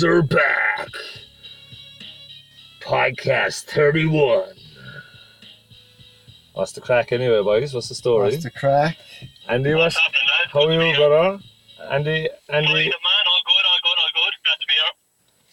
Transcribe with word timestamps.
boys 0.00 0.04
are 0.04 0.22
back. 0.22 0.88
Podcast 2.80 3.64
31. 3.64 4.44
What's 6.54 6.72
the 6.72 6.80
crack 6.80 7.12
anyway, 7.12 7.42
boys? 7.42 7.74
What's 7.74 7.88
the 7.88 7.94
story? 7.94 8.30
What's 8.30 8.42
the 8.42 8.50
crack? 8.50 8.96
Andy, 9.48 9.74
What's 9.74 9.96
what's, 9.96 9.98
happening, 9.98 10.20
lads? 10.38 10.52
how 10.52 10.64
are 10.66 10.72
you, 10.72 10.80
here. 10.80 10.96
brother? 10.96 11.38
Andy, 11.90 12.28
Fine, 12.48 12.56
Andy. 12.56 12.72
man. 12.72 12.92
All 13.26 13.42
good, 13.46 13.64
all 13.66 13.80
good, 13.82 13.98
all 13.98 14.10
good. 14.14 14.34
Glad 14.44 14.60
to 14.60 14.66
be 14.66 14.72
here. 14.74 14.92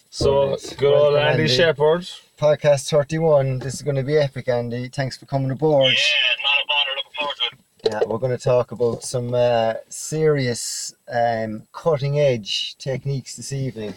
So, 0.09 0.31
Brilliant. 0.31 0.77
good 0.77 0.93
old 0.93 1.13
Welcome, 1.13 1.27
Andy, 1.29 1.43
Andy. 1.43 1.53
Shepherd. 1.55 2.09
Podcast 2.37 2.89
31. 2.89 3.59
This 3.59 3.73
is 3.75 3.81
going 3.81 3.95
to 3.97 4.03
be 4.03 4.17
epic, 4.17 4.47
Andy. 4.47 4.87
Thanks 4.89 5.17
for 5.17 5.25
coming 5.25 5.51
aboard. 5.51 5.91
Yeah, 5.91 5.97
not 6.43 6.63
a 6.63 6.67
bother. 6.67 6.91
Looking 6.95 7.11
forward 7.19 7.35
to 7.35 7.43
it. 7.45 7.63
Yeah, 7.83 8.01
we're 8.09 8.17
going 8.19 8.37
to 8.37 8.43
talk 8.43 8.71
about 8.71 9.03
some 9.03 9.33
uh, 9.33 9.75
serious 9.89 10.93
um, 11.11 11.63
cutting 11.73 12.19
edge 12.19 12.75
techniques 12.77 13.35
this 13.35 13.51
evening. 13.53 13.93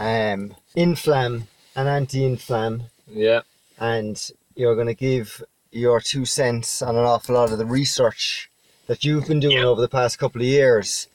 Um, 0.00 0.54
inflam 0.74 1.42
and 1.76 1.86
anti 1.88 2.20
inflam, 2.20 2.84
Yeah. 3.06 3.42
and 3.78 4.16
you're 4.56 4.74
going 4.74 4.86
to 4.86 4.94
give 4.94 5.42
your 5.70 6.00
two 6.00 6.24
cents 6.24 6.80
on 6.80 6.96
an 6.96 7.04
awful 7.04 7.34
lot 7.34 7.52
of 7.52 7.58
the 7.58 7.66
research 7.66 8.50
that 8.86 9.04
you've 9.04 9.26
been 9.28 9.40
doing 9.40 9.58
Yeah. 9.58 9.64
over 9.64 9.80
the 9.82 9.88
past 9.88 10.18
couple 10.18 10.40
of 10.40 10.46
years. 10.46 11.06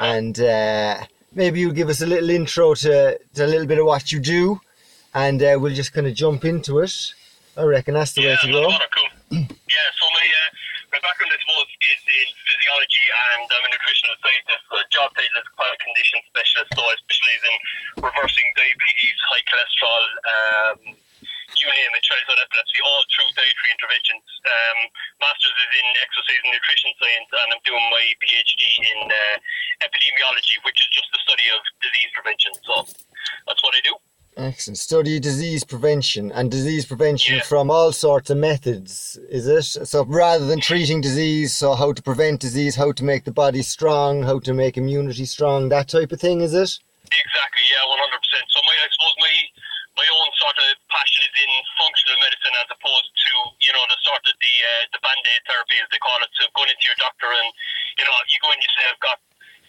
And 0.00 0.38
uh, 0.40 1.04
maybe 1.32 1.60
you'll 1.60 1.72
give 1.80 1.88
us 1.88 2.02
a 2.02 2.06
little 2.06 2.30
intro 2.30 2.74
to, 2.74 3.18
to 3.34 3.44
a 3.44 3.46
little 3.46 3.66
bit 3.66 3.78
of 3.78 3.86
what 3.86 4.10
you 4.10 4.18
do, 4.18 4.60
and 5.14 5.40
uh, 5.40 5.56
we'll 5.60 5.74
just 5.74 5.92
kind 5.92 6.08
of 6.08 6.14
jump 6.14 6.44
into 6.44 6.80
it. 6.80 6.94
I 7.56 7.62
reckon 7.62 7.94
that's 7.94 8.12
the 8.12 8.22
yeah, 8.22 8.28
way 8.30 8.38
to 8.42 8.48
go. 8.52 8.68
Cool. 8.68 9.08
yeah, 9.30 9.88
so 9.98 10.04
my, 10.16 10.26
uh, 10.40 10.45
my 10.96 11.12
background, 11.12 11.28
I 11.28 11.36
suppose, 11.44 11.68
is 11.76 12.00
in 12.08 12.28
physiology 12.48 13.04
and 13.04 13.44
I'm 13.52 13.68
a 13.68 13.70
nutritional 13.76 14.16
scientist. 14.16 14.64
So 14.72 14.80
job 14.88 15.12
title 15.12 15.36
is 15.36 15.48
chronic 15.52 15.76
condition 15.84 16.24
specialist. 16.32 16.72
So 16.72 16.80
I 16.88 16.96
specialize 17.04 17.44
in 17.44 17.56
reversing 18.00 18.48
diabetes, 18.56 19.18
high 19.28 19.44
cholesterol, 19.44 20.04
um, 20.24 20.78
you 21.52 21.68
name 21.68 21.92
it, 21.92 22.00
childhood 22.00 22.40
epilepsy, 22.40 22.80
all 22.80 23.04
through 23.12 23.28
dietary 23.36 23.70
interventions. 23.76 24.24
Um, 24.40 24.78
master's 25.20 25.52
is 25.52 25.72
in 25.84 25.86
exercise 26.00 26.40
and 26.48 26.52
nutrition 26.56 26.92
science, 26.96 27.28
and 27.44 27.48
I'm 27.52 27.62
doing 27.68 27.86
my 27.92 28.04
PhD 28.16 28.60
in 28.80 29.00
uh, 29.12 29.36
epidemiology, 29.84 30.64
which 30.64 30.80
is 30.80 30.88
just 30.96 31.12
the 31.12 31.20
study 31.28 31.44
of 31.52 31.60
disease 31.84 32.10
prevention. 32.16 32.52
So 32.64 32.74
that's 33.44 33.60
what 33.60 33.76
I 33.76 33.84
do. 33.84 34.00
Excellent. 34.36 34.76
Study 34.76 35.16
disease 35.18 35.64
prevention 35.64 36.28
and 36.30 36.50
disease 36.50 36.84
prevention 36.84 37.36
Yeah. 37.36 37.42
from 37.48 37.70
all 37.70 37.88
sorts 37.90 38.28
of 38.28 38.36
methods, 38.36 39.16
is 39.32 39.48
it? 39.48 39.64
So 39.88 40.04
rather 40.04 40.44
than 40.44 40.60
treating 40.60 41.00
disease, 41.00 41.56
so 41.56 41.72
how 41.72 41.94
to 41.96 42.02
prevent 42.02 42.40
disease, 42.44 42.76
how 42.76 42.92
to 42.92 43.02
make 43.04 43.24
the 43.24 43.32
body 43.32 43.62
strong, 43.62 44.24
how 44.24 44.38
to 44.40 44.52
make 44.52 44.76
immunity 44.76 45.24
strong, 45.24 45.70
that 45.70 45.88
type 45.88 46.12
of 46.12 46.20
thing, 46.20 46.42
is 46.44 46.52
it? 46.52 46.68
Exactly, 47.08 47.64
yeah, 47.72 47.80
one 47.88 47.96
hundred 47.96 48.20
percent. 48.20 48.44
So 48.52 48.60
my, 48.60 48.76
I 48.76 48.86
suppose 48.92 49.16
my 49.24 49.34
my 49.96 50.04
own 50.20 50.28
sort 50.36 50.58
of 50.68 50.68
passion 50.92 51.24
is 51.24 51.32
in 51.40 51.52
functional 51.80 52.20
medicine 52.20 52.52
as 52.60 52.68
opposed 52.76 53.08
to 53.08 53.32
you 53.64 53.72
know 53.72 53.84
the 53.88 53.96
sort 54.04 54.20
of 54.20 54.36
the 54.36 54.54
uh, 54.68 54.84
the 54.92 55.00
band 55.00 55.24
aid 55.32 55.40
therapy 55.48 55.80
as 55.80 55.88
they 55.88 56.02
call 56.04 56.20
it. 56.20 56.28
So 56.36 56.44
going 56.52 56.68
into 56.68 56.84
your 56.92 56.98
doctor 57.00 57.32
and 57.32 57.48
you 57.96 58.04
know 58.04 58.12
you 58.28 58.36
go 58.44 58.52
in 58.52 58.60
and 58.60 58.64
you 58.68 58.72
say 58.76 58.84
I've 58.84 59.00
got 59.00 59.16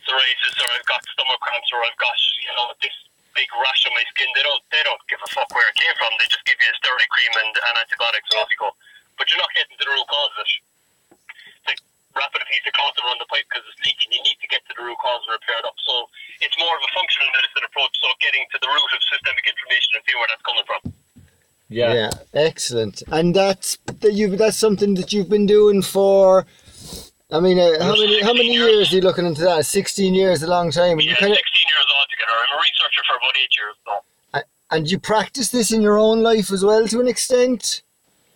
psoriasis 0.04 0.60
or 0.60 0.68
I've 0.76 0.90
got 0.92 1.00
stomach 1.08 1.39
cramps 1.39 1.72
or 1.72 1.80
I've 1.88 1.95
got 2.04 2.17
you 2.44 2.52
know 2.60 2.67
this 2.83 2.98
big 3.37 3.48
rash 3.61 3.86
on 3.86 3.93
my 3.93 4.02
skin. 4.09 4.25
They 4.33 4.42
don't 4.42 4.64
they 4.73 4.81
don't 4.81 4.99
give 5.05 5.21
a 5.21 5.30
fuck 5.30 5.48
where 5.53 5.70
it 5.70 5.77
came 5.77 5.93
from. 6.02 6.09
They 6.17 6.25
just 6.25 6.42
give 6.49 6.58
you 6.58 6.65
a 6.65 6.75
steroid 6.81 7.09
cream 7.14 7.33
and, 7.45 7.53
and 7.53 7.73
antibiotics 7.86 8.27
and 8.33 8.42
off 8.42 8.49
you 8.49 8.58
go. 8.58 8.73
But 9.21 9.30
you're 9.30 9.42
not 9.42 9.53
getting 9.53 9.77
to 9.77 9.86
the 9.86 9.93
root 9.93 10.08
cause 10.09 10.33
of 10.33 10.42
it. 10.42 10.52
It's 11.61 11.67
like 11.70 11.81
wrapping 12.17 12.42
a 12.42 12.47
piece 12.49 12.65
of 12.65 12.73
cloth 12.73 12.97
around 12.97 13.21
the 13.21 13.30
pipe 13.30 13.45
because 13.45 13.65
it's 13.70 13.81
leaking. 13.86 14.09
You 14.09 14.21
need 14.26 14.42
to 14.42 14.49
get 14.49 14.65
to 14.65 14.73
the 14.73 14.81
root 14.81 14.97
cause 14.97 15.21
and 15.30 15.37
repair 15.37 15.61
it 15.61 15.65
up. 15.70 15.77
So 15.86 16.09
it's 16.42 16.58
more 16.58 16.73
of 16.73 16.81
a 16.81 16.92
functional 16.97 17.30
medicine 17.37 17.65
approach. 17.70 17.93
So 18.02 18.09
getting 18.17 18.43
to 18.49 18.58
the 18.58 18.70
root 18.70 18.89
of 18.89 18.99
systemic 19.05 19.45
inflammation 19.45 19.92
and 19.97 20.03
see 20.05 20.15
where 20.17 20.30
that's 20.33 20.45
coming 20.45 20.65
from. 20.65 20.81
Yeah. 21.70 21.93
Yeah. 21.93 22.11
Excellent. 22.33 23.05
And 23.14 23.37
that's 23.37 23.77
that 24.02 24.14
you 24.14 24.33
that's 24.33 24.58
something 24.58 24.97
that 24.97 25.14
you've 25.14 25.30
been 25.30 25.45
doing 25.45 25.86
for. 25.86 26.45
I 27.30 27.42
mean, 27.42 27.59
uh, 27.59 27.83
how 27.83 27.92
many 27.92 28.21
how 28.21 28.33
many 28.33 28.53
years 28.53 28.92
are 28.92 28.95
you 28.95 29.02
looking 29.02 29.26
into 29.26 29.43
that? 29.43 29.65
Sixteen 29.65 30.14
years, 30.14 30.43
a 30.43 30.47
long 30.47 30.71
time. 30.71 30.99
And 30.99 31.03
you 31.03 31.15
kind 31.15 31.33
of 31.33 31.37
years 31.37 31.87
altogether. 31.99 32.31
I'm 32.31 32.58
a 32.58 32.61
researcher 32.61 33.03
for 33.03 33.15
about 33.17 33.36
eight 33.36 33.53
years. 33.58 33.76
So. 33.83 33.92
And 34.77 34.86
you 34.86 35.02
practice 35.02 35.49
this 35.49 35.73
in 35.73 35.82
your 35.82 35.98
own 35.98 36.21
life 36.21 36.54
as 36.54 36.61
well, 36.64 36.86
to 36.88 37.02
an 37.02 37.10
extent. 37.10 37.82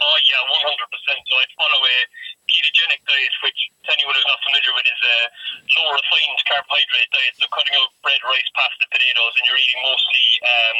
Oh 0.02 0.18
yeah, 0.25 0.41
one 0.50 0.66
hundred 0.66 0.90
percent. 0.90 1.22
So 1.29 1.34
I 1.38 1.46
follow 1.53 1.81
a 1.85 1.97
ketogenic 2.50 3.02
diet, 3.06 3.34
which 3.46 3.59
to 3.85 3.90
anyone 3.94 4.18
who's 4.18 4.25
not 4.25 4.41
familiar 4.41 4.74
with 4.74 4.90
is 4.90 4.97
a 5.06 5.18
low 5.78 5.94
refined 5.94 6.40
carbohydrate 6.50 7.12
diet. 7.13 7.34
So 7.38 7.46
cutting 7.53 7.78
out 7.78 7.94
bread, 8.02 8.18
rice, 8.25 8.50
pasta, 8.57 8.90
potatoes, 8.90 9.34
and 9.38 9.44
you're 9.46 9.62
eating 9.62 9.81
mostly 9.85 10.25
um, 10.41 10.79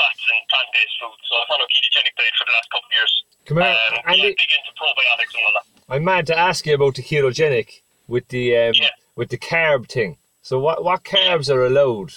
fats 0.00 0.24
and 0.24 0.40
plant 0.48 0.68
based 0.72 0.96
foods. 0.96 1.20
So 1.28 1.32
I 1.36 1.44
follow 1.52 1.68
a 1.68 1.70
ketogenic 1.70 2.16
diet 2.16 2.34
for 2.40 2.44
the 2.48 2.54
last 2.56 2.68
couple 2.72 2.88
of 2.88 2.94
years. 2.96 3.12
Come 3.44 3.56
here, 3.60 3.68
Um, 3.76 3.92
yeah, 4.00 4.10
Andy. 4.24 4.32
big 4.40 4.52
into 4.56 4.72
probiotics 4.80 5.32
and 5.36 5.42
all 5.44 5.54
that. 5.60 5.66
I'm 5.92 6.02
mad 6.08 6.24
to 6.32 6.36
ask 6.36 6.64
you 6.64 6.74
about 6.80 6.96
the 6.96 7.04
ketogenic 7.04 7.84
with 8.08 8.24
the 8.32 8.56
um, 8.56 8.72
Yeah. 8.80 8.96
with 9.20 9.28
the 9.28 9.38
carb 9.38 9.92
thing. 9.92 10.16
So, 10.40 10.56
what 10.58 10.80
what 10.80 11.04
carbs 11.04 11.52
are 11.52 11.60
allowed? 11.68 12.16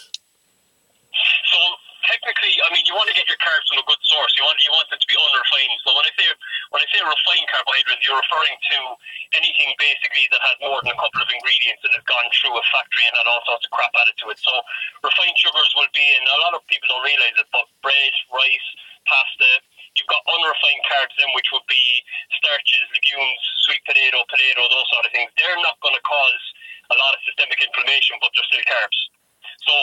So 1.52 1.60
technically, 2.08 2.54
I 2.66 2.74
mean, 2.74 2.86
you 2.86 2.94
want 2.96 3.10
to 3.10 3.16
get 3.18 3.28
your 3.30 3.38
carbs 3.38 3.66
from 3.70 3.80
a 3.82 3.86
good 3.86 4.02
source. 4.02 4.34
You 4.38 4.39
want 4.50 4.58
you 4.66 4.74
want 4.74 4.90
them 4.90 4.98
to 4.98 5.10
be 5.10 5.14
unrefined. 5.14 5.78
So 5.86 5.94
when 5.94 6.06
I 6.10 6.14
say 6.18 6.26
when 6.74 6.82
I 6.82 6.88
say 6.90 7.00
refined 7.06 7.46
carbohydrates, 7.54 8.02
you're 8.02 8.18
referring 8.18 8.58
to 8.58 8.78
anything 9.38 9.70
basically 9.78 10.26
that 10.34 10.42
has 10.42 10.58
more 10.66 10.82
than 10.82 10.90
a 10.90 10.98
couple 10.98 11.22
of 11.22 11.30
ingredients 11.30 11.86
and 11.86 11.94
has 11.94 12.06
gone 12.10 12.26
through 12.34 12.58
a 12.58 12.64
factory 12.74 13.06
and 13.06 13.14
had 13.14 13.30
all 13.30 13.46
sorts 13.46 13.70
of 13.70 13.70
crap 13.70 13.94
added 13.94 14.18
to 14.26 14.34
it. 14.34 14.42
So 14.42 14.50
refined 15.06 15.38
sugars 15.38 15.70
will 15.78 15.92
be 15.94 16.02
in 16.18 16.26
a 16.26 16.40
lot 16.50 16.58
of 16.58 16.66
people 16.66 16.90
don't 16.90 17.06
realize 17.06 17.38
it, 17.38 17.46
but 17.54 17.70
bread, 17.86 18.14
rice, 18.34 18.70
pasta. 19.06 19.62
You've 19.94 20.10
got 20.10 20.26
unrefined 20.26 20.84
carbs 20.90 21.14
then, 21.18 21.30
which 21.38 21.50
would 21.54 21.66
be 21.70 21.82
starches, 22.42 22.86
legumes, 22.94 23.44
sweet 23.68 23.82
potato, 23.86 24.22
potato, 24.30 24.66
those 24.70 24.90
sort 24.90 25.06
of 25.06 25.12
things. 25.14 25.30
They're 25.38 25.62
not 25.62 25.78
going 25.86 25.98
to 25.98 26.04
cause 26.06 26.44
a 26.90 26.96
lot 26.98 27.14
of 27.14 27.20
systemic 27.26 27.62
inflammation, 27.62 28.18
but 28.22 28.34
they're 28.34 28.48
still 28.50 28.66
carbs. 28.66 29.00
So 29.66 29.74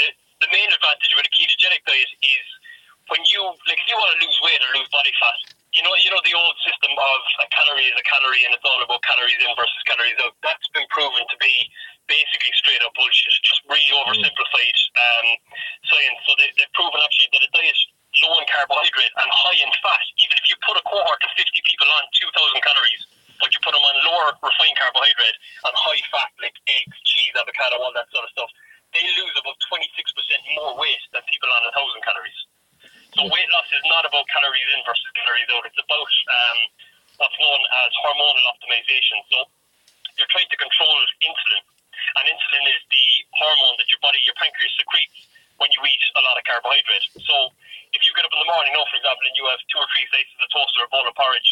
the 0.00 0.06
the 0.42 0.50
main 0.50 0.68
advantage 0.68 1.12
with 1.14 1.24
a 1.24 1.32
ketogenic 1.32 1.80
diet 1.86 2.10
is 2.20 2.46
when 3.12 3.20
you 3.28 3.40
like 3.68 3.80
if 3.80 3.88
you 3.88 3.96
want 3.96 4.12
to 4.16 4.20
lose 4.24 4.38
weight 4.40 4.60
or 4.64 4.70
lose 4.76 4.88
body 4.88 5.12
fat, 5.20 5.38
you 5.76 5.82
know 5.84 5.92
you 6.00 6.08
know 6.08 6.22
the 6.24 6.36
old 6.36 6.56
system 6.64 6.92
of 6.92 7.20
a 7.44 7.46
calorie 7.52 7.88
is 7.88 7.96
a 7.96 8.06
calorie 8.06 8.44
and 8.48 8.56
it's 8.56 8.64
all 8.64 8.80
about 8.80 9.02
calories 9.04 9.36
in 9.40 9.52
versus 9.56 9.82
calories 9.84 10.16
out. 10.24 10.32
That's 10.40 10.68
been 10.72 10.88
proven 10.88 11.20
to 11.20 11.36
be 11.36 11.52
basically 12.08 12.52
straight 12.56 12.80
up 12.84 12.92
bullshit, 12.96 13.32
just 13.44 13.64
really 13.68 13.88
oversimplified 13.92 14.78
um, 14.96 15.28
science. 15.88 16.20
So 16.28 16.36
they, 16.36 16.48
they've 16.56 16.74
proven 16.76 17.00
actually 17.00 17.32
that 17.32 17.44
a 17.44 17.50
diet 17.52 17.80
low 18.22 18.38
in 18.38 18.46
carbohydrate 18.46 19.10
and 19.10 19.28
high 19.32 19.58
in 19.58 19.72
fat, 19.82 20.04
even 20.22 20.36
if 20.38 20.46
you 20.46 20.56
put 20.62 20.78
a 20.78 20.84
cohort 20.86 21.18
of 21.18 21.30
50 21.34 21.50
people 21.66 21.88
on 21.90 22.04
2,000 22.14 22.30
calories, 22.62 23.02
but 23.42 23.50
you 23.50 23.58
put 23.66 23.74
them 23.74 23.82
on 23.82 23.96
lower 24.06 24.30
refined 24.38 24.78
carbohydrate 24.78 25.38
and 25.66 25.74
high 25.74 26.02
fat 26.14 26.30
like 26.38 26.54
eggs, 26.70 26.96
cheese, 27.02 27.34
avocado, 27.34 27.82
all 27.82 27.90
that 27.96 28.06
sort 28.14 28.22
of 28.22 28.30
stuff, 28.30 28.50
they 28.94 29.02
lose 29.18 29.34
about 29.34 29.58
26% 29.66 29.82
more 30.54 30.78
weight 30.78 31.02
than 31.10 31.22
people 31.26 31.50
on 31.50 31.66
1,000 31.74 32.06
calories. 32.06 32.38
So 33.14 33.30
weight 33.30 33.46
loss 33.54 33.70
is 33.70 33.86
not 33.86 34.02
about 34.02 34.26
calories 34.26 34.66
in 34.74 34.82
versus 34.82 35.06
calories 35.14 35.46
out. 35.54 35.62
It's 35.70 35.78
about 35.78 36.10
um, 36.10 36.58
what's 37.22 37.38
known 37.38 37.62
as 37.86 37.90
hormonal 38.02 38.42
optimization. 38.50 39.22
So 39.30 39.46
you're 40.18 40.30
trying 40.34 40.50
to 40.50 40.58
control 40.58 40.98
insulin, 41.22 41.62
and 41.62 42.24
insulin 42.26 42.64
is 42.74 42.82
the 42.90 43.06
hormone 43.38 43.78
that 43.78 43.86
your 43.94 44.02
body, 44.02 44.18
your 44.26 44.34
pancreas 44.34 44.74
secretes 44.74 45.30
when 45.62 45.70
you 45.70 45.80
eat 45.86 46.04
a 46.18 46.22
lot 46.26 46.34
of 46.34 46.42
carbohydrate. 46.42 47.06
So 47.22 47.54
if 47.94 48.02
you 48.02 48.10
get 48.18 48.26
up 48.26 48.34
in 48.34 48.42
the 48.42 48.50
morning, 48.50 48.74
now 48.74 48.82
for 48.90 48.98
example, 48.98 49.22
and 49.30 49.36
you 49.38 49.46
have 49.46 49.62
two 49.70 49.78
or 49.78 49.86
three 49.94 50.06
slices 50.10 50.34
of 50.42 50.50
toast 50.50 50.74
or 50.82 50.86
a 50.86 50.90
bowl 50.90 51.06
of 51.06 51.14
porridge, 51.14 51.50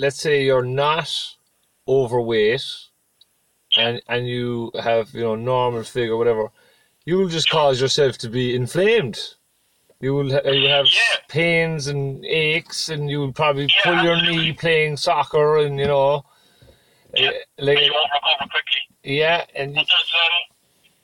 let's 0.00 0.20
say 0.20 0.44
you're 0.44 0.64
not 0.64 1.10
overweight 1.86 2.64
and 3.78 4.00
and 4.08 4.26
you 4.26 4.70
have 4.82 5.12
you 5.14 5.20
know 5.22 5.34
normal 5.36 5.82
figure 5.84 6.16
whatever 6.16 6.48
you 7.04 7.18
will 7.18 7.28
just 7.28 7.50
cause 7.50 7.80
yourself 7.80 8.16
to 8.18 8.28
be 8.28 8.54
inflamed 8.54 9.18
you 10.00 10.14
will 10.14 10.30
ha- 10.32 10.48
you 10.50 10.68
have 10.68 10.86
Yeah. 10.86 11.16
pains 11.28 11.86
and 11.86 12.24
aches 12.24 12.88
and 12.88 13.10
you 13.10 13.18
will 13.20 13.32
probably 13.32 13.68
Yeah, 13.68 13.84
pull 13.84 13.98
your 14.02 14.16
absolutely. 14.16 14.44
knee 14.46 14.52
playing 14.54 14.96
soccer 14.96 15.58
and 15.58 15.78
you 15.78 15.86
know 15.86 16.24
Yeah. 17.14 17.28
uh, 17.30 17.32
like 17.58 17.78
And 17.78 17.86
you 17.86 17.92
won't 17.92 18.10
recover 18.16 18.48
quickly. 18.50 18.82
yeah 19.04 19.44
and 19.54 19.74
But 19.74 19.86
there's 19.86 20.12
um, 20.24 20.36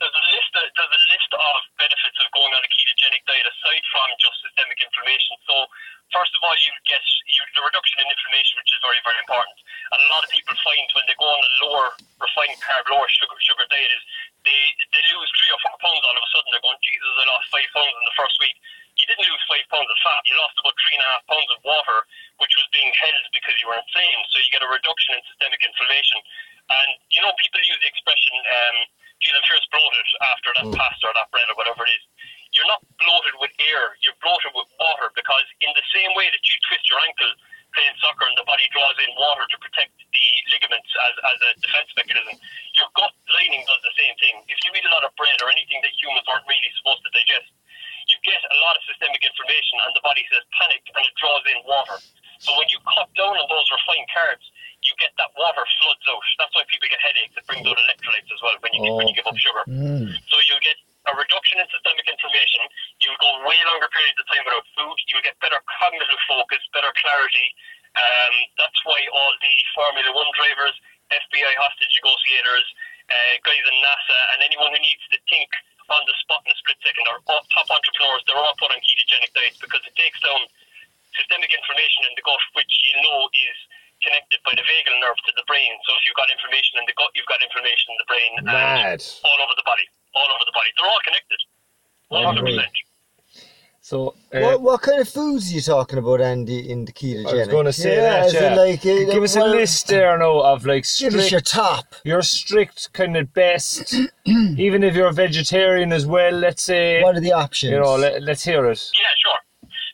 there's 0.00 0.16
a 0.22 0.24
list 0.36 0.52
of, 0.60 0.64
there's 0.76 0.94
a 1.00 1.04
list 1.12 1.30
of 1.32 1.54
benefits 1.80 2.18
of 2.20 2.26
going 2.36 2.52
on 2.56 2.62
a 2.68 2.70
ketogenic 2.72 3.22
diet 3.28 3.46
aside 3.48 3.84
from 3.92 4.08
just 4.20 4.36
systemic 4.44 4.78
inflammation. 4.84 5.34
So 5.48 5.54
first 6.14 6.32
of 6.34 6.40
all, 6.46 6.54
you 6.62 6.70
get 6.86 7.02
you, 7.26 7.42
the 7.54 7.62
reduction 7.64 8.02
in 8.02 8.06
inflammation, 8.10 8.54
which 8.60 8.70
is 8.70 8.80
very 8.82 9.00
very 9.02 9.18
important. 9.22 9.58
And 9.90 9.98
a 10.02 10.08
lot 10.10 10.22
of 10.26 10.30
people 10.30 10.54
find 10.62 10.86
when 10.94 11.06
they 11.06 11.16
go 11.18 11.26
on 11.26 11.40
a 11.40 11.50
lower 11.66 11.86
refined 12.18 12.58
carb, 12.62 12.84
lower 12.90 13.08
sugar 13.10 13.36
sugar 13.42 13.66
diet 13.70 13.90
is 13.90 14.02
they 14.46 14.62
they 14.94 15.02
lose 15.14 15.30
three 15.38 15.50
or 15.50 15.60
four 15.62 15.76
pounds 15.82 16.02
all 16.06 16.14
of 16.14 16.22
a 16.22 16.30
sudden. 16.30 16.48
They're 16.54 16.62
going, 16.62 16.78
Jesus, 16.82 17.10
I 17.10 17.24
lost 17.30 17.46
five 17.50 17.70
pounds 17.74 17.94
in 17.94 18.04
the 18.06 18.16
first 18.18 18.36
week. 18.38 18.56
You 18.96 19.04
didn't 19.04 19.28
lose 19.28 19.44
five 19.50 19.66
pounds 19.68 19.90
of 19.90 19.98
fat. 20.00 20.24
You 20.24 20.34
lost 20.40 20.56
about 20.56 20.76
three 20.80 20.96
and 20.96 21.04
a 21.04 21.08
half 21.12 21.22
pounds 21.28 21.50
of 21.52 21.60
water, 21.66 21.98
which 22.40 22.54
was 22.56 22.66
being 22.72 22.88
held 22.96 23.24
because 23.34 23.56
you 23.60 23.68
were 23.68 23.76
inflamed. 23.76 24.24
So 24.32 24.40
you 24.40 24.48
get 24.48 24.64
a 24.64 24.70
reduction 24.70 25.18
in 25.18 25.20
systemic 25.28 25.60
inflammation. 25.60 26.18
And 26.70 26.90
you 27.12 27.20
know, 27.20 27.34
people 27.36 27.60
use 27.60 27.78
the 27.82 27.90
expression, 27.90 28.34
um, 28.40 28.76
"Geez, 29.20 29.34
I'm 29.36 29.44
first 29.46 29.68
bloated 29.70 30.06
after 30.32 30.50
that 30.56 30.68
pasta 30.72 31.04
or 31.10 31.14
that 31.14 31.28
bread 31.34 31.46
or 31.50 31.56
whatever 31.58 31.84
it 31.84 31.92
is." 31.98 32.04
You're 32.56 32.72
not 32.72 32.80
bloated 32.96 33.36
with 33.36 33.52
air. 33.60 34.00
You're 34.00 34.16
bloated 34.24 34.56
with 34.56 34.64
water 34.80 35.12
because 35.12 35.46
in 35.60 35.68
the 35.76 35.84
same 35.92 36.08
way 36.16 36.32
that 36.32 36.40
you 36.40 36.56
twist 36.64 36.88
your 36.88 36.98
ankle 37.04 37.28
playing 37.76 37.96
soccer 38.00 38.24
and 38.24 38.36
the 38.40 38.48
body 38.48 38.64
draws 38.72 38.96
in 39.04 39.12
water 39.20 39.44
to 39.44 39.56
protect 39.60 39.92
the 40.00 40.26
ligaments 40.48 40.88
as, 41.04 41.14
as 41.28 41.38
a 41.44 41.50
defense 41.60 41.92
mechanism, 41.92 42.32
your 42.80 42.88
gut 42.96 43.12
lining 43.36 43.60
does 43.68 43.82
the 43.84 43.92
same 44.00 44.16
thing. 44.16 44.40
If 44.48 44.56
you 44.64 44.72
eat 44.72 44.88
a 44.88 44.92
lot 44.96 45.04
of 45.04 45.12
bread 45.20 45.36
or 45.44 45.52
anything 45.52 45.84
that 45.84 45.92
humans 46.00 46.24
aren't 46.32 46.48
really 46.48 46.72
supposed 46.80 47.04
to 47.04 47.12
digest, 47.12 47.52
you 48.08 48.16
get 48.24 48.40
a 48.40 48.58
lot 48.64 48.78
of 48.78 48.82
systemic 48.88 49.20
inflammation 49.20 49.76
and 49.84 49.92
the 49.92 50.00
body 50.00 50.24
says 50.32 50.40
panic 50.56 50.80
and 50.88 51.04
it 51.04 51.14
draws 51.20 51.44
in 51.52 51.60
water. 51.68 52.00
So 52.40 52.56
when 52.56 52.68
you 52.72 52.80
cut 52.88 53.12
down 53.12 53.36
on 53.36 53.46
those 53.52 53.68
refined 53.68 54.08
carbs, 54.08 54.46
you 54.86 54.94
get 54.98 55.12
that 55.18 55.30
water 55.34 55.66
floods 55.78 56.06
out. 56.08 56.22
That's 56.38 56.54
why 56.54 56.64
people 56.70 56.86
get 56.88 57.02
headaches. 57.02 57.34
It 57.34 57.44
brings 57.46 57.66
out 57.66 57.76
electrolytes 57.76 58.30
as 58.30 58.40
well 58.42 58.56
when 58.62 58.72
you, 58.72 58.80
when 58.94 59.06
you 59.10 59.16
give 59.16 59.26
up 59.26 59.36
sugar. 59.36 59.62
Mm. 59.66 60.14
So 60.30 60.34
you'll 60.46 60.62
get 60.62 60.78
a 61.06 61.12
reduction 61.14 61.62
in 61.62 61.66
systemic 61.70 62.06
inflammation. 62.06 62.62
You'll 63.02 63.20
go 63.22 63.30
way 63.46 63.58
longer 63.70 63.90
periods 63.90 64.18
of 64.18 64.26
time 64.26 64.42
without 64.46 64.66
food. 64.74 64.96
You'll 65.10 65.26
get 65.26 65.38
better 65.38 65.58
cognitive 65.66 66.22
focus, 66.26 66.62
better 66.74 66.90
clarity. 66.98 67.48
Um, 67.96 68.34
that's 68.60 68.80
why 68.84 68.98
all 69.14 69.32
the 69.38 69.54
Formula 69.72 70.10
One 70.12 70.30
drivers, 70.36 70.76
FBI 71.08 71.54
hostage 71.56 71.94
negotiators, 72.02 72.66
uh, 73.08 73.34
guys 73.46 73.62
in 73.62 73.76
NASA, 73.80 74.18
and 74.34 74.38
anyone 74.42 74.74
who 74.74 74.82
needs 74.82 75.04
to 75.14 75.18
think 75.30 75.48
on 75.86 76.02
the 76.10 76.14
spot 76.18 76.42
in 76.44 76.50
a 76.50 76.56
split 76.58 76.78
second 76.82 77.06
are 77.06 77.22
all 77.30 77.42
top 77.54 77.70
entrepreneurs. 77.70 78.22
They're 78.26 78.42
all 78.42 78.58
put 78.58 78.74
on 78.74 78.80
ketogenic 78.82 79.30
diets 79.32 79.62
because 79.62 79.82
it 79.86 79.94
takes 79.94 80.18
down 80.18 80.50
systemic 81.14 81.54
inflammation 81.54 82.10
in 82.10 82.12
the 82.18 82.24
gut, 82.26 82.42
which 82.58 82.72
you 82.90 82.98
know 83.00 83.30
is 83.32 83.58
connected 84.02 84.38
by 84.44 84.52
the 84.56 84.64
vagal 84.64 84.96
nerve 85.00 85.18
to 85.26 85.32
the 85.36 85.44
brain. 85.46 85.72
So 85.86 85.90
if 85.96 86.02
you've 86.06 86.18
got 86.18 86.28
inflammation 86.32 86.80
in 86.80 86.84
the 86.88 86.96
gut, 86.96 87.10
you've 87.14 87.28
got 87.30 87.40
inflammation 87.42 87.88
in 87.94 87.98
the 88.00 88.08
brain. 88.10 88.30
and 88.40 88.44
mad 88.46 89.00
all 89.24 89.38
over 89.44 89.54
the 89.56 89.66
body, 89.66 89.86
all 90.14 90.28
over 90.28 90.44
the 90.44 90.54
body. 90.56 90.70
They're 90.76 90.90
all 90.90 91.04
connected. 91.04 91.40
One 92.08 92.24
hundred 92.24 92.44
percent. 92.46 92.70
so 93.80 94.14
uh, 94.32 94.40
what, 94.40 94.60
what 94.62 94.82
kind 94.82 95.00
of 95.00 95.08
foods 95.08 95.50
are 95.50 95.54
you 95.54 95.60
talking 95.60 95.98
about, 95.98 96.20
Andy, 96.20 96.70
in 96.70 96.84
the 96.84 96.92
ketogenic? 96.92 97.26
I 97.26 97.34
was 97.34 97.48
going 97.48 97.66
to 97.66 97.72
say 97.72 97.96
yeah, 97.96 98.02
that 98.02 98.26
is 98.26 98.34
it 98.34 98.42
yeah. 98.42 98.54
like, 98.54 98.80
uh, 98.86 99.12
give 99.12 99.22
us 99.22 99.34
a 99.34 99.40
well, 99.40 99.50
list 99.50 99.88
there 99.88 100.16
now 100.18 100.38
of 100.40 100.66
like 100.66 100.84
strict, 100.84 101.14
Give 101.14 101.20
us 101.20 101.30
your 101.32 101.40
top. 101.40 101.94
your 102.04 102.22
strict 102.22 102.92
kind 102.92 103.16
of 103.16 103.32
best 103.34 103.94
even 104.26 104.84
if 104.84 104.94
you're 104.94 105.08
a 105.08 105.12
vegetarian 105.12 105.92
as 105.92 106.06
well 106.06 106.32
let's 106.32 106.62
say 106.62 107.02
What 107.02 107.16
are 107.16 107.20
the 107.20 107.32
options? 107.32 107.72
you 107.72 107.80
know 107.80 107.96
let, 107.96 108.22
let's 108.22 108.44
hear 108.44 108.66
it 108.66 108.90
Yeah, 108.94 109.06
sure. 109.18 109.38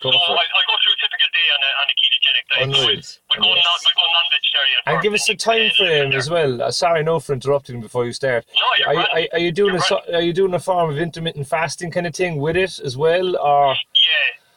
Go 0.02 0.10
so 0.10 0.18
for 0.26 0.36
I, 0.36 0.42
it. 0.44 0.50
I 0.52 0.62
go 0.68 0.74
through 0.82 0.92
a 0.92 1.00
typical 1.00 1.28
day 1.32 1.46
on 1.54 1.60
a, 1.64 1.70
on 1.80 1.86
a 1.88 1.94
ketogenic 1.96 2.11
diet. 2.50 2.74
So 2.74 2.82
Unreal. 2.82 2.86
we, 2.86 2.96
we 2.96 3.36
go 3.36 3.42
non 3.42 3.78
we 3.84 3.92
go 3.94 4.06
non-vegetarian. 4.16 4.80
and 4.86 5.02
give 5.02 5.14
us 5.14 5.28
a 5.28 5.34
time 5.34 5.70
frame 5.76 6.12
as 6.12 6.30
well. 6.30 6.62
Uh, 6.62 6.70
sorry, 6.70 7.02
no 7.04 7.20
for 7.20 7.32
interrupting 7.32 7.80
before 7.80 8.04
you 8.06 8.12
start. 8.12 8.44
No, 8.54 8.60
you're 8.78 8.88
Are 8.88 8.94
you, 8.94 9.00
are, 9.00 9.28
are 9.34 9.38
you 9.38 9.52
doing 9.52 9.70
a 9.70 9.72
You're 9.74 9.82
so- 9.82 10.02
are 10.14 10.20
you 10.22 10.32
doing 10.32 10.54
a 10.54 10.60
form 10.60 10.90
of 10.90 10.98
intermittent 10.98 11.46
fasting 11.46 11.90
kind 11.90 12.06
of 12.06 12.14
thing 12.14 12.36
with 12.40 12.56
it 12.56 12.78
as 12.80 12.96
well, 12.96 13.36
or 13.36 13.74
Yeah, 13.74 13.76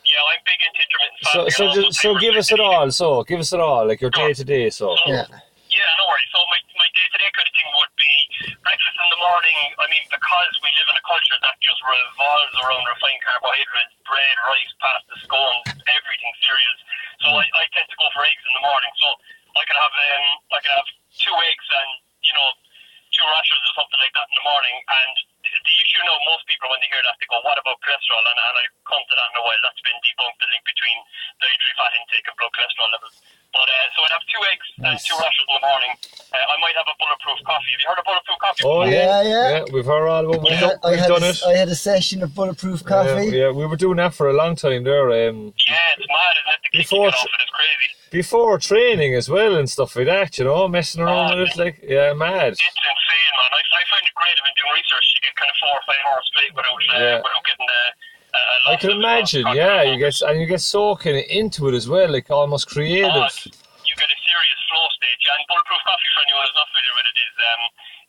yeah, 0.05 0.31
I'm 0.31 0.41
big 0.45 0.59
into 0.65 0.81
intermittent 0.85 1.23
so 1.23 1.43
fasting. 1.43 1.51
so 1.51 1.63
and 1.63 1.69
also 1.69 1.81
just, 1.89 2.01
so 2.01 2.17
give 2.19 2.35
us 2.35 2.51
it 2.51 2.59
all. 2.59 2.91
So 2.91 3.23
give 3.23 3.39
us 3.39 3.53
it 3.53 3.59
all, 3.59 3.87
like 3.87 4.01
your 4.01 4.11
day 4.11 4.33
to 4.33 4.43
day. 4.43 4.69
So 4.69 4.95
So, 5.05 5.11
Yeah. 5.11 5.25
Yeah, 5.75 5.83
no 5.99 6.07
worries. 6.07 6.31
So 6.31 6.39
my, 6.47 6.59
my 6.79 6.87
day-to-day 6.95 7.29
kind 7.35 7.47
of 7.51 7.51
thing 7.51 7.67
would 7.75 7.91
be 7.99 8.13
breakfast 8.63 8.95
in 8.95 9.07
the 9.11 9.19
morning. 9.19 9.59
I 9.75 9.91
mean, 9.91 10.07
because 10.07 10.51
we 10.63 10.71
live 10.71 10.87
in 10.87 10.95
a 10.95 11.03
culture 11.15 11.39
that 11.47 11.55
just 11.63 11.79
revolves 11.79 12.55
around 12.59 12.83
refined 12.91 13.23
carbohydrates, 13.23 13.95
bread, 14.03 14.35
rice, 14.51 14.73
pasta, 14.83 15.15
scones, 15.23 15.71
everything, 15.87 16.33
cereals. 16.43 16.81
So 17.23 17.27
I, 17.39 17.47
I 17.55 17.63
tend 17.71 17.87
to 17.87 17.95
go 17.95 18.07
for 18.11 18.27
eggs 18.27 18.43
in 18.43 18.51
the 18.51 18.63
morning. 18.67 18.91
So 18.99 19.07
I 19.55 19.63
can 19.63 19.79
have 19.79 19.95
um, 19.95 20.27
I 20.51 20.59
can 20.59 20.71
have 20.75 20.89
two 21.15 21.35
eggs 21.47 21.67
and 21.71 21.89
you 22.19 22.35
know 22.35 22.47
two 23.15 23.23
rashers 23.23 23.63
or 23.63 23.73
something 23.79 24.01
like 24.03 24.11
that 24.11 24.27
in 24.27 24.35
the 24.35 24.43
morning. 24.43 24.75
And 24.75 25.15
the 25.47 25.75
issue 25.79 26.03
now, 26.03 26.19
most 26.27 26.43
people 26.51 26.67
when 26.67 26.83
they 26.83 26.91
hear 26.91 26.99
that 26.99 27.15
they 27.23 27.31
go, 27.31 27.39
"What 27.47 27.55
about 27.55 27.79
cholesterol?" 27.79 28.19
And, 28.19 28.35
and 28.35 28.55
I 28.59 28.63
come 28.83 28.99
to 28.99 29.15
that 29.15 29.31
in 29.31 29.39
a 29.39 29.43
while. 29.47 29.61
That's 29.63 29.83
been 29.87 29.99
debunked. 30.03 30.35
The 30.43 30.51
link 30.51 30.67
between 30.67 30.97
dietary 31.39 31.75
fat 31.79 31.95
intake 31.95 32.27
and 32.27 32.35
blood 32.35 32.51
cholesterol 32.51 32.91
levels. 32.91 33.15
But 33.55 33.67
uh, 33.71 33.87
so 33.95 33.97
I'd 34.03 34.11
have 34.19 34.25
two 34.27 34.41
eggs 34.51 34.67
and 34.83 34.99
two 34.99 35.15
rashers 35.15 35.45
in 35.47 35.55
the 35.55 35.63
morning. 35.63 35.91
Uh, 35.95 36.35
I 36.35 36.55
might 36.59 36.75
have 36.75 36.87
a 36.91 36.95
bulletproof 36.99 37.39
coffee. 37.47 37.71
Have 37.71 37.79
you 37.79 37.87
heard 37.87 37.99
of 38.03 38.05
bulletproof 38.05 38.39
coffee? 38.43 38.63
oh 38.67 38.83
Yeah, 38.83 39.23
yeah, 39.23 39.63
yeah. 39.63 39.63
we've 39.71 39.87
heard 39.87 40.03
all 40.11 40.27
about. 40.27 40.43
I 40.43 40.43
We've, 40.43 40.59
had, 40.59 40.75
done, 40.75 40.79
I, 40.83 40.89
we've 40.91 40.99
had 40.99 41.07
done 41.15 41.23
a, 41.23 41.31
it. 41.31 41.39
I 41.47 41.53
had 41.55 41.69
a 41.71 41.79
session 41.79 42.19
of 42.21 42.35
bulletproof 42.35 42.83
coffee. 42.83 43.31
Yeah, 43.31 43.47
yeah, 43.47 43.51
we 43.55 43.63
were 43.65 43.79
doing 43.79 43.95
that 44.03 44.11
for 44.13 44.27
a 44.27 44.35
long 44.35 44.59
time 44.59 44.83
there. 44.83 45.07
Um, 45.31 45.55
Yeah, 45.55 45.79
it's 45.95 46.03
mad, 46.11 46.35
isn't 46.35 46.51
it? 46.51 46.59
The 46.67 46.77
Before 46.83 47.07
you 47.07 47.15
off 47.15 47.23
it 47.31 47.41
is 47.47 47.51
crazy. 47.55 47.89
before 48.11 48.59
training 48.59 49.15
as 49.15 49.29
well 49.31 49.55
and 49.55 49.69
stuff 49.71 49.95
like 49.95 50.07
that, 50.11 50.35
you 50.37 50.43
know, 50.43 50.67
messing 50.67 50.99
around 51.01 51.31
Oh, 51.31 51.39
with 51.39 51.55
it, 51.55 51.57
like 51.57 51.79
yeah, 51.79 52.11
mad. 52.11 52.59
It's 52.59 52.59
insane, 52.59 53.33
man. 53.39 53.51
I, 53.55 53.61
I 53.63 53.81
find 53.87 54.03
it 54.03 54.15
great 54.19 54.35
when 54.43 54.51
doing 54.59 54.73
research. 54.75 55.07
You 55.15 55.21
get 55.23 55.35
kind 55.39 55.47
of 55.47 55.55
four 55.63 55.71
or 55.79 55.83
five 55.87 56.01
hours 56.11 56.25
straight 56.35 56.51
without, 56.51 56.75
uh, 56.75 56.99
Yeah. 56.99 57.17
without 57.23 57.43
getting 57.47 57.69
uh, 57.71 57.89
a, 58.35 58.41
a 58.43 58.55
I 58.67 58.71
loss 58.75 58.81
can 58.81 58.91
imagine, 58.91 59.43
yeah, 59.55 59.81
you 59.83 59.97
get 59.97 60.19
and 60.21 60.39
you 60.39 60.47
get 60.47 60.61
so 60.61 60.95
kind 60.95 61.17
of 61.17 61.25
into 61.29 61.67
it 61.71 61.75
as 61.75 61.87
well, 61.87 62.11
like 62.11 62.29
almost 62.29 62.67
creative. 62.67 63.09
Oh, 63.15 63.29
you 63.87 63.93
get 63.95 64.09
a 64.11 64.19
serious 64.27 64.59
flow 64.67 64.85
state. 64.99 65.19
Yeah, 65.23 65.39
and 65.39 65.45
bulletproof 65.47 65.81
coffee, 65.87 66.09
for 66.11 66.21
anyone 66.27 66.43
who's 66.45 66.57
not 66.59 66.67
familiar 66.69 66.93
with 66.99 67.07
it, 67.07 67.17
is 67.17 67.33
um, 67.39 67.61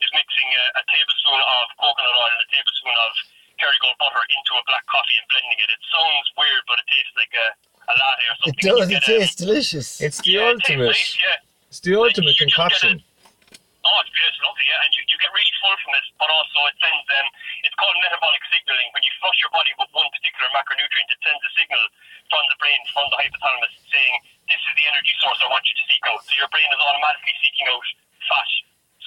is 0.03 0.11
mixing 0.11 0.49
a, 0.51 0.63
a 0.77 0.83
tablespoon 0.91 1.39
of 1.39 1.63
coconut 1.79 2.15
oil 2.19 2.31
and 2.35 2.41
a 2.43 2.49
tablespoon 2.51 2.97
of 3.07 3.11
Kerrygold 3.57 3.97
butter 3.97 4.21
into 4.37 4.51
a 4.53 4.63
black 4.69 4.85
coffee 4.85 5.17
and 5.17 5.25
blending 5.33 5.57
it. 5.57 5.69
It 5.73 5.81
sounds 5.89 6.27
weird, 6.37 6.63
but 6.69 6.77
it 6.77 6.87
tastes 6.93 7.15
like 7.17 7.33
a, 7.33 7.47
a 7.89 7.93
latte 7.97 8.25
or 8.29 8.35
It 8.53 8.57
does. 8.61 8.85
It 8.85 8.93
get, 8.93 9.05
um, 9.07 9.09
tastes 9.17 9.37
delicious. 9.39 9.87
It's 9.97 10.21
the 10.21 10.37
yeah, 10.37 10.53
it 10.53 10.61
tastes 10.61 10.69
ultimate. 10.77 10.99
yeah. 11.17 11.69
It's 11.73 11.81
the 11.81 11.93
ultimate 11.97 12.37
you 12.37 12.37
just 12.37 12.39
get 12.39 12.53
concoction. 12.53 13.01
Oh, 13.87 14.03
it's, 14.03 14.39
lovely, 14.43 14.67
yeah, 14.67 14.83
and 14.83 14.91
you, 14.91 15.01
you 15.07 15.15
get 15.15 15.31
really 15.31 15.55
full 15.63 15.71
from 15.79 15.95
this, 15.95 16.07
but 16.19 16.27
also 16.27 16.59
it 16.67 16.75
sends 16.75 17.07
um, 17.07 17.27
it's 17.63 17.77
called 17.79 17.95
metabolic 18.03 18.43
signaling. 18.51 18.91
When 18.91 18.99
you 18.99 19.13
flush 19.23 19.39
your 19.39 19.53
body 19.55 19.71
with 19.79 19.87
one 19.95 20.11
particular 20.11 20.51
macronutrient, 20.51 21.07
it 21.07 21.21
sends 21.23 21.39
a 21.39 21.51
signal 21.55 21.83
from 22.27 22.43
the 22.51 22.57
brain, 22.59 22.83
from 22.91 23.07
the 23.15 23.17
hypothalamus, 23.23 23.71
saying, 23.87 24.15
this 24.51 24.59
is 24.59 24.73
the 24.75 24.87
energy 24.91 25.15
source 25.23 25.39
I 25.39 25.47
want 25.47 25.63
you 25.63 25.75
to 25.79 25.85
seek 25.87 26.03
out. 26.03 26.19
So 26.19 26.35
your 26.35 26.51
brain 26.51 26.67
is 26.67 26.81
automatically 26.83 27.35
seeking 27.39 27.67
out 27.71 27.87
fat. 28.27 28.51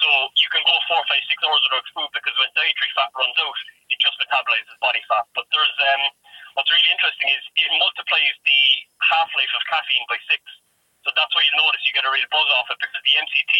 So 0.01 0.09
you 0.33 0.49
can 0.49 0.65
go 0.65 0.73
four, 0.89 1.01
five, 1.05 1.21
six 1.29 1.37
hours 1.45 1.61
without 1.69 1.85
food 1.93 2.09
because 2.17 2.33
when 2.41 2.49
dietary 2.57 2.91
fat 2.97 3.13
runs 3.13 3.37
out, 3.37 3.59
it 3.93 4.01
just 4.01 4.17
metabolizes 4.17 4.73
body 4.81 5.05
fat. 5.05 5.29
But 5.37 5.45
there's 5.53 5.77
um, 5.93 6.03
what's 6.57 6.73
really 6.73 6.89
interesting 6.89 7.29
is 7.29 7.43
it 7.53 7.69
multiplies 7.77 8.33
the 8.41 8.61
half-life 8.97 9.53
of 9.53 9.61
caffeine 9.69 10.05
by 10.09 10.17
six. 10.25 10.41
So 11.01 11.09
that's 11.17 11.33
why 11.33 11.41
you 11.41 11.53
notice 11.57 11.81
you 11.89 11.93
get 11.97 12.05
a 12.05 12.11
real 12.13 12.27
buzz 12.29 12.49
off 12.61 12.69
it 12.69 12.77
because 12.77 13.01
the 13.01 13.15
MCT 13.17 13.53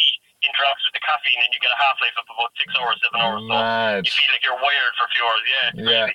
interacts 0.46 0.84
with 0.86 0.94
the 0.98 1.04
caffeine 1.06 1.42
and 1.42 1.52
you 1.54 1.60
get 1.62 1.74
a 1.74 1.80
half 1.82 1.98
life 2.02 2.14
of 2.22 2.26
about 2.30 2.54
six 2.58 2.70
hours, 2.78 2.98
seven 3.02 3.18
hours. 3.22 3.42
So 3.50 3.54
you 4.06 4.14
feel 4.14 4.32
like 4.34 4.44
you're 4.46 4.62
wired 4.62 4.94
for 4.98 5.06
a 5.06 5.12
few 5.14 5.24
hours. 5.26 5.44
Yeah, 5.46 5.70
Yeah. 5.74 6.06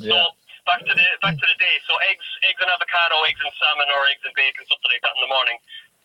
Yeah. 0.00 0.12
So 0.12 0.18
back 0.64 0.80
to 0.88 0.92
the 0.96 1.06
back 1.20 1.36
to 1.36 1.46
the 1.48 1.58
day. 1.60 1.76
So 1.84 1.96
eggs, 2.08 2.24
eggs 2.48 2.60
and 2.64 2.70
avocado, 2.72 3.20
eggs 3.28 3.40
and 3.44 3.52
salmon, 3.60 3.88
or 3.92 4.00
eggs 4.08 4.24
and 4.24 4.32
bacon, 4.36 4.64
something 4.68 4.90
like 4.92 5.02
that 5.04 5.12
in 5.16 5.22
the 5.24 5.32
morning. 5.32 5.58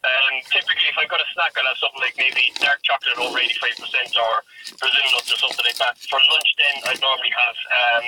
Um, 0.05 0.34
typically, 0.53 0.86
if 0.86 0.98
I've 1.01 1.10
got 1.10 1.17
a 1.17 1.29
snack, 1.34 1.58
I'll 1.58 1.65
have 1.65 1.82
something 1.82 1.98
like 2.03 2.13
maybe 2.13 2.53
dark 2.62 2.77
chocolate 2.86 3.17
over 3.17 3.41
85% 3.41 4.13
or 4.13 4.46
Brazil 4.77 5.05
nuts 5.17 5.34
or 5.34 5.39
something 5.41 5.65
like 5.65 5.82
that. 5.82 5.98
For 6.05 6.22
lunch, 6.29 6.50
then 6.62 6.75
I'd 6.94 7.01
normally 7.01 7.34
have 7.34 7.58
um, 7.74 8.05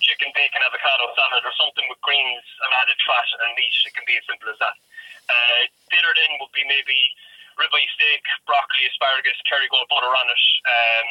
chicken, 0.00 0.32
bacon, 0.32 0.64
avocado 0.64 1.04
salad 1.12 1.44
or 1.44 1.52
something 1.60 1.84
with 1.92 2.00
greens 2.00 2.46
and 2.64 2.70
added 2.80 2.96
fat 3.04 3.28
and 3.44 3.52
meat. 3.60 3.74
It 3.84 3.92
can 3.92 4.08
be 4.08 4.16
as 4.16 4.24
simple 4.24 4.48
as 4.48 4.58
that. 4.64 4.72
Uh, 5.28 5.60
dinner 5.90 6.12
then 6.14 6.30
would 6.40 6.52
be 6.52 6.64
maybe 6.68 6.98
ribeye 7.56 7.88
steak, 7.94 8.22
broccoli, 8.46 8.84
asparagus, 8.90 9.36
Kerrygold 9.48 9.86
butter 9.88 10.10
on 10.10 10.26
it. 10.28 10.42
Um, 10.66 11.06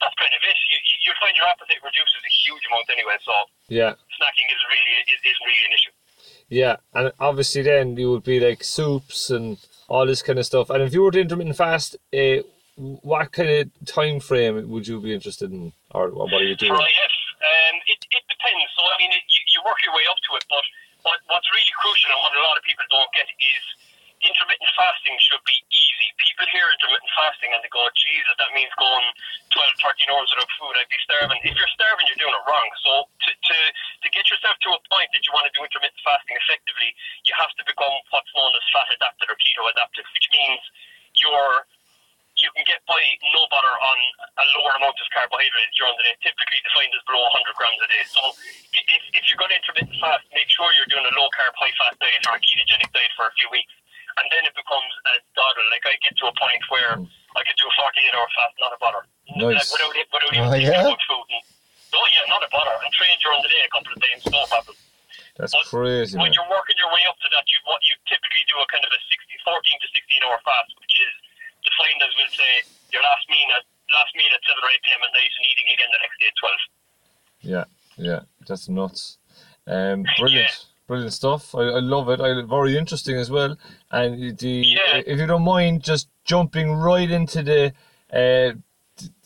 that's 0.00 0.14
kind 0.20 0.30
of 0.30 0.42
it. 0.46 0.58
You, 0.70 0.78
you, 0.78 0.94
you'll 1.08 1.20
find 1.22 1.34
your 1.34 1.48
appetite 1.50 1.82
reduces 1.82 2.20
a 2.22 2.32
huge 2.46 2.62
amount 2.70 2.86
anyway, 2.92 3.18
so 3.24 3.34
Yeah. 3.66 3.98
snacking 4.14 4.48
is 4.52 4.62
really 4.70 4.92
is, 5.02 5.20
isn't 5.26 5.46
really 5.46 5.64
an 5.66 5.74
issue. 5.74 5.94
Yeah, 6.48 6.76
and 6.94 7.12
obviously 7.18 7.62
then 7.62 7.96
you 7.96 8.10
would 8.12 8.24
be 8.24 8.40
like 8.40 8.62
soups 8.64 9.30
and 9.30 9.58
all 9.88 10.06
this 10.06 10.22
kind 10.22 10.38
of 10.38 10.46
stuff. 10.46 10.70
And 10.70 10.82
if 10.82 10.94
you 10.94 11.02
were 11.02 11.10
to 11.10 11.20
intermittent 11.20 11.56
fast, 11.56 11.96
uh, 12.14 12.46
what 12.78 13.32
kind 13.32 13.50
of 13.50 13.70
time 13.86 14.20
frame 14.20 14.70
would 14.70 14.86
you 14.86 15.00
be 15.00 15.12
interested 15.12 15.50
in, 15.50 15.72
or 15.90 16.10
what 16.10 16.32
are 16.32 16.44
you 16.44 16.54
doing? 16.54 16.70
For 16.70 16.78
IF, 16.78 17.14
um, 17.42 17.76
it, 17.90 18.00
it 18.06 18.24
depends. 18.30 18.70
So, 18.78 18.86
I 18.86 18.94
mean, 19.02 19.10
it, 19.10 19.24
you, 19.26 19.42
you 19.50 19.60
work 19.66 19.82
your 19.84 19.94
way 19.94 20.06
up 20.08 20.16
to 20.30 20.36
it, 20.38 20.44
but 20.48 20.62
what, 21.08 21.18
what's 21.32 21.48
really 21.48 21.74
crucial 21.80 22.12
and 22.12 22.20
what 22.20 22.36
a 22.36 22.44
lot 22.44 22.60
of 22.60 22.64
people 22.68 22.84
don't 22.92 23.08
get 23.16 23.24
is 23.24 23.64
intermittent 24.20 24.72
fasting 24.74 25.14
should 25.22 25.42
be 25.46 25.54
easy. 25.70 26.08
People 26.18 26.44
hear 26.50 26.66
intermittent 26.68 27.12
fasting 27.14 27.54
and 27.54 27.62
they 27.62 27.70
go, 27.70 27.86
Jesus, 27.94 28.34
that 28.36 28.50
means 28.52 28.70
going 28.76 29.06
12, 29.54 29.78
13 29.80 30.12
hours 30.12 30.28
without 30.34 30.50
food. 30.58 30.74
I'd 30.74 30.90
be 30.90 31.00
starving. 31.06 31.38
If 31.46 31.54
you're 31.54 31.74
starving, 31.74 32.04
you're 32.10 32.20
doing 32.20 32.34
it 32.34 32.44
wrong. 32.44 32.68
So, 32.82 33.06
to, 33.06 33.30
to, 33.30 33.56
to 34.04 34.08
get 34.10 34.26
yourself 34.28 34.58
to 34.66 34.74
a 34.74 34.80
point 34.90 35.08
that 35.14 35.22
you 35.24 35.30
want 35.32 35.46
to 35.46 35.54
do 35.54 35.62
intermittent 35.62 36.02
fasting 36.02 36.34
effectively, 36.34 36.90
you 37.24 37.34
have 37.38 37.52
to 37.56 37.64
become 37.64 37.94
what's 38.10 38.30
known 38.34 38.52
as 38.52 38.64
fat 38.74 38.90
adapted 38.90 39.30
or 39.30 39.38
keto 39.38 39.64
adapted, 39.70 40.04
which 40.12 40.28
means 40.34 40.60
you're 41.22 41.64
you 42.42 42.50
can 42.54 42.62
get 42.66 42.80
by 42.86 42.98
no 43.34 43.42
butter 43.50 43.74
on 43.74 43.98
a 44.38 44.44
lower 44.58 44.74
amount 44.78 44.94
of 44.94 45.06
carbohydrates 45.10 45.74
during 45.74 45.94
the 45.98 46.04
day, 46.06 46.14
typically 46.22 46.60
defined 46.62 46.94
as 46.94 47.02
below 47.06 47.22
100 47.34 47.58
grams 47.58 47.80
a 47.82 47.88
day. 47.90 48.04
So 48.06 48.22
if, 48.74 49.02
if 49.14 49.22
you're 49.26 49.40
going 49.40 49.50
to 49.50 49.58
intermittent 49.58 49.98
fast, 49.98 50.22
make 50.30 50.46
sure 50.50 50.70
you're 50.78 50.90
doing 50.90 51.06
a 51.06 51.14
low 51.18 51.26
carb, 51.34 51.54
high 51.58 51.74
fat 51.82 51.98
diet 51.98 52.22
or 52.30 52.38
a 52.38 52.40
ketogenic 52.42 52.90
diet 52.94 53.10
for 53.18 53.26
a 53.26 53.34
few 53.34 53.50
weeks. 53.50 53.74
And 54.18 54.26
then 54.34 54.42
it 54.50 54.54
becomes 54.54 54.90
a 55.14 55.14
doddle. 55.38 55.66
Like 55.70 55.86
I 55.86 55.94
get 56.02 56.14
to 56.18 56.26
a 56.30 56.34
point 56.34 56.62
where 56.70 56.92
mm. 56.98 57.06
I 57.38 57.42
could 57.46 57.58
do 57.58 57.66
a 57.70 57.74
48 57.74 58.18
hour 58.18 58.28
fast, 58.34 58.54
not 58.58 58.74
a 58.74 58.78
butter. 58.82 59.02
Nice. 59.38 59.70
Like, 59.70 59.94
without, 59.94 59.94
without 60.10 60.32
even 60.34 60.48
Oh, 60.50 60.58
yeah? 60.58 60.90
about 60.90 61.02
food. 61.06 61.26
And, 61.30 61.42
oh 61.94 62.06
yeah, 62.14 62.26
not 62.26 62.42
a 62.42 62.50
butter. 62.50 62.74
And 62.82 62.90
train 62.94 63.14
during 63.22 63.42
the 63.46 63.50
day 63.50 63.62
a 63.62 63.70
couple 63.70 63.94
of 63.94 63.98
times, 64.02 64.22
no 64.26 64.42
problem. 64.50 64.74
That's 65.38 65.54
But 65.54 65.70
crazy, 65.70 66.18
When 66.18 66.30
man. 66.30 66.34
you're 66.34 66.50
working 66.50 66.74
your 66.82 66.90
way 66.90 67.06
up 67.06 67.14
to 67.22 67.28
that, 67.30 67.46
you 67.46 67.62
what 67.62 67.78
you 67.86 67.94
typically 68.10 68.42
do 68.50 68.58
a 68.58 68.66
kind 68.66 68.82
of 68.82 68.90
a 68.90 68.98
60, 69.06 69.22
14 69.46 69.54
to 69.54 69.88
16 69.94 70.26
hour 70.26 70.38
fast, 70.42 70.74
which 70.82 70.98
is 70.98 71.14
defined 71.68 72.00
as 72.02 72.12
we'll 72.16 72.32
say 72.32 72.52
your 72.92 73.02
last 73.04 73.24
meal 73.28 73.48
at 73.56 73.64
last 73.92 74.12
meal 74.16 74.32
at 74.32 74.40
7 74.44 74.56
or 74.64 74.70
8 74.72 74.84
p.m. 74.84 75.00
at 75.04 75.12
night 75.16 75.32
and 75.36 75.44
eating 75.52 75.68
again 75.74 75.90
the 75.92 76.00
next 76.04 76.16
day 76.20 76.28
at 76.28 76.36
12. 76.40 76.56
Yeah, 77.40 77.64
yeah, 77.96 78.20
that's 78.46 78.68
nuts. 78.68 79.18
Um, 79.66 80.04
brilliant, 80.18 80.66
brilliant 80.86 81.12
stuff. 81.12 81.54
I, 81.54 81.60
I 81.62 81.80
love 81.80 82.08
it. 82.08 82.20
I 82.20 82.42
very 82.46 82.76
interesting 82.76 83.16
as 83.16 83.30
well. 83.30 83.56
And 83.90 84.36
the 84.38 84.48
Yeah. 84.48 85.02
if 85.06 85.18
you 85.18 85.26
don't 85.26 85.44
mind, 85.44 85.82
just 85.82 86.08
jumping 86.24 86.72
right 86.74 87.10
into 87.10 87.42
the 87.42 87.72
uh, 88.12 88.52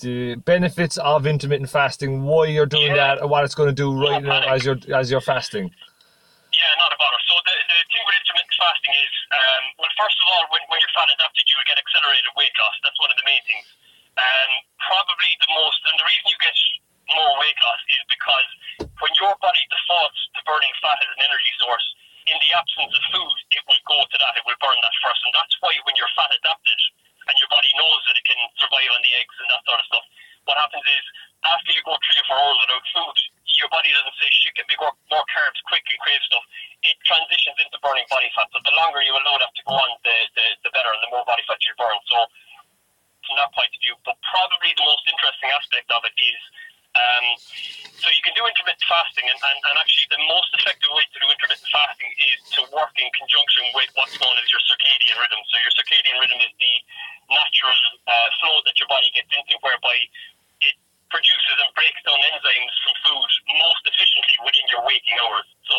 the 0.01 0.35
benefits 0.35 0.99
of 0.99 1.27
intermittent 1.27 1.71
fasting, 1.71 2.25
why 2.25 2.47
you're 2.47 2.67
doing 2.67 2.89
Yeah. 2.95 3.15
that, 3.15 3.21
and 3.23 3.31
what 3.31 3.45
it's 3.45 3.55
going 3.55 3.69
to 3.69 3.75
do 3.75 3.93
right 3.99 4.23
No 4.23 4.29
now 4.41 4.53
as 4.55 4.65
you're 4.65 4.79
as 4.95 5.11
you're 5.11 5.21
fasting. 5.23 5.71
Yeah, 6.53 6.69
not 6.77 6.93
a 6.93 6.99
bother. 7.01 7.17
So 7.33 7.41
the, 7.49 7.55
the 7.57 7.79
thing 7.89 8.05
with 8.05 8.17
intermittent 8.21 8.53
fasting 8.61 8.93
is, 8.93 9.15
um, 9.33 9.63
well, 9.81 9.93
first 9.97 10.21
of 10.21 10.27
all, 10.29 10.45
when, 10.53 10.61
when 10.69 10.79
you're 10.85 10.93
fat 10.93 11.09
adapted, 11.09 11.49
you 11.49 11.57
get 11.65 11.81
accelerated 11.81 12.29
weight 12.37 12.53
loss. 12.61 12.77
That's 12.85 13.01
one 13.01 13.09
of 13.09 13.17
the 13.17 13.25
main 13.25 13.41
things. 13.49 13.65
And 14.21 14.51
probably 14.77 15.33
the 15.41 15.49
most, 15.57 15.81
and 15.89 15.97
the 15.97 16.05
reason 16.05 16.29
you 16.29 16.37
get 16.45 16.57
more 17.17 17.33
weight 17.41 17.57
loss 17.65 17.81
is 17.89 18.05
because 18.05 18.49
when 18.85 19.13
your 19.17 19.33
body 19.41 19.65
defaults 19.73 20.21
to 20.37 20.41
burning 20.45 20.73
fat 20.85 21.01
as 21.01 21.09
an 21.17 21.25
energy 21.25 21.53
source, 21.57 21.87
in 22.31 22.39
the 22.39 22.55
absence 22.55 22.93
of 22.95 23.03
food, 23.11 23.37
it 23.51 23.63
will 23.67 23.83
go 23.89 23.99
to 23.99 24.17
that. 24.21 24.39
It 24.39 24.45
will 24.47 24.59
burn 24.63 24.79
that 24.79 24.95
first, 25.03 25.21
and 25.27 25.35
that's 25.35 25.57
why 25.59 25.75
when 25.83 25.97
you're 25.99 26.13
fat 26.15 26.31
adapted 26.31 26.79
and 27.27 27.35
your 27.39 27.51
body 27.51 27.71
knows 27.75 28.01
that 28.07 28.15
it 28.15 28.23
can 28.23 28.39
survive 28.63 28.93
on 28.95 29.03
the 29.03 29.13
eggs 29.19 29.35
and 29.43 29.49
that 29.51 29.63
sort 29.67 29.83
of 29.83 29.87
stuff, 29.91 30.07
what 30.47 30.59
happens 30.59 30.87
is 30.87 31.05
after 31.47 31.71
you 31.75 31.83
go 31.83 31.95
three 31.99 32.19
or 32.23 32.27
four 32.31 32.39
hours 32.39 32.59
without 32.63 32.85
food, 32.95 33.17
your 33.59 33.71
body 33.71 33.91
doesn't 33.95 34.17
say 34.19 34.27
shit, 34.31 34.55
get 34.59 34.67
me 34.67 34.75
more, 34.79 34.95
more 35.11 35.27
carbs 35.31 35.59
quick 35.71 35.82
stuff. 36.11 36.43
It 36.83 36.99
transitions 37.07 37.55
into 37.63 37.79
burning 37.79 38.03
body 38.11 38.27
fat. 38.35 38.51
So 38.51 38.59
the 38.67 38.75
longer 38.75 38.99
you 39.07 39.15
allow 39.15 39.39
that 39.39 39.55
to 39.55 39.63
go 39.63 39.79
on, 39.79 39.91
the, 40.03 40.17
the, 40.35 40.47
the 40.67 40.71
better, 40.75 40.91
and 40.91 41.03
the 41.07 41.11
more 41.15 41.23
body 41.23 41.47
fat 41.47 41.63
you 41.63 41.71
burn. 41.79 41.95
So 42.11 42.19
from 43.23 43.39
that 43.39 43.55
point 43.55 43.71
of 43.71 43.79
view, 43.87 43.95
but 44.03 44.19
probably 44.27 44.75
the 44.75 44.83
most 44.83 45.07
interesting 45.07 45.51
aspect 45.55 45.87
of 45.95 46.03
it 46.03 46.17
is 46.19 46.41
um, 46.93 47.27
so 48.05 48.13
you 48.13 48.21
can 48.21 48.37
do 48.37 48.45
intermittent 48.45 48.85
fasting, 48.85 49.25
and, 49.25 49.39
and, 49.41 49.59
and 49.65 49.75
actually 49.81 50.05
the 50.13 50.21
most 50.29 50.53
effective 50.53 50.93
way 50.93 51.01
to 51.09 51.17
do 51.23 51.27
intermittent 51.31 51.71
fasting 51.73 52.11
is 52.29 52.37
to 52.53 52.61
work 52.75 52.93
in 53.01 53.09
conjunction 53.17 53.65
with 53.73 53.89
what's 53.97 54.13
known 54.21 54.37
as 54.37 54.45
your 54.53 54.61
circadian 54.69 55.17
rhythm. 55.17 55.41
So 55.49 55.55
your 55.65 55.73
circadian 55.73 56.21
rhythm 56.21 56.37
is 56.45 56.53
the 56.61 56.75
natural 57.33 57.79
uh, 58.05 58.29
flow 58.45 58.61
that 58.69 58.77
your 58.77 58.91
body 58.93 59.09
gets 59.17 59.33
into, 59.33 59.57
whereby 59.65 59.97
it 60.69 60.77
produces 61.09 61.57
and 61.65 61.73
breaks 61.73 61.97
down 62.05 62.21
enzymes 62.29 62.75
from 62.85 62.93
food 63.09 63.31
most 63.57 63.83
efficiently 63.89 64.37
within 64.45 64.67
your 64.69 64.85
waking 64.85 65.17
hours. 65.25 65.49
So 65.73 65.77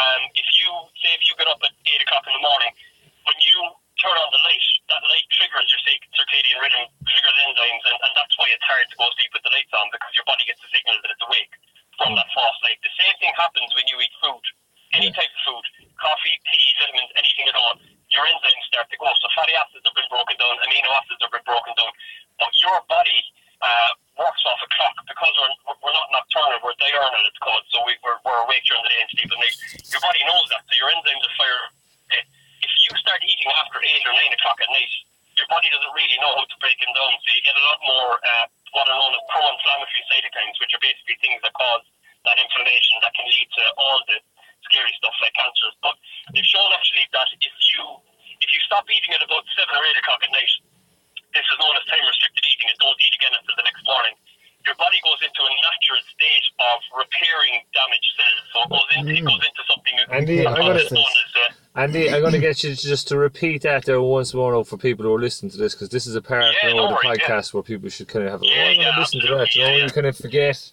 um, 0.00 0.22
if 0.32 0.48
you 0.56 0.68
say 1.04 1.12
if 1.12 1.28
you 1.28 1.36
get 1.36 1.48
up 1.52 1.60
at 1.60 1.76
eight 1.92 2.00
o'clock 2.08 2.24
in 2.24 2.32
the 2.32 2.40
morning, 2.40 2.72
when 3.28 3.36
you 3.44 3.58
turn 4.00 4.14
on 4.14 4.30
the 4.30 4.40
light, 4.46 4.66
that 4.94 5.02
light 5.10 5.26
triggers 5.34 5.66
your 5.68 5.82
cir- 5.82 6.06
circadian 6.14 6.62
rhythm, 6.62 6.86
triggers 7.02 7.36
enzymes, 7.50 7.82
and, 7.82 7.98
and 8.06 8.12
that's 8.14 8.30
why 8.38 8.46
it's 8.54 8.62
hard 8.62 8.86
to 8.86 8.94
go 8.94 9.04
to 9.10 9.14
sleep 9.18 9.26
with 9.34 9.42
the 9.42 9.50
lights 9.50 9.74
on 9.74 9.90
because 9.90 10.14
your 10.14 10.22
body 10.22 10.46
gets 10.46 10.62
a 10.62 10.70
signal 10.70 10.94
that 11.02 11.10
it's 11.12 11.24
awake 11.26 11.50
from 11.98 12.14
that 12.14 12.30
false 12.30 12.54
light. 12.62 12.78
The 12.86 12.94
same 12.94 13.10
thing 13.18 13.34
happens 13.34 13.68
when 13.74 13.84
you 13.90 13.98
eat 13.98 14.14
food, 14.22 14.38
any 14.94 15.10
type 15.10 15.26
of 15.28 15.40
food, 15.50 15.64
coffee, 15.98 16.30
tea, 16.46 16.66
vitamins, 16.78 17.10
anything 17.18 17.50
at 17.50 17.58
all. 17.58 17.74
Your 18.14 18.22
enzymes 18.22 18.64
start 18.70 18.86
to 18.86 18.96
go. 19.02 19.10
So 19.18 19.26
fatty 19.34 19.52
acids 19.58 19.82
have 19.82 19.96
been 19.98 20.08
broken 20.14 20.38
down, 20.38 20.54
amino 20.62 20.88
acids 20.94 21.18
have 21.20 21.34
been 21.34 21.44
broken 21.44 21.74
down, 21.74 21.90
but 22.38 22.54
your 22.62 22.78
body 22.86 23.18
uh, 23.60 23.90
works 24.14 24.40
off 24.46 24.62
a 24.62 24.68
clock 24.78 24.94
because 25.10 25.34
we're, 25.42 25.74
we're 25.84 25.96
not 25.98 26.06
nocturnal, 26.14 26.54
we're 26.62 26.78
diurnal, 26.78 27.22
it's 27.26 27.42
called. 27.42 27.66
So 27.74 27.82
we, 27.82 27.98
we're, 28.06 28.22
we're 28.22 28.46
awake 28.46 28.62
during 28.62 28.86
the 28.86 28.94
day 28.94 29.00
and 29.02 29.10
sleep 29.10 29.26
at 29.34 29.36
night. 29.42 29.56
Your 29.90 30.00
body 30.06 30.22
knows 30.22 30.46
that, 30.54 30.62
so 30.70 30.72
your 30.78 30.88
enzymes 30.94 31.26
are 31.26 31.34
fire. 31.34 31.62
eh, 32.14 32.24
If 32.62 32.70
you 32.86 32.94
start 33.02 33.18
eating 33.26 33.50
after 33.58 33.82
8 33.82 34.06
or 34.08 34.14
9 34.14 34.38
o'clock 34.38 34.58
at 34.62 34.70
night, 34.70 34.92
your 35.36 35.46
body 35.50 35.68
doesn't 35.74 35.90
really 35.94 36.18
know 36.22 36.32
how 36.38 36.46
to 36.46 36.56
break 36.62 36.78
them 36.82 36.90
down, 36.94 37.12
so 37.18 37.26
you 37.34 37.42
get 37.46 37.54
a 37.58 37.64
lot 37.70 37.78
more 37.86 38.10
uh, 38.22 38.46
what 38.78 38.86
are 38.90 38.98
known 38.98 39.14
as 39.14 39.22
pro-inflammatory 39.30 40.02
cytokines, 40.10 40.54
which 40.62 40.72
are 40.74 40.82
basically 40.82 41.18
things 41.22 41.38
that 41.46 41.54
cause 41.58 41.82
that 42.26 42.38
inflammation 42.42 42.94
that 43.02 43.10
can 43.14 43.26
lead 43.30 43.46
to 43.58 43.62
all 43.78 43.98
the 44.10 44.18
scary 44.66 44.90
stuff 44.98 45.14
like 45.22 45.34
cancers. 45.38 45.74
But 45.82 45.94
they've 46.34 46.46
shown 46.46 46.66
actually 46.74 47.06
that 47.14 47.26
if 47.38 47.54
you 47.74 47.82
if 48.42 48.50
you 48.54 48.60
stop 48.66 48.86
eating 48.90 49.14
at 49.14 49.22
about 49.22 49.46
seven 49.54 49.70
or 49.78 49.82
eight 49.86 49.98
o'clock 50.02 50.22
at 50.26 50.30
night, 50.34 50.50
this 51.36 51.44
is 51.46 51.56
known 51.62 51.74
as 51.78 51.84
time 51.86 52.02
restricted 52.02 52.42
eating, 52.42 52.68
and 52.74 52.78
don't 52.82 52.98
eat 52.98 53.14
again 53.22 53.34
until 53.38 53.54
the 53.62 53.66
next 53.68 53.84
morning. 53.86 54.18
Your 54.66 54.74
body 54.74 54.98
goes 55.06 55.22
into 55.22 55.38
a 55.46 55.52
natural 55.62 56.02
state 56.12 56.46
of 56.58 56.78
repairing 56.98 57.62
damaged 57.72 58.10
cells, 58.18 58.42
so 58.50 58.56
it 58.66 58.68
goes 58.74 58.88
into 58.98 59.12
it 59.14 59.24
goes 59.24 59.44
into 59.46 59.62
something 59.70 59.94
Andy, 60.10 60.42
I'm 60.50 60.58
known 60.58 60.74
gonna- 60.74 60.82
as 60.82 60.90
uh, 61.38 61.54
Andy, 62.58 62.68
I'm 62.68 62.74
going 62.74 62.76
to 62.76 62.82
get 62.82 62.84
you 62.84 62.90
just 62.90 63.08
to 63.08 63.18
repeat 63.18 63.62
that 63.62 63.84
there 63.84 64.00
once 64.00 64.34
more 64.34 64.64
for 64.64 64.76
people 64.76 65.04
who 65.04 65.14
are 65.14 65.20
listening 65.20 65.50
to 65.52 65.58
this 65.58 65.74
because 65.74 65.88
this 65.90 66.06
is 66.06 66.14
a 66.14 66.22
part 66.22 66.44
Yeah, 66.62 66.72
no 66.72 66.84
of 66.86 66.90
the 66.90 67.08
yeah. 67.08 67.26
podcast 67.26 67.54
where 67.54 67.62
people 67.62 67.88
should 67.88 68.08
kind 68.08 68.24
of 68.26 68.32
have 68.32 68.42
a, 68.42 68.46
Yeah, 68.46 68.52
oh, 68.52 68.60
I'm 68.70 68.74
going 68.76 68.86
yeah, 68.86 68.94
to 68.94 69.00
listen 69.00 69.20
to 69.20 69.26
that. 69.36 69.54
You 69.54 69.62
know, 69.62 69.68
yeah, 69.76 69.84
you 69.84 69.90
kind 69.90 70.06
of 70.06 70.16
forget. 70.16 70.72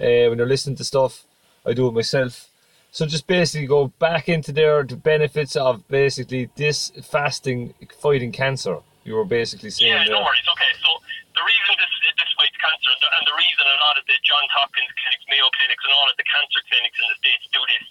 uh, 0.00 0.30
when 0.30 0.38
you're 0.38 0.46
listening 0.46 0.76
to 0.76 0.84
stuff. 0.84 1.24
I 1.66 1.74
do 1.74 1.88
it 1.88 1.92
myself. 1.92 2.48
So 2.92 3.04
just 3.04 3.26
basically 3.26 3.66
go 3.66 3.88
back 3.98 4.28
into 4.28 4.52
there 4.52 4.82
the 4.82 4.96
benefits 4.96 5.56
of 5.56 5.86
basically 5.88 6.48
this 6.56 6.90
fasting 7.02 7.74
fighting 8.00 8.32
cancer. 8.32 8.78
You 9.04 9.14
were 9.16 9.24
basically 9.26 9.70
saying 9.70 9.90
Yeah, 9.92 10.04
no 10.08 10.22
worries. 10.22 10.46
Okay, 10.54 10.72
so 10.80 10.90
the 11.34 11.42
reason 11.44 11.72
this 11.82 11.92
this 12.16 12.30
fights 12.38 12.56
cancer, 12.62 12.90
and 12.94 13.00
the, 13.02 13.08
and 13.20 13.24
the 13.28 13.36
reason 13.36 13.62
a 13.66 13.78
lot 13.84 13.98
of 13.98 14.06
the 14.06 14.16
Johns 14.24 14.48
Hopkins 14.54 14.88
clinics, 15.02 15.24
Mayo 15.28 15.50
clinics, 15.58 15.82
and 15.84 15.92
all 15.98 16.08
of 16.08 16.16
the 16.16 16.24
cancer 16.30 16.60
clinics 16.70 16.96
in 16.96 17.06
the 17.10 17.16
states 17.20 17.44
do 17.52 17.60
this 17.68 17.84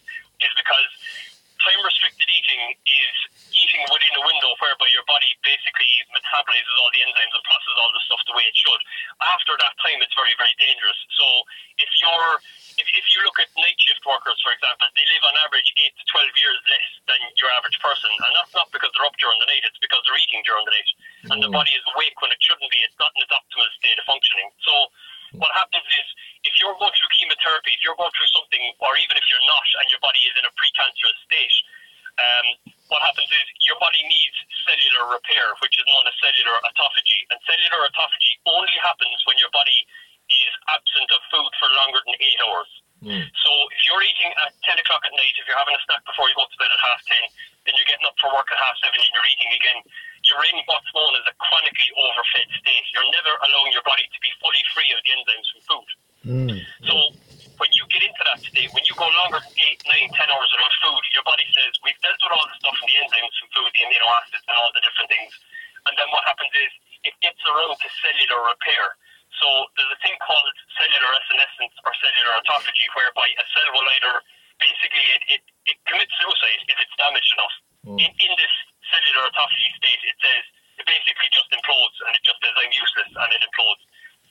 is 0.47 0.51
because 0.57 0.89
time 1.63 1.81
restricted 1.85 2.29
eating 2.29 2.61
is 2.85 3.17
eating 3.57 3.81
within 3.89 4.13
a 4.17 4.23
window 4.29 4.53
whereby 4.61 4.85
your 4.93 5.01
body 5.09 5.25
basically 5.41 5.89
metabolizes 6.13 6.75
all 6.81 6.89
the 6.93 7.01
enzymes 7.01 7.33
and 7.33 7.43
processes 7.49 7.77
all 7.81 7.91
the 7.93 8.03
stuff 8.05 8.21
the 8.29 8.35
way 8.37 8.45
it 8.45 8.53
should. 8.57 8.81
After 9.25 9.57
that 9.57 9.73
time, 9.81 9.97
it's 10.05 10.13
very 10.13 10.33
very 10.37 10.53
dangerous. 10.61 10.97
So 11.17 11.25
if 11.81 11.89
you're 12.01 12.33
if, 12.77 12.85
if 12.93 13.05
you 13.09 13.25
look 13.25 13.41
at 13.41 13.49
night 13.57 13.73
shift 13.81 13.96
workers, 14.07 14.39
for 14.41 14.55
example, 14.55 14.87
they 14.95 15.05
live 15.11 15.23
on 15.27 15.35
average 15.45 15.69
8 15.75 15.91
to 15.91 16.03
12 16.07 16.41
years 16.41 16.57
less 16.71 16.87
than 17.11 17.19
your 17.37 17.51
average 17.59 17.77
person. 17.83 18.09
And 18.09 18.31
that's 18.39 18.55
not 18.55 18.71
because 18.71 18.89
they're 18.95 19.05
up 19.05 19.15
during 19.19 19.37
the 19.43 19.49
night, 19.51 19.67
it's 19.67 19.77
because 19.83 19.99
they're 20.07 20.17
eating 20.17 20.41
during 20.47 20.63
the 20.65 20.73
night. 20.73 20.91
And 21.35 21.37
the 21.43 21.51
Mm. 21.51 21.59
body 21.59 21.73
is 21.75 21.83
awake 21.93 22.15
when 22.23 22.31
it 22.31 22.39
shouldn't 22.41 22.71
be. 22.71 22.79
It's 22.87 22.97
not 22.97 23.11
in 23.15 23.21
its 23.21 23.33
optimal 23.35 23.67
state 23.77 23.99
of 23.99 24.05
functioning. 24.07 24.49
So 24.63 24.73
what 25.35 25.51
happens 25.53 25.83
is 25.83 26.07
if 26.47 26.53
you're 26.63 26.73
going 26.79 26.95
through 26.95 27.11
chemotherapy, 27.19 27.75
if 27.75 27.83
you're 27.83 27.99
going 27.99 28.11
through 28.15 28.31
something, 28.31 28.63
or 28.79 28.95
even 28.97 29.15
if 29.19 29.25
you're 29.29 29.47
not 29.51 29.67
and 29.83 29.91
your 29.91 29.99
body 29.99 30.23
is 30.23 30.33
in 30.39 30.45
a 30.47 30.53
precancerous 30.55 31.19
state, 31.27 31.55
um, 32.17 32.47
what 32.89 33.03
happens 33.03 33.29
is 33.29 33.45
your 33.67 33.77
body 33.77 34.01
needs 34.07 34.37
cellular 34.65 35.13
repair, 35.13 35.53
which 35.61 35.75
is 35.77 35.85
known 35.85 36.07
as 36.07 36.15
cellular 36.17 36.57
autophagy. 36.65 37.27
And 37.29 37.37
cellular 37.45 37.85
autophagy 37.85 38.33
only 38.47 38.73
happens 38.81 39.19
when 39.29 39.37
your 39.37 39.51
body 39.53 39.85
is 40.27 40.53
absent 40.67 41.09
of 41.11 41.21
food 41.31 41.51
for 41.59 41.69
longer 41.85 42.01
than 42.07 42.15
eight 42.19 42.39
hours. 42.47 42.71
Mm. 43.05 43.29
So 43.45 43.51
if 43.69 43.79
you're 43.85 44.01
eating 44.01 44.33
at 44.41 44.51
10 44.65 44.81
o'clock 44.81 45.05
at 45.05 45.13
night, 45.13 45.35
if 45.37 45.45
you're 45.45 45.55
having 45.61 45.77
a 45.77 45.83
snack 45.85 46.01
before 46.09 46.25
you 46.27 46.35
go 46.35 46.49
to 46.49 46.57
bed 46.57 46.67
at 46.73 46.81
half 46.81 46.99
10, 47.05 47.29
then 47.69 47.77
you're 47.77 47.85
getting 47.85 48.07
up 48.09 48.17
for 48.17 48.33
work 48.33 48.49
at 48.49 48.57
half 48.57 48.73
7 48.81 48.89
and 48.97 49.11
you're 49.13 49.29
eating 49.29 49.51
again, 49.53 49.79
you're 50.25 50.43
in 50.49 50.57
what's 50.65 50.89
known 50.97 51.13
as 51.21 51.23
a 51.29 51.35
chronically 51.37 51.91
overfed 52.01 52.49
state. 52.57 52.85
You're 52.97 53.07
never 53.13 53.37
allowing 53.37 53.71
your 53.77 53.85
body 53.85 54.03
to 54.09 54.19
be 54.19 54.31
fully 54.41 54.63
free 54.73 54.89
of 54.91 54.99
the 55.05 55.09
enzymes 55.13 55.47
from 55.53 55.61
food. 55.69 55.89
Mm. 56.25 56.57
So 56.89 56.93
when 57.61 57.69
you 57.77 57.85
get 57.87 58.01
into 58.03 58.23
that 58.33 58.41
state, 58.41 58.67
when 58.73 58.83
you 58.89 58.97
go 58.97 59.07
longer 59.23 59.39
than 59.39 59.53
8, 59.55 59.79
9, 59.85 60.09
10 60.11 60.33
hours 60.33 60.49
without 60.51 60.75
food, 60.81 61.01
your 61.13 61.23
body 61.23 61.45
says, 61.53 61.71
we've 61.85 61.97
dealt 62.01 62.17
with 62.19 62.33
all 62.33 62.45
the 62.49 62.57
stuff 62.59 62.75
from 62.81 62.87
the 62.89 62.97
enzymes 62.97 63.35
from 63.39 63.49
food, 63.55 63.69
the 63.77 63.81
amino 63.87 64.09
acids 64.19 64.43
and 64.43 64.57
all 64.57 64.73
the 64.73 64.81
different 64.83 65.09
things. 65.13 65.31
And 65.85 65.93
then 65.95 66.09
what 66.11 66.25
happens 66.27 66.51
is 66.51 66.71
it 67.07 67.15
gets 67.21 67.39
around 67.45 67.77
to 67.77 67.87
cellular 68.03 68.41
repair. 68.51 68.97
So 69.37 69.47
there's 69.77 69.91
a 69.93 69.99
thing 70.01 70.15
called 70.23 70.55
cellular 70.79 71.13
senescence 71.29 71.75
or 71.85 71.91
cellular 71.99 72.41
autophagy, 72.41 72.87
whereby 72.95 73.27
a 73.27 73.45
cell 73.53 73.69
will 73.75 73.85
either 73.99 74.13
basically 74.57 75.05
it, 75.13 75.23
it, 75.37 75.41
it 75.69 75.77
commits 75.85 76.13
suicide 76.17 76.61
if 76.67 76.77
it's 76.81 76.95
damaged 76.97 77.31
enough. 77.37 77.55
Mm. 77.85 77.97
In, 78.01 78.09
in 78.17 78.31
this 78.39 78.53
cellular 78.89 79.29
autophagy 79.29 79.71
state, 79.77 80.01
it 80.09 80.17
says 80.23 80.43
it 80.81 80.85
basically 80.89 81.29
just 81.29 81.47
implodes 81.53 81.97
and 82.07 82.15
it 82.17 82.23
just 82.25 82.39
says 82.41 82.55
I'm 82.55 82.71
useless 82.73 83.11
and 83.13 83.29
it 83.35 83.41
implodes. 83.45 83.83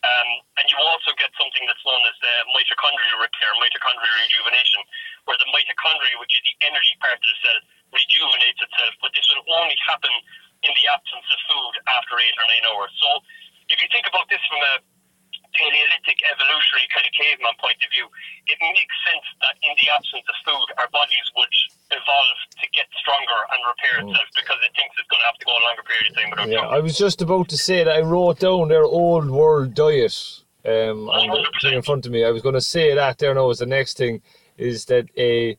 Um, 0.05 0.29
and 0.61 0.67
you 0.71 0.77
also 0.81 1.13
get 1.19 1.31
something 1.39 1.65
that's 1.67 1.83
known 1.87 2.03
as 2.07 2.17
uh, 2.21 2.29
mitochondrial 2.57 3.21
repair, 3.21 3.51
mitochondrial 3.63 4.17
rejuvenation, 4.27 4.81
where 5.29 5.39
the 5.39 5.49
mitochondria, 5.55 6.15
which 6.21 6.35
is 6.37 6.43
the 6.47 6.57
energy 6.69 6.95
part 7.01 7.17
of 7.17 7.27
the 7.27 7.39
cell, 7.43 7.59
rejuvenates 7.95 8.61
itself. 8.61 8.93
But 9.03 9.13
this 9.15 9.25
will 9.33 9.45
only 9.57 9.77
happen 9.87 10.13
in 10.67 10.73
the 10.75 10.87
absence 10.91 11.27
of 11.31 11.39
food 11.49 11.75
after 11.95 12.19
eight 12.23 12.37
or 12.39 12.47
nine 12.49 12.65
hours. 12.75 12.93
So 12.99 13.09
if 13.73 13.83
you 13.83 13.89
think 13.91 14.07
about 14.07 14.31
this 14.31 14.39
from 14.47 14.63
a 14.63 14.75
Paleolithic 15.57 16.21
evolutionary 16.29 16.85
kind 16.93 17.07
of 17.09 17.13
caveman 17.17 17.57
point 17.57 17.81
of 17.81 17.89
view, 17.89 18.05
it 18.45 18.59
makes 18.61 18.97
sense 19.09 19.25
that 19.41 19.57
in 19.65 19.73
the 19.81 19.89
absence 19.89 20.27
of 20.29 20.37
food, 20.45 20.69
our 20.77 20.89
bodies 20.93 21.27
would 21.33 21.55
evolve 21.97 22.39
to 22.61 22.67
get 22.77 22.85
stronger 23.01 23.41
and 23.57 23.61
repair 23.65 23.95
itself 24.05 24.29
because 24.37 24.61
it 24.61 24.73
thinks 24.77 24.93
it's 25.01 25.09
going 25.09 25.23
to 25.25 25.29
have 25.33 25.39
to 25.41 25.47
go 25.49 25.55
a 25.57 25.63
longer 25.65 25.85
period 25.89 26.13
of 26.13 26.15
time 26.19 26.29
without 26.29 26.49
Yeah, 26.53 26.67
food. 26.69 26.77
I 26.77 26.79
was 26.97 27.13
just 27.13 27.23
about 27.23 27.49
to 27.49 27.59
say 27.59 27.85
that 27.85 27.95
I 27.95 28.01
wrote 28.01 28.39
down 28.39 28.69
their 28.69 28.85
old 28.85 29.29
world 29.31 29.75
diet 29.75 30.41
um, 30.65 31.11
on 31.11 31.29
the 31.29 31.47
thing 31.61 31.75
in 31.75 31.83
front 31.83 32.07
of 32.07 32.13
me. 32.13 32.25
I 32.25 32.31
was 32.31 32.43
going 32.43 32.55
to 32.55 32.61
say 32.61 32.95
that 32.95 33.19
there 33.19 33.35
now 33.35 33.51
as 33.51 33.59
the 33.59 33.67
next 33.67 33.99
thing 33.99 34.23
is 34.57 34.87
that 34.87 35.07
a 35.19 35.59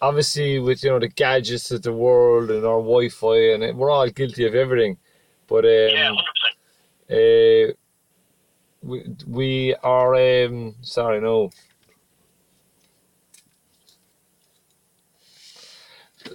obviously 0.00 0.58
with 0.58 0.82
you 0.82 0.90
know 0.90 0.98
the 0.98 1.08
gadgets 1.08 1.70
of 1.70 1.82
the 1.82 1.92
world 1.92 2.50
and 2.50 2.64
our 2.64 2.78
Wi-Fi 2.80 3.52
and 3.52 3.62
it, 3.62 3.76
we're 3.76 3.90
all 3.90 4.08
guilty 4.08 4.46
of 4.46 4.54
everything, 4.54 4.96
but 5.48 5.64
yeah, 5.64 6.08
um, 6.08 6.16
100%. 7.10 7.70
uh, 7.70 7.74
we 8.82 9.04
we 9.26 9.74
are 9.82 10.14
um, 10.14 10.76
sorry 10.80 11.20
no. 11.20 11.50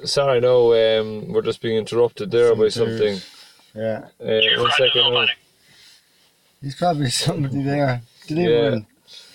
Sorry, 0.03 0.39
no. 0.39 0.71
Um, 0.73 1.33
we're 1.33 1.41
just 1.41 1.61
being 1.61 1.75
interrupted 1.75 2.29
there 2.29 2.55
by 2.55 2.69
something. 2.69 3.19
Yeah. 3.75 4.07
Uh, 4.19 4.41
Cheers, 4.41 4.59
one 4.59 4.71
no 4.95 5.11
no. 5.11 5.25
There's 6.61 6.75
probably 6.75 7.09
somebody 7.09 7.63
there 7.63 8.01
delivering. 8.27 8.85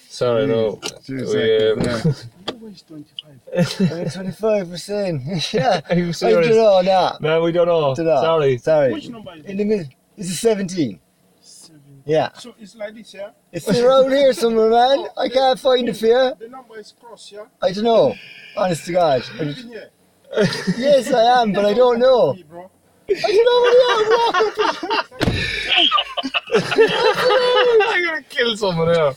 Sorry, 0.08 0.46
no. 0.46 0.80
Two 1.04 1.16
We, 1.16 1.26
seconds 1.26 2.28
um, 2.48 2.56
Always 2.60 2.82
25. 3.52 4.12
Twenty-five 4.12 4.70
percent. 4.70 5.22
Yeah. 5.52 5.80
Are 5.90 5.96
you 5.96 6.12
I 6.22 6.30
don't 6.30 6.48
know 6.48 6.82
that. 6.82 7.20
No, 7.20 7.42
we 7.42 7.52
don't 7.52 7.66
know. 7.66 7.94
Don't 7.94 8.06
know. 8.06 8.20
Sorry. 8.22 8.58
Sorry. 8.58 8.92
Which 8.92 9.08
number 9.08 9.34
is 9.34 9.44
In 9.44 9.56
the 9.56 9.64
middle. 9.64 9.86
This 10.16 10.30
is 10.30 10.38
seventeen. 10.40 11.00
Seven. 11.40 12.02
Yeah. 12.04 12.30
So 12.34 12.54
it's 12.60 12.76
like 12.76 12.94
this, 12.94 13.14
yeah? 13.14 13.30
It's 13.50 13.68
around 13.68 14.10
here 14.12 14.32
somewhere, 14.32 14.70
man. 14.70 15.06
I 15.16 15.28
can't 15.28 15.58
find 15.58 15.88
it 15.88 15.96
for 15.96 16.06
you. 16.06 16.32
The 16.38 16.48
number 16.48 16.78
is 16.78 16.92
cross, 17.00 17.32
yeah? 17.32 17.46
I 17.60 17.72
don't 17.72 17.84
know. 17.84 18.14
Honest 18.56 18.86
to 18.86 18.92
God. 18.92 19.24
You 19.40 19.52
here? 19.52 19.90
Yes, 20.78 21.12
I 21.12 21.42
am, 21.42 21.52
but 21.52 21.64
I 21.64 21.74
don't 21.74 21.98
know. 21.98 22.36
Me, 23.08 23.14
bro. 23.14 23.22
I 26.54 26.58
don't 26.76 27.78
know 27.78 27.86
I'm 27.90 28.04
gonna 28.04 28.22
kill 28.28 28.56
someone 28.56 28.88
here. 28.94 29.12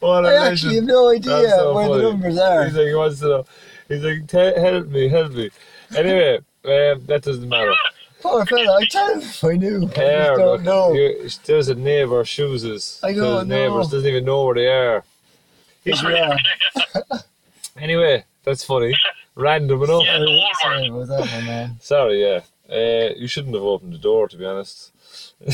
What 0.00 0.18
a 0.18 0.22
where 0.22 0.40
I 0.40 0.46
actually 0.50 0.76
have 0.76 0.84
no 0.84 1.08
idea 1.10 1.30
That's 1.42 1.54
so 1.54 1.74
where 1.74 1.86
funny. 1.88 2.02
the 2.02 2.10
numbers 2.10 2.38
are. 2.38 2.64
He's 2.64 2.74
like, 2.74 2.86
he 2.86 2.94
wants 2.94 3.20
to 3.20 3.26
know. 3.26 3.44
He's 3.88 4.02
like, 4.02 4.26
"Te- 4.26 4.60
help 4.60 4.88
me, 4.88 5.08
help 5.08 5.32
me. 5.32 5.50
Anyway, 5.96 6.36
um, 6.36 7.06
that 7.06 7.22
doesn't 7.22 7.48
matter. 7.48 7.72
Poor 8.20 8.44
fella, 8.46 8.78
I 8.80 8.84
tell 8.86 9.12
him 9.14 9.20
if 9.20 9.44
I 9.44 9.52
knew. 9.52 9.88
I 9.94 9.94
Here, 10.00 10.18
just 10.26 10.38
look, 10.38 10.38
don't 10.38 10.64
know. 10.64 10.92
you- 10.94 11.28
there's 11.44 11.68
a 11.68 11.74
neighbour 11.74 12.24
shoes. 12.24 13.00
I 13.02 13.14
So 13.14 13.20
don't 13.20 13.38
his 13.40 13.46
neighbours 13.48 13.88
doesn't 13.88 14.08
even 14.08 14.24
know 14.24 14.44
where 14.44 14.54
they 14.56 14.66
are. 14.68 15.04
He's 15.84 16.02
Yeah. 16.08 16.36
Anyway, 17.78 18.24
that's 18.42 18.64
funny. 18.64 18.94
Random 19.36 19.82
enough. 19.82 20.02
Yeah, 20.04 20.18
the 20.18 20.26
whole 20.26 20.48
Sorry 20.62 20.90
world. 20.90 21.10
about 21.10 21.24
that, 21.26 21.40
my 21.40 21.46
man. 21.46 21.76
Sorry, 21.80 22.20
yeah. 22.22 22.40
Uh, 22.70 23.14
you 23.16 23.28
shouldn't 23.28 23.54
have 23.54 23.62
opened 23.64 23.92
the 23.92 23.98
door, 23.98 24.28
to 24.28 24.36
be 24.36 24.44
honest. 24.44 24.92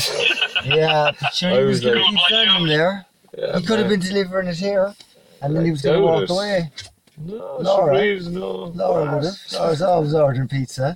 Yeah, 0.65 1.11
but 1.19 1.33
sure, 1.33 1.51
I 1.51 1.57
he 1.59 1.63
was 1.65 1.81
was 1.81 1.81
going 1.81 1.95
like- 2.01 2.05
to 2.05 2.09
keep 2.11 2.19
standing 2.27 2.67
there. 2.67 3.05
Yeah, 3.37 3.59
He 3.59 3.65
could 3.65 3.79
have 3.79 3.89
man. 3.89 3.99
been 3.99 4.07
delivering 4.07 4.47
it 4.47 4.57
here, 4.57 4.93
and 5.41 5.55
then 5.55 5.65
he 5.65 5.71
was 5.71 5.81
going 5.81 5.97
to 5.99 6.03
walk 6.05 6.23
it. 6.23 6.29
away. 6.29 6.71
No, 7.17 7.57
Laura. 7.59 7.93
Laura. 7.97 8.19
no. 8.21 8.47
Laura 8.75 9.15
would 9.15 9.23
have. 9.25 9.33
Laura's 9.53 9.81
always 9.81 10.13
ordering 10.13 10.47
pizza. 10.47 10.95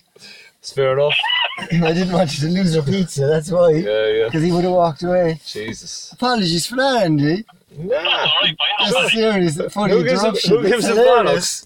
It's 0.60 0.72
fair 0.72 0.94
enough. 0.94 1.16
I 1.60 1.66
didn't 1.94 2.12
want 2.14 2.34
you 2.40 2.48
to 2.48 2.54
lose 2.54 2.76
her 2.76 2.82
pizza, 2.82 3.26
that's 3.28 3.52
why. 3.52 3.72
Yeah, 3.72 4.08
yeah. 4.08 4.24
Because 4.26 4.44
he 4.44 4.52
would 4.52 4.64
have 4.64 4.74
walked 4.74 5.04
away. 5.04 5.40
Jesus. 5.46 6.12
Apologies 6.14 6.66
for 6.68 6.76
that, 6.78 7.04
Andy. 7.06 7.44
Nah. 7.78 7.88
That's 7.90 8.06
all 8.06 8.32
right, 8.42 8.58
fine. 8.58 8.68
No 8.80 8.86
Just 8.86 8.92
a 8.92 9.18
panic. 9.20 9.52
serious, 9.52 9.74
funny 9.74 9.94
Who 9.94 10.04
gives 10.04 10.22
him, 10.22 10.28
interruption. 10.28 10.50
who 10.52 10.62
gives 10.64 10.86
It's 10.86 10.88
him 10.88 11.04
hilarious. 11.04 11.66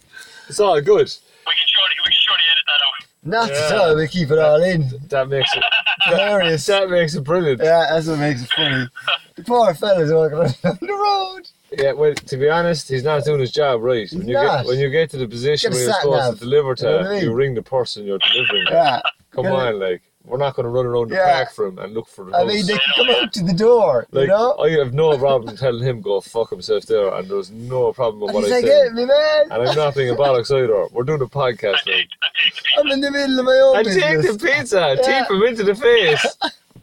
It's 0.49 0.59
all 0.59 0.81
good. 0.81 1.07
We 1.45 1.53
can 1.53 1.67
surely, 1.67 1.95
we 1.99 2.09
can 2.11 2.19
surely 2.25 2.43
edit 2.51 2.65
that 2.67 2.81
out. 2.87 3.07
Not 3.23 3.49
Yeah. 3.51 3.55
at 3.67 3.71
all, 3.77 3.95
we 3.95 4.07
keep 4.07 4.31
it 4.31 4.39
all 4.39 4.61
in. 4.63 4.89
That 5.09 5.29
makes 5.29 5.55
it. 5.55 5.63
Hilarious. 6.05 6.65
That 6.65 6.89
makes 6.89 7.13
it 7.15 7.23
brilliant. 7.23 7.61
Yeah, 7.63 7.85
that's 7.91 8.07
what 8.07 8.17
makes 8.19 8.41
it 8.43 8.49
funny. 8.55 8.87
The 9.35 9.43
poor 9.43 9.73
fella's 9.75 10.11
walking 10.11 10.37
around 10.37 10.55
the 10.63 10.87
road. 10.91 11.47
Yeah, 11.77 11.93
well, 11.93 12.13
to 12.15 12.37
be 12.37 12.49
honest, 12.49 12.89
he's 12.89 13.03
not 13.03 13.23
doing 13.23 13.39
his 13.39 13.51
job 13.51 13.81
right. 13.81 14.09
When 14.11 14.27
you 14.27 14.33
not. 14.33 14.63
get 14.63 14.65
when 14.67 14.79
you 14.79 14.89
get 14.89 15.09
to 15.11 15.17
the 15.17 15.27
position 15.27 15.71
Get 15.71 15.75
where 15.77 15.85
you're 15.85 15.93
supposed 16.01 16.23
nav. 16.31 16.33
to 16.33 16.39
deliver 16.39 16.75
to, 16.75 16.83
You 16.85 16.91
know 16.91 16.99
I 16.99 17.13
mean? 17.15 17.23
you 17.23 17.33
ring 17.33 17.53
the 17.53 17.61
person 17.61 18.05
you're 18.05 18.17
delivering. 18.19 18.65
to. 18.67 18.73
Yeah. 18.73 19.01
Come 19.31 19.43
Get 19.45 19.53
it. 19.53 19.55
on, 19.59 19.79
like 19.79 20.01
we're 20.25 20.37
not 20.37 20.55
going 20.55 20.63
to 20.65 20.69
run 20.69 20.85
around 20.85 21.09
the 21.09 21.15
Yeah. 21.15 21.33
park 21.33 21.51
for 21.53 21.65
him 21.67 21.79
and 21.79 21.93
look 21.93 22.07
for 22.07 22.25
the 22.25 22.35
I 22.35 22.39
house. 22.41 22.47
mean, 22.47 22.65
they 22.67 22.73
can 22.73 22.93
come 22.95 23.09
out 23.09 23.33
to 23.33 23.43
the 23.43 23.53
door, 23.53 24.05
like 24.11 24.23
you 24.23 24.27
know? 24.27 24.55
I 24.57 24.69
have 24.71 24.93
no 24.93 25.17
problem 25.17 25.57
telling 25.65 25.83
him 25.83 26.01
go 26.01 26.21
fuck 26.21 26.49
himself 26.51 26.85
there, 26.85 27.13
and 27.15 27.27
there's 27.27 27.49
no 27.51 27.91
problem 27.93 28.21
with 28.21 28.29
And 28.29 28.35
what 28.35 28.43
he's 28.45 28.51
I 28.53 28.55
like, 28.57 28.65
say. 28.65 28.83
hey, 28.87 28.89
me 28.93 29.05
man, 29.05 29.41
And 29.51 29.69
I'm 29.69 29.75
not 29.75 29.95
being 29.95 30.09
a 30.11 30.15
bollocks 30.15 30.51
either. 30.51 30.87
We're 30.93 31.03
doing 31.03 31.21
a 31.21 31.25
podcast, 31.25 31.79
And 31.85 31.87
right? 31.87 32.07
take, 32.07 32.09
and 32.21 32.33
take 32.43 32.55
the 32.55 32.61
pizza. 32.61 32.79
I'm 32.79 32.87
in 32.91 33.01
the 33.01 33.11
middle 33.11 33.39
of 33.39 33.45
my 33.45 33.51
own 33.63 33.77
And 33.77 33.85
take 33.87 34.17
business. 34.21 34.37
the 34.37 34.47
pizza, 34.47 34.95
Yeah. 34.97 35.01
tape 35.21 35.31
him 35.31 35.43
into 35.43 35.63
the 35.63 35.75
face. 35.75 36.21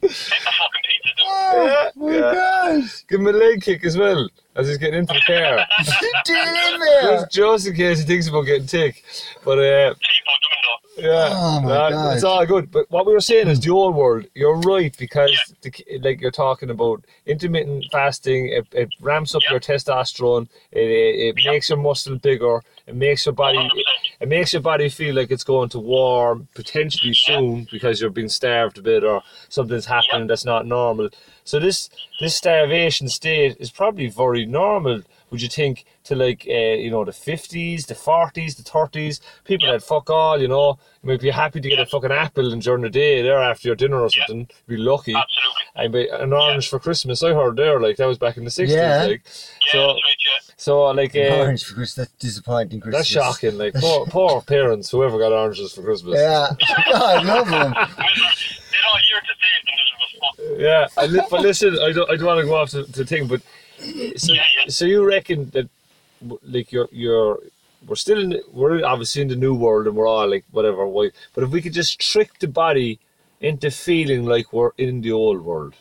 Take 0.01 0.11
the 0.11 0.15
fucking 0.15 0.85
pizza, 0.89 1.17
dude. 1.17 1.27
Oh, 1.31 1.65
Yeah, 1.67 1.91
my 1.97 2.13
yeah. 2.13 2.81
gosh. 2.81 3.05
Give 3.09 3.21
him 3.21 3.27
a 3.27 3.33
leg 3.33 3.63
kick 3.63 3.85
as 3.85 3.97
well 3.97 4.29
as 4.57 4.69
he's 4.69 4.79
getting 4.79 5.01
into 5.01 5.13
the 5.15 5.21
car. 5.27 5.65
Do 6.25 6.35
it 6.35 7.03
Just, 7.03 7.31
just 7.33 7.67
in 7.69 7.75
case 7.75 7.99
he 8.01 8.05
thinks 8.05 8.29
about 8.29 8.43
getting 8.43 8.67
tick. 8.67 9.05
But 9.45 9.59
uh, 9.59 9.95
Cheap 10.99 11.07
out 11.07 11.31
the 11.31 11.67
window. 11.67 11.69
Yeah, 11.69 11.69
Oh 11.69 11.69
that- 11.69 12.15
it's 12.15 12.25
all 12.25 12.47
good. 12.47 12.71
But 12.71 12.91
what 12.91 13.07
we 13.07 13.13
were 13.13 13.21
saying 13.21 13.49
is 13.49 13.59
hmm. 13.59 13.65
the 13.65 13.71
old 13.71 13.95
world. 13.95 14.27
You're 14.35 14.59
right 14.61 14.97
because 14.99 15.33
the, 15.63 15.73
like 16.03 16.21
you're 16.21 16.31
talking 16.31 16.71
about 16.71 17.05
intermittent 17.27 17.87
fasting, 17.93 18.49
it, 18.49 18.67
it 18.73 18.89
ramps 19.01 19.35
up 19.35 19.43
Yeah. 19.45 19.53
your 19.53 19.61
testosterone. 19.61 20.49
It, 20.73 20.81
it, 20.81 21.19
it 21.29 21.35
Yeah. 21.39 21.51
makes 21.53 21.69
your 21.69 21.79
muscle 21.79 22.17
bigger. 22.17 22.63
It 22.87 22.95
makes 22.97 23.27
your 23.27 23.35
body. 23.35 23.59
It, 23.59 23.87
it 24.21 24.29
makes 24.29 24.53
your 24.53 24.63
body 24.63 24.89
feel 24.89 25.15
like 25.15 25.31
it's 25.31 25.45
going 25.45 25.69
to 25.71 25.79
war 25.79 26.41
potentially 26.55 27.13
Yeah. 27.13 27.39
soon 27.39 27.69
because 27.71 28.01
you're 28.01 28.11
being 28.11 28.29
starved 28.29 28.79
a 28.79 28.83
bit 28.83 29.05
or 29.05 29.23
something's 29.49 29.87
happening 29.87 30.27
that's 30.27 30.45
not 30.45 30.67
normal. 30.67 31.11
So 31.45 31.59
this 31.59 31.89
this 32.21 32.37
starvation 32.37 33.09
state 33.09 33.57
is 33.59 33.71
probably 33.71 34.09
very 34.09 34.45
normal. 34.47 35.03
Would 35.31 35.43
you 35.43 35.49
think 35.49 35.85
to 36.05 36.15
like 36.15 36.47
uh, 36.49 36.53
you 36.85 36.91
know 36.91 37.05
the 37.05 37.13
fifties, 37.13 37.87
the 37.87 37.95
forties, 37.95 38.55
the 38.57 38.63
thirties? 38.63 39.21
People 39.45 39.67
Yeah. 39.67 39.73
that 39.75 39.83
fuck 39.83 40.09
all, 40.11 40.41
you 40.41 40.49
know, 40.49 40.79
you 41.03 41.09
might 41.11 41.21
be 41.21 41.31
happy 41.31 41.61
to 41.61 41.69
get 41.69 41.77
Yeah. 41.79 41.85
a 41.85 41.87
fucking 41.87 42.13
apple 42.13 42.53
and 42.53 42.63
during 42.63 42.83
the 42.83 42.89
day 42.91 43.21
there 43.23 43.39
after 43.43 43.69
your 43.69 43.77
dinner 43.77 44.01
or 44.01 44.09
Yeah. 44.15 44.27
something. 44.27 44.49
Be 44.67 44.77
lucky. 44.79 45.15
Absolutely. 45.15 45.65
And 45.77 45.93
be 45.93 46.09
an 46.09 46.33
orange 46.33 46.69
for 46.69 46.79
Christmas. 46.79 47.23
I 47.23 47.35
heard 47.35 47.57
there 47.57 47.79
like 47.81 47.97
that 47.99 48.07
was 48.07 48.19
back 48.19 48.37
in 48.39 48.45
the 48.45 48.51
sixties. 48.51 48.77
Yeah. 48.77 49.05
Like 49.05 49.23
Yeah, 49.25 49.73
so, 49.73 49.79
that's 49.89 49.93
right, 49.95 50.17
yeah. 50.27 50.55
so 50.57 50.81
like 50.93 51.15
uh, 51.15 51.21
Orange 51.43 51.65
for 51.65 51.75
Christmas. 51.75 51.95
That's 52.09 52.13
disappointing 52.25 52.81
Christmas. 52.81 53.01
that's 53.01 53.09
shocking. 53.09 53.59
Like 53.59 53.75
poor, 53.85 54.07
poor 54.07 54.41
parents, 54.43 54.91
whoever 54.91 55.19
got 55.19 55.33
oranges 55.33 55.73
for 55.75 55.83
Christmas. 55.83 56.15
Yeah. 56.19 56.49
God, 56.91 57.03
I 57.03 57.23
love 57.23 57.49
them. 57.51 57.73
They're 57.75 58.87
all 58.91 59.01
here 59.09 59.21
to 59.21 59.35
save 59.43 59.65
the. 59.67 59.73
Yeah, 60.59 60.87
I 60.97 61.07
li- 61.07 61.21
but 61.31 61.41
listen, 61.41 61.79
I 61.81 61.93
don't, 61.93 62.11
I 62.11 62.17
don't 62.17 62.27
want 62.27 62.41
to 62.41 62.47
go 62.47 62.57
off 62.57 62.71
to, 62.71 62.83
the 62.85 63.05
thing, 63.05 63.27
but 63.29 63.41
so, 64.17 64.33
Yeah, 64.33 64.43
yeah. 64.57 64.69
so 64.69 64.85
you 64.85 65.05
reckon 65.07 65.51
that 65.51 65.69
like 66.43 66.73
you're 66.73 66.89
you're 66.91 67.39
we're 67.87 67.95
still 67.97 68.19
in 68.21 68.41
we're 68.53 68.85
obviously 68.85 69.23
in 69.23 69.29
the 69.29 69.37
new 69.37 69.55
world 69.55 69.87
and 69.87 69.95
we're 69.97 70.09
all 70.09 70.29
like 70.29 70.45
whatever 70.51 70.87
why, 70.87 71.11
but 71.35 71.45
if 71.45 71.51
we 71.51 71.63
could 71.63 71.73
just 71.73 72.01
trick 72.01 72.39
the 72.41 72.49
body 72.49 72.99
into 73.41 73.71
feeling 73.71 74.27
like 74.27 74.53
we're 74.53 74.73
in 74.79 75.01
the 75.01 75.13
old 75.13 75.41
world, 75.43 75.75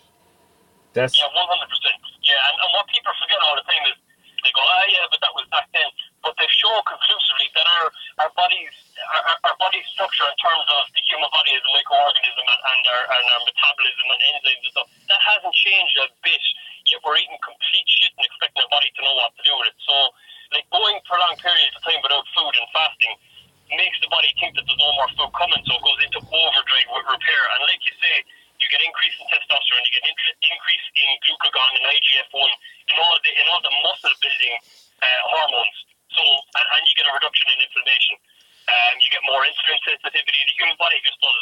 that's 0.94 1.18
Yeah, 1.18 1.26
one 1.34 1.48
hundred 1.50 1.70
percent. 1.74 1.98
Yeah, 2.22 2.38
and, 2.54 2.56
and 2.62 2.70
what 2.78 2.86
people 2.94 3.14
forget 3.18 3.40
all 3.42 3.56
the 3.58 3.66
time 3.66 3.82
is 3.90 3.98
they 4.46 4.54
go, 4.54 4.62
ah, 4.62 4.86
yeah, 4.94 5.06
but 5.10 5.18
that 5.26 5.34
was 5.34 5.44
back 5.50 5.66
then. 5.74 5.90
But 6.22 6.38
they've 6.38 6.54
shown 6.54 6.78
conclusively 6.86 7.50
that 7.58 7.66
our 7.82 7.86
our 8.22 8.32
bodies, 8.38 8.74
our, 9.10 9.22
our- 9.34 9.42
our 9.50 9.56
body 9.58 9.82
structure 9.90 10.28
in 10.30 10.38
terms 10.38 10.66
of 10.78 10.86
the 10.94 11.02
human 11.10 11.30
body 11.34 11.58
as 11.58 11.64
a 11.66 11.72
microorganism 11.74 12.46
and, 12.46 12.62
and 12.62 12.82
our 12.94 13.04
and 13.10 13.26
our 13.34 13.42
metabolism 13.42 14.06
and 14.14 14.22
enzymes 14.38 14.62
and 14.70 14.74
stuff, 14.78 14.88
that 15.10 15.22
hasn't 15.26 15.56
changed 15.58 15.96
a 15.98 16.08
bit. 16.22 16.44
Yet 16.88 17.04
we're 17.04 17.20
eating 17.20 17.40
complete 17.44 17.88
shit 17.88 18.16
and 18.16 18.24
expecting 18.24 18.64
our 18.64 18.72
body 18.72 18.90
to 18.96 19.00
know 19.04 19.16
what 19.20 19.36
to 19.36 19.44
do 19.44 19.54
with 19.60 19.72
it. 19.72 19.78
So, 19.84 19.96
like 20.56 20.68
going 20.72 20.98
for 21.04 21.20
long 21.20 21.36
periods 21.40 21.76
of 21.76 21.84
time 21.84 22.00
without 22.00 22.24
food 22.32 22.54
and 22.56 22.68
fasting 22.72 23.16
makes 23.76 24.00
the 24.00 24.08
body 24.08 24.32
think 24.40 24.56
that 24.56 24.64
there's 24.64 24.80
no 24.80 24.92
more 24.96 25.12
food 25.20 25.32
coming, 25.36 25.60
so 25.68 25.76
it 25.76 25.84
goes 25.84 26.00
into 26.00 26.20
overdrive 26.24 26.88
with 26.88 27.08
repair. 27.12 27.42
And 27.52 27.68
like 27.68 27.84
you 27.84 27.96
say, 28.00 28.16
you 28.64 28.68
get 28.72 28.80
increase 28.80 29.12
in 29.20 29.28
testosterone, 29.28 29.84
you 29.84 29.94
get 30.00 30.06
in- 30.08 30.40
increase 30.40 30.86
in 30.96 31.10
glucagon 31.28 31.72
and 31.78 31.86
IGF-1, 31.92 32.48
and 32.48 32.98
all 33.04 33.16
the 33.20 33.32
in 33.36 33.46
all 33.52 33.62
the 33.62 33.74
muscle 33.84 34.16
building 34.24 34.56
uh, 35.04 35.22
hormones. 35.36 35.78
So 36.16 36.24
and, 36.24 36.68
and 36.80 36.84
you 36.88 36.94
get 36.96 37.06
a 37.12 37.14
reduction 37.14 37.48
in 37.54 37.58
inflammation. 37.68 38.16
Um, 38.68 38.94
you 39.00 39.10
get 39.12 39.24
more 39.28 39.44
insulin 39.44 39.80
sensitivity. 39.84 40.40
The 40.44 40.56
human 40.60 40.78
body 40.80 41.00
just 41.04 41.20
does 41.20 41.40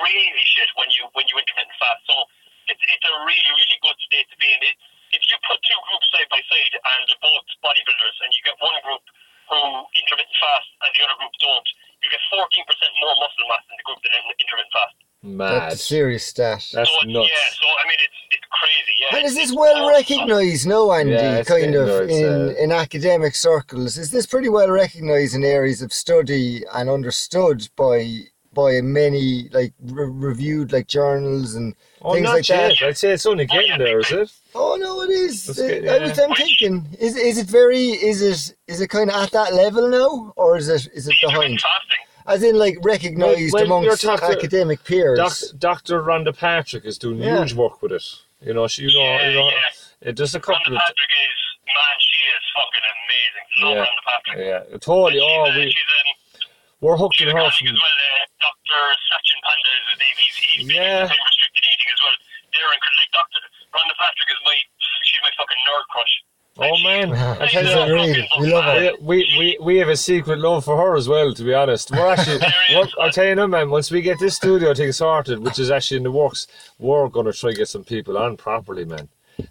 crazy 0.00 0.44
shit 0.44 0.68
when 0.76 0.88
you 0.96 1.08
when 1.12 1.24
you 1.28 1.36
intermittent 1.36 1.76
fast. 1.76 2.02
So 2.08 2.16
it's 2.70 2.82
it's 2.86 3.06
a 3.06 3.14
really 3.26 3.52
really 3.52 3.78
good 3.82 3.98
state 4.06 4.28
to 4.30 4.36
be 4.38 4.48
in. 4.48 4.60
It, 4.64 4.76
if 5.10 5.22
you 5.26 5.36
put 5.42 5.58
two 5.66 5.80
groups 5.90 6.06
side 6.14 6.30
by 6.30 6.38
side 6.46 6.74
and 6.78 7.00
they're 7.10 7.18
both 7.18 7.46
bodybuilders, 7.66 8.16
and 8.22 8.30
you 8.30 8.40
get 8.46 8.54
one 8.62 8.78
group 8.86 9.02
who 9.50 9.58
intermittent 9.98 10.38
fast 10.38 10.70
and 10.86 10.90
the 10.94 11.02
other 11.02 11.18
group 11.18 11.34
don't, 11.42 11.68
you 11.98 12.08
get 12.14 12.22
14% 12.30 12.38
more 12.38 13.14
muscle 13.18 13.46
mass 13.50 13.66
in 13.66 13.74
the 13.74 13.82
group 13.82 13.98
that 14.06 14.12
in- 14.14 14.38
intermittent 14.38 14.70
fast. 14.70 14.94
mad. 15.26 15.74
That's 15.74 15.82
serious 15.84 16.24
stat. 16.24 16.62
That's 16.70 16.86
so 16.86 17.02
nuts. 17.10 17.26
yeah, 17.26 17.48
so 17.58 17.66
I 17.66 17.84
mean 17.90 18.00
it's 18.06 18.20
it's 18.30 18.48
crazy. 18.54 18.94
Yeah. 19.02 19.16
And 19.18 19.26
is 19.26 19.34
this 19.34 19.52
well 19.52 19.90
recognised, 19.90 20.66
no, 20.70 20.92
Andy? 20.92 21.12
Yeah, 21.12 21.42
kind 21.42 21.74
of 21.74 21.86
there, 21.86 22.04
in, 22.06 22.24
uh, 22.24 22.54
in 22.62 22.70
academic 22.70 23.34
circles. 23.34 23.98
Is 23.98 24.10
this 24.12 24.26
pretty 24.26 24.48
well 24.48 24.70
recognised 24.70 25.34
in 25.34 25.42
areas 25.42 25.82
of 25.82 25.92
study 25.92 26.62
and 26.72 26.88
understood 26.88 27.68
by 27.74 28.30
by 28.52 28.80
many 28.80 29.48
like 29.52 29.72
re- 29.82 30.06
reviewed 30.08 30.72
like 30.72 30.86
journals 30.86 31.54
and 31.54 31.74
oh, 32.02 32.14
things 32.14 32.24
not 32.24 32.32
like 32.34 32.46
that? 32.46 32.80
yet. 32.80 32.88
I'd 32.88 32.98
say 32.98 33.10
it's 33.12 33.26
only 33.26 33.46
getting 33.46 33.68
yeah, 33.68 33.78
there, 33.78 33.98
big 34.00 34.06
is 34.12 34.30
it? 34.30 34.32
Oh 34.54 34.76
no, 34.80 35.02
it 35.02 35.10
is. 35.10 35.46
Let's 35.48 35.60
Uh, 35.60 35.92
I 35.92 35.98
was, 35.98 36.18
I'm 36.18 36.34
thinking, 36.34 36.86
is 36.98 37.16
is 37.16 37.38
it 37.38 37.46
very? 37.46 37.88
Is 37.90 38.22
it 38.22 38.56
is 38.66 38.80
it 38.80 38.88
kind 38.88 39.10
of 39.10 39.16
at 39.22 39.30
that 39.32 39.54
level 39.54 39.88
now, 39.88 40.32
or 40.36 40.56
is 40.56 40.68
it 40.68 40.88
is 40.94 41.08
it 41.08 41.14
behind? 41.22 41.60
As 42.26 42.42
in, 42.42 42.56
like 42.56 42.76
recognised 42.82 43.52
Well, 43.52 43.64
well, 43.66 43.78
amongst 43.80 44.04
you're 44.04 44.12
academic 44.22 44.84
peers. 44.84 45.18
Doc, 45.18 45.32
Dr. 45.58 46.02
Rhonda 46.02 46.36
Patrick 46.36 46.84
is 46.84 46.96
doing 46.98 47.18
Yeah. 47.18 47.38
huge 47.38 47.54
work 47.54 47.82
with 47.82 47.92
it. 47.92 48.04
You 48.40 48.54
know, 48.54 48.68
she, 48.68 48.82
you 48.82 48.92
know, 48.92 49.02
Yeah, 49.04 49.28
you 49.30 49.34
know, 49.38 49.48
yeah. 49.50 50.08
it 50.10 50.12
just 50.16 50.34
a 50.34 50.38
Rhonda 50.38 50.42
couple 50.42 50.76
of, 50.76 50.80
Patrick 50.80 51.10
is 51.10 51.40
man, 51.66 51.96
she 51.98 52.18
is 52.30 52.44
fucking 52.54 52.86
amazing. 52.94 53.46
Love 53.64 53.76
Yeah. 53.76 53.82
Rhonda 53.82 54.02
Patrick. 54.06 54.38
yeah, 54.72 54.78
totally. 54.78 55.12
She's, 55.14 55.22
Oh, 55.24 55.42
uh, 55.42 55.56
we, 55.56 55.62
she's 55.72 55.74
um, 55.74 56.14
we're 56.82 56.96
hooked 56.96 57.16
she's 57.16 57.28
in 57.28 57.36
a 57.36 57.40
her 57.42 57.50
from, 57.50 57.66
well. 57.66 57.74
Uh, 57.74 58.46
Dr. 58.46 58.80
Sachin 59.10 59.40
Panda 59.42 59.70
is 59.74 59.84
his 59.90 59.98
name. 59.98 60.16
He's 60.20 60.36
he's 60.36 60.68
big 60.68 60.76
Yeah. 60.76 61.08
Into 61.90 61.98
time 61.98 61.98
restricted 61.98 61.98
eating 61.98 61.98
as 61.98 62.00
well. 62.06 62.16
They're 62.54 62.72
in, 62.74 62.80
like 62.98 63.12
Dr. 63.14 63.40
Rhonda 63.74 63.94
Patrick 63.98 64.28
is 64.30 64.40
my 64.46 64.56
she's 65.06 65.22
my 65.22 65.32
fucking 65.38 65.60
nerd 65.66 65.86
crush. 65.90 66.14
oh 66.58 66.76
man, 66.82 67.06
I 67.14 67.46
She's 67.50 67.62
tell 67.70 67.88
you, 67.88 67.94
unreal. 67.98 68.26
We 68.40 68.52
love 68.52 68.64
her. 68.64 68.92
We, 69.00 69.16
we, 69.38 69.58
we 69.62 69.76
have 69.78 69.88
a 69.88 69.96
secret 69.96 70.38
love 70.38 70.64
for 70.64 70.76
her 70.76 70.96
as 70.96 71.08
well, 71.08 71.32
to 71.34 71.42
be 71.44 71.54
honest. 71.54 71.90
We're 71.90 72.06
actually, 72.14 72.40
we're. 72.74 72.86
I'll 73.00 73.10
tell 73.10 73.24
you 73.26 73.34
now, 73.34 73.46
man, 73.46 73.70
once 73.70 73.90
we 73.90 74.02
get 74.02 74.18
this 74.18 74.36
studio 74.36 74.74
thing 74.74 74.92
sorted, 74.92 75.38
which 75.40 75.58
is 75.58 75.70
actually 75.70 75.98
in 75.98 76.02
the 76.04 76.10
works, 76.12 76.46
we're 76.78 77.08
going 77.08 77.26
to 77.26 77.32
try 77.32 77.50
to 77.50 77.56
get 77.56 77.68
some 77.68 77.84
people 77.84 78.18
on 78.18 78.36
properly, 78.36 78.84
man. 78.84 79.08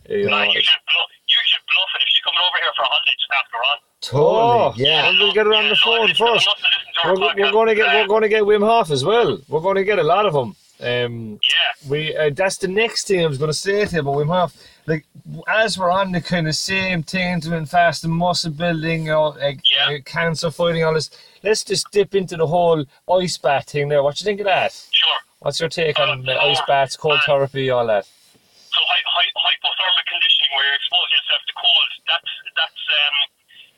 You 0.10 0.26
know, 0.26 0.38
Man, 0.38 0.50
you 0.52 0.62
should 0.62 0.80
bluff. 0.86 1.10
You 1.28 1.38
should 1.46 1.62
bluff 1.68 1.90
it 1.96 2.02
if 2.04 2.08
she's 2.10 2.24
coming 2.24 2.40
over 2.46 2.58
here 2.62 2.72
for 2.76 2.84
a 2.84 2.86
holiday. 2.86 3.12
Just 3.18 3.32
ask 3.32 3.52
her 3.52 3.58
on. 3.60 3.78
Totally, 4.02 4.40
Oh, 4.40 4.74
yeah. 4.78 5.10
And 5.10 5.18
we'll 5.20 5.34
get 5.34 5.46
her 5.46 5.54
on 5.54 5.64
the 5.64 5.70
Yeah, 5.70 5.76
phone 5.84 6.00
I 6.00 6.06
listen- 6.06 6.26
I 6.26 6.34
first. 6.34 6.48
must 6.48 6.60
to 6.60 7.08
we're, 7.08 7.46
we're 7.46 7.52
going 7.52 7.68
to 7.70 7.76
get 7.76 7.94
we're 7.96 8.08
going 8.08 8.22
to 8.24 8.30
get 8.30 8.44
Wim 8.44 8.66
Hof 8.66 8.92
as 8.92 9.04
well. 9.06 9.40
We're 9.48 9.62
going 9.62 9.76
to 9.76 9.84
get 9.84 10.00
a 10.00 10.04
lot 10.04 10.26
of 10.26 10.34
them. 10.34 10.56
Um, 10.82 11.40
Yeah. 11.44 11.90
we 11.90 12.16
uh, 12.16 12.30
that's 12.34 12.58
the 12.58 12.68
next 12.70 13.08
thing 13.08 13.22
I 13.24 13.28
was 13.28 13.38
going 13.38 13.52
to 13.52 13.58
say 13.58 13.86
to 13.86 13.96
you 13.96 14.00
about 14.02 14.16
Wim 14.16 14.28
Hof 14.28 14.54
Like 14.88 15.06
as 15.48 15.78
we're 15.78 15.92
on 15.92 16.12
the 16.14 16.22
kind 16.22 16.48
of 16.48 16.56
same 16.56 17.04
thing, 17.04 17.34
intermittent 17.34 17.70
fasting, 17.70 18.12
muscle 18.12 18.52
building, 18.52 19.06
you 19.06 19.12
know, 19.12 19.30
like, 19.38 19.60
Yeah. 19.70 19.96
uh, 19.96 20.00
cancer 20.06 20.50
fighting, 20.52 20.84
all 20.84 20.94
this. 20.94 21.10
Let's 21.44 21.64
just 21.64 21.92
dip 21.92 22.16
into 22.16 22.38
the 22.38 22.48
whole 22.48 22.86
ice 23.12 23.38
bath 23.38 23.70
thing 23.70 23.90
there. 23.90 24.02
What 24.04 24.16
do 24.16 24.24
you 24.24 24.26
think 24.26 24.40
of 24.40 24.46
that? 24.46 24.72
Sure. 24.92 25.20
What's 25.40 25.60
your 25.60 25.70
take 25.70 26.00
on 26.00 26.28
uh, 26.28 26.32
Uh, 26.34 26.48
ice 26.52 26.62
baths, 26.68 26.96
cold 26.98 27.20
uh, 27.20 27.26
therapy, 27.26 27.70
all 27.70 27.86
that? 27.88 28.06
So 28.06 28.80
hy- 28.92 29.08
hy- 29.16 29.36
hypothermic 29.46 30.06
conditioning, 30.08 30.52
where 30.56 30.66
you're 30.68 30.76
exposing 30.80 31.16
yourself 31.20 31.42
to 31.50 31.54
cold, 31.60 31.90
that's 32.08 32.32
that's 32.60 32.82
um, 33.00 33.18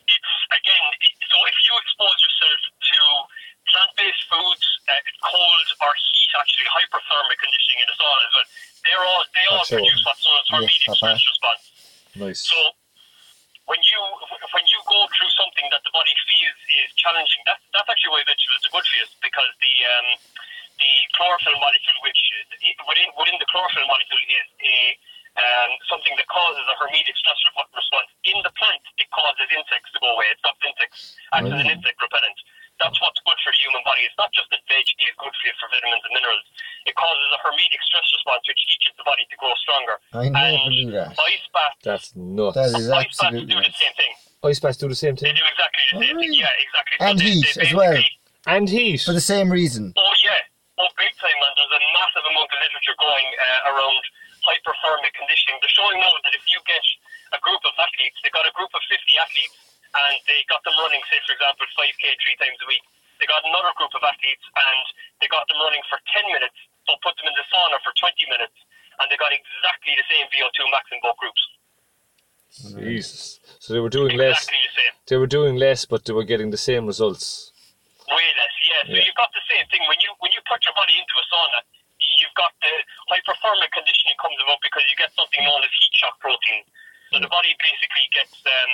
it's 0.06 0.32
again. 0.58 0.84
It, 1.02 1.14
so 1.32 1.38
if 1.50 1.58
you 1.66 1.74
expose 1.82 2.18
yourself 2.26 2.60
plant-based 3.72 4.24
foods, 4.28 4.66
uh, 4.92 4.94
cold 5.24 5.68
or 5.80 5.92
heat, 5.96 6.32
actually 6.36 6.68
hyperthermic 6.68 7.40
conditioning 7.40 7.80
in 7.84 7.88
the 7.88 7.96
sauna 7.96 8.24
as 8.28 8.34
well, 8.36 8.48
they're 8.84 9.06
all 9.08 9.22
they 9.32 9.46
all 9.48 9.64
That's 9.64 9.72
produce 9.72 10.02
what's 10.04 10.24
known 10.28 10.38
as 10.38 10.48
hormetic 10.52 10.92
stress 10.92 11.22
response. 11.24 11.64
Nice. 12.20 12.42
So 12.52 12.60
when 13.72 13.80
you 13.80 14.00
when 14.52 14.66
you 14.68 14.80
go 14.84 15.00
through 15.16 15.32
something 15.40 15.68
that 15.72 15.82
the 15.88 15.94
body 15.96 16.12
feels 16.28 16.60
is 16.84 16.92
challenging, 17.00 17.40
that's 17.48 17.64
that's 17.72 17.88
actually 17.88 18.20
why 18.20 18.24
vegetables 18.28 18.68
are 18.68 18.74
good 18.76 18.86
for 18.86 18.96
you 19.00 19.08
because 19.24 19.52
the 19.64 19.74
um, 19.96 20.08
the 20.82 20.92
chlorophyll 21.16 21.56
molecule, 21.56 22.00
which 22.04 22.22
within 22.84 23.08
within 23.16 23.38
the 23.40 23.48
chlorophyll 23.48 23.88
molecule 23.88 24.24
is 24.28 24.48
a 24.60 24.78
um, 25.40 25.72
something 25.88 26.12
that 26.20 26.28
causes 26.28 26.66
a 26.68 26.76
hormetic 26.76 27.16
stress 27.16 27.40
response. 27.72 28.12
In 28.28 28.36
the 28.44 28.52
plant, 28.60 28.84
it 29.00 29.08
causes 29.16 29.48
insects 29.48 29.96
to 29.96 30.00
go 30.04 30.12
away. 30.12 30.28
It 30.28 30.40
stops 30.44 30.60
insects, 30.60 31.16
acts 31.32 31.48
as 31.48 31.60
an 31.64 31.70
insect 31.72 31.96
repellent. 32.04 32.40
That's 32.80 32.98
what's 33.02 33.20
good 33.28 33.38
for 33.46 33.52
the 33.54 33.60
human 33.62 33.82
body. 33.86 34.08
It's 34.08 34.18
not 34.18 34.32
just 34.34 34.50
that 34.50 34.62
veg 34.66 34.82
is 34.86 35.14
good 35.20 35.34
for 35.34 35.44
you 35.46 35.54
for 35.62 35.68
vitamins 35.70 36.02
and 36.08 36.14
minerals. 36.18 36.46
It 36.90 36.96
causes 36.98 37.28
a 37.36 37.40
hormetic 37.46 37.82
stress 37.86 38.08
response, 38.10 38.42
which 38.50 38.62
teaches 38.66 38.94
the 38.98 39.06
body 39.06 39.22
to 39.30 39.36
grow 39.38 39.54
stronger. 39.62 39.96
I 40.18 40.30
never 40.34 40.38
And 40.42 40.72
knew 40.74 40.90
that. 40.98 41.14
Ice 41.14 41.46
baths 41.54 41.78
That's 41.86 42.08
nuts. 42.18 42.58
That 42.58 42.74
is 42.74 42.90
Ice 42.90 42.90
baths 42.90 43.22
absolutely 43.22 43.54
do 43.54 43.62
the 43.62 43.70
same 43.78 43.94
thing. 44.00 44.14
ice 44.50 44.60
baths 44.60 44.78
do 44.82 44.88
the 44.90 44.98
same 44.98 45.14
thing. 45.14 45.30
They 45.30 45.38
do 45.38 45.46
exactly 45.46 45.84
the 45.86 45.94
Oh, 45.94 46.02
same 46.02 46.18
thing. 46.18 46.34
Yeah, 46.34 46.58
exactly. 46.58 46.96
And 47.06 47.16
they, 47.22 47.26
heat 47.38 47.50
they 47.54 47.66
as 47.70 47.74
well. 47.78 47.98
And 48.50 48.66
heat. 48.66 49.02
For 49.06 49.14
the 49.14 49.22
same 49.22 49.54
reason. 49.54 49.94
Oh 49.94 50.14
yeah, 50.26 50.82
oh 50.82 50.90
big 50.98 51.14
time, 51.22 51.38
man. 51.38 51.54
There's 51.54 51.76
a 51.78 51.82
massive 51.94 52.26
amount 52.34 52.50
of 52.50 52.58
literature 52.66 52.98
going 52.98 53.28
uh, 53.38 53.70
around 53.78 54.02
hyperthermic 54.50 55.14
conditioning. 55.14 55.62
They're 55.62 55.78
showing 55.78 56.02
now 56.02 56.10
that 56.26 56.34
if 56.34 56.42
you 56.50 56.58
get 56.66 56.82
a 57.38 57.40
group 57.46 57.62
of 57.62 57.78
athletes, 57.78 58.18
they 58.26 58.34
got 58.34 58.50
a 58.50 58.54
group 58.58 58.74
of 58.74 58.82
50 58.90 58.98
athletes, 59.22 59.54
and 59.92 60.16
they 60.28 60.44
got 60.48 60.64
them 60.64 60.76
running, 60.80 61.02
say 61.12 61.20
for 61.28 61.36
example, 61.36 61.68
5k 61.76 62.04
three 62.24 62.38
times 62.40 62.58
a 62.64 62.68
week. 62.68 62.84
They 63.20 63.28
got 63.30 63.46
another 63.46 63.70
group 63.78 63.94
of 63.94 64.02
athletes, 64.02 64.46
and 64.50 64.86
they 65.22 65.30
got 65.30 65.46
them 65.46 65.62
running 65.62 65.84
for 65.92 66.02
10 66.10 66.26
minutes. 66.34 66.58
So 66.90 66.98
put 67.06 67.14
them 67.22 67.30
in 67.30 67.36
the 67.38 67.46
sauna 67.54 67.78
for 67.86 67.94
20 67.94 68.18
minutes, 68.34 68.58
and 68.98 69.06
they 69.14 69.18
got 69.22 69.30
exactly 69.30 69.94
the 69.94 70.08
same 70.10 70.26
VO2 70.34 70.60
max 70.74 70.90
in 70.90 70.98
both 71.06 71.18
groups. 71.22 71.42
Jesus. 72.52 73.40
So 73.60 73.74
they 73.74 73.80
were 73.80 73.94
doing 73.94 74.18
less. 74.18 74.44
Exactly 74.44 74.60
the 74.66 74.74
same. 74.76 74.94
They 75.08 75.18
were 75.22 75.30
doing 75.30 75.56
less, 75.56 75.86
but 75.86 76.04
they 76.06 76.14
were 76.14 76.28
getting 76.28 76.50
the 76.52 76.60
same 76.60 76.86
results. 76.90 77.54
Way 78.10 78.28
less, 78.36 78.56
yeah. 78.66 78.82
so 78.84 78.92
Yeah. 78.98 79.06
you've 79.06 79.16
got 79.16 79.32
the 79.32 79.46
same 79.48 79.64
thing 79.72 79.86
when 79.88 80.00
you 80.04 80.12
when 80.20 80.32
you 80.36 80.42
put 80.50 80.60
your 80.66 80.74
body 80.76 80.98
into 81.00 81.16
a 81.16 81.26
sauna. 81.32 81.62
You've 82.20 82.34
got 82.36 82.52
the 82.60 82.74
hyperthermic 83.14 83.72
conditioning 83.72 84.18
comes 84.20 84.36
about 84.42 84.60
because 84.62 84.84
you 84.90 84.96
get 84.98 85.14
something 85.16 85.42
known 85.46 85.64
as 85.64 85.72
heat 85.80 85.94
shock 85.96 86.20
protein. 86.20 86.66
So 87.14 87.20
the 87.20 87.28
body 87.32 87.56
basically 87.60 88.08
gets 88.12 88.36
um, 88.46 88.72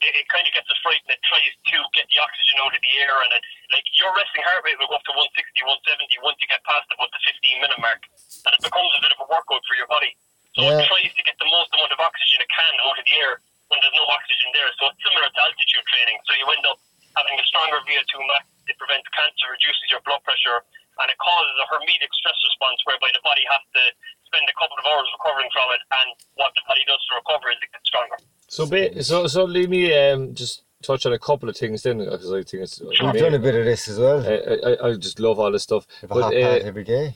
it, 0.00 0.12
it 0.16 0.26
kind 0.32 0.44
of 0.48 0.52
gets 0.56 0.68
afraid 0.72 1.00
and 1.06 1.12
it 1.16 1.22
tries 1.28 1.52
to 1.72 1.76
get 1.96 2.08
the 2.08 2.18
oxygen 2.20 2.56
out 2.64 2.72
of 2.72 2.80
the 2.80 2.92
air 3.00 3.14
and 3.24 3.30
it 3.36 3.42
like 3.70 3.86
your 4.00 4.10
resting 4.16 4.42
heart 4.42 4.64
rate 4.66 4.74
will 4.80 4.90
go 4.90 4.98
up 4.98 5.04
to 5.06 5.14
160, 5.14 5.30
170 5.62 6.26
once 6.26 6.38
you 6.42 6.48
get 6.50 6.58
past 6.66 6.88
about 6.90 7.06
the 7.14 7.20
15 7.22 7.62
minute 7.62 7.78
mark, 7.78 8.02
and 8.44 8.50
it 8.56 8.62
becomes 8.64 8.90
a 8.98 9.00
bit 9.04 9.12
of 9.14 9.20
a 9.22 9.26
workout 9.30 9.62
for 9.68 9.76
your 9.78 9.86
body. 9.86 10.10
So 10.58 10.66
Yeah. 10.66 10.82
it 10.82 10.90
tries 10.90 11.12
to 11.14 11.22
get 11.22 11.38
the 11.38 11.46
most 11.46 11.70
amount 11.70 11.94
of 11.94 12.00
oxygen 12.02 12.42
it 12.42 12.50
can 12.50 12.74
out 12.82 12.98
of 12.98 13.04
the 13.06 13.14
air 13.22 13.38
when 13.70 13.78
there's 13.78 13.94
no 13.94 14.06
oxygen 14.10 14.50
there. 14.50 14.66
So 14.82 14.90
it's 14.90 14.98
similar 15.06 15.30
to 15.30 15.38
altitude 15.38 15.86
training. 15.86 16.18
So 16.26 16.34
you 16.34 16.46
end 16.50 16.66
up 16.66 16.78
having 17.14 17.38
a 17.38 17.44
stronger 17.46 17.78
VO2 17.86 18.18
max. 18.26 18.44
It 18.66 18.74
prevents 18.74 19.06
cancer, 19.14 19.46
reduces 19.54 19.86
your 19.94 20.02
blood 20.02 20.22
pressure, 20.26 20.58
and 20.98 21.06
it 21.06 21.18
causes 21.22 21.54
a 21.62 21.66
hormetic 21.70 22.10
stress 22.18 22.38
response 22.50 22.82
whereby 22.90 23.14
the 23.14 23.22
body 23.22 23.46
has 23.46 23.62
to 23.78 23.82
spend 24.26 24.46
a 24.50 24.56
couple 24.58 24.74
of 24.82 24.86
hours 24.90 25.06
recovering 25.14 25.50
from 25.54 25.70
it. 25.78 25.82
And 26.02 26.08
what 26.34 26.50
the 26.58 26.62
body 26.66 26.82
does 26.90 26.98
to 27.14 27.22
recover 27.22 27.54
is 27.54 27.58
it 27.62 27.70
gets 27.70 27.86
stronger. 27.86 28.18
So, 28.50 28.66
ba- 28.66 29.02
so, 29.04 29.26
so 29.28 29.44
leave 29.44 29.70
me 29.70 29.96
um, 29.96 30.34
just 30.34 30.62
touch 30.82 31.06
on 31.06 31.12
a 31.12 31.18
couple 31.20 31.48
of 31.48 31.56
things 31.56 31.82
then, 31.84 31.98
because 31.98 32.32
I 32.32 32.42
think 32.42 32.64
it's. 32.64 32.80
We've 32.80 33.12
done 33.14 33.34
a 33.34 33.38
bit 33.38 33.54
of 33.54 33.64
this 33.64 33.86
as 33.88 33.96
well. 33.98 34.26
I, 34.26 34.86
I, 34.86 34.88
I 34.88 34.96
just 34.96 35.20
love 35.20 35.38
all 35.38 35.52
this 35.52 35.62
stuff. 35.62 35.86
Have 36.00 36.10
a 36.10 36.14
But, 36.14 36.22
hot 36.24 36.34
uh, 36.34 36.58
every 36.70 36.82
day. 36.82 37.14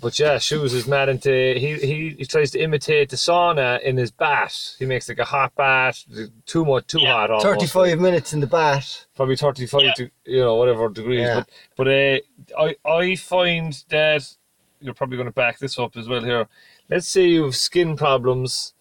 but 0.00 0.18
yeah, 0.18 0.38
Shoes 0.38 0.74
is 0.74 0.88
mad 0.88 1.08
into. 1.08 1.30
He, 1.30 1.74
he 1.76 2.16
he 2.18 2.24
tries 2.26 2.50
to 2.50 2.58
imitate 2.58 3.10
the 3.10 3.16
sauna 3.16 3.80
in 3.82 3.96
his 3.96 4.10
bath. 4.10 4.74
He 4.80 4.84
makes 4.86 5.08
like 5.08 5.20
a 5.20 5.24
hot 5.24 5.54
bath, 5.54 6.04
too 6.46 6.64
much, 6.64 6.88
too 6.88 6.98
Yeah. 7.00 7.12
hot. 7.12 7.30
Almost. 7.30 7.46
35 7.72 8.00
minutes 8.00 8.32
in 8.32 8.40
the 8.40 8.48
bath. 8.48 9.06
probably 9.14 9.36
35 9.36 9.80
Yeah. 9.82 9.92
to 9.98 10.10
you 10.24 10.40
know 10.40 10.56
whatever 10.56 10.88
degrees 10.88 11.20
Yeah. 11.20 11.44
but 11.44 11.48
but 11.76 11.88
uh, 11.88 12.18
I 12.58 12.74
I 12.84 13.14
find 13.14 13.72
that 13.90 14.22
you're 14.80 14.94
probably 14.94 15.16
going 15.16 15.28
to 15.28 15.32
back 15.44 15.60
this 15.60 15.78
up 15.78 15.96
as 15.96 16.08
well 16.08 16.24
here 16.24 16.48
let's 16.90 17.06
say 17.06 17.24
you 17.28 17.44
have 17.44 17.54
skin 17.54 17.94
problems 17.96 18.74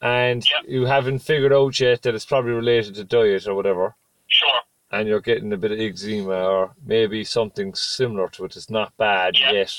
and 0.00 0.44
Yeah. 0.44 0.60
you 0.68 0.86
haven't 0.86 1.20
figured 1.20 1.52
out 1.52 1.78
yet 1.80 2.02
that 2.02 2.14
it's 2.14 2.24
probably 2.24 2.52
related 2.52 2.94
to 2.96 3.04
diet 3.04 3.46
or 3.46 3.54
whatever 3.54 3.94
Sure. 4.28 4.60
and 4.92 5.08
you're 5.08 5.20
getting 5.20 5.52
a 5.52 5.56
bit 5.56 5.72
of 5.72 5.80
eczema 5.80 6.44
or 6.44 6.70
maybe 6.84 7.24
something 7.24 7.74
similar 7.74 8.28
to 8.30 8.44
it 8.44 8.56
it's 8.56 8.70
not 8.70 8.96
bad 8.96 9.36
Yeah. 9.36 9.52
yet 9.52 9.74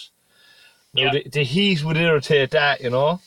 Yeah. 0.93 1.11
the, 1.11 1.29
the 1.29 1.43
heat 1.43 1.83
would 1.83 1.97
irritate 1.97 2.51
that 2.51 2.81
you 2.81 2.89
know 2.89 3.21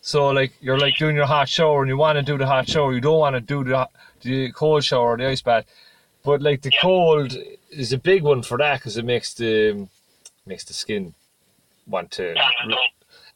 so 0.00 0.28
like 0.30 0.52
you're 0.60 0.78
like 0.78 0.96
doing 0.96 1.14
your 1.16 1.26
hot 1.26 1.48
shower 1.48 1.82
and 1.82 1.88
you 1.88 1.96
want 1.98 2.16
to 2.16 2.22
do 2.22 2.38
the 2.38 2.46
hot 2.46 2.68
shower 2.68 2.94
you 2.94 3.00
don't 3.02 3.18
want 3.18 3.34
to 3.34 3.40
do 3.40 3.62
the, 3.64 3.88
the 4.22 4.50
cold 4.52 4.82
shower 4.84 5.12
or 5.14 5.16
the 5.18 5.26
ice 5.28 5.42
bath 5.42 5.66
but 6.24 6.40
like 6.40 6.62
the 6.62 6.70
Yeah. 6.72 6.80
cold 6.80 7.36
is 7.70 7.92
a 7.92 7.98
big 7.98 8.22
one 8.22 8.42
for 8.42 8.56
that 8.58 8.78
because 8.78 8.96
it 8.96 9.04
makes 9.04 9.34
the 9.34 9.88
makes 10.46 10.64
the 10.64 10.72
skin 10.72 11.14
want 11.86 12.10
to. 12.12 12.34
Do. 12.34 12.40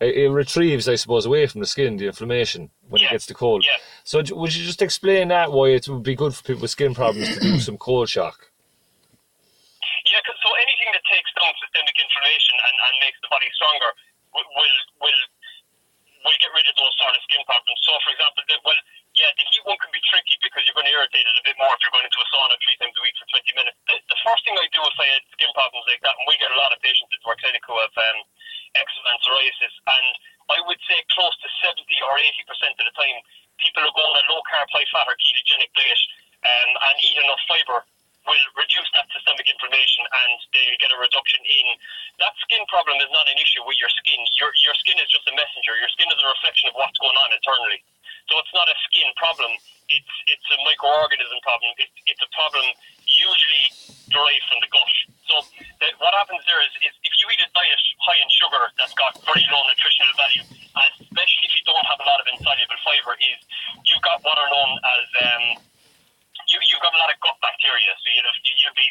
It, 0.00 0.16
it 0.16 0.28
retrieves, 0.30 0.88
I 0.88 0.94
suppose, 0.96 1.26
away 1.26 1.46
from 1.46 1.60
the 1.60 1.66
skin 1.66 1.96
the 1.96 2.06
inflammation 2.06 2.70
when 2.88 3.02
it 3.02 3.10
gets 3.10 3.26
the 3.26 3.34
cold. 3.34 3.64
Yeah. 3.64 3.78
So 4.04 4.22
would 4.34 4.54
you 4.54 4.64
just 4.64 4.82
explain 4.82 5.28
that 5.28 5.52
why 5.52 5.68
it 5.76 5.88
would 5.88 6.02
be 6.02 6.14
good 6.14 6.34
for 6.34 6.42
people 6.42 6.62
with 6.62 6.70
skin 6.72 6.94
problems 6.94 7.32
to 7.34 7.40
do 7.40 7.58
some 7.68 7.78
cold 7.78 8.08
shock? 8.08 8.50
Yeah, 10.06 10.20
'cause- 10.26 10.36
so 10.42 10.52
anything 10.54 10.90
that 10.92 11.04
takes 11.08 11.30
down 11.40 11.52
systemic 11.62 11.96
inflammation 11.96 12.56
and, 12.60 12.76
and 12.76 12.94
makes 13.00 13.18
the 13.24 13.28
body 13.32 13.48
stronger 13.56 13.90
will, 14.36 14.44
will 14.54 14.76
will 15.00 15.20
will 16.24 16.40
get 16.40 16.52
rid 16.56 16.64
of 16.64 16.72
those 16.80 16.92
sort 16.96 17.12
of 17.12 17.20
skin 17.28 17.40
problems. 17.44 17.76
So, 17.84 17.92
for 18.00 18.10
example, 18.16 18.40
the, 18.48 18.56
well, 18.64 18.80
yeah, 19.12 19.28
the 19.36 19.44
heat 19.44 19.60
one 19.68 19.76
can 19.76 19.92
be 19.92 20.00
tricky 20.08 20.32
because 20.40 20.64
you're 20.64 20.72
going 20.72 20.88
to 20.88 20.96
irritate 20.96 21.20
it 21.20 21.36
a 21.36 21.44
bit 21.44 21.52
more 21.60 21.68
if 21.76 21.80
you're 21.84 21.92
going 21.92 22.08
into 22.08 22.16
a 22.16 22.28
sauna 22.32 22.56
three 22.64 22.76
times 22.80 22.96
a 22.96 23.02
week 23.04 23.12
for 23.20 23.28
20 23.28 23.44
minutes. 23.60 23.76
The, 23.92 24.00
the 24.08 24.18
first 24.24 24.40
thing 24.48 24.56
I 24.56 24.64
do 24.72 24.80
if 24.88 24.96
I 24.96 25.04
had 25.20 25.24
skin 25.36 25.52
problems 25.52 25.84
like 25.84 26.00
that, 26.00 26.16
and 26.16 26.24
we 26.24 26.40
get 26.40 26.48
a 26.48 26.56
lot 26.56 26.72
of 26.72 26.80
patients 26.80 27.12
into 27.12 27.28
our 27.28 27.36
clinic 27.36 27.60
who 27.68 27.76
have 27.76 27.92
um, 27.92 28.18
and 28.88 29.16
psoriasis, 29.24 29.74
and 29.88 30.12
I 30.52 30.58
would 30.68 30.80
say 30.84 30.98
close 31.14 31.34
to 31.40 31.48
70 31.64 31.80
or 32.04 32.14
80 32.20 32.50
percent 32.50 32.74
of 32.76 32.84
the 32.84 32.94
time, 32.96 33.18
people 33.60 33.82
who 33.84 33.92
go 33.94 34.04
on 34.04 34.16
a 34.18 34.24
low 34.28 34.42
carb, 34.50 34.68
high 34.72 34.88
fat 34.92 35.08
or 35.08 35.16
ketogenic 35.16 35.72
diet 35.72 36.02
um, 36.44 36.70
and 36.76 36.96
eat 37.04 37.16
enough 37.16 37.40
fibre 37.48 37.82
will 38.24 38.48
reduce 38.56 38.88
that 38.96 39.04
systemic 39.12 39.44
inflammation 39.44 40.04
and 40.08 40.36
they 40.56 40.64
get 40.80 40.88
a 40.88 40.96
reduction 40.96 41.40
in 41.44 41.76
that 42.20 42.32
skin 42.40 42.64
problem 42.72 42.96
is 43.00 43.10
not 43.12 43.28
an 43.28 43.36
issue 43.36 43.60
with 43.68 43.76
your 43.76 43.92
skin. 43.92 44.16
Your 44.40 44.48
your 44.64 44.76
skin 44.80 44.96
is 44.96 45.08
just 45.10 45.26
a 45.28 45.34
messenger. 45.34 45.76
Your 45.76 45.90
skin 45.92 46.08
is 46.08 46.20
a 46.20 46.28
reflection 46.30 46.70
of 46.72 46.74
what's 46.78 46.96
going 46.96 47.16
on 47.20 47.30
internally. 47.34 47.84
So 48.30 48.40
it's 48.40 48.54
not 48.56 48.70
a 48.70 48.76
skin 48.88 49.08
problem. 49.18 49.50
It's 49.90 50.14
it's 50.30 50.48
a 50.54 50.58
microorganism 50.64 51.40
problem. 51.44 51.74
It's 51.76 52.22
a 52.22 52.30
problem 52.32 52.64
usually 53.04 53.66
derived 54.08 54.46
from 54.48 54.58
the 54.64 54.70
gut. 54.72 54.94
So 55.24 55.40
the, 55.80 55.88
what 55.98 56.12
happens 56.12 56.44
there 56.44 56.60
is, 56.60 56.72
is 56.84 56.92
if 57.00 57.12
you 57.20 57.26
eat 57.32 57.40
a 57.40 57.48
diet 57.56 57.80
high 58.04 58.20
in 58.20 58.28
sugar 58.28 58.64
that's 58.76 58.92
got 58.94 59.16
very 59.24 59.44
low 59.48 59.64
nutritional 59.66 60.12
value, 60.20 60.44
especially 61.00 61.44
if 61.48 61.52
you 61.56 61.64
don't 61.64 61.86
have 61.88 62.00
a 62.00 62.06
lot 62.06 62.20
of 62.20 62.26
insoluble 62.28 62.80
fibre, 62.84 63.16
is 63.18 63.40
you've 63.88 64.04
got 64.04 64.20
what 64.20 64.36
are 64.36 64.50
known 64.52 64.70
as 64.84 65.04
um, 65.24 65.44
you, 66.52 66.60
you've 66.68 66.84
got 66.84 66.92
a 66.92 67.00
lot 67.00 67.08
of 67.08 67.16
gut 67.24 67.40
bacteria. 67.40 67.92
So 68.04 68.06
you'll, 68.12 68.36
you'll 68.60 68.76
be, 68.76 68.88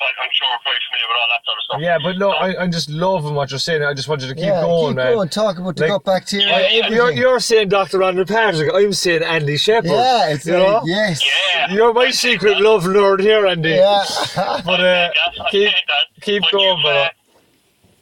I'm 0.00 0.30
sure, 0.32 0.48
very 0.64 0.76
familiar 0.88 1.06
with 1.08 1.18
all 1.20 1.30
that 1.30 1.42
sort 1.44 1.58
of 1.58 1.62
stuff. 1.64 1.80
Yeah, 1.80 1.98
but 2.02 2.18
no, 2.18 2.30
I, 2.30 2.60
I'm 2.62 2.72
just 2.72 2.90
loving 2.90 3.34
what 3.34 3.50
you're 3.50 3.58
saying. 3.58 3.82
I 3.82 3.94
just 3.94 4.08
want 4.08 4.22
you 4.22 4.28
to 4.28 4.34
keep 4.34 4.44
yeah, 4.44 4.62
going, 4.62 4.92
keep 4.92 4.96
man. 4.96 5.14
going. 5.14 5.28
Talk 5.28 5.58
about 5.58 5.76
the 5.76 5.82
Like- 5.82 5.90
gut 5.90 6.04
bacteria. 6.04 6.46
Yeah, 6.46 6.58
yeah, 6.58 6.68
You're, 6.88 7.02
everything. 7.08 7.18
you're 7.22 7.40
saying 7.40 7.68
Dr. 7.68 7.98
Rhonda 7.98 8.26
Patrick. 8.26 8.70
I'm 8.74 8.92
saying 8.92 9.22
Andy 9.22 9.56
Shepherd. 9.56 9.90
yeah, 9.90 10.28
it's 10.34 10.46
you 10.46 10.54
like, 10.58 10.62
know? 10.66 10.82
yes. 10.84 11.22
Yeah. 11.24 11.72
You're 11.72 11.92
my 11.94 12.10
secret 12.10 12.60
love 12.60 12.84
lord 12.86 13.20
here, 13.20 13.46
Andy. 13.46 13.70
Yeah. 13.70 14.04
But 14.64 14.80
uh, 14.80 15.10
take 15.14 15.14
that, 15.14 15.46
I 15.46 15.50
keep, 15.50 15.72
keep 16.22 16.42
But 16.42 16.52
going, 16.52 16.78
you've, 16.78 16.84
uh, 16.84 17.08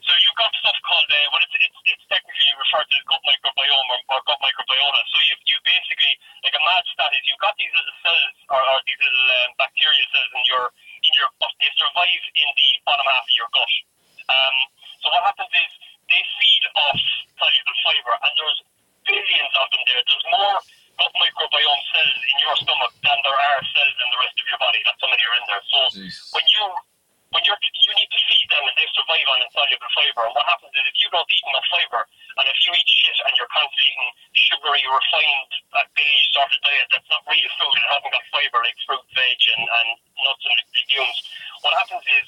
so 0.02 0.12
you've 0.18 0.38
got 0.38 0.50
stuff 0.58 0.78
called, 0.82 1.08
uh, 1.10 1.16
well, 1.30 1.42
it's, 1.46 1.56
it's, 1.62 1.78
it's 1.94 2.04
technically 2.10 2.50
referred 2.58 2.86
to 2.90 2.94
as 2.98 3.04
gut 3.06 3.22
microbiome 3.22 3.88
or, 3.94 3.98
or 4.16 4.18
gut 4.26 4.40
microbiota. 4.42 5.00
So 5.12 5.16
you've, 5.30 5.42
you've 5.46 5.62
basically, 5.66 6.12
like 6.42 6.54
a 6.58 6.62
mad 6.66 6.82
stat 6.90 7.10
is 7.14 7.22
you've 7.30 7.38
got 7.42 7.54
these 7.60 7.70
little 7.70 7.96
cells 8.02 8.34
or, 8.50 8.58
or 8.58 8.76
these 8.88 8.98
little 8.98 9.26
um, 9.46 9.50
bacteria 9.62 10.04
cells 10.10 10.30
in 10.34 10.42
your, 10.50 10.64
in 11.12 11.20
your 11.20 11.30
gut. 11.36 11.52
They 11.60 11.68
survive 11.76 12.24
in 12.32 12.48
the 12.56 12.68
bottom 12.88 13.04
half 13.04 13.28
of 13.28 13.36
your 13.36 13.50
gut. 13.52 13.72
Um, 14.32 14.56
so 15.04 15.06
what 15.12 15.22
happens 15.28 15.52
is 15.52 15.70
they 16.08 16.22
feed 16.40 16.64
off 16.72 17.00
soluble 17.36 17.76
fibre 17.84 18.16
and 18.16 18.32
there's 18.40 18.60
billions 19.04 19.52
of 19.60 19.66
them 19.68 19.82
there. 19.84 20.00
There's 20.08 20.26
more 20.32 20.56
gut 20.96 21.12
microbiome 21.20 21.84
cells 21.92 22.16
in 22.16 22.36
your 22.40 22.56
stomach 22.64 22.92
than 23.04 23.18
there 23.28 23.36
are 23.36 23.60
cells 23.60 23.96
in 24.00 24.08
the 24.08 24.20
rest 24.24 24.36
of 24.40 24.46
your 24.48 24.60
body. 24.62 24.80
That's 24.88 25.00
how 25.04 25.10
many 25.12 25.20
are 25.20 25.36
in 25.36 25.44
there. 25.52 25.64
So 25.68 25.78
Jesus. 26.00 26.32
when 26.32 26.46
you 26.48 26.64
when 27.32 27.42
you're 27.48 27.56
you 27.56 27.92
need 27.96 28.10
to 28.12 28.20
feed 28.28 28.46
them 28.52 28.62
and 28.62 28.76
they 28.76 28.86
survive 28.92 29.26
on 29.32 29.42
insoluble 29.42 29.90
fibre. 29.96 30.24
And 30.28 30.34
what 30.36 30.46
happens 30.46 30.72
is 30.76 30.84
if 30.86 30.96
you 31.02 31.08
don't 31.10 31.26
eat 31.26 31.44
enough 31.48 31.66
fibre 31.72 32.04
and 32.04 32.44
if 32.46 32.58
you 32.62 32.70
eat 32.76 32.88
shit 32.88 33.18
and 33.26 33.32
you're 33.40 33.50
constantly 33.50 33.88
eating 33.88 34.10
sugary, 34.36 34.84
refined, 34.86 35.52
uh, 35.74 35.88
beige 35.96 36.26
sort 36.36 36.52
of 36.52 36.60
diet 36.62 36.88
that's 36.92 37.10
not 37.10 37.24
real 37.26 37.50
food 37.58 37.74
and 37.74 37.88
hasn't 37.88 38.12
got 38.12 38.24
fibre 38.30 38.60
like 38.62 38.78
fruit, 38.86 39.04
veg 39.16 39.40
and, 39.56 39.64
and 39.64 39.88
nuts 40.22 40.44
and 40.46 40.56
legumes, 40.76 41.18
what 41.64 41.74
happens 41.74 42.04
is 42.06 42.26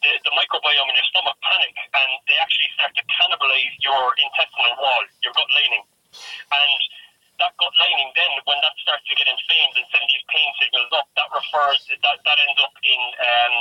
the, 0.00 0.10
the 0.24 0.32
microbiome 0.38 0.88
in 0.88 0.96
your 0.96 1.08
stomach 1.10 1.38
panic 1.42 1.74
and 1.74 2.10
they 2.30 2.38
actually 2.38 2.70
start 2.78 2.94
to 2.94 3.04
cannibalize 3.10 3.74
your 3.82 4.14
intestinal 4.22 4.74
wall, 4.78 5.02
your 5.20 5.34
gut 5.34 5.50
lining. 5.50 5.84
And 6.14 6.80
that 7.42 7.52
gut 7.58 7.74
lining 7.82 8.10
then, 8.14 8.32
when 8.46 8.58
that 8.62 8.74
starts 8.78 9.02
to 9.10 9.14
get 9.18 9.26
inflamed 9.26 9.74
and 9.78 9.86
send 9.90 10.04
these 10.06 10.24
pain 10.30 10.50
signals 10.62 10.90
up, 10.94 11.06
that 11.18 11.28
refers, 11.34 11.78
that, 11.90 12.18
that 12.22 12.38
ends 12.46 12.58
up 12.62 12.74
in 12.86 13.00
um, 13.18 13.54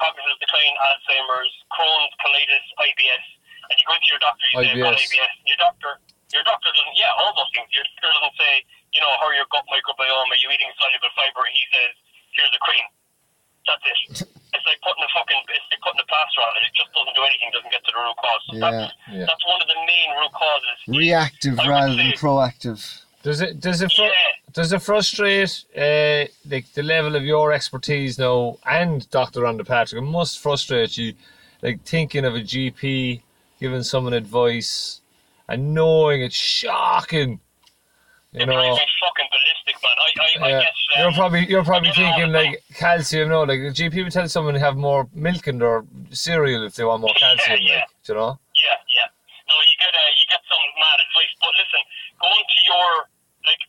cognitive 0.00 0.38
decline, 0.40 0.74
Alzheimer's, 0.80 1.52
Crohn's, 1.72 2.12
colitis, 2.24 2.66
IBS. 2.88 3.26
And 3.68 3.76
you 3.76 3.84
go 3.84 3.92
into 3.96 4.08
your 4.08 4.22
doctor, 4.24 4.44
you 4.48 4.56
say, 4.64 4.70
I've 4.72 4.80
got 4.80 4.96
IBS. 4.96 5.12
IBS. 5.12 5.34
Your 5.44 5.60
doctor, 5.60 5.90
your 6.32 6.44
doctor 6.48 6.70
doesn't, 6.72 6.96
yeah, 6.96 7.12
all 7.20 7.32
those 7.36 7.52
things. 7.52 7.68
Your 7.76 7.84
doctor 7.84 8.08
doesn't 8.16 8.36
say, 8.40 8.52
you 8.96 9.00
know, 9.04 9.12
how 9.20 9.28
are 9.28 9.36
your 9.36 9.48
gut 9.52 9.64
microbiome, 9.68 10.28
are 10.32 10.40
you 10.40 10.48
eating 10.48 10.72
soluble 10.80 11.12
fibre? 11.12 11.44
He 11.52 11.64
says, 11.68 11.92
here's 12.32 12.52
a 12.56 12.60
cream. 12.64 12.86
That's 13.68 13.84
it. 13.84 14.28
It's 14.48 14.64
like 14.64 14.80
putting 14.80 15.04
a 15.04 15.10
fucking, 15.12 15.44
it's 15.52 15.68
like 15.68 15.82
putting 15.84 16.00
a 16.00 16.08
plaster 16.08 16.40
on 16.40 16.56
it. 16.56 16.64
It 16.66 16.72
just 16.72 16.88
doesn't 16.96 17.12
do 17.12 17.20
anything, 17.20 17.52
doesn't 17.52 17.68
get 17.68 17.84
to 17.84 17.92
the 17.92 18.00
root 18.00 18.16
cause. 18.16 18.42
So 18.48 18.52
Yeah, 18.56 18.70
that's, 18.72 18.94
yeah. 19.12 19.24
that's 19.28 19.44
one 19.44 19.60
of 19.60 19.68
the 19.68 19.76
main 19.84 20.08
root 20.16 20.32
causes. 20.32 20.76
Reactive 20.88 21.58
rather 21.68 21.94
than 21.94 22.16
proactive. 22.16 22.80
Does 23.22 23.40
it 23.40 23.60
does 23.60 23.82
it 23.82 23.92
fr- 23.92 24.02
Yeah. 24.02 24.12
does 24.52 24.72
it 24.72 24.80
frustrate 24.82 25.64
uh, 25.76 26.24
like 26.48 26.72
the 26.74 26.82
level 26.82 27.16
of 27.16 27.24
your 27.24 27.52
expertise 27.52 28.18
now 28.18 28.58
and 28.64 29.08
Dr. 29.10 29.40
Rhonda 29.40 29.66
Patrick? 29.66 30.00
It 30.02 30.04
must 30.06 30.38
frustrate 30.38 30.96
you, 30.96 31.14
like 31.62 31.82
thinking 31.84 32.24
of 32.24 32.34
a 32.34 32.40
GP 32.40 33.22
giving 33.60 33.82
someone 33.82 34.12
advice 34.12 35.00
and 35.48 35.74
knowing 35.74 36.22
it's 36.22 36.36
shocking. 36.36 37.40
You 38.32 38.42
it 38.42 38.46
know, 38.46 38.76
fucking 38.76 39.28
ballistic, 39.32 39.82
man. 39.82 39.96
I, 39.98 40.44
I, 40.44 40.48
yeah. 40.50 40.58
I 40.58 40.60
guess, 40.60 40.76
um, 40.96 41.02
you're 41.02 41.12
probably 41.12 41.46
you're 41.48 41.64
probably 41.64 41.88
I 41.88 41.92
get 41.94 42.00
it 42.00 42.04
all 42.04 42.12
thinking 42.18 42.32
like 42.32 42.62
calcium. 42.74 43.28
No, 43.30 43.42
like 43.42 43.60
the 43.60 43.72
GP 43.72 44.04
would 44.04 44.12
tell 44.12 44.28
someone 44.28 44.54
to 44.54 44.60
have 44.60 44.76
more 44.76 45.08
milk 45.12 45.48
in 45.48 45.58
their 45.58 45.82
cereal 46.10 46.64
if 46.64 46.76
they 46.76 46.84
want 46.84 47.00
more 47.00 47.10
Yeah, 47.20 47.34
calcium. 47.36 47.58
yeah. 47.62 47.74
Like, 47.80 47.84
you 48.06 48.14
know. 48.14 48.38
Yeah, 48.54 48.78
yeah. 48.94 49.08
No, 49.48 49.54
you 49.64 49.74
get 49.80 49.88
uh, 49.90 50.10
you 50.12 50.24
get 50.28 50.40
some 50.46 50.60
mad 50.76 51.00
advice, 51.00 51.32
but 51.40 51.50
listen, 51.56 51.80
going 52.18 52.46
to 52.46 52.58
your 52.66 52.90
like 53.46 53.62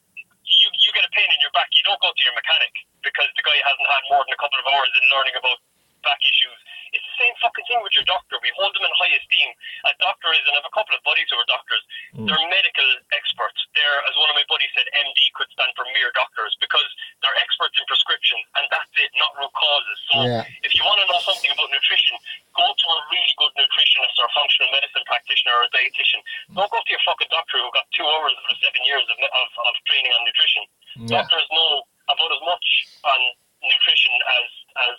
you 0.46 0.68
you 0.74 0.90
get 0.94 1.06
a 1.06 1.12
pain 1.14 1.30
in 1.30 1.40
your 1.42 1.54
back, 1.54 1.70
you 1.74 1.84
don't 1.86 2.02
go 2.02 2.10
to 2.12 2.24
your 2.26 2.36
mechanic 2.36 2.74
because 3.06 3.30
the 3.38 3.44
guy 3.46 3.56
hasn't 3.64 3.90
had 3.90 4.04
more 4.12 4.22
than 4.26 4.34
a 4.36 4.42
couple 4.42 4.60
of 4.60 4.66
hours 4.68 4.92
in 4.92 5.04
learning 5.14 5.36
about 5.38 5.60
back 6.04 6.20
issues. 6.22 6.60
It's 6.91 7.06
the 7.06 7.17
same 7.21 7.34
fucking 7.39 7.65
thing 7.69 7.80
with 7.86 7.93
your 7.93 8.08
doctor. 8.10 8.38
We 8.41 8.52
hold 8.58 8.73
them 8.73 8.86
in 8.86 8.93
high 8.97 9.13
esteem. 9.13 9.49
A 9.89 9.93
doctor 10.02 10.34
is, 10.34 10.43
and 10.49 10.58
I 10.58 10.63
have 10.63 10.69
a 10.69 10.75
couple 10.75 10.93
of 10.97 11.02
buddies 11.06 11.30
who 11.30 11.38
are 11.38 11.49
doctors, 11.49 11.84
mm. 12.15 12.25
they're 12.25 12.45
medical 12.49 12.89
experts. 13.13 13.60
They're, 13.78 13.99
as 14.10 14.15
one 14.17 14.30
of 14.32 14.36
my 14.38 14.45
buddies 14.49 14.71
said, 14.73 14.89
MD 14.91 15.19
could 15.38 15.49
stand 15.54 15.71
for 15.78 15.86
mere 15.93 16.10
doctors 16.17 16.54
because 16.58 16.89
they're 17.21 17.38
experts 17.39 17.75
in 17.78 17.86
prescription, 17.86 18.38
and 18.58 18.65
that's 18.73 18.91
it, 18.97 19.12
not 19.19 19.36
root 19.38 19.54
causes. 19.54 19.97
So 20.10 20.15
yeah. 20.25 20.65
if 20.65 20.71
you 20.73 20.82
want 20.82 20.99
to 21.04 21.08
know 21.08 21.21
something 21.23 21.52
about 21.54 21.69
nutrition, 21.69 22.15
go 22.58 22.65
to 22.65 22.86
a 22.89 22.99
really 23.13 23.34
good 23.38 23.54
nutritionist 23.56 24.15
or 24.19 24.28
a 24.28 24.34
functional 24.34 24.69
medicine 24.73 25.06
practitioner 25.06 25.54
or 25.60 25.63
a 25.67 25.71
dietitian. 25.71 26.21
Don't 26.56 26.71
go 26.71 26.80
to 26.82 26.89
your 26.89 27.04
fucking 27.06 27.30
doctor 27.30 27.62
who 27.62 27.69
got 27.71 27.86
two 27.93 28.06
hours 28.06 28.34
for 28.47 28.56
seven 28.60 28.82
years 28.84 29.06
of, 29.06 29.17
of, 29.21 29.49
of 29.69 29.73
training 29.86 30.12
on 30.12 30.21
nutrition. 30.25 30.63
Yeah. 31.06 31.21
Doctors 31.21 31.47
know 31.54 31.86
about 32.10 32.32
as 32.34 32.43
much 32.43 32.67
on 33.06 33.19
nutrition 33.63 34.13
as 34.39 34.47
as 34.88 34.95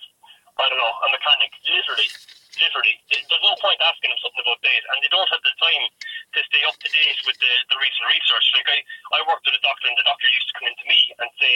I 0.60 0.68
don't 0.68 0.80
know 0.80 0.94
a 1.04 1.08
mechanic. 1.10 1.50
Literally, 1.64 2.08
literally, 2.60 2.94
there's 3.08 3.44
no 3.44 3.56
point 3.58 3.80
asking 3.80 4.12
them 4.12 4.20
something 4.20 4.44
about 4.44 4.60
diet, 4.60 4.84
and 4.92 4.98
they 5.00 5.10
don't 5.12 5.28
have 5.32 5.42
the 5.42 5.54
time 5.56 5.84
to 6.36 6.40
stay 6.46 6.62
up 6.68 6.76
to 6.78 6.88
date 6.92 7.20
with 7.24 7.36
the, 7.40 7.52
the 7.72 7.78
recent 7.80 8.06
research. 8.12 8.46
Like 8.54 8.68
I, 8.68 8.78
I 9.16 9.20
worked 9.24 9.48
with 9.48 9.56
a 9.56 9.62
doctor, 9.64 9.88
and 9.88 9.96
the 9.96 10.06
doctor 10.06 10.28
used 10.30 10.48
to 10.52 10.56
come 10.60 10.68
into 10.68 10.84
me 10.84 10.98
and 11.16 11.28
say, 11.40 11.54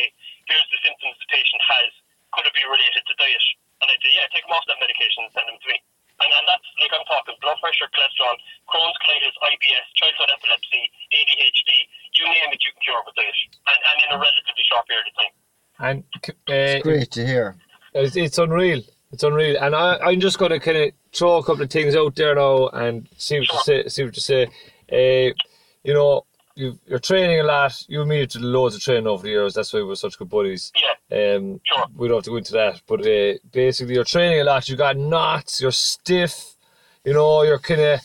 "Here's 0.48 0.68
the 0.72 0.80
symptoms 0.80 1.16
the 1.20 1.28
patient 1.28 1.62
has. 1.64 1.90
Could 2.32 2.48
it 2.48 2.56
be 2.56 2.64
related 2.64 3.04
to 3.04 3.14
diet?" 3.20 3.44
And 3.84 3.92
I'd 3.92 4.00
say, 4.00 4.12
"Yeah, 4.16 4.26
take 4.32 4.48
them 4.48 4.56
off 4.56 4.64
that 4.66 4.80
medication 4.80 5.28
and 5.28 5.32
send 5.36 5.46
them 5.46 5.60
to 5.60 5.68
me." 5.68 5.78
And, 6.22 6.30
and 6.30 6.46
that's 6.46 6.68
like 6.78 6.94
I'm 6.94 7.06
talking 7.10 7.34
blood 7.42 7.58
pressure, 7.58 7.90
cholesterol, 7.90 8.38
Crohn's 8.70 8.98
colitis, 9.02 9.34
IBS, 9.34 9.86
childhood 9.98 10.30
epilepsy, 10.30 10.82
ADHD, 11.10 11.70
you 12.14 12.24
name 12.30 12.54
it, 12.54 12.62
you 12.62 12.70
can 12.70 12.82
cure 12.86 13.02
with 13.02 13.18
diet, 13.18 13.34
and, 13.66 13.80
and 13.82 13.96
in 13.98 14.08
a 14.14 14.18
relatively 14.22 14.64
short 14.70 14.86
period 14.86 15.10
of 15.10 15.14
time. 15.18 15.34
And 15.82 15.98
uh, 16.46 16.78
Great 16.86 17.10
to 17.18 17.26
hear. 17.26 17.56
It's, 17.94 18.14
it's 18.14 18.38
unreal. 18.38 18.82
It's 19.14 19.22
unreal. 19.22 19.56
And 19.60 19.74
I, 19.76 19.96
I'm 19.98 20.18
just 20.20 20.38
going 20.38 20.50
to 20.50 20.58
kind 20.58 20.76
of 20.76 20.90
throw 21.12 21.36
a 21.36 21.44
couple 21.44 21.62
of 21.62 21.70
things 21.70 21.94
out 21.94 22.16
there 22.16 22.34
now 22.34 22.66
and 22.68 23.08
see 23.16 23.38
what 23.38 23.52
you 23.52 23.58
say. 23.64 23.88
See 23.88 24.02
what 24.04 24.16
you 24.16 24.20
say. 24.20 24.44
Uh, 24.92 25.32
you 25.84 25.94
know, 25.94 26.24
you 26.56 26.76
you're 26.86 26.98
training 26.98 27.38
a 27.40 27.44
lot. 27.44 27.72
You 27.88 28.00
and 28.00 28.10
me 28.10 28.26
loads 28.36 28.74
of 28.74 28.80
training 28.82 29.06
over 29.06 29.22
the 29.22 29.28
years. 29.30 29.54
That's 29.54 29.72
why 29.72 29.82
we're 29.82 29.94
such 29.94 30.18
good 30.18 30.28
buddies. 30.28 30.72
Yeah, 31.10 31.34
Um, 31.36 31.60
Sure. 31.64 31.86
we 31.96 32.08
don't 32.08 32.16
have 32.18 32.24
to 32.24 32.30
go 32.30 32.36
into 32.38 32.52
that. 32.54 32.80
But 32.88 33.06
uh, 33.06 33.34
basically, 33.52 33.94
you're 33.94 34.04
training 34.04 34.40
a 34.40 34.44
lot. 34.44 34.68
You've 34.68 34.78
got 34.78 34.96
knots. 34.96 35.60
You're 35.60 35.70
stiff. 35.72 36.56
You 37.04 37.12
know, 37.12 37.42
you're 37.42 37.58
kind 37.60 37.80
of. 37.80 38.00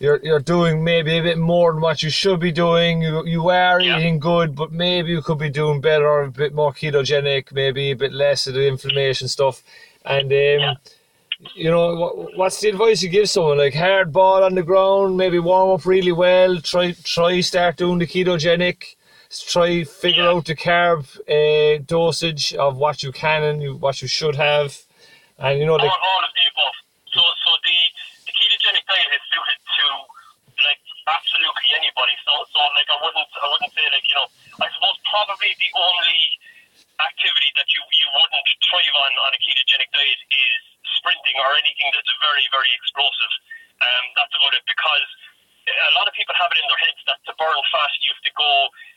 You're, 0.00 0.18
you're 0.24 0.40
doing 0.40 0.82
maybe 0.82 1.16
a 1.18 1.22
bit 1.22 1.38
more 1.38 1.72
than 1.72 1.80
what 1.80 2.02
you 2.02 2.10
should 2.10 2.40
be 2.40 2.50
doing. 2.50 3.02
You 3.02 3.24
you 3.24 3.48
are 3.50 3.80
Yeah. 3.80 3.98
eating 4.00 4.18
good, 4.18 4.56
but 4.56 4.72
maybe 4.72 5.10
you 5.12 5.22
could 5.22 5.38
be 5.38 5.48
doing 5.48 5.80
better, 5.80 6.08
or 6.08 6.22
a 6.24 6.30
bit 6.30 6.52
more 6.54 6.72
ketogenic, 6.72 7.52
maybe 7.52 7.92
a 7.92 7.96
bit 7.96 8.12
less 8.12 8.48
of 8.48 8.54
the 8.54 8.66
inflammation 8.66 9.28
stuff. 9.28 9.62
And 10.04 10.24
um, 10.32 10.38
Yeah. 10.60 10.74
you 11.54 11.70
know, 11.70 11.94
what, 11.94 12.36
what's 12.36 12.60
the 12.60 12.68
advice 12.70 13.02
you 13.02 13.08
give 13.08 13.28
someone? 13.28 13.58
Like 13.58 13.74
hard 13.74 14.12
ball 14.12 14.44
on 14.44 14.54
the 14.54 14.62
ground, 14.62 15.16
maybe 15.16 15.38
warm 15.38 15.70
up 15.70 15.86
really 15.86 16.12
well. 16.12 16.60
Try 16.60 16.92
try 17.04 17.40
start 17.40 17.76
doing 17.76 17.98
the 17.98 18.06
ketogenic. 18.06 18.96
Try 19.48 19.84
figure 19.84 20.24
Yeah. 20.24 20.30
out 20.30 20.44
the 20.46 20.54
carb 20.56 21.08
uh, 21.28 21.82
dosage 21.86 22.54
of 22.54 22.76
what 22.76 23.02
you 23.02 23.12
can 23.12 23.42
and 23.42 23.62
you, 23.62 23.76
what 23.76 24.02
you 24.02 24.08
should 24.08 24.36
have. 24.36 24.76
And 25.38 25.58
you 25.58 25.66
know, 25.66 25.74
all, 25.74 25.78
like 25.78 25.90
all 25.90 26.22
of 26.22 26.32
the 26.36 26.44
above. 26.52 26.76
So, 27.14 27.20
so 27.20 27.50
the, 27.64 27.78
the 28.28 28.32
ketogenic 28.36 28.84
diet 28.86 29.08
is 29.16 29.22
suited 29.32 29.58
to 29.58 29.84
like 30.62 30.82
absolutely 31.08 31.68
anybody. 31.80 32.14
So, 32.28 32.32
so 32.52 32.60
like 32.76 32.88
I 32.92 32.98
wouldn't, 33.02 33.30
I 33.40 33.46
wouldn't 33.50 33.72
say 33.72 33.86
like 33.88 34.04
you 34.06 34.16
know, 34.20 34.28
I 34.62 34.68
suppose 34.68 34.96
probably 35.08 35.50
the 35.58 35.70
only 35.80 36.22
activity 37.00 37.50
that 37.56 37.68
you 37.72 37.80
you 37.96 38.08
wouldn't 38.12 38.48
thrive 38.68 38.96
on 39.08 39.12
on 39.24 39.30
a 39.32 39.40
ketogenic 39.40 39.88
diet 39.92 40.20
is 40.28 40.60
sprinting 41.00 41.36
or 41.40 41.50
anything 41.56 41.88
that's 41.96 42.12
very 42.20 42.44
very 42.52 42.72
explosive. 42.76 43.32
Um, 43.82 44.04
that's 44.14 44.34
about 44.36 44.54
it 44.54 44.64
because 44.68 45.08
a 45.62 45.94
lot 45.94 46.10
of 46.10 46.14
people 46.18 46.34
have 46.34 46.50
it 46.50 46.58
in 46.58 46.66
their 46.66 46.82
heads 46.82 46.98
that 47.06 47.22
to 47.22 47.32
burn 47.38 47.54
fast 47.70 47.94
you 48.02 48.10
have 48.10 48.24
to 48.26 48.34
go 48.34 48.50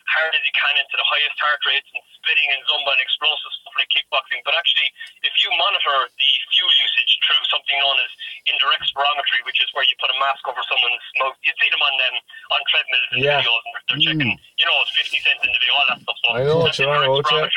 hard 0.09 0.33
as 0.37 0.41
you 0.45 0.53
can 0.53 0.73
into 0.77 0.95
the 0.97 1.05
highest 1.05 1.37
heart 1.41 1.61
rates 1.65 1.85
and 1.93 2.01
spinning 2.21 2.45
and 2.53 2.61
zumba 2.69 2.93
and 2.93 3.01
explosive 3.01 3.49
stuff 3.61 3.73
like 3.73 3.89
kickboxing. 3.89 4.41
But 4.45 4.53
actually, 4.53 4.89
if 5.25 5.33
you 5.41 5.49
monitor 5.57 6.09
the 6.13 6.31
fuel 6.53 6.69
usage 6.77 7.11
through 7.25 7.41
something 7.49 7.73
known 7.81 7.97
as 8.05 8.11
indirect 8.45 8.85
spirometry, 8.93 9.41
which 9.49 9.57
is 9.61 9.69
where 9.73 9.85
you 9.89 9.97
put 9.97 10.13
a 10.13 10.17
mask 10.21 10.45
over 10.45 10.61
someone's 10.69 11.05
mouth, 11.21 11.37
you 11.41 11.53
see 11.57 11.69
them 11.73 11.81
on 11.81 11.93
them 11.97 12.15
on 12.53 12.59
treadmills 12.69 13.09
and 13.13 13.21
Yeah. 13.25 13.41
videos, 13.41 13.61
and 13.65 13.71
they're, 13.73 13.85
they're 13.89 14.03
checking, 14.05 14.31
you 14.61 14.65
know, 14.69 14.77
it's 14.85 14.93
50 14.93 15.21
cents 15.25 15.41
in 15.41 15.49
the 15.49 15.57
video, 15.61 15.73
all 15.73 15.87
that 15.89 15.99
stuff. 16.05 16.17
So 16.21 16.27
I 16.37 16.41
know 16.45 16.57
that's 16.65 16.77
indirect 16.81 17.25
yeah. 17.33 17.49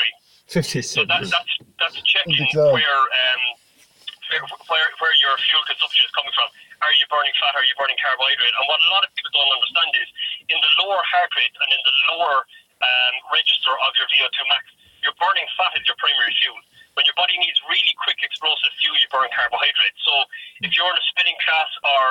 Spirometry. 0.49 0.81
50 0.81 0.83
So 0.83 1.05
cents. 1.05 1.09
that's 1.09 1.31
that's 1.31 1.53
that's 1.79 1.97
checking 2.09 2.37
The 2.37 2.49
club. 2.53 2.73
where 2.75 3.01
um 3.05 3.43
where, 4.33 4.45
where 4.69 4.89
where 5.01 5.15
your 5.25 5.35
fuel 5.41 5.63
consumption 5.69 6.05
is 6.05 6.13
coming 6.13 6.33
from. 6.37 6.49
Are 6.85 6.95
you 7.01 7.05
burning 7.11 7.33
fat? 7.41 7.57
Are 7.57 7.65
you 7.67 7.75
burning 7.81 7.97
carbohydrate? 8.01 8.55
And 8.55 8.65
what 8.71 8.79
a 8.81 8.89
lot 8.93 9.03
of 9.03 9.11
people 9.17 9.33
don't 9.35 9.51
understand 9.51 9.91
is 9.99 10.09
in 10.53 10.59
the 10.61 10.73
lower 10.85 11.01
heart 11.05 11.33
rate 11.37 11.51
and 11.53 11.69
in 11.75 11.81
the 11.83 11.95
lower 12.15 12.45
um, 12.79 13.15
register 13.35 13.73
of 13.75 13.91
your 13.99 14.07
VO2 14.15 14.39
max, 14.47 14.65
you're 15.03 15.17
burning 15.19 15.43
fat 15.59 15.75
as 15.75 15.83
your 15.91 15.99
primary 15.99 16.31
fuel. 16.39 16.55
When 16.95 17.03
your 17.07 17.19
body 17.19 17.35
needs 17.39 17.59
really 17.67 17.95
quick 18.03 18.23
explosive 18.23 18.71
fuel, 18.79 18.95
you 18.99 19.07
burn 19.11 19.27
carbohydrates. 19.35 19.99
So 20.07 20.15
if 20.63 20.71
you're 20.79 20.87
in 20.87 20.99
a 20.99 21.07
spinning 21.11 21.39
class 21.43 21.71
or 21.83 22.03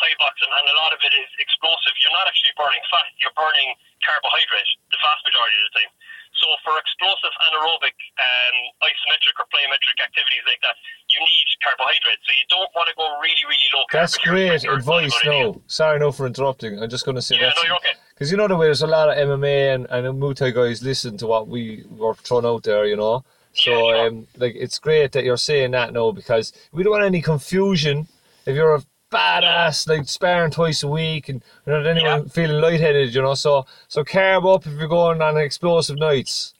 high 0.00 0.16
box 0.20 0.40
and, 0.40 0.52
and 0.52 0.64
a 0.72 0.76
lot 0.80 0.92
of 0.96 1.00
it 1.04 1.12
is 1.12 1.28
explosive, 1.40 1.92
you're 2.00 2.12
not 2.16 2.24
actually 2.28 2.52
burning 2.56 2.80
fat, 2.88 3.08
you're 3.20 3.32
burning 3.36 3.76
carbohydrate 4.04 4.70
the 4.88 5.00
vast 5.04 5.20
majority 5.28 5.56
of 5.60 5.64
the 5.68 5.72
time. 5.84 5.92
So 6.36 6.46
for 6.64 6.74
explosive 6.78 7.34
anaerobic, 7.46 7.94
um, 8.18 8.56
isometric 8.82 9.34
or 9.38 9.46
plyometric 9.54 9.98
activities 10.02 10.42
like 10.46 10.60
that, 10.62 10.74
you 11.10 11.20
need 11.20 11.46
carbohydrates. 11.62 12.22
So 12.26 12.32
you 12.34 12.46
don't 12.50 12.70
want 12.74 12.88
to 12.90 12.94
go 12.96 13.06
really, 13.22 13.44
really 13.46 13.68
low. 13.74 13.84
That's 13.92 14.18
great 14.18 14.64
advice. 14.64 15.14
No, 15.24 15.62
sorry, 15.66 15.98
no 15.98 16.10
for 16.12 16.26
interrupting. 16.26 16.82
I'm 16.82 16.90
just 16.90 17.04
going 17.04 17.14
to 17.16 17.22
say 17.22 17.36
Yeah, 17.36 17.46
that's 17.54 17.62
no, 17.62 17.68
you're 17.68 17.76
okay. 17.76 17.94
because 18.14 18.30
you 18.30 18.36
know 18.36 18.48
the 18.48 18.56
way 18.56 18.66
there's 18.66 18.82
a 18.82 18.86
lot 18.86 19.08
of 19.08 19.16
MMA 19.16 19.74
and 19.74 19.86
and 19.90 20.20
Muay 20.20 20.34
Thai 20.34 20.50
guys 20.50 20.82
listen 20.82 21.16
to 21.18 21.26
what 21.26 21.48
we 21.48 21.84
were 21.88 22.14
throwing 22.14 22.46
out 22.46 22.62
there. 22.64 22.84
You 22.86 22.96
know, 22.96 23.24
so 23.52 23.70
Yeah, 23.70 23.78
sure. 23.78 24.06
um, 24.08 24.26
like 24.36 24.54
it's 24.56 24.78
great 24.78 25.12
that 25.12 25.24
you're 25.24 25.36
saying 25.36 25.70
that 25.72 25.92
now 25.92 26.10
because 26.10 26.52
we 26.72 26.82
don't 26.82 26.92
want 26.92 27.04
any 27.04 27.22
confusion. 27.22 28.08
If 28.46 28.56
you're 28.56 28.74
a 28.74 28.82
badass 29.14 29.86
like 29.88 30.08
sparring 30.08 30.50
twice 30.50 30.82
a 30.82 30.88
week 30.88 31.28
and 31.28 31.42
not 31.66 31.86
anyone 31.86 32.28
feeling 32.28 32.60
lightheaded, 32.60 33.14
you 33.14 33.22
know, 33.22 33.34
so 33.34 33.66
so 33.88 34.02
carb 34.04 34.42
up 34.52 34.66
if 34.66 34.72
you're 34.78 34.88
going 34.88 35.22
on 35.22 35.36
explosive 35.36 35.96
nights, 35.98 36.54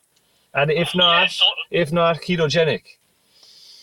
and 0.53 0.71
if 0.71 0.95
not, 0.95 1.29
so- 1.31 1.45
if 1.69 1.91
not 1.91 2.17
ketogenic. 2.21 2.83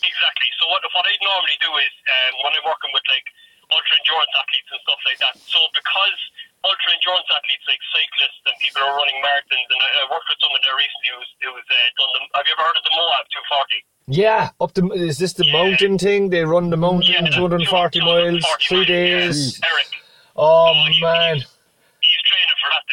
Exactly. 0.03 0.49
So 0.59 0.67
what 0.71 0.81
what 0.93 1.05
I 1.05 1.15
normally 1.23 1.57
do 1.61 1.71
is 1.79 1.93
um, 2.11 2.31
when 2.43 2.51
I'm 2.57 2.65
working 2.67 2.91
with 2.93 3.05
like 3.07 3.27
ultra 3.71 3.95
endurance 4.03 4.33
athletes 4.35 4.69
and 4.73 4.81
stuff 4.83 5.01
like 5.07 5.19
that. 5.23 5.33
So 5.47 5.59
because 5.71 6.19
ultra 6.63 6.89
endurance 6.95 7.27
athletes 7.31 7.65
like 7.67 7.81
cyclists 7.91 8.39
and 8.47 8.55
people 8.63 8.79
who 8.83 8.87
are 8.87 8.97
running 8.99 9.19
marathons, 9.19 9.67
and 9.69 9.79
I, 9.83 9.89
I 10.01 10.03
worked 10.11 10.27
with 10.31 10.39
someone 10.39 10.63
there 10.63 10.77
recently 10.79 11.09
who's 11.15 11.29
who's 11.43 11.67
uh, 11.67 11.75
done 11.99 12.11
the. 12.15 12.19
Have 12.39 12.45
you 12.47 12.53
ever 12.55 12.65
heard 12.67 12.77
of 12.79 12.85
the 12.87 12.95
Moab 12.95 13.25
240? 13.29 13.83
Yeah, 14.11 14.43
up 14.59 14.71
the 14.75 14.83
is 14.95 15.17
this 15.19 15.33
the 15.39 15.47
Yeah. 15.47 15.55
mountain 15.59 15.95
thing? 15.99 16.27
They 16.31 16.43
run 16.43 16.67
the 16.71 16.79
mountain, 16.79 17.23
Yeah, 17.27 17.35
240 17.35 17.63
miles, 18.03 18.43
240 18.43 18.67
three 18.67 18.83
miles, 18.83 18.89
yeah. 18.89 18.91
days. 18.91 19.39
Eric. 19.63 19.89
Oh 20.35 20.73
he- 20.91 20.99
man, 20.99 21.37
he's 21.39 22.21
training 22.27 22.57
for 22.59 22.69
that, 22.73 22.83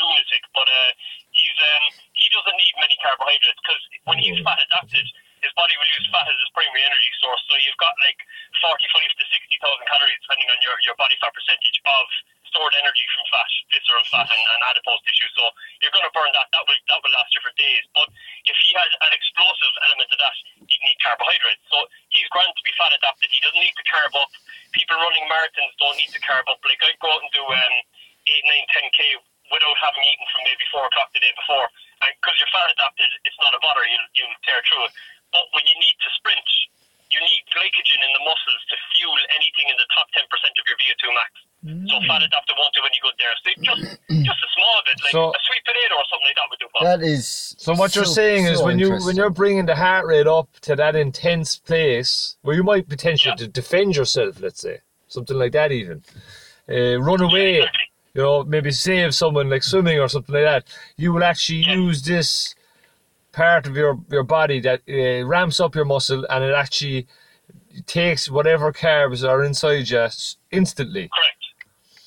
lunatic. 0.00 0.42
But 0.54 0.66
uh, 0.66 0.90
he's 1.34 1.58
um, 1.58 1.84
he 2.18 2.26
doesn't 2.34 2.56
need 2.58 2.74
many 2.82 2.96
carbohydrates 3.04 3.60
because 3.62 3.82
when 4.10 4.18
he's 4.18 4.38
fat 4.42 4.58
adapted, 4.70 5.06
his 5.44 5.52
body 5.54 5.74
will 5.78 5.90
use 5.94 6.06
fat 6.10 6.26
as 6.26 6.34
his 6.40 6.50
primary 6.56 6.82
energy 6.82 7.12
source. 7.22 7.42
So 7.50 7.54
you've 7.62 7.78
got 7.78 7.94
like 8.02 8.18
45 8.64 8.80
to 8.80 9.24
60,000 9.28 9.60
calories, 9.86 10.18
depending 10.24 10.48
on 10.50 10.58
your, 10.64 10.74
your 10.88 10.96
body 10.96 11.14
fat 11.20 11.30
percentage 11.36 11.78
of 11.84 12.06
stored 12.54 12.70
energy 12.78 13.02
from 13.10 13.26
fat, 13.34 13.50
visceral 13.74 14.06
fat, 14.14 14.30
and, 14.30 14.44
and 14.54 14.60
adipose 14.70 15.02
tissue. 15.02 15.26
So 15.34 15.50
you're 15.82 15.90
going 15.90 16.06
to 16.06 16.14
burn 16.14 16.30
that. 16.38 16.46
That 16.54 16.62
will 16.62 16.78
that 16.86 17.02
will 17.02 17.10
last 17.18 17.34
you 17.34 17.42
for 17.42 17.50
days. 17.58 17.82
But 17.90 18.06
if 18.46 18.54
he 18.62 18.70
has 18.78 18.86
an 18.94 19.10
explosive 19.10 19.74
element 19.90 20.06
to 20.14 20.18
that, 20.22 20.34
he'd 20.62 20.82
need 20.86 20.98
carbohydrates. 21.02 21.66
So 21.66 21.82
he's 22.14 22.30
grand 22.30 22.54
to 22.54 22.62
be 22.62 22.70
fat 22.78 22.94
adapted. 22.94 23.34
He 23.34 23.42
doesn't 23.42 23.58
need 23.58 23.74
to 23.74 23.86
carb 23.90 24.14
up. 24.14 24.30
People 24.70 25.02
running 25.02 25.26
marathons 25.26 25.74
don't 25.82 25.98
need 25.98 26.14
to 26.14 26.22
carb 26.22 26.46
up. 26.46 26.62
Like 26.62 26.78
I 26.86 26.94
go 27.02 27.10
out 27.10 27.26
and 27.26 27.32
do 27.34 27.42
um, 27.42 27.74
8, 28.22 28.38
9, 28.70 28.86
10 28.86 28.96
k 28.96 29.18
without 29.50 29.76
having 29.82 30.04
eaten 30.06 30.26
from 30.30 30.42
maybe 30.46 30.64
four 30.70 30.86
o'clock 30.86 31.10
the 31.10 31.20
day 31.20 31.34
before. 31.34 31.66
And 32.06 32.14
because 32.22 32.38
you're 32.38 32.54
fat 32.54 32.70
adapted, 32.70 33.10
it's 33.26 33.40
not 33.42 33.52
a 33.52 33.60
bother. 33.60 33.82
You'll, 33.82 34.08
you'll 34.14 34.38
tear 34.46 34.62
through 34.62 34.88
it. 34.88 34.92
But 35.34 35.50
when 35.52 35.66
you 35.66 35.76
need 35.82 35.98
to 35.98 36.08
sprint, 36.16 36.48
you 37.10 37.20
need 37.20 37.42
glycogen 37.52 38.00
in 38.02 38.12
the 38.14 38.22
muscles 38.24 38.62
to 38.70 38.76
fuel 38.94 39.18
anything 39.36 39.68
in 39.70 39.76
the 39.78 39.88
top 39.94 40.08
10% 40.16 40.26
of 40.26 40.64
your 40.64 40.78
VO2 40.80 41.04
max. 41.14 41.30
So 41.64 41.96
fat 42.06 42.22
adapted 42.22 42.56
won't 42.58 42.74
do 42.74 42.80
any 42.84 42.98
good 43.02 43.14
there. 43.18 43.34
So 43.42 43.50
just, 43.62 43.82
just 44.10 44.40
a 44.44 44.48
small 44.54 44.82
bit, 44.84 44.96
like 45.02 45.12
So- 45.12 45.30
a 45.30 45.38
sweet 45.48 45.64
potato 45.64 45.94
or 45.94 46.04
something 46.10 46.26
like 46.28 46.36
that 46.36 46.46
would 46.50 46.58
do. 46.60 46.66
Well. 46.78 46.98
That 46.98 47.02
is. 47.06 47.54
So 47.58 47.74
what 47.74 47.96
you're 47.96 48.04
so- 48.04 48.12
saying 48.12 48.46
is 48.46 48.60
when 48.62 48.78
you 48.78 48.90
when 49.06 49.16
you're 49.16 49.30
bringing 49.30 49.64
the 49.66 49.74
heart 49.76 50.06
rate 50.06 50.26
up 50.26 50.48
to 50.62 50.76
that 50.76 50.94
intense 50.94 51.56
place 51.56 52.36
where 52.42 52.54
you 52.54 52.62
might 52.62 52.86
potentially 52.88 53.34
Yeah. 53.38 53.46
defend 53.50 53.96
yourself, 53.96 54.40
let's 54.40 54.60
say 54.60 54.80
something 55.08 55.38
like 55.38 55.52
that, 55.52 55.72
even 55.72 56.02
uh, 56.68 57.00
run 57.00 57.20
away, 57.22 57.56
exactly. 57.58 57.84
you 58.14 58.22
know, 58.22 58.42
maybe 58.44 58.70
save 58.70 59.14
someone 59.14 59.48
like 59.48 59.62
swimming 59.62 59.98
or 60.00 60.08
something 60.08 60.34
like 60.34 60.44
that. 60.44 60.64
You 60.96 61.12
will 61.14 61.24
actually 61.24 61.60
Yeah. 61.60 61.74
use 61.76 62.02
this 62.02 62.54
part 63.32 63.66
of 63.66 63.74
your 63.76 63.98
your 64.10 64.22
body 64.24 64.60
that 64.60 64.82
uh, 64.88 65.24
ramps 65.26 65.60
up 65.60 65.74
your 65.74 65.86
muscle 65.86 66.26
and 66.28 66.44
it 66.44 66.52
actually 66.54 67.06
takes 67.86 68.30
whatever 68.30 68.72
carbs 68.72 69.26
are 69.28 69.42
inside 69.42 69.88
you 69.90 70.08
instantly. 70.50 71.08
Correct. 71.08 71.43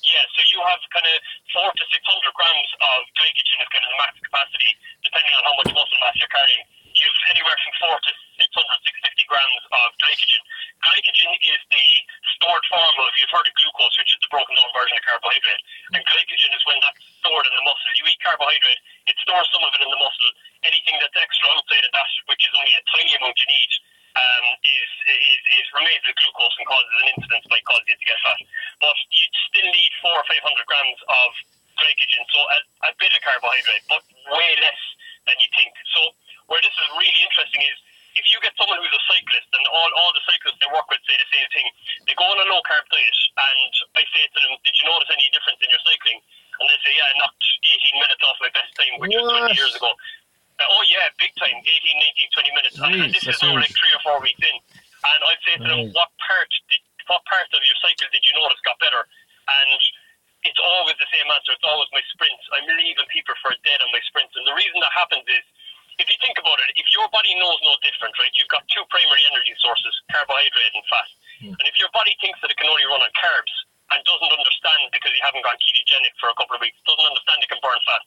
Yeah, 0.08 0.24
so 0.32 0.40
you 0.48 0.58
have 0.64 0.80
kind 0.88 1.04
of 1.04 1.16
four 1.52 1.68
to 1.68 1.84
six 1.92 2.00
hundred 2.08 2.32
grams 2.32 2.70
of 2.80 3.04
glycogen 3.12 3.60
is 3.60 3.68
kind 3.68 3.84
of 3.84 3.92
the 3.92 4.00
max 4.00 4.12
capacity, 4.24 4.72
depending 5.04 5.32
on 5.36 5.42
how 5.44 5.54
much 5.60 5.70
muscle 5.76 6.00
mass 6.00 6.16
you're 6.16 6.32
carrying. 6.32 6.64
You've 6.96 7.20
anywhere 7.28 7.54
from 7.60 7.72
four 7.76 7.96
to 8.00 8.10
600, 8.40 8.48
650 8.48 9.30
grams 9.30 9.62
of 9.68 9.88
glycogen. 10.00 10.42
Glycogen 10.80 11.32
is 11.44 11.60
the 11.70 11.86
stored 12.38 12.64
form 12.72 12.96
of, 13.04 13.10
you've 13.20 13.30
heard 13.30 13.46
of 13.46 13.54
glucose, 13.54 13.94
which 14.00 14.10
is 14.16 14.20
the 14.24 14.30
broken 14.32 14.54
down 14.56 14.70
version 14.74 14.96
of 14.96 15.04
carbohydrate. 15.04 15.62
And 15.94 16.02
glycogen 16.02 16.50
is 16.56 16.62
when 16.64 16.78
that's 16.82 17.02
stored 17.20 17.46
in 17.46 17.54
the 17.54 17.64
muscle. 17.68 17.90
You 18.00 18.08
eat 18.08 18.18
carbohydrate, 18.24 18.80
it 19.12 19.16
stores 19.22 19.46
some 19.52 19.62
of 19.62 19.76
it 19.76 19.82
in 19.84 19.90
the 19.92 20.00
muscle. 20.00 20.30
Anything 20.64 20.96
that's 20.98 21.18
extra 21.20 21.46
outside 21.54 21.84
of 21.84 21.92
that, 21.92 22.10
which 22.32 22.42
is 22.48 22.52
only 22.56 22.72
a 22.74 22.82
tiny 22.96 23.12
amount 23.14 23.36
you 23.36 23.48
need, 23.52 23.72
um, 24.18 24.44
is, 24.66 24.90
is, 25.06 25.42
is 25.62 25.66
with 25.70 26.16
glucose 26.18 26.56
and 26.58 26.66
causes 26.66 26.94
an 27.02 27.06
incidence 27.14 27.46
like 27.54 27.64
causes 27.64 27.86
you 27.86 27.98
to 27.98 28.06
get 28.08 28.18
fat. 28.26 28.40
But 28.82 28.96
you 29.14 29.24
still 29.50 29.70
need 29.70 29.92
four 30.02 30.14
or 30.14 30.26
five 30.26 30.42
hundred 30.42 30.66
grams 30.66 31.00
of 31.06 31.30
glycogen, 31.78 32.24
so 32.34 32.38
a, 32.42 32.58
a 32.90 32.92
bit 32.98 33.14
of 33.14 33.20
carbohydrate, 33.22 33.86
but 33.86 34.02
way 34.34 34.50
less 34.58 34.82
than 35.30 35.36
you 35.38 35.48
think. 35.54 35.72
So 35.94 36.00
where 36.50 36.60
this 36.64 36.74
is 36.74 36.88
really 36.98 37.22
interesting 37.22 37.62
is 37.62 37.76
if 38.18 38.26
you 38.34 38.42
get 38.42 38.50
someone 38.58 38.82
who's 38.82 38.90
a 38.90 39.04
cyclist 39.06 39.46
and 39.54 39.64
all, 39.70 39.90
all 39.94 40.10
the 40.10 40.24
cyclists 40.26 40.58
they 40.58 40.70
work 40.74 40.90
with 40.90 40.98
say 41.06 41.14
the 41.14 41.30
same 41.30 41.48
thing, 41.54 41.66
they 42.10 42.18
go 42.18 42.26
on 42.26 42.34
a 42.34 42.46
low 42.50 42.58
carb 42.66 42.82
diet 42.90 43.18
and 43.38 43.72
I 43.94 44.02
say 44.10 44.26
to 44.26 44.38
them, 44.42 44.58
Did 44.66 44.74
you 44.74 44.84
notice 44.90 45.10
any 45.14 45.30
difference 45.30 45.62
in 45.62 45.70
your 45.70 45.82
cycling? 45.86 46.18
And 46.58 46.66
they 46.66 46.78
say, 46.82 46.92
Yeah, 46.98 47.06
I 47.06 47.14
knocked 47.22 47.46
18 47.94 48.02
minutes 48.02 48.22
off 48.26 48.36
my 48.42 48.50
best 48.50 48.70
time, 48.74 48.92
which 48.98 49.14
was 49.14 49.54
20 49.54 49.54
years 49.54 49.74
ago. 49.78 49.90
Uh, 50.58 50.74
oh, 50.74 50.82
yeah, 50.90 51.06
big 51.22 51.30
time, 51.38 51.54
18, 51.54 51.62
19, 51.62 52.34
20 52.34 52.58
minutes. 52.58 52.74
and, 52.78 52.94
and 52.98 53.14
this 53.14 53.22
is 53.22 53.38
that's 53.38 53.42
now 53.46 53.54
huge. 53.54 53.70
like 53.70 53.74
three 53.78 53.92
or 53.94 54.02
four 54.02 54.18
weeks 54.18 54.42
in. 54.42 54.56
And 54.58 55.18
I'd 55.30 55.42
say 55.46 55.54
to 55.62 55.66
them, 55.66 55.82
What 55.94 56.10
part 56.18 56.50
did, 56.66 56.82
what 57.06 57.22
part 57.30 57.46
of 57.54 57.62
your 57.62 57.78
cycle 57.78 58.10
did 58.10 58.22
you 58.26 58.34
notice 58.42 58.58
got 58.66 58.78
better? 58.82 59.06
And 59.06 59.80
it's 60.46 60.60
always 60.62 60.94
the 60.98 61.08
same 61.10 61.26
answer. 61.30 61.54
It's 61.54 61.66
always 61.66 61.90
my 61.90 62.02
sprints. 62.14 62.42
I'm 62.54 62.66
leaving 62.78 63.06
people 63.10 63.34
for 63.42 63.54
dead 63.66 63.78
on 63.82 63.90
my 63.90 64.02
sprints. 64.06 64.34
And 64.38 64.46
the 64.46 64.54
reason 64.54 64.78
that 64.78 64.92
happens 64.94 65.26
is, 65.26 65.42
if 65.98 66.06
you 66.06 66.18
think 66.22 66.38
about 66.38 66.62
it, 66.62 66.70
if 66.78 66.86
your 66.94 67.10
body 67.10 67.34
knows 67.42 67.58
no 67.66 67.74
different, 67.82 68.14
right, 68.22 68.30
you've 68.38 68.50
got 68.54 68.62
two 68.70 68.86
primary 68.86 69.22
energy 69.34 69.50
sources, 69.58 69.90
carbohydrate 70.14 70.74
and 70.78 70.86
fat. 70.86 71.08
And 71.58 71.66
if 71.66 71.74
your 71.82 71.90
body 71.90 72.14
thinks 72.22 72.38
that 72.38 72.54
it 72.54 72.58
can 72.58 72.70
only 72.70 72.86
run 72.86 73.02
on 73.02 73.10
carbs 73.18 73.50
and 73.90 73.98
doesn't 74.06 74.30
understand 74.30 74.94
because 74.94 75.10
you 75.10 75.22
haven't 75.26 75.42
gone 75.42 75.58
ketogenic 75.58 76.14
for 76.22 76.30
a 76.30 76.36
couple 76.38 76.54
of 76.54 76.62
weeks, 76.62 76.78
doesn't 76.86 77.02
understand 77.02 77.42
it 77.42 77.50
can 77.50 77.58
burn 77.66 77.78
fat, 77.82 78.02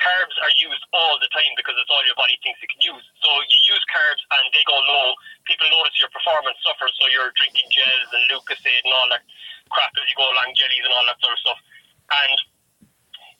carbs 0.00 0.36
are 0.44 0.52
used 0.56 0.80
all 0.96 1.20
the 1.20 1.28
time 1.32 1.52
because 1.60 1.76
it's 1.76 1.92
all 1.92 2.04
your 2.08 2.16
body 2.16 2.40
thinks 2.40 2.56
it 2.64 2.72
can 2.72 2.80
use. 2.84 3.04
So 3.20 3.28
you 3.28 3.58
use 3.68 3.84
carbs 3.92 4.22
and 4.40 4.44
they 4.56 4.64
go 4.64 4.76
low. 4.76 5.12
People 5.44 5.68
notice 5.72 5.96
your 6.00 6.12
performance 6.12 6.56
suffers, 6.64 6.92
so 6.96 7.04
you're 7.12 7.32
drinking 7.36 7.68
gels 7.68 8.08
and 8.16 8.22
Lucozade 8.32 8.84
and 8.84 8.92
all 8.96 9.08
that 9.12 9.24
crap 9.72 9.92
as 9.96 10.06
you 10.08 10.16
go 10.16 10.28
along, 10.30 10.56
jellies 10.56 10.84
and 10.84 10.92
all 10.94 11.04
that 11.08 11.20
sort 11.20 11.36
of 11.36 11.40
stuff. 11.42 11.60
And 12.06 12.36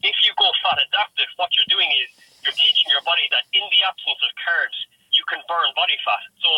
if 0.02 0.16
you 0.26 0.32
go 0.36 0.48
fat 0.64 0.80
adaptive, 0.80 1.30
what 1.38 1.52
you're 1.54 1.70
doing 1.70 1.88
is 2.02 2.09
you're 2.42 2.57
teaching 2.57 2.88
your 2.90 3.04
body 3.07 3.26
that 3.32 3.46
in 3.54 3.64
the 3.68 3.80
absence 3.86 4.20
of 4.22 4.30
carbs, 4.42 4.78
you 5.14 5.24
can 5.30 5.40
burn 5.48 5.70
body 5.78 5.96
fat. 6.04 6.24
So 6.42 6.50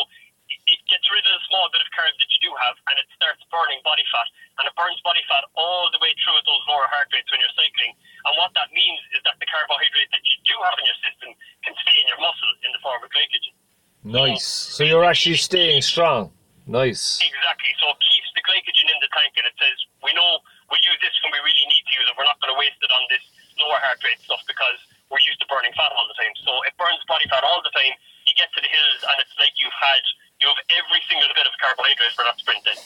it, 0.48 0.60
it 0.64 0.80
gets 0.88 1.04
rid 1.12 1.22
of 1.22 1.32
the 1.36 1.42
small 1.46 1.68
bit 1.70 1.84
of 1.84 1.88
carbs 1.92 2.16
that 2.18 2.28
you 2.32 2.40
do 2.48 2.52
have 2.64 2.76
and 2.88 2.96
it 2.98 3.06
starts 3.14 3.40
burning 3.52 3.78
body 3.84 4.04
fat. 4.10 4.26
And 4.58 4.64
it 4.66 4.74
burns 4.74 4.98
body 5.04 5.22
fat 5.28 5.44
all 5.54 5.92
the 5.92 6.00
way 6.02 6.10
through 6.24 6.40
at 6.40 6.44
those 6.48 6.64
lower 6.66 6.88
heart 6.90 7.12
rates 7.12 7.28
when 7.30 7.38
you're 7.38 7.54
cycling. 7.54 7.94
And 8.26 8.32
what 8.40 8.50
that 8.58 8.72
means 8.72 9.00
is 9.14 9.20
that 9.28 9.36
the 9.38 9.46
carbohydrate 9.46 10.10
that 10.10 10.24
you 10.24 10.36
do 10.48 10.56
have 10.64 10.76
in 10.80 10.86
your 10.88 10.98
system 11.04 11.30
can 11.62 11.74
stay 11.78 11.96
in 12.02 12.06
your 12.10 12.20
muscle 12.20 12.52
in 12.64 12.70
the 12.74 12.80
form 12.82 13.00
of 13.04 13.08
glycogen. 13.12 13.54
Nice. 14.02 14.46
So 14.78 14.86
you're 14.86 15.02
actually 15.02 15.34
staying 15.42 15.82
strong. 15.82 16.30
Nice. 16.70 17.18
Exactly. 17.18 17.74
So 17.82 17.90
it 17.90 17.98
keeps 17.98 18.30
the 18.38 18.46
glycogen 18.46 18.86
in 18.86 18.98
the 19.02 19.10
tank, 19.10 19.34
and 19.34 19.42
it 19.50 19.58
says 19.58 19.74
we 20.06 20.14
know 20.14 20.38
we'll 20.70 20.78
use 20.86 21.02
this 21.02 21.10
when 21.26 21.34
we 21.34 21.42
really 21.42 21.66
need 21.66 21.82
to 21.82 21.94
use 21.98 22.06
it. 22.06 22.14
We're 22.14 22.30
not 22.30 22.38
going 22.38 22.54
to 22.54 22.58
waste 22.62 22.78
it 22.78 22.92
on 22.94 23.02
this 23.10 23.26
lower 23.58 23.82
heart 23.82 23.98
rate 24.06 24.22
stuff 24.22 24.38
because 24.46 24.78
we're 25.10 25.18
used 25.26 25.42
to 25.42 25.50
burning 25.50 25.74
fat 25.74 25.90
all 25.98 26.06
the 26.06 26.14
time. 26.14 26.30
So 26.46 26.62
it 26.62 26.78
burns 26.78 27.02
body 27.10 27.26
fat 27.26 27.42
all 27.42 27.58
the 27.58 27.74
time. 27.74 27.90
You 28.22 28.38
get 28.38 28.54
to 28.54 28.62
the 28.62 28.70
hills, 28.70 29.00
and 29.02 29.18
it's 29.18 29.34
like 29.42 29.50
you've 29.58 29.74
had 29.82 29.98
you 30.38 30.46
have 30.46 30.62
every 30.78 31.02
single 31.10 31.26
bit 31.34 31.50
of 31.50 31.54
carbohydrate 31.58 32.14
for 32.14 32.22
that 32.22 32.38
sprint. 32.38 32.62
Then 32.62 32.78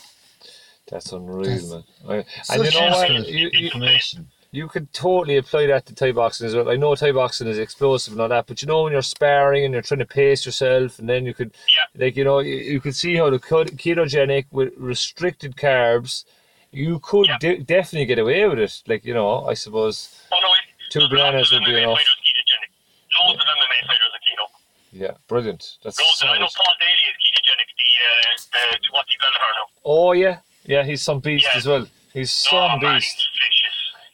That's 0.88 1.12
unreal, 1.12 1.60
man. 1.76 1.84
I- 2.08 2.24
Such 2.40 2.56
And 2.56 2.60
you 2.64 2.72
know 2.72 2.88
what? 2.88 3.28
You, 3.28 3.52
you, 3.52 3.68
information. 3.68 4.32
you 4.52 4.68
could 4.68 4.92
totally 4.92 5.36
apply 5.36 5.66
that 5.66 5.86
to 5.86 5.94
Thai 5.94 6.12
boxing 6.12 6.46
as 6.46 6.54
well. 6.54 6.68
I 6.68 6.76
know 6.76 6.94
Thai 6.94 7.12
boxing 7.12 7.48
is 7.48 7.58
explosive 7.58 8.12
and 8.12 8.20
all 8.20 8.28
that, 8.28 8.46
but 8.46 8.60
you 8.60 8.68
know 8.68 8.82
when 8.84 8.92
you're 8.92 9.02
sparring 9.02 9.64
and 9.64 9.72
you're 9.72 9.82
trying 9.82 10.00
to 10.00 10.06
pace 10.06 10.44
yourself, 10.44 10.98
and 10.98 11.08
then 11.08 11.24
you 11.24 11.32
could, 11.34 11.52
Yeah. 11.71 11.71
Like 11.96 12.16
you 12.16 12.24
know, 12.24 12.38
you, 12.40 12.56
you 12.56 12.80
could 12.80 12.94
see 12.96 13.16
how 13.16 13.30
the 13.30 13.38
ketogenic 13.38 14.46
with 14.50 14.72
restricted 14.76 15.56
carbs, 15.56 16.24
you 16.70 16.98
could 17.00 17.26
Yeah. 17.28 17.38
de- 17.38 17.58
definitely 17.58 18.06
get 18.06 18.18
away 18.18 18.46
with 18.48 18.58
it. 18.58 18.82
Like 18.86 19.04
you 19.04 19.14
know, 19.14 19.46
I 19.46 19.54
suppose. 19.54 20.22
oh 20.32 20.38
no, 20.40 20.48
it, 20.52 20.90
Two 20.90 21.08
bananas 21.08 21.50
would 21.52 21.64
be 21.64 21.76
enough. 21.76 21.98
Fighters 21.98 22.16
ketogenic. 22.28 23.30
Of 23.30 23.36
MMA 23.36 23.86
fighters 23.86 24.12
are 24.14 24.24
keto. 24.26 24.46
Yeah, 24.92 25.10
brilliant. 25.28 25.76
That's 25.84 25.98
Loads. 25.98 26.22
I 26.24 26.38
know. 26.38 26.46
Paul 26.54 26.74
Daly 26.80 26.92
is 27.08 27.16
ketogenic. 27.24 27.68
The 27.78 28.58
uh, 28.58 28.72
the 28.72 28.88
Wati 28.96 29.18
Gallagher 29.20 29.52
now. 29.58 29.66
Oh 29.84 30.12
yeah, 30.12 30.38
yeah, 30.64 30.82
he's 30.84 31.02
some 31.02 31.20
beast 31.20 31.46
Yeah. 31.52 31.58
as 31.58 31.66
well. 31.66 31.86
He's 32.12 32.46
oh 32.52 32.68
some 32.68 32.80
man, 32.80 32.96
beast. 32.96 33.28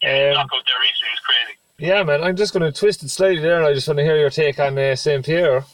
Yeah, 0.02 0.28
Um, 0.28 0.34
knockout 0.34 0.62
there 0.66 0.76
recently 0.80 1.10
was 1.10 1.20
crazy. 1.20 1.58
Yeah, 1.78 2.02
man, 2.04 2.22
I'm 2.22 2.36
just 2.36 2.52
going 2.52 2.70
to 2.72 2.76
twist 2.76 3.02
it 3.02 3.08
slightly 3.08 3.40
there, 3.40 3.56
and 3.58 3.66
I 3.66 3.72
just 3.74 3.86
want 3.88 3.98
to 3.98 4.04
hear 4.04 4.16
your 4.16 4.30
take 4.30 4.58
on 4.60 4.78
uh, 4.78 4.94
St. 4.96 5.24
Pierre 5.24 5.64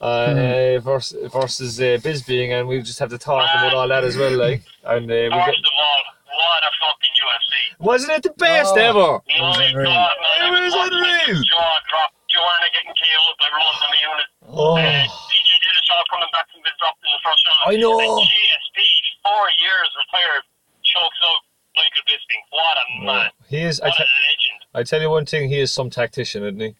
uh, 0.00 0.78
versus, 0.80 1.32
versus 1.32 1.80
uh, 1.80 1.98
Bisbee, 2.02 2.50
and 2.50 2.68
we 2.68 2.82
just 2.82 2.98
have 2.98 3.10
to 3.10 3.18
talk 3.18 3.48
about 3.54 3.74
all 3.74 3.88
that 3.88 4.04
as 4.04 4.16
well, 4.16 4.32
like. 4.36 4.62
And 4.84 5.10
uh, 5.10 5.14
we 5.14 5.30
First 5.30 5.46
get, 5.46 5.64
of 5.64 5.76
all, 5.78 6.02
what 6.34 6.60
a 6.64 6.72
fucking 6.82 7.14
UFC. 7.16 7.52
wasn't 7.78 8.12
it 8.12 8.22
the 8.24 8.34
best 8.36 8.74
Oh. 8.76 8.80
ever? 8.80 9.08
was 9.22 9.58
My 9.58 9.64
unreal. 9.64 9.86
God, 9.90 10.14
man, 10.40 10.54
It 10.54 10.58
I 10.58 10.60
was 10.64 10.74
watching 10.74 10.98
unreal. 10.98 11.36
his 11.36 11.46
Jaw 11.46 11.78
drop. 11.88 12.10
Joanna 12.34 12.66
getting 12.74 12.90
KO'd 12.98 13.36
by 13.38 13.48
Rose 13.54 13.80
on 13.86 13.90
the 13.94 14.00
unit. 14.10 14.28
Oh, 14.50 14.74
Uh, 14.74 14.82
TJ 14.82 15.50
Dillashaw 15.62 16.02
coming 16.10 16.28
back 16.34 16.50
from 16.50 16.60
being 16.66 16.74
dropped 16.82 16.98
in 17.06 17.10
the 17.14 17.22
first 17.22 17.42
round. 17.46 17.62
I 17.70 17.76
know. 17.78 17.94
And 17.94 18.10
GSP, 18.26 18.78
four 19.22 19.46
years 19.62 19.88
retired, 20.02 20.42
chokes 20.82 21.20
out 21.22 21.40
Michael 21.78 22.02
Bisping. 22.10 22.42
What 22.50 22.74
a 22.74 22.84
man. 23.06 23.30
he 23.48 23.62
is. 23.62 23.80
I, 23.80 23.86
What 23.88 24.00
a 24.00 24.02
legend. 24.02 24.58
I 24.74 24.82
tell 24.82 25.00
you 25.00 25.10
one 25.10 25.26
thing, 25.26 25.48
he 25.48 25.60
is 25.60 25.72
some 25.72 25.90
tactician, 25.90 26.42
isn't 26.42 26.58
he? 26.60 26.74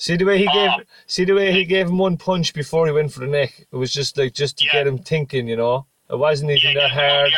See 0.00 0.16
the 0.16 0.24
way 0.24 0.38
he 0.38 0.46
gave, 0.46 0.70
Oh. 0.70 0.80
see 1.06 1.24
the 1.24 1.34
way 1.34 1.50
he 1.52 1.64
gave 1.64 1.88
him 1.88 1.98
one 1.98 2.16
punch 2.16 2.54
before 2.54 2.86
he 2.86 2.92
went 2.92 3.12
for 3.12 3.20
the 3.20 3.26
neck. 3.26 3.66
It 3.72 3.76
was 3.76 3.92
just 3.92 4.16
like 4.16 4.32
just 4.32 4.58
to 4.58 4.64
Yeah. 4.64 4.72
get 4.72 4.86
him 4.86 4.98
thinking, 4.98 5.48
you 5.48 5.56
know. 5.56 5.86
It 6.08 6.16
wasn't 6.16 6.52
even 6.52 6.72
Yeah, 6.72 6.80
that 6.82 6.90
hard. 6.92 7.32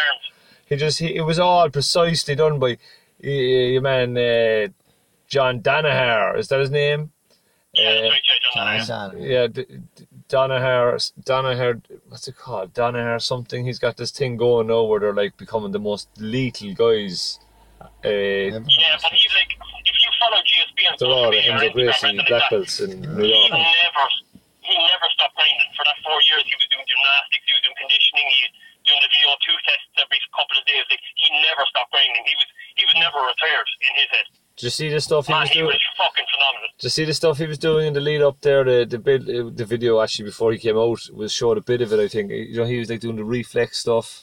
He 0.67 0.77
just 0.77 0.99
he, 0.99 1.17
it 1.17 1.23
was 1.23 1.39
all 1.39 1.69
precisely 1.71 2.35
done 2.35 2.59
by 2.59 2.73
uh, 3.25 3.29
your 3.29 3.81
man 3.83 4.17
uh, 4.17 4.69
John 5.27 5.61
Danaher. 5.63 6.39
Is 6.39 6.49
that 6.49 6.61
his 6.61 6.71
name? 6.71 7.13
Yeah, 7.73 7.89
Uh, 7.89 8.03
right, 8.11 8.23
John 8.29 8.41
John 8.55 8.67
Danaher. 8.67 9.15
Danaher. 9.15 9.31
yeah, 9.31 9.47
D- 9.47 9.65
D- 9.97 10.07
Danaher, 10.29 11.13
Danaher, 11.23 11.81
what's 12.09 12.29
it 12.29 12.37
called? 12.37 12.75
Danaher 12.75 13.21
something. 13.23 13.65
He's 13.65 13.79
got 13.79 13.97
this 13.97 14.11
thing 14.11 14.37
going 14.37 14.67
now 14.67 14.83
where 14.85 15.01
they're 15.01 15.15
like 15.15 15.37
becoming 15.39 15.73
the 15.73 15.79
most 15.81 16.09
lethal 16.19 16.75
guys. 16.75 17.41
Uh, 17.81 18.09
Yeah, 18.09 18.51
but 18.51 19.13
he's 19.13 19.33
like, 19.35 19.49
if 19.53 19.59
you 19.59 19.60
follow 20.87 20.89
GSP 20.89 20.89
on 20.89 20.95
they're 20.97 21.09
social 21.09 21.21
all 21.21 21.31
media 21.31 21.41
or 21.41 21.61
Enzo 21.61 21.69
Instagram, 21.69 21.75
Gracie 21.75 22.29
black 22.29 22.45
belts 22.51 22.75
in 22.81 22.91
New 23.01 23.27
York. 23.29 23.51
he 23.51 23.61
never, 23.61 24.05
he 24.65 24.75
never 24.77 25.07
stopped 25.17 25.35
grinding. 25.37 25.71
For 25.77 25.85
that 25.85 25.99
four 26.05 26.19
years, 26.29 26.43
he 26.49 26.55
was 26.57 26.67
doing 26.73 26.87
gymnastics, 26.89 27.45
he 27.45 27.53
was 27.57 27.63
doing 27.65 27.79
conditioning, 27.81 28.27
he 28.31 28.41
was 28.49 28.55
doing 28.89 29.01
the 29.05 29.11
VO2 29.13 29.47
tests 29.69 29.93
every 30.01 30.21
couple 30.33 30.57
of 30.57 30.65
days. 30.65 30.85
Like, 30.89 31.03
he 31.21 31.27
never 31.45 31.63
stopped 31.69 31.91
grinding. 31.93 32.23
He 32.25 32.35
was, 32.39 32.49
he 32.81 32.85
was 32.89 32.97
never 32.97 33.19
retired 33.25 33.69
in 33.85 33.93
his 34.01 34.09
head. 34.11 34.27
Did 34.57 34.65
you 34.65 34.71
see 34.71 34.89
the 34.93 35.01
stuff 35.01 35.27
he 35.27 35.33
Man, 35.33 35.41
was 35.41 35.51
he 35.51 35.61
doing? 35.61 35.73
was 35.73 35.81
fucking 35.97 36.25
phenomenal. 36.33 36.69
Did 36.77 36.85
you 36.85 36.91
see 36.91 37.05
the 37.05 37.15
stuff 37.15 37.39
he 37.39 37.47
was 37.47 37.59
doing 37.59 37.87
in 37.89 37.93
the 37.95 38.01
lead 38.01 38.21
up 38.21 38.41
there? 38.43 38.63
The 38.65 38.85
the 38.85 38.99
bit, 38.99 39.23
uh, 39.23 39.49
the 39.55 39.65
video 39.65 40.01
actually 40.01 40.27
before 40.27 40.53
he 40.53 40.59
came 40.59 40.77
out 40.77 41.01
was 41.15 41.33
showed 41.33 41.57
a 41.57 41.63
bit 41.63 41.81
of 41.81 41.93
it. 41.95 41.99
I 42.01 42.09
think 42.09 42.31
you 42.31 42.57
know 42.57 42.65
he 42.65 42.79
was 42.79 42.91
like 42.91 43.01
doing 43.01 43.17
the 43.17 43.25
reflex 43.25 43.79
stuff. 43.79 44.23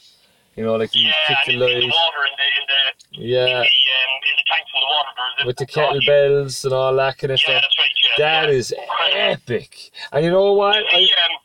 You 0.57 0.63
know, 0.65 0.75
like 0.75 0.89
he 0.91 1.05
Yeah, 1.05 1.13
kicked 1.27 1.47
and 1.49 1.61
the 1.61 1.67
in, 1.69 1.83
in 1.83 1.87
the 1.89 1.93
water, 1.93 2.25
in 2.25 2.33
the, 2.33 2.47
in 2.57 2.65
the, 2.67 2.81
in 3.21 3.29
Yeah, 3.29 3.45
the, 3.45 3.53
um, 3.53 3.61
in 3.61 4.35
the 4.35 4.45
tanks 4.49 4.71
in 4.73 4.81
the 4.81 4.87
water, 4.89 5.09
there 5.37 5.45
with 5.45 5.57
the 5.57 5.67
yeah. 5.69 5.77
kettlebells 5.77 6.65
and 6.65 6.73
all 6.73 6.95
that 6.95 7.17
kind 7.19 7.31
of 7.31 7.39
Yeah, 7.39 7.45
stuff. 7.45 7.61
that's 7.61 7.77
right, 7.77 7.95
yeah. 8.17 8.41
That 8.41 8.49
yeah. 8.49 8.55
is 8.57 8.73
epic. 9.13 9.91
And 10.11 10.25
you 10.25 10.31
know 10.31 10.53
what? 10.53 10.83
he, 10.89 10.97
I, 11.13 11.29
um, 11.29 11.37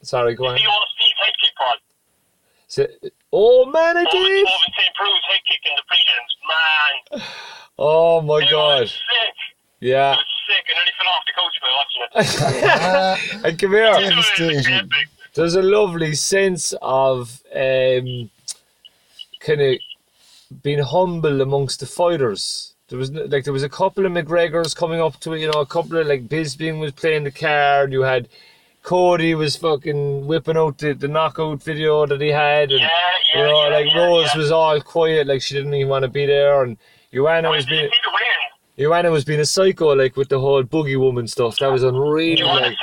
sorry, 0.00 0.34
go 0.34 0.46
on. 0.46 0.56
is 0.56 0.62
he 0.62 0.66
Steve 0.96 1.16
head 1.20 1.34
kick, 1.42 1.52
Paul? 1.58 1.76
So- 2.66 3.10
oh 3.34 3.66
man, 3.66 3.98
I 3.98 4.00
Over, 4.00 4.10
did. 4.10 4.46
over 4.46 4.68
St. 4.80 4.94
Preux 4.96 5.12
head 5.28 5.40
kick 5.46 5.60
in 5.68 5.72
the 5.76 5.84
prelims. 5.84 7.20
Man, 7.20 7.22
Oh 7.78 8.22
my 8.22 8.38
it 8.42 8.50
god. 8.50 8.80
was 8.80 8.90
sick. 8.92 9.34
Yeah. 9.80 10.14
It 10.14 10.16
was 10.16 10.26
sick, 10.48 10.64
and 10.70 10.76
then 10.78 10.86
he 10.88 10.92
fell 10.96 11.12
off 11.12 11.24
the 11.28 11.34
couch 11.36 11.56
by 11.60 11.70
watching 11.76 12.02
it. 12.08 13.44
And 13.44 13.58
come 13.58 13.72
here. 13.72 13.92
It 13.92 14.16
was 14.16 14.66
epic. 14.66 15.08
There's 15.34 15.54
a 15.54 15.62
lovely 15.62 16.14
sense 16.14 16.74
of 16.80 17.42
um, 17.54 18.30
kind 19.40 19.60
of 19.60 19.78
being 20.62 20.78
humble 20.80 21.40
amongst 21.40 21.80
the 21.80 21.86
fighters. 21.86 22.74
There 22.88 22.98
was 22.98 23.10
like 23.10 23.44
there 23.44 23.52
was 23.52 23.62
a 23.62 23.68
couple 23.68 24.06
of 24.06 24.12
McGregors 24.12 24.76
coming 24.76 25.00
up 25.00 25.18
to 25.20 25.32
it, 25.32 25.40
you 25.40 25.50
know, 25.50 25.60
a 25.60 25.66
couple 25.66 25.98
of 25.98 26.06
like 26.06 26.28
Bisping 26.28 26.80
was 26.80 26.92
playing 26.92 27.24
the 27.24 27.30
card. 27.30 27.92
You 27.92 28.02
had 28.02 28.28
Cody 28.84 29.34
was 29.34 29.56
fucking 29.56 30.26
whipping 30.26 30.58
out 30.58 30.76
the, 30.78 30.92
the 30.92 31.08
knockout 31.08 31.62
video 31.62 32.04
that 32.04 32.20
he 32.20 32.28
had, 32.28 32.70
and 32.70 32.80
Yeah, 32.80 32.88
yeah, 33.34 33.40
you 33.40 33.46
know, 33.46 33.64
yeah, 33.64 33.76
like 33.76 33.94
Rose 33.94 34.34
was 34.36 34.52
all 34.52 34.78
quiet, 34.82 35.26
like 35.26 35.40
she 35.40 35.54
didn't 35.54 35.72
even 35.72 35.88
want 35.88 36.02
to 36.02 36.08
be 36.08 36.26
there, 36.26 36.62
and 36.62 36.76
Joanna 37.12 37.48
was 37.48 37.64
being 37.64 37.88
see 37.88 37.96
the 38.04 38.10
weigh-in? 38.10 38.84
Joanna 38.84 39.10
was 39.10 39.24
being 39.24 39.40
a 39.40 39.46
psycho, 39.46 39.94
like 39.94 40.16
with 40.16 40.28
the 40.28 40.38
whole 40.38 40.62
boogie 40.62 40.98
woman 40.98 41.26
stuff. 41.26 41.56
That 41.58 41.72
was 41.72 41.82
unreal. 41.82 42.46
Like, 42.46 42.64
said, 42.64 42.76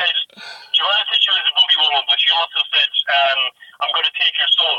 Joanna 0.74 1.04
said 1.12 1.20
she 1.22 1.30
was 1.30 1.46
a 1.46 1.54
boogie 1.54 1.80
woman, 1.86 2.02
but 2.08 2.18
she 2.18 2.30
also 2.34 2.66
said, 2.74 2.90
um, 3.12 3.42
"I'm 3.84 3.92
going 3.92 4.08
to 4.08 4.16
take 4.18 4.34
your 4.40 4.52
soul. 4.58 4.78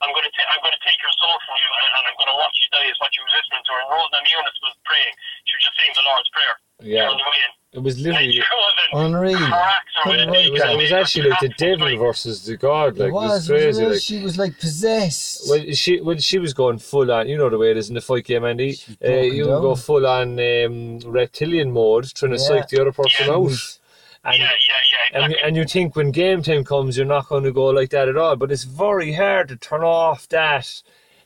I'm 0.00 0.12
going 0.16 0.24
to 0.24 0.32
ta- 0.32 0.48
I'm 0.56 0.60
going 0.64 0.72
to 0.76 0.84
take 0.84 0.96
your 1.04 1.12
soul 1.20 1.36
from 1.44 1.56
you, 1.60 1.68
and, 1.76 1.88
and 1.96 2.02
I'm 2.08 2.16
going 2.20 2.32
to 2.32 2.38
watch 2.40 2.56
you 2.60 2.68
die." 2.72 2.88
Is 2.88 2.96
what 3.00 3.10
she 3.12 3.20
was 3.24 3.32
listening 3.36 3.62
to. 3.64 3.72
And 3.80 3.86
Rose 3.92 4.10
Namajunas 4.16 4.56
was 4.64 4.74
praying. 4.88 5.14
She 5.44 5.52
was 5.56 5.62
just 5.68 5.76
saying 5.76 5.92
the 5.96 6.04
Lord's 6.08 6.30
prayer. 6.32 6.54
yeah, 6.80 7.08
On 7.12 7.16
the 7.20 7.28
way 7.28 7.40
in. 7.44 7.52
it 7.78 7.82
was 7.84 7.94
literally. 8.00 8.32
she 8.32 8.40
was 8.40 8.74
in 8.80 8.88
Unreal. 8.98 9.36
cracks 9.38 9.92
her 10.00 10.10
Couldn't 10.10 10.30
with 10.30 10.36
write 10.40 10.46
It 10.48 10.52
was, 10.52 10.62
it 10.62 10.76
was 10.80 10.92
actually 10.92 11.28
like 11.30 11.40
the 11.40 11.54
devil 11.60 11.90
versus 11.98 12.36
the 12.46 12.56
God. 12.56 12.96
Like 12.98 13.08
it 13.08 13.12
was, 13.12 13.30
it 13.30 13.34
was 13.34 13.46
crazy. 13.48 13.66
wasn't? 13.66 13.90
Like 13.92 14.00
she 14.02 14.18
was 14.22 14.34
like 14.38 14.54
possessed. 14.58 15.50
when 15.50 15.74
she 15.74 16.00
when 16.00 16.18
she 16.18 16.38
was 16.38 16.52
going 16.54 16.78
full 16.78 17.12
on, 17.12 17.28
you 17.28 17.36
know 17.36 17.50
the 17.50 17.58
way 17.58 17.70
it 17.70 17.76
is 17.76 17.88
in 17.90 17.94
the 17.94 18.00
fight 18.00 18.24
game, 18.24 18.44
Andy. 18.44 18.78
Uh, 19.04 19.10
you 19.36 19.44
down. 19.46 19.60
go 19.60 19.74
full 19.76 20.06
on 20.06 20.38
um, 20.40 20.98
reptilian 21.04 21.70
mode, 21.72 22.04
trying 22.14 22.32
to 22.32 22.38
Yeah. 22.38 22.44
psych 22.44 22.68
the 22.68 22.80
other 22.80 22.92
person 22.92 23.26
Yeah. 23.26 23.34
out. 23.34 23.78
Yeah, 24.24 24.30
And, 24.32 24.40
yeah, 24.40 24.48
yeah, 24.52 25.16
and, 25.16 25.32
exactly. 25.32 25.48
and 25.48 25.56
you 25.56 25.64
think 25.64 25.96
when 25.96 26.10
game 26.10 26.42
time 26.42 26.64
comes, 26.64 26.96
you're 26.96 27.06
not 27.06 27.28
going 27.28 27.44
to 27.44 27.52
go 27.52 27.66
like 27.66 27.90
that 27.90 28.08
at 28.08 28.16
all. 28.16 28.36
But 28.36 28.52
it's 28.52 28.64
very 28.64 29.12
hard 29.14 29.48
to 29.48 29.56
turn 29.56 29.82
off 29.82 30.28
that 30.28 30.68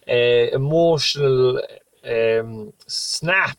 uh, 0.08 0.12
emotional 0.54 1.60
um, 2.04 2.72
snap 2.86 3.58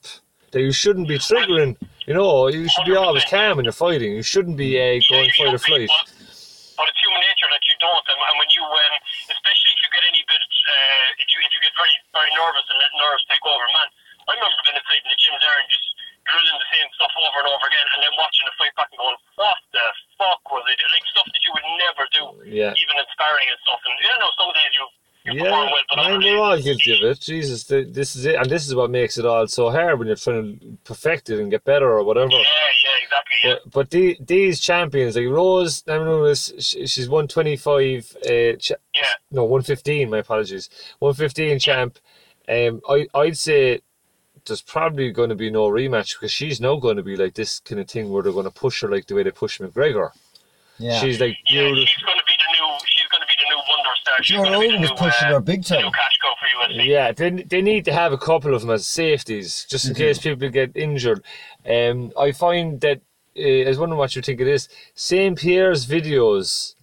that 0.52 0.62
you 0.62 0.72
shouldn't 0.72 1.08
be 1.08 1.20
triggering. 1.20 1.76
You 2.08 2.14
know, 2.14 2.48
you 2.48 2.70
should 2.70 2.86
be 2.86 2.96
always 2.96 3.26
100%. 3.26 3.30
calm 3.30 3.58
when 3.58 3.66
you're 3.66 3.74
fighting. 3.76 4.14
You 4.16 4.24
shouldn't 4.24 4.56
be 4.56 4.78
uh, 4.80 5.02
going 5.10 5.28
Yeah, 5.36 5.36
fight 5.36 5.52
or 5.52 5.52
you 5.52 5.58
should 5.58 5.68
be, 5.68 5.88
flight. 5.88 5.90
But, 5.90 6.06
but 6.80 6.86
it's 6.88 7.00
human 7.04 7.20
nature 7.20 7.50
that 7.52 7.64
you 7.68 7.76
don't, 7.84 8.06
and, 8.08 8.20
and 8.20 8.36
when 8.40 8.50
you, 8.56 8.64
um, 8.64 8.96
especially 9.32 9.72
if 9.76 9.80
you 9.84 9.90
get 9.96 10.04
any 10.12 10.24
bit, 10.28 10.44
uh, 10.44 11.24
if 11.24 11.28
you 11.32 11.38
if 11.44 11.52
you 11.56 11.60
get 11.64 11.72
very 11.76 11.92
very 12.16 12.32
nervous 12.36 12.68
and 12.72 12.78
let 12.80 12.92
nerves 13.00 13.24
take 13.32 13.44
over, 13.48 13.68
man. 13.76 13.90
I 14.28 14.34
remember 14.36 14.58
being 14.64 14.80
in 14.80 15.08
the 15.12 15.20
gym 15.22 15.38
there 15.40 15.56
and 15.60 15.70
just 15.72 15.88
drilling 16.26 16.58
the 16.60 16.70
same 16.74 16.90
stuff 16.98 17.14
over 17.18 17.38
and 17.46 17.50
over 17.54 17.66
again, 17.70 17.88
and 17.96 18.00
then 18.06 18.14
watching 18.18 18.46
the 18.50 18.56
fight 18.58 18.74
back 18.76 18.90
and 18.92 19.00
going, 19.00 19.18
"What 19.38 19.58
the 19.74 19.86
fuck 20.18 20.42
was 20.52 20.66
it?" 20.70 20.78
Like 20.92 21.06
stuff 21.10 21.28
that 21.30 21.42
you 21.46 21.52
would 21.54 21.68
never 21.82 22.04
do, 22.12 22.24
Yeah. 22.50 22.74
even 22.78 22.96
in 22.98 23.08
sparring 23.14 23.48
and 23.50 23.60
stuff. 23.64 23.82
And 23.86 23.96
you 24.02 24.14
know, 24.20 24.32
some 24.38 24.52
days 24.54 24.74
you 24.76 24.86
you 25.26 25.34
Yeah, 25.44 25.50
well, 25.50 25.74
but 25.90 25.98
man, 25.98 26.20
we're 26.22 26.38
all 26.38 26.58
guilty 26.62 26.94
of 26.94 27.02
it. 27.02 27.20
Jesus, 27.20 27.64
th- 27.66 27.88
this 27.90 28.16
is 28.16 28.26
it, 28.26 28.36
and 28.36 28.46
this 28.48 28.68
is 28.68 28.76
what 28.76 28.92
makes 28.92 29.18
it 29.18 29.26
all 29.26 29.48
so 29.48 29.72
hard 29.72 29.98
when 29.98 30.06
you're 30.08 30.16
trying 30.18 30.60
to 30.60 30.78
perfect 30.84 31.32
it 31.32 31.40
and 31.40 31.50
get 31.50 31.64
better 31.64 31.90
or 31.98 32.04
whatever. 32.04 32.30
Yeah, 32.30 32.38
yeah, 32.38 33.04
exactly. 33.04 33.36
Yeah. 33.44 33.54
But, 33.64 33.72
but 33.72 33.90
the, 33.90 34.18
these 34.20 34.60
champions, 34.60 35.16
like 35.16 35.26
Rose, 35.28 35.84
I 35.88 35.98
know, 35.98 36.24
this, 36.28 36.54
she- 36.60 36.86
she's 36.86 37.10
125, 37.10 38.16
uh, 38.24 38.56
ch- 38.58 38.72
Yeah. 38.94 39.14
no, 39.32 39.46
115, 39.46 40.12
my 40.12 40.20
apologies, 40.20 40.70
115 41.00 41.58
champ. 41.58 41.98
Um, 42.48 42.82
I, 42.88 43.08
I'd 43.16 43.36
say 43.38 43.82
there's 44.46 44.62
probably 44.62 45.12
going 45.12 45.30
to 45.30 45.36
be 45.36 45.50
no 45.50 45.70
rematch 45.70 46.16
because 46.16 46.32
she's 46.32 46.62
now 46.62 46.76
going 46.78 46.98
to 46.98 47.04
be 47.04 47.16
like 47.16 47.34
this 47.34 47.60
kind 47.60 47.80
of 47.82 47.90
thing 47.90 48.10
where 48.12 48.24
they're 48.24 48.32
going 48.34 48.46
to 48.46 48.52
push 48.52 48.82
her 48.82 48.90
like 48.90 49.08
the 49.08 49.16
way 49.16 49.24
they 49.24 49.32
push 49.32 49.60
McGregor. 49.60 50.12
yeah. 50.78 51.00
She's 51.00 51.20
like 51.20 51.38
Yeah, 51.50 51.62
beautiful. 51.64 51.86
she's 51.86 52.04
going 52.04 52.18
to 52.18 52.24
be 52.28 52.34
the 52.38 52.52
new. 52.58 52.78
She's 52.86 53.08
going 53.10 53.22
to 53.22 53.28
be 53.28 53.34
the 53.42 53.50
new 53.50 53.62
wonder 53.70 53.90
star. 54.02 54.16
She's 54.24 54.38
Joe 54.38 54.44
going 54.44 54.54
to 54.54 54.60
be 54.60 54.68
the 54.68 54.74
Rogan 54.74 54.82
was 54.82 54.90
new, 54.92 54.96
pushing 54.98 55.28
uh, 55.28 55.32
her 55.34 55.40
big 55.40 55.64
the 55.64 55.76
new 55.76 55.84
time. 55.84 55.92
cash 55.92 56.20
cow 56.22 56.34
for 56.40 56.74
UFC. 56.74 56.86
Yeah, 56.88 57.12
they, 57.12 57.30
they 57.30 57.62
need 57.62 57.86
to 57.86 57.94
have 57.94 58.14
a 58.14 58.18
couple 58.18 58.54
of 58.54 58.62
them 58.62 58.72
as 58.72 58.86
safeties, 58.86 59.66
just 59.70 59.86
in 59.88 59.94
They 59.94 60.00
do. 60.00 60.06
case 60.08 60.20
people 60.20 60.50
get 60.50 60.76
injured. 60.76 61.24
Um, 61.70 62.12
I 62.20 62.32
find 62.32 62.80
that, 62.82 63.02
uh, 63.38 63.42
I 63.42 63.68
was 63.68 63.78
wondering 63.80 64.00
what 64.00 64.16
you 64.16 64.22
think 64.22 64.40
of 64.42 64.46
this, 64.48 64.70
St. 64.94 65.38
Pierre's 65.38 65.86
videos, 65.88 66.76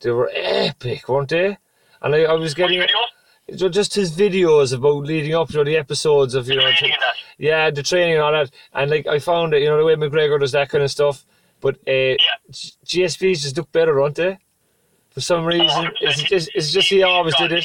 they 0.00 0.10
were 0.10 0.30
epic, 0.34 1.08
weren't 1.08 1.28
they? 1.30 1.56
And 2.02 2.14
I, 2.14 2.24
I 2.24 2.32
was 2.34 2.50
Which 2.52 2.56
getting 2.56 2.80
videos? 2.80 3.08
Ju- 3.56 3.70
just 3.70 3.94
his 3.94 4.12
videos 4.12 4.72
about 4.74 5.04
leading 5.04 5.34
up 5.34 5.48
to 5.48 5.64
the 5.64 5.76
episodes 5.76 6.34
of, 6.34 6.48
you 6.48 6.56
know, 6.56 6.66
and 6.66 6.76
that. 6.76 7.14
yeah, 7.38 7.70
the 7.70 7.82
training 7.82 8.14
and 8.14 8.22
all 8.22 8.32
that. 8.32 8.50
And 8.72 8.90
like, 8.90 9.06
I 9.06 9.18
found 9.18 9.52
that, 9.52 9.60
you 9.60 9.68
know, 9.68 9.78
the 9.78 9.84
way 9.84 9.94
McGregor 9.96 10.38
does 10.40 10.52
that 10.52 10.68
kind 10.68 10.84
of 10.84 10.90
stuff, 10.90 11.24
but 11.60 11.76
uh, 11.88 12.16
G- 12.50 12.72
GSPs 12.84 13.42
just 13.42 13.56
look 13.56 13.70
better, 13.72 13.94
don't 13.94 14.14
they? 14.14 14.38
For 15.10 15.20
some 15.20 15.44
reason, 15.46 15.66
100%. 15.68 15.92
it's 16.00 16.22
just, 16.22 16.50
it's 16.54 16.70
just 16.74 16.88
he 16.90 17.02
always 17.02 17.34
did 17.36 17.52
it. 17.52 17.64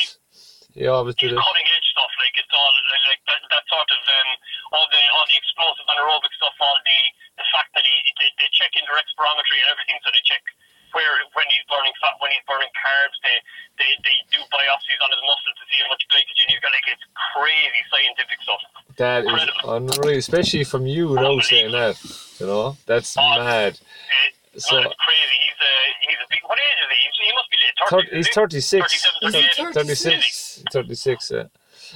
He 0.78 0.86
always 0.86 1.18
did 1.18 1.34
it. 1.34 1.40
cutting 1.42 1.68
edge 1.74 1.88
stuff. 1.92 2.14
Like 2.22 2.36
it's 2.38 2.54
all 2.54 2.72
like, 2.94 3.04
like 3.10 3.24
that, 3.26 3.42
that 3.50 3.66
sort 3.74 3.90
of 3.90 4.02
um, 4.06 4.30
all 4.78 4.86
the 4.94 5.02
all 5.18 5.26
the 5.26 5.34
explosive 5.34 5.82
anaerobic 5.90 6.30
stuff. 6.38 6.54
All 6.62 6.78
the 6.78 7.00
the 7.42 7.48
fact 7.50 7.74
that 7.74 7.82
he 7.90 7.96
they, 8.22 8.30
they 8.38 8.48
check 8.54 8.70
indirect 8.78 9.10
spirometry 9.18 9.58
and 9.66 9.70
everything, 9.74 9.98
so 10.06 10.14
they 10.14 10.22
check 10.30 10.46
where 10.94 11.14
when 11.38 11.46
he's 11.54 11.66
burning 11.70 11.94
fat, 12.02 12.16
when 12.20 12.32
he's 12.34 12.44
burning 12.50 12.72
carbs. 12.78 13.18
They 13.24 13.38
they, 13.80 13.92
they 14.04 14.18
do 14.34 14.40
biopsies 14.52 15.00
on 15.04 15.10
his 15.14 15.22
muscles 15.24 15.56
to 15.60 15.64
see 15.70 15.78
how 15.84 15.88
much 15.94 16.04
glycogen 16.12 16.46
he's 16.52 16.60
got. 16.60 16.72
Like 16.76 16.88
it's 16.92 17.06
crazy 17.36 17.82
scientific 17.92 18.38
stuff. 18.44 18.62
That 18.98 19.24
is 19.24 19.32
Incredible. 19.32 19.68
unreal, 19.76 20.18
especially 20.20 20.64
from 20.66 20.84
you 20.88 21.16
now 21.16 21.40
saying 21.40 21.72
that. 21.72 21.96
You 22.40 22.46
know, 22.48 22.78
that's 22.86 23.16
Oh, 23.18 23.40
mad. 23.44 23.80
It, 23.80 24.62
So- 24.62 24.76
oh, 24.78 24.82
it's 24.84 24.96
crazy. 25.00 25.38
He's 25.46 25.60
uh, 25.60 25.68
he's 26.08 26.20
a 26.24 26.28
big. 26.30 26.40
What 26.48 26.58
age 26.60 26.80
is 26.84 26.90
he? 26.92 26.98
He's, 27.06 27.16
he 27.24 27.32
must 27.38 27.50
be 27.50 27.58
late 27.62 27.76
Thir- 27.80 27.90
thirties. 28.10 28.28
he's 28.28 28.36
36. 28.36 29.08
37, 29.32 29.74
36. 29.74 30.64
36, 30.72 31.32
yeah. 31.32 31.44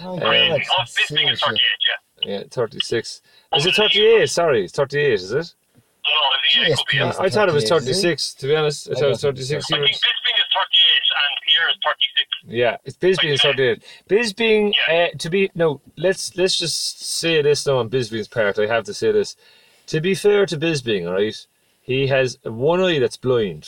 Oh, 0.04 0.18
Crazy. 0.20 0.50
God, 0.50 0.62
Oh, 0.80 0.84
Bisping 0.84 1.32
is 1.32 1.42
38. 1.42 1.62
Yeah. 2.26 2.40
Yeah, 2.40 2.44
36. 2.50 3.22
Is 3.56 3.66
it 3.66 3.76
38? 3.76 4.30
Sorry, 4.30 4.64
it's 4.66 4.74
38, 4.74 5.14
is 5.14 5.32
it? 5.32 5.54
No, 6.04 6.12
no, 6.12 6.28
is 6.48 6.54
he? 6.54 6.62
Yeah, 6.62 6.68
it 6.68 6.78
could 6.78 6.86
be. 6.92 6.98
Yes, 6.98 7.16
Yeah. 7.18 7.26
I 7.26 7.30
thought 7.30 7.50
it 7.50 7.54
was 7.54 7.70
38, 7.70 7.90
is 7.90 7.98
it? 8.00 8.02
36, 8.02 8.34
to 8.36 8.48
be 8.48 8.56
honest. 8.56 8.88
I 8.88 8.92
I 8.92 8.96
thought 8.96 9.04
it 9.04 9.10
was 9.10 9.22
36 9.22 9.52
I 9.66 9.76
think 9.76 9.88
years. 9.88 9.98
Bisping 9.98 10.38
is 10.40 10.50
38 10.54 11.04
and 11.24 11.38
Pierre 11.48 11.70
is 11.70 11.78
36. 11.84 12.30
Yeah, 12.46 12.78
it's 12.84 12.98
Bisbee 12.98 13.32
is 13.32 13.42
38. 13.42 13.84
Bisbee, 14.08 14.74
uh, 14.92 15.08
to 15.18 15.30
be, 15.30 15.50
no, 15.56 15.82
let's 15.98 16.36
let's 16.36 16.58
just 16.60 17.02
say 17.02 17.42
this 17.42 17.66
now 17.66 17.78
on 17.78 17.90
Bisbee's 17.90 18.28
part. 18.28 18.60
I 18.60 18.68
have 18.68 18.84
to 18.86 18.94
say 18.94 19.12
this. 19.12 19.36
To 19.88 20.02
be 20.02 20.14
fair 20.16 20.46
to 20.46 20.58
Bisbee, 20.58 21.06
all 21.06 21.14
right, 21.14 21.48
he 21.82 22.08
has 22.08 22.38
one 22.44 22.82
eye 22.82 23.00
that's 23.00 23.18
blind. 23.18 23.68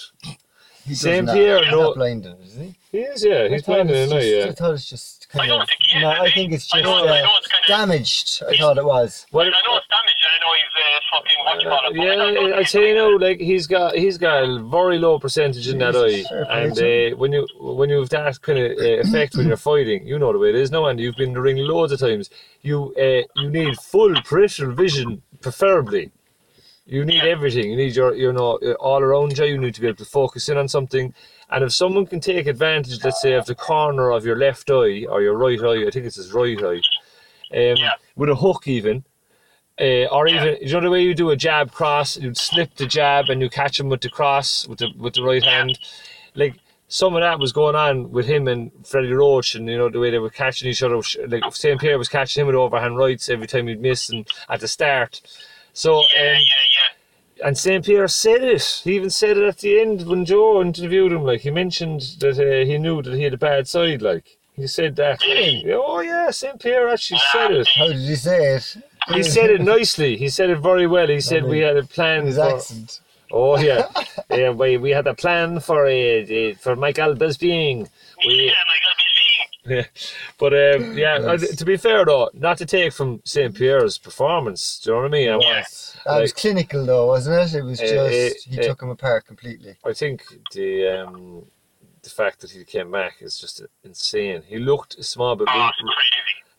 He 0.86 0.94
Saint 0.94 1.26
doesn't 1.26 1.42
Pierre, 1.42 1.64
have- 1.64 1.74
no- 1.74 1.82
not 1.84 1.96
blinded, 1.96 2.36
is 2.46 2.56
he? 2.56 2.76
He 2.92 3.00
is, 3.00 3.26
yeah, 3.26 3.48
he's 3.50 3.64
thought 3.64 3.74
blind 3.86 3.90
in 3.90 3.96
it's 3.96 4.12
an 4.12 4.18
just- 4.20 4.32
yeah. 4.32 4.46
I 4.46 4.52
thought 4.54 4.74
it's 4.76 4.90
just 4.90 5.28
I 5.34 5.38
kind 5.40 5.50
don't 5.50 5.62
of. 5.64 5.68
think 5.68 5.82
he 5.82 5.98
is. 5.98 6.02
No, 6.04 6.12
is 6.12 6.20
I 6.20 6.28
he? 6.30 6.34
think 6.34 6.54
it's 6.54 6.74
I 6.74 6.78
just 6.78 6.86
know, 6.86 6.94
I 6.96 7.02
uh, 7.20 7.24
know 7.24 7.30
it's 7.40 7.48
kind 7.48 7.64
of. 7.64 7.68
damaged. 7.68 8.44
I 8.48 8.56
thought 8.58 8.78
it 8.78 8.86
was. 8.86 9.26
Well, 9.32 9.46
I 9.48 9.50
know 9.50 9.78
it's 9.78 9.88
damaged 9.90 10.22
and 10.26 10.32
I 10.36 10.40
know 10.44 10.54
he's 10.62 10.76
uh, 10.78 11.00
fucking 11.12 11.40
what 11.44 11.64
you 11.64 11.70
call 11.70 11.80
it. 11.80 11.98
but 11.98 12.02
I 12.02 12.16
don't 12.16 12.34
know 12.36 12.48
yeah, 12.48 12.56
I 12.56 12.60
if 12.62 12.70
tell 12.70 12.82
you 12.84 12.96
know, 12.96 13.10
like 13.10 13.40
he's 13.40 13.68
got 13.68 13.96
he's 13.96 14.18
got 14.18 14.44
a 14.44 14.60
very 14.64 14.98
low 15.00 15.20
percentage 15.20 15.68
in 15.68 15.78
that 15.80 15.96
eye, 15.96 16.08
Jesus, 16.10 16.30
fair 16.30 16.46
play 16.46 16.64
and 16.64 17.14
uh, 17.14 17.18
when 17.18 17.32
you 17.34 17.48
when 17.60 17.90
you 17.90 18.00
have 18.00 18.10
that 18.10 18.42
kind 18.42 18.60
of 18.60 18.72
uh, 18.78 18.84
effect 19.02 19.36
when 19.36 19.48
you're 19.48 19.58
fighting, 19.72 20.06
you 20.08 20.18
know 20.20 20.32
the 20.32 20.40
way 20.40 20.50
it 20.50 20.56
is 20.56 20.72
now, 20.72 20.86
and 20.86 21.00
you've 21.00 21.16
been 21.18 21.30
in 21.30 21.34
the 21.34 21.42
ring 21.42 21.58
loads 21.58 21.92
of 21.92 22.00
times. 22.00 22.30
You 22.62 22.94
uh, 22.96 23.24
you 23.42 23.50
need 23.50 23.78
full 23.80 24.14
peripheral 24.22 24.74
vision, 24.74 25.22
preferably. 25.42 26.12
You 26.86 27.04
need 27.04 27.24
everything. 27.24 27.72
You 27.72 27.76
need 27.78 27.96
your 27.96 28.14
you 28.16 28.32
know 28.32 28.60
uh, 28.62 28.74
all 28.74 29.02
around 29.02 29.38
you. 29.38 29.46
You 29.46 29.58
need 29.58 29.74
to 29.76 29.82
be 29.82 29.88
able 29.88 29.98
to 29.98 30.06
focus 30.06 30.50
in 30.50 30.58
on 30.58 30.68
something. 30.68 31.14
And 31.50 31.64
if 31.64 31.74
someone 31.74 32.06
can 32.06 32.20
take 32.20 32.48
advantage, 32.48 33.04
let's 33.04 33.22
say, 33.22 33.34
of 33.34 33.46
the 33.46 33.56
corner 33.56 34.12
of 34.12 34.26
your 34.26 34.36
left 34.36 34.70
eye 34.70 35.06
or 35.06 35.22
your 35.22 35.38
right 35.38 35.60
eye, 35.62 35.88
I 35.88 35.92
think 35.92 36.06
it's 36.06 36.16
his 36.16 36.32
right 36.34 36.58
eye, 36.64 36.82
um, 37.56 37.78
Yeah. 37.78 37.94
with 38.16 38.30
a 38.30 38.36
hook 38.36 38.68
even, 38.68 39.04
uh, 39.80 40.06
or 40.12 40.28
Yeah. 40.28 40.36
even 40.42 40.58
you 40.62 40.74
know 40.74 40.82
the 40.82 40.90
way 40.92 41.02
you 41.02 41.16
do 41.16 41.32
a 41.32 41.36
jab 41.36 41.72
cross, 41.72 42.18
you'd 42.18 42.38
slip 42.38 42.76
the 42.76 42.86
jab 42.86 43.30
and 43.30 43.42
you 43.42 43.50
catch 43.50 43.80
him 43.80 43.90
with 43.90 44.02
the 44.02 44.10
cross 44.10 44.68
with 44.68 44.80
the 44.80 44.90
with 44.98 45.16
the 45.16 45.24
right 45.24 45.44
Yeah. 45.44 45.52
hand, 45.58 45.80
like 46.36 46.54
some 46.88 47.16
of 47.16 47.22
that 47.22 47.40
was 47.40 47.52
going 47.52 47.76
on 47.76 48.12
with 48.12 48.28
him 48.28 48.48
and 48.48 48.72
Freddie 48.86 49.12
Roach, 49.12 49.56
and 49.56 49.68
you 49.68 49.78
know 49.78 49.90
the 49.90 50.00
way 50.00 50.12
they 50.12 50.20
were 50.20 50.30
catching 50.30 50.70
each 50.70 50.84
other. 50.84 51.02
Like 51.28 51.44
St 51.56 51.80
Pierre 51.82 51.98
was 51.98 52.10
catching 52.10 52.42
him 52.42 52.48
with 52.48 52.56
overhand 52.56 52.96
rights 52.98 53.28
every 53.28 53.48
time 53.48 53.66
he'd 53.68 53.82
miss, 53.82 54.10
and 54.10 54.28
at 54.50 54.60
the 54.60 54.68
start. 54.68 55.22
So 55.76 55.91
Yeah, 56.15 56.21
um, 56.21 56.38
yeah, 56.39 56.39
yeah. 56.39 57.47
and 57.47 57.57
St 57.57 57.86
Pierre 57.86 58.07
said 58.07 58.43
it. 58.43 58.82
He 58.84 58.95
even 58.95 59.09
said 59.09 59.38
it 59.38 59.43
at 59.43 59.57
the 59.57 59.80
end 59.80 60.07
when 60.07 60.23
Joe 60.26 60.61
interviewed 60.61 61.11
him. 61.11 61.23
Like 61.23 61.41
he 61.41 61.51
mentioned 61.51 62.01
that 62.21 62.39
uh, 62.39 62.65
he 62.65 62.78
knew 62.78 63.01
that 63.01 63.13
he 63.13 63.23
had 63.23 63.34
a 63.34 63.38
bad 63.38 63.67
side. 63.67 64.01
Like 64.01 64.38
he 64.55 64.67
said 64.67 64.95
that. 64.95 65.21
Really? 65.21 65.65
Oh 65.73 65.99
yeah, 65.99 66.32
St 66.32 66.57
Pierre 66.59 66.88
actually 66.89 67.19
said 67.32 67.51
it. 67.51 67.67
How 67.76 67.88
did 67.89 67.97
he 67.97 68.15
say 68.15 68.55
it? 68.55 68.78
He 69.13 69.21
said 69.21 69.51
it 69.51 69.61
nicely. 69.61 70.15
He 70.17 70.30
said 70.30 70.49
it 70.49 70.59
very 70.59 70.88
well. 70.88 71.07
He 71.07 71.19
said 71.19 71.43
we 71.43 71.59
had 71.59 71.78
a 71.78 71.84
plan 71.84 72.26
His 72.26 72.38
for. 72.38 72.55
accent. 72.55 73.01
Oh 73.32 73.59
yeah, 73.59 73.88
yeah. 74.32 74.51
We, 74.51 74.78
we 74.78 74.91
had 74.91 75.07
a 75.07 75.13
plan 75.13 75.59
for 75.59 75.86
uh, 75.88 75.91
uh, 75.91 76.55
for 76.61 76.76
Michael 76.78 77.15
Bisping. 77.15 77.89
We, 78.26 78.34
Yeah, 78.45 78.53
my 78.71 78.80
God, 78.86 78.95
he's 78.97 79.13
being. 79.13 79.14
Yeah. 79.66 79.86
But 80.38 80.53
um, 80.53 80.97
yeah, 80.97 81.16
uh, 81.16 81.38
Yes. 81.39 81.55
to 81.55 81.66
be 81.66 81.78
fair 81.78 82.05
though, 82.05 82.30
not 82.34 82.57
to 82.59 82.66
take 82.66 82.93
from 82.93 83.22
St 83.24 83.55
Pierre's 83.55 83.97
performance. 83.97 84.80
Do 84.84 84.89
you 84.91 84.95
know 84.95 85.01
what 85.03 85.07
I 85.07 85.11
mean? 85.11 85.30
I, 85.30 85.32
Yeah. 85.32 85.38
want- 85.38 85.95
That 86.05 86.22
was 86.22 86.34
clinical 86.34 86.86
though, 86.86 87.07
wasn't 87.07 87.39
it? 87.53 87.57
It 87.59 87.63
was 87.63 87.80
Uh, 87.82 87.86
just 87.86 88.47
uh, 88.47 88.51
he 88.51 88.59
uh, 88.59 88.63
took 88.63 88.82
him 88.82 88.89
apart 88.89 89.26
completely. 89.26 89.76
I 89.86 89.93
think 89.93 90.24
the 90.53 90.88
um, 91.01 91.45
the 92.03 92.09
fact 92.09 92.41
that 92.41 92.51
he 92.51 92.63
came 92.63 92.91
back 92.91 93.13
is 93.22 93.39
just 93.39 93.61
insane. 93.84 94.43
He 94.47 94.59
looked 94.59 94.97
a 94.99 95.03
small 95.03 95.36
bit. 95.36 95.47
Oh, 95.49 95.59
ring- 95.80 95.93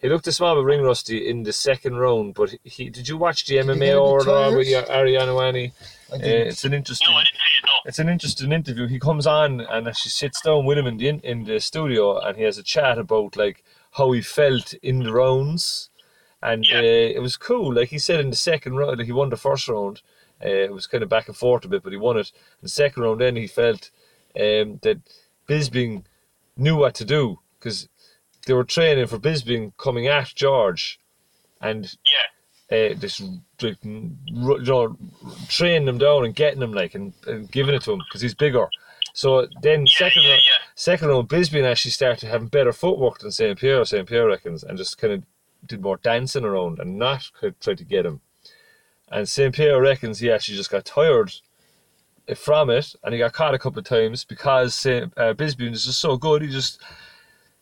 he 0.02 0.08
looked 0.08 0.26
a 0.26 0.32
small 0.32 0.54
bit 0.56 0.64
ring 0.64 0.82
rusty 0.82 1.28
in 1.30 1.42
the 1.44 1.52
second 1.52 1.96
round, 1.96 2.34
but 2.34 2.54
he 2.64 2.90
did 2.90 3.08
you 3.08 3.16
watch 3.16 3.46
the 3.46 3.54
he 3.54 3.60
MMA 3.60 3.78
get 3.78 3.96
or 3.96 4.20
tired? 4.24 4.56
with 4.56 4.90
Ariel 4.90 5.26
Helwani? 5.26 5.72
I 6.12 6.16
Uh, 6.16 6.20
it's 6.22 6.64
an 6.64 6.72
interesting. 6.74 7.12
No, 7.12 7.18
I 7.18 7.24
didn't 7.24 7.36
see 7.36 7.58
it, 7.58 7.64
no. 7.66 7.72
It's 7.88 7.98
an 7.98 8.08
interesting 8.08 8.52
interview. 8.52 8.86
He 8.86 8.98
comes 9.00 9.26
on 9.26 9.60
and 9.60 9.96
she 9.96 10.08
sits 10.08 10.40
down 10.40 10.64
with 10.64 10.78
him 10.78 10.86
in 10.86 10.96
the 10.98 11.08
in 11.08 11.44
the 11.44 11.60
studio, 11.60 12.18
and 12.18 12.36
he 12.36 12.44
has 12.44 12.58
a 12.58 12.62
chat 12.62 12.98
about 12.98 13.36
like 13.36 13.64
how 13.92 14.12
he 14.12 14.20
felt 14.22 14.72
in 14.74 15.00
the 15.02 15.12
rounds, 15.12 15.90
and 16.42 16.64
Yeah. 16.64 16.78
uh, 16.78 17.16
it 17.16 17.20
was 17.22 17.36
cool. 17.36 17.72
Like 17.74 17.88
he 17.88 17.98
said 17.98 18.20
in 18.20 18.30
the 18.30 18.36
second 18.36 18.76
round, 18.76 18.98
like 18.98 19.06
he 19.06 19.12
won 19.12 19.30
the 19.30 19.36
first 19.36 19.68
round. 19.68 20.02
Uh, 20.44 20.48
it 20.48 20.72
was 20.72 20.86
kind 20.86 21.02
of 21.02 21.08
back 21.08 21.28
and 21.28 21.36
forth 21.36 21.64
a 21.64 21.68
bit, 21.68 21.82
but 21.82 21.92
he 21.92 21.98
won 21.98 22.18
it. 22.18 22.30
In 22.34 22.62
the 22.64 22.68
second 22.68 23.02
round, 23.02 23.20
then 23.20 23.36
he 23.36 23.46
felt 23.46 23.90
um, 24.38 24.78
that 24.82 24.98
Bisping 25.48 26.04
knew 26.56 26.76
what 26.76 26.94
to 26.96 27.04
do 27.04 27.40
because 27.58 27.88
they 28.46 28.52
were 28.52 28.64
training 28.64 29.06
for 29.06 29.18
Bisping 29.18 29.72
coming 29.78 30.06
at 30.06 30.34
George, 30.34 31.00
and 31.60 31.84
Yeah. 32.04 32.26
Uh, 32.70 32.94
just 32.94 33.20
like, 33.62 33.76
r- 33.84 34.58
you 34.58 34.64
know, 34.64 34.96
training 35.48 35.88
him 35.88 35.98
down 35.98 36.24
and 36.24 36.34
getting 36.34 36.62
him 36.62 36.72
like 36.72 36.94
and, 36.94 37.12
and 37.26 37.50
giving 37.50 37.74
it 37.74 37.82
to 37.82 37.92
him 37.92 38.00
because 38.00 38.20
he's 38.20 38.34
bigger. 38.34 38.68
So 39.12 39.46
then 39.62 39.86
Yeah, 39.86 39.98
second 39.98 40.22
yeah, 40.24 40.30
round, 40.30 40.42
yeah. 40.46 40.66
second 40.74 41.08
round, 41.08 41.28
Bisbee 41.28 41.64
actually 41.64 41.92
started 41.92 42.28
having 42.28 42.48
better 42.48 42.72
footwork 42.72 43.20
than 43.20 43.30
St 43.30 43.58
Pierre. 43.58 43.84
St 43.84 44.06
Pierre 44.08 44.26
reckons, 44.26 44.62
and 44.62 44.76
just 44.76 44.98
kind 44.98 45.12
of 45.14 45.22
did 45.66 45.80
more 45.80 45.96
dancing 45.96 46.44
around 46.44 46.78
and 46.80 46.98
not 46.98 47.30
tried 47.60 47.78
to 47.78 47.84
get 47.84 48.04
him. 48.06 48.20
And 49.10 49.28
St 49.28 49.54
Pierre 49.54 49.80
reckons 49.80 50.18
he 50.18 50.30
actually 50.30 50.56
just 50.56 50.70
got 50.70 50.84
tired 50.84 51.32
from 52.36 52.70
it, 52.70 52.94
and 53.04 53.14
he 53.14 53.18
got 53.20 53.32
caught 53.32 53.54
a 53.54 53.58
couple 53.58 53.78
of 53.78 53.84
times 53.84 54.24
because 54.24 54.74
St. 54.74 55.12
Uh, 55.16 55.32
Bisbee 55.32 55.70
was 55.70 55.84
just 55.84 56.00
so 56.00 56.16
good. 56.16 56.42
He 56.42 56.48
just 56.48 56.82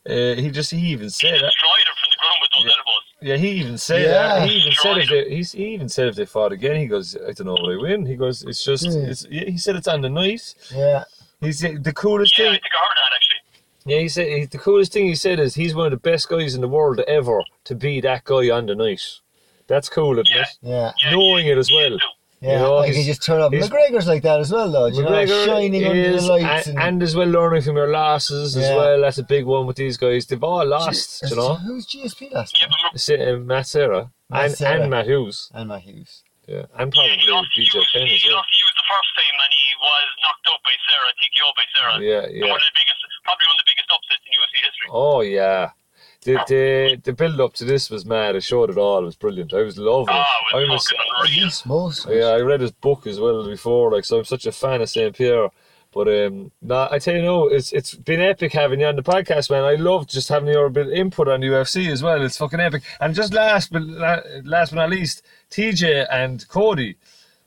uh, 0.09 0.35
he 0.35 0.49
just 0.51 0.71
he 0.71 0.77
even 0.87 1.05
He 1.05 1.09
said 1.09 1.33
that. 1.35 1.41
destroyed 1.45 1.85
him 1.87 1.95
from 2.01 2.09
the 2.11 2.17
ground 2.19 2.37
with 2.41 2.51
those 2.51 2.73
elbows. 2.77 3.04
Yeah, 3.21 3.37
he 3.37 3.49
even 3.51 3.77
said 3.77 4.01
Yeah. 4.03 4.39
that. 4.39 4.49
He 4.49 4.55
even 4.57 4.73
said 4.73 4.97
if 4.97 5.09
they, 5.09 5.29
he's, 5.35 5.51
he 5.53 5.67
even 5.73 5.89
said 5.89 6.07
if 6.07 6.15
they 6.15 6.25
fought 6.25 6.51
again, 6.51 6.75
he 6.79 6.85
goes, 6.87 7.15
I 7.15 7.31
don't 7.31 7.47
know 7.47 7.53
what 7.53 7.71
I 7.73 7.77
win. 7.77 8.05
He 8.05 8.15
goes, 8.15 8.43
it's 8.43 8.63
just, 8.63 8.85
Hmm. 8.85 9.05
it's. 9.09 9.25
He 9.25 9.57
said 9.57 9.75
it's 9.75 9.87
on 9.87 10.01
the 10.01 10.09
night. 10.09 10.53
Yeah. 10.73 11.03
He's 11.41 11.59
the 11.59 11.93
coolest 11.95 12.37
Yeah, 12.37 12.45
I 12.45 12.49
thing. 12.51 12.61
think 12.61 12.73
I 12.73 12.77
heard 12.85 12.97
that 12.97 13.15
actually. 13.15 13.93
Yeah, 13.93 13.99
he 14.01 14.09
said 14.09 14.27
he, 14.27 14.45
the 14.45 14.57
coolest 14.57 14.93
thing 14.93 15.05
he 15.05 15.15
said 15.15 15.39
is 15.39 15.55
he's 15.55 15.75
one 15.75 15.85
of 15.85 15.91
the 15.91 15.97
best 16.09 16.27
guys 16.29 16.55
in 16.55 16.61
the 16.61 16.67
world 16.67 16.99
ever 17.07 17.41
to 17.65 17.75
be 17.75 18.01
that 18.01 18.23
guy 18.25 18.49
on 18.49 18.65
the 18.65 18.75
night. 18.75 19.01
That's 19.67 19.89
cool, 19.89 20.13
isn't 20.19 20.27
Yeah. 20.29 20.41
it? 20.41 20.47
Yeah. 20.61 20.91
Yeah, 21.03 21.11
Knowing 21.11 21.45
he- 21.45 21.51
it 21.51 21.57
as 21.57 21.69
he 21.69 21.75
well. 21.75 21.97
Is 22.45 22.49
too. 22.49 22.51
Yeah, 22.51 22.53
You 22.53 22.59
know, 22.63 22.75
like 22.75 22.93
he 22.93 23.03
just 23.03 23.23
turn 23.23 23.41
up. 23.41 23.51
McGregor's 23.51 24.07
like 24.07 24.23
that 24.23 24.39
as 24.39 24.51
well, 24.51 24.71
though. 24.71 24.89
do 24.89 24.97
You 24.97 25.03
know, 25.03 25.09
McGregor 25.11 25.45
shining 25.45 25.85
under 25.85 26.11
the 26.15 26.21
lights. 26.27 26.67
and, 26.67 26.77
And, 26.77 26.87
and 26.87 27.03
as 27.03 27.15
well 27.15 27.27
learning 27.27 27.61
from 27.63 27.75
your 27.75 27.89
losses 27.91 28.55
as 28.55 28.69
well. 28.75 29.01
That's 29.01 29.17
a 29.17 29.23
big 29.23 29.45
one 29.45 29.65
with 29.67 29.77
these 29.77 29.97
guys. 29.97 30.25
They've 30.27 30.43
all 30.43 30.65
lost, 30.65 31.23
Is- 31.23 31.31
you 31.31 31.37
know. 31.37 31.55
Who's 31.55 31.85
GSP 31.87 32.31
last 32.33 32.57
Yeah, 32.59 32.67
time? 32.67 32.77
but 32.91 32.99
Sa- 33.01 33.13
uh, 33.15 33.37
Matt 33.37 33.67
Serra 33.67 34.11
Matt 34.29 34.45
and, 34.45 34.53
Serra. 34.53 34.81
and 34.81 34.89
Matt 34.91 35.05
Hughes. 35.07 35.49
And 35.53 35.69
Matt 35.69 35.81
Hughes. 35.81 36.23
Yeah, 36.47 36.69
and 36.77 36.93
yeah, 36.93 37.01
probably 37.01 37.17
he 37.17 37.31
lost 37.31 37.49
to 37.55 37.61
BJ 37.61 37.71
Hughes. 37.73 37.89
Penn 37.91 38.05
as 38.05 38.21
He 38.21 38.29
well. 38.29 38.37
lost 38.37 38.49
to 38.53 38.57
Hughes 38.61 38.75
the 38.77 38.85
first 38.85 39.11
time, 39.17 39.33
and 39.41 39.51
he 39.57 39.69
was 39.81 40.05
knocked 40.21 40.45
out 40.45 40.61
by 40.61 40.75
Serra, 40.85 41.09
TKO 41.17 41.47
by 41.57 41.65
Serra. 41.73 41.93
Yeah, 42.05 42.29
And 42.29 42.37
yeah. 42.37 42.53
One 42.53 42.61
of 42.61 42.67
the 42.69 42.75
biggest, 42.77 42.99
probably 43.25 43.47
one 43.49 43.57
of 43.57 43.61
the 43.65 43.69
biggest 43.73 43.89
upsets 43.89 44.21
in 44.25 44.31
UFC 44.37 44.55
history. 44.61 44.87
Oh 44.93 45.21
yeah. 45.25 45.73
The, 46.25 46.43
the 46.47 47.01
the 47.03 47.13
build 47.13 47.39
up 47.39 47.53
to 47.53 47.65
this 47.65 47.89
was 47.89 48.05
mad. 48.05 48.35
I 48.35 48.39
showed 48.39 48.69
it 48.71 48.77
all. 48.77 48.99
It 49.03 49.05
was 49.05 49.15
brilliant. 49.15 49.53
I 49.53 49.61
was 49.61 49.77
loving 49.77 50.07
Oh, 50.15 50.23
it. 50.53 50.55
it 50.55 50.57
I 50.57 50.59
was 50.61 50.69
was, 50.69 50.87
fucking 50.89 50.99
At 50.99 51.29
unreal. 51.29 51.45
least 51.45 51.65
most. 51.67 52.05
of 52.05 52.11
it. 52.11 52.17
yeah, 52.19 52.25
I 52.27 52.39
read 52.41 52.61
his 52.61 52.71
book 52.71 53.05
as 53.07 53.19
well 53.19 53.45
before. 53.47 53.91
Like, 53.91 54.05
so 54.05 54.17
I'm 54.19 54.25
such 54.25 54.45
a 54.47 54.51
fan 54.51 54.81
of 54.81 54.89
Saint 54.89 55.15
Pierre. 55.15 55.49
But 55.93 56.07
um, 56.09 56.51
nah, 56.61 56.89
I 56.91 56.99
tell 56.99 57.15
you 57.15 57.21
no, 57.21 57.47
it's 57.47 57.71
it's 57.71 57.93
been 57.93 58.19
epic 58.19 58.51
having 58.51 58.81
you 58.81 58.87
on 58.87 58.97
the 58.97 59.03
podcast, 59.03 59.49
man. 59.49 59.63
I 59.63 59.75
love 59.75 60.07
just 60.07 60.27
having 60.27 60.49
your 60.49 60.67
bit 60.69 60.89
input 60.89 61.27
on 61.29 61.39
UFC 61.41 61.89
as 61.91 62.03
well. 62.03 62.21
It's 62.21 62.35
fucking 62.37 62.59
epic. 62.59 62.83
And 62.99 63.15
just 63.15 63.31
last 63.33 63.71
but 63.71 63.83
la- 63.83 64.19
last 64.43 64.71
but 64.71 64.77
not 64.77 64.89
least, 64.89 65.21
TJ 65.51 66.07
and 66.11 66.45
Cody, 66.49 66.97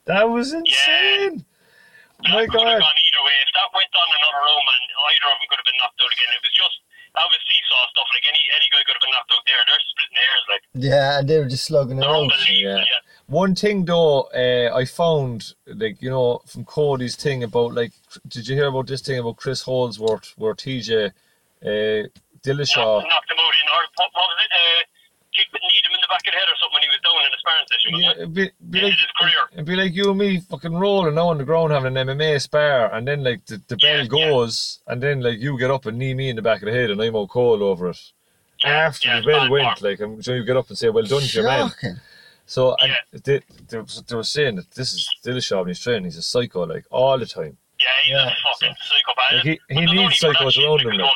that 0.06 0.30
was 0.30 0.54
insane. 0.54 1.44
My 2.24 2.46
That 2.46 2.50
could 2.50 2.62
have 2.66 2.80
God, 2.80 2.80
gone 2.80 2.98
either 3.04 3.22
way. 3.26 3.36
If 3.44 3.50
that 3.54 3.68
went 3.76 3.92
on 3.94 4.08
another 4.16 4.40
room, 4.48 4.64
and 4.64 4.84
either 5.12 5.28
of 5.28 5.36
them 5.38 5.46
could 5.50 5.60
have 5.60 5.68
been 5.68 5.78
knocked 5.82 6.00
out 6.00 6.12
again. 6.14 6.30
It 6.32 6.42
was 6.42 6.54
just 6.56 6.76
that 7.18 7.26
was 7.28 7.42
seesaw 7.50 7.82
stuff. 7.90 8.08
Like 8.14 8.26
any 8.30 8.42
any 8.54 8.68
guy 8.70 8.82
could 8.86 8.94
have 8.94 9.02
been 9.02 9.14
knocked 9.14 9.32
out 9.34 9.44
there. 9.46 9.60
They're 9.66 9.84
splitting 9.90 10.18
hairs. 10.22 10.44
Like 10.52 10.62
Yeah, 10.74 11.18
and 11.18 11.28
they 11.28 11.38
were 11.38 11.50
just 11.50 11.64
slugging 11.66 11.98
it 11.98 12.02
they're 12.02 12.10
out. 12.10 12.30
Yeah. 12.50 12.78
Yeah. 12.78 13.02
One 13.26 13.54
thing 13.54 13.84
though, 13.84 14.30
uh, 14.32 14.70
I 14.74 14.84
found 14.84 15.54
like 15.66 16.00
you 16.00 16.10
know 16.10 16.40
from 16.46 16.64
Cody's 16.64 17.16
thing 17.16 17.42
about 17.42 17.74
like, 17.74 17.92
did 18.28 18.46
you 18.46 18.54
hear 18.54 18.68
about 18.68 18.86
this 18.86 19.02
thing 19.02 19.18
about 19.18 19.36
Chris 19.36 19.62
Holdsworth 19.62 20.34
where 20.36 20.54
TJ 20.54 21.10
uh, 21.10 22.08
Dillashaw? 22.44 23.02
knocked 23.02 23.30
him 23.30 23.38
out 23.42 23.56
in 23.60 23.68
or 23.74 23.82
what, 23.96 24.10
what 24.14 24.28
was 24.30 24.38
it? 24.46 24.52
Uh, 24.54 24.82
kicked 25.38 25.54
kneed 25.54 25.84
him 25.86 25.94
in 25.94 26.00
the 26.02 26.10
back 26.10 26.26
of 26.26 26.32
the 26.34 26.38
head 26.38 26.48
or 26.50 26.56
something 26.58 26.74
when 26.74 26.82
he 26.82 26.90
was 26.90 26.98
down 27.06 27.22
in 27.22 27.30
the 27.30 27.38
sparring 27.38 27.68
session. 27.70 27.88
Yeah, 27.94 27.94
wasn't 27.94 28.10
it? 28.10 28.22
it'd 28.22 28.34
be, 28.34 28.78
be 28.78 28.80
like 28.82 28.98
his 28.98 29.12
career. 29.20 29.42
it'd 29.52 29.64
be 29.66 29.76
like 29.76 29.94
you 29.94 30.10
and 30.10 30.18
me 30.18 30.40
fucking 30.40 30.74
rolling 30.74 31.14
now 31.14 31.28
on 31.28 31.38
the 31.38 31.44
ground 31.44 31.70
having 31.72 31.96
an 31.96 32.06
MMA 32.08 32.40
spar, 32.42 32.92
and 32.92 33.06
then 33.06 33.22
like 33.22 33.46
the, 33.46 33.62
the 33.68 33.76
bell 33.76 33.96
Yeah, 33.96 34.02
yeah. 34.02 34.08
goes, 34.30 34.80
and 34.88 35.00
then 35.02 35.20
like 35.22 35.38
you 35.38 35.56
get 35.58 35.70
up 35.70 35.86
and 35.86 35.96
knee 35.98 36.14
me 36.14 36.28
in 36.30 36.36
the 36.36 36.42
back 36.42 36.62
of 36.62 36.66
the 36.66 36.72
head, 36.72 36.90
and 36.90 37.00
I'm 37.00 37.14
all 37.14 37.28
cold 37.28 37.62
over 37.62 37.88
it. 37.90 38.00
After 38.64 39.06
yeah, 39.08 39.20
the 39.20 39.26
bell 39.26 39.40
bad 39.42 39.50
went, 39.50 39.64
part. 39.66 39.82
like 39.82 40.00
I'm, 40.00 40.20
so 40.22 40.32
you 40.34 40.44
get 40.44 40.56
up 40.56 40.68
and 40.68 40.76
say, 40.76 40.88
"Well 40.90 41.04
done, 41.04 41.22
to 41.22 41.36
your 41.38 41.44
man." 41.46 41.68
Shocking. 41.68 41.96
So 42.46 42.74
and 42.80 42.90
Yeah. 42.90 43.20
they, 43.22 43.38
they, 43.68 43.82
they 44.08 44.16
were 44.16 44.22
saying 44.24 44.56
that 44.56 44.70
this 44.72 44.92
is 44.94 45.08
Dillashaw 45.24 45.58
when 45.60 45.68
he's 45.68 45.78
training, 45.80 46.04
he's 46.04 46.16
a 46.16 46.22
psycho, 46.22 46.64
like 46.66 46.84
all 46.90 47.16
the 47.18 47.26
time. 47.26 47.56
Yeah, 47.78 47.86
he's 48.02 48.12
Yeah, 48.12 48.26
a 48.26 48.34
fucking 48.42 48.74
psychopath. 48.82 49.32
Like, 49.32 49.44
he- 49.44 49.60
he 49.68 49.80
needs 49.86 49.90
only 49.92 50.14
for 50.16 50.26
that 50.32 50.36
psychos 50.42 50.58
around 50.66 50.80
him, 50.80 50.98
like. 50.98 51.10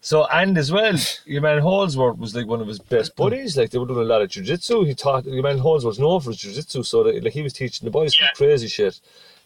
So 0.00 0.26
and 0.26 0.56
as 0.56 0.70
well, 0.70 0.94
your 1.26 1.42
man 1.42 1.58
Holdsworth 1.58 2.18
was 2.18 2.34
like 2.34 2.46
one 2.46 2.60
of 2.60 2.68
his 2.68 2.78
best 2.78 3.16
buddies. 3.16 3.56
Like 3.56 3.70
they 3.70 3.78
were 3.78 3.86
doing 3.86 4.00
a 4.00 4.08
lot 4.08 4.22
of 4.22 4.30
jujitsu. 4.30 4.86
He 4.86 4.94
taught 4.94 5.24
your 5.24 5.42
man 5.42 5.58
Holdsworth's 5.58 5.98
known 5.98 6.20
for 6.20 6.30
his 6.30 6.38
jujitsu, 6.38 6.86
so 6.86 7.02
that, 7.02 7.22
like 7.24 7.32
he 7.32 7.42
was 7.42 7.52
teaching 7.52 7.84
the 7.84 7.90
boys 7.90 8.16
some 8.16 8.28
crazy 8.34 8.68
shit. 8.68 9.00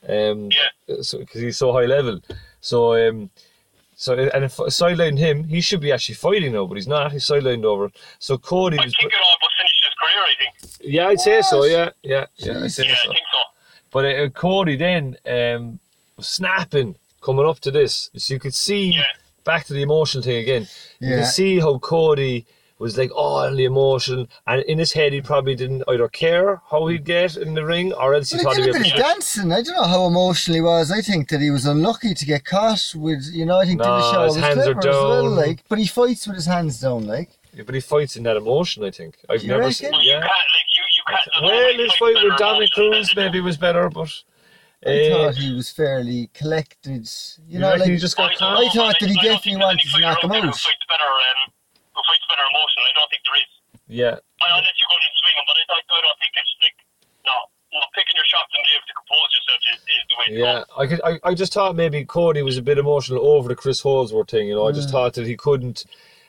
Um, 0.09 0.51
Yeah. 0.51 0.97
so 1.03 1.19
because 1.19 1.41
he's 1.41 1.57
so 1.57 1.73
high 1.73 1.87
level. 1.87 2.21
So 2.61 3.09
um, 3.09 3.31
so 3.97 4.15
and 4.15 4.45
if 4.45 4.59
sideline 4.69 5.17
him, 5.17 5.45
he 5.45 5.61
should 5.61 5.81
be 5.81 5.91
actually 5.93 6.17
fighting 6.17 6.53
now, 6.53 6.67
but 6.67 6.75
he's 6.77 6.87
not. 6.89 7.13
He's 7.13 7.25
sidelined 7.25 7.65
over. 7.65 7.91
So 8.19 8.37
Cody 8.37 8.79
I 8.79 8.85
was. 8.85 8.95
think 9.01 9.13
it 9.13 9.17
all 9.25 9.37
but 9.41 9.51
finished 9.59 9.85
his 9.85 9.95
career. 10.01 10.23
I 10.23 10.35
think. 10.39 10.93
Yeah, 10.95 11.07
I'd 11.09 11.21
say 11.21 11.41
so. 11.43 11.65
Yeah, 11.65 11.91
yeah, 12.03 12.27
yeah. 12.37 12.61
I'd 12.65 12.73
say 12.73 12.85
Yeah, 12.87 12.95
so. 13.03 13.11
I 13.11 13.13
think 13.15 13.27
so. 13.33 13.39
But 13.91 14.05
uh, 14.05 14.29
Cody 14.31 14.77
then 14.77 15.17
um, 15.27 15.79
snapping 16.21 16.95
coming 17.23 17.47
up 17.47 17.61
to 17.61 17.71
this. 17.71 18.11
So 18.17 18.35
you 18.35 18.41
could 18.41 18.55
see 18.55 18.93
Yeah. 18.95 19.05
Back 19.45 19.65
to 19.67 19.73
the 19.73 19.83
emotional 19.83 20.23
thing 20.23 20.37
again. 20.37 20.69
You 21.01 21.17
can 21.17 21.25
see 21.25 21.59
how 21.59 21.79
Cody 21.79 22.47
was 22.79 22.99
like 22.99 23.11
oh, 23.15 23.17
all 23.17 23.55
the 23.55 23.65
emotion, 23.65 24.27
and 24.47 24.63
in 24.65 24.79
his 24.79 24.93
head 24.93 25.13
he 25.13 25.21
probably 25.21 25.55
didn't 25.55 25.85
either 25.87 26.09
care 26.09 26.61
how 26.71 26.87
he'd 26.89 27.05
get 27.05 27.37
in 27.37 27.55
the 27.55 27.65
ring, 27.65 27.93
or 27.93 28.15
else 28.15 28.31
he 28.31 28.39
But 28.39 28.43
thought 28.43 28.57
he 28.57 28.63
he'd 28.63 28.73
be 28.73 28.79
bit 28.79 28.87
able 28.89 28.91
of 29.01 29.07
to. 29.07 29.15
dancing. 29.15 29.53
I 29.53 29.63
don't 29.63 29.77
know 29.77 29.85
how 29.85 30.07
emotional 30.07 30.55
he 30.57 30.61
was. 30.61 30.91
I 30.91 31.01
think 31.01 31.29
that 31.29 31.41
he 31.41 31.51
was 31.51 31.65
unlucky 31.67 32.13
to 32.15 32.25
get 32.27 32.45
caught 32.45 32.93
with, 32.97 33.23
you 33.33 33.47
know, 33.47 33.59
I 33.59 33.67
think 33.67 33.79
No, 33.81 33.85
Dillashaw 33.87 34.27
his 34.27 34.37
hands 34.37 34.67
are 34.67 34.75
clever 34.75 34.89
as 34.89 34.95
well, 34.95 35.23
down. 35.27 35.37
like, 35.37 35.65
but 35.69 35.79
he 35.79 35.87
fights 35.87 36.27
with 36.27 36.37
his 36.37 36.47
hands 36.47 36.81
down, 36.81 37.07
like. 37.07 37.31
Yeah, 37.55 37.63
but 37.67 37.75
he 37.77 37.81
fights 37.81 38.17
in 38.17 38.23
that 38.25 38.37
emotion. 38.37 38.83
I 38.85 38.91
think 38.91 39.17
I've 39.29 39.43
You 39.43 39.49
never 39.49 39.61
reckon? 39.61 39.75
seen. 39.75 39.91
Well, 39.93 40.03
you 40.03 40.11
Yeah. 40.11 40.21
can't 40.21 40.31
like 40.57 40.71
you 40.77 40.85
you 40.97 41.03
can't. 41.07 41.45
Well, 41.45 41.75
his 41.85 41.93
fight 41.95 42.15
fight 42.17 42.25
with 42.25 42.39
Dominick 42.39 42.71
emotions 42.77 43.09
Cruz 43.13 43.17
maybe 43.17 43.41
was 43.41 43.57
better, 43.57 43.89
but. 43.91 44.11
I 44.85 44.99
uh, 44.99 45.09
thought 45.09 45.35
he 45.37 45.55
was 45.55 45.71
fairly 45.71 46.31
collected. 46.35 47.07
You 47.47 47.55
You 47.55 47.59
know, 47.61 47.75
like 47.77 47.91
he 47.91 47.97
just 47.97 48.17
got 48.17 48.33
I, 48.33 48.35
caught? 48.35 48.59
I 48.59 48.69
thought 48.71 48.97
that 48.99 49.09
he 49.09 49.19
I 49.19 49.23
don't 49.23 49.31
definitely 49.39 49.63
wanted 49.63 49.81
to 49.81 49.89
fighter 49.89 50.03
knock 50.03 50.23
him 50.25 50.31
there 50.31 50.39
out. 50.43 50.47
Who 50.47 50.59
fights 50.59 50.87
better, 50.91 51.11
um, 51.11 51.41
who 51.95 52.01
fights 52.03 52.27
better 52.27 52.47
emotion? 52.51 52.79
I 52.83 52.93
don't 52.99 53.11
think 53.11 53.23
there 53.23 53.39
is. 53.39 53.53
Yeah, 53.87 54.17
I, 54.43 54.59
unless 54.59 54.75
you 54.81 54.87
go 54.91 54.97
in 54.99 55.05
and 55.07 55.17
swing 55.23 55.35
him, 55.39 55.45
but 55.47 55.55
I, 55.55 55.63
I, 55.71 55.79
I 55.87 56.01
don't 56.03 56.19
think 56.19 56.33
it's 56.35 56.55
like 56.67 56.79
no, 57.23 57.37
no. 57.79 57.81
Picking 57.95 58.17
your 58.19 58.27
shots 58.27 58.51
and 58.59 58.63
being 58.67 58.79
able 58.83 58.89
to 58.91 58.97
compose 58.99 59.31
yourself 59.37 59.61
is, 59.71 59.79
is 59.87 60.03
the 60.11 60.17
way 60.19 60.27
to 60.27 60.35
Yeah, 60.35 60.59
go. 60.67 60.81
I 60.83 60.85
could. 60.91 61.01
I, 61.07 61.13
I 61.31 61.33
just 61.39 61.53
thought 61.55 61.77
maybe 61.79 62.03
Cody 62.05 62.43
was 62.43 62.59
a 62.59 62.63
bit 62.63 62.79
emotional 62.79 63.23
over 63.23 63.49
the 63.49 63.55
Chris 63.55 63.81
Holdsworth 63.81 64.31
thing. 64.35 64.49
You 64.51 64.59
know, 64.59 64.67
I 64.67 64.73
just 64.73 64.89
Mm. 64.91 64.99
thought 64.99 65.15
that 65.15 65.27
he 65.31 65.37
couldn't 65.37 65.85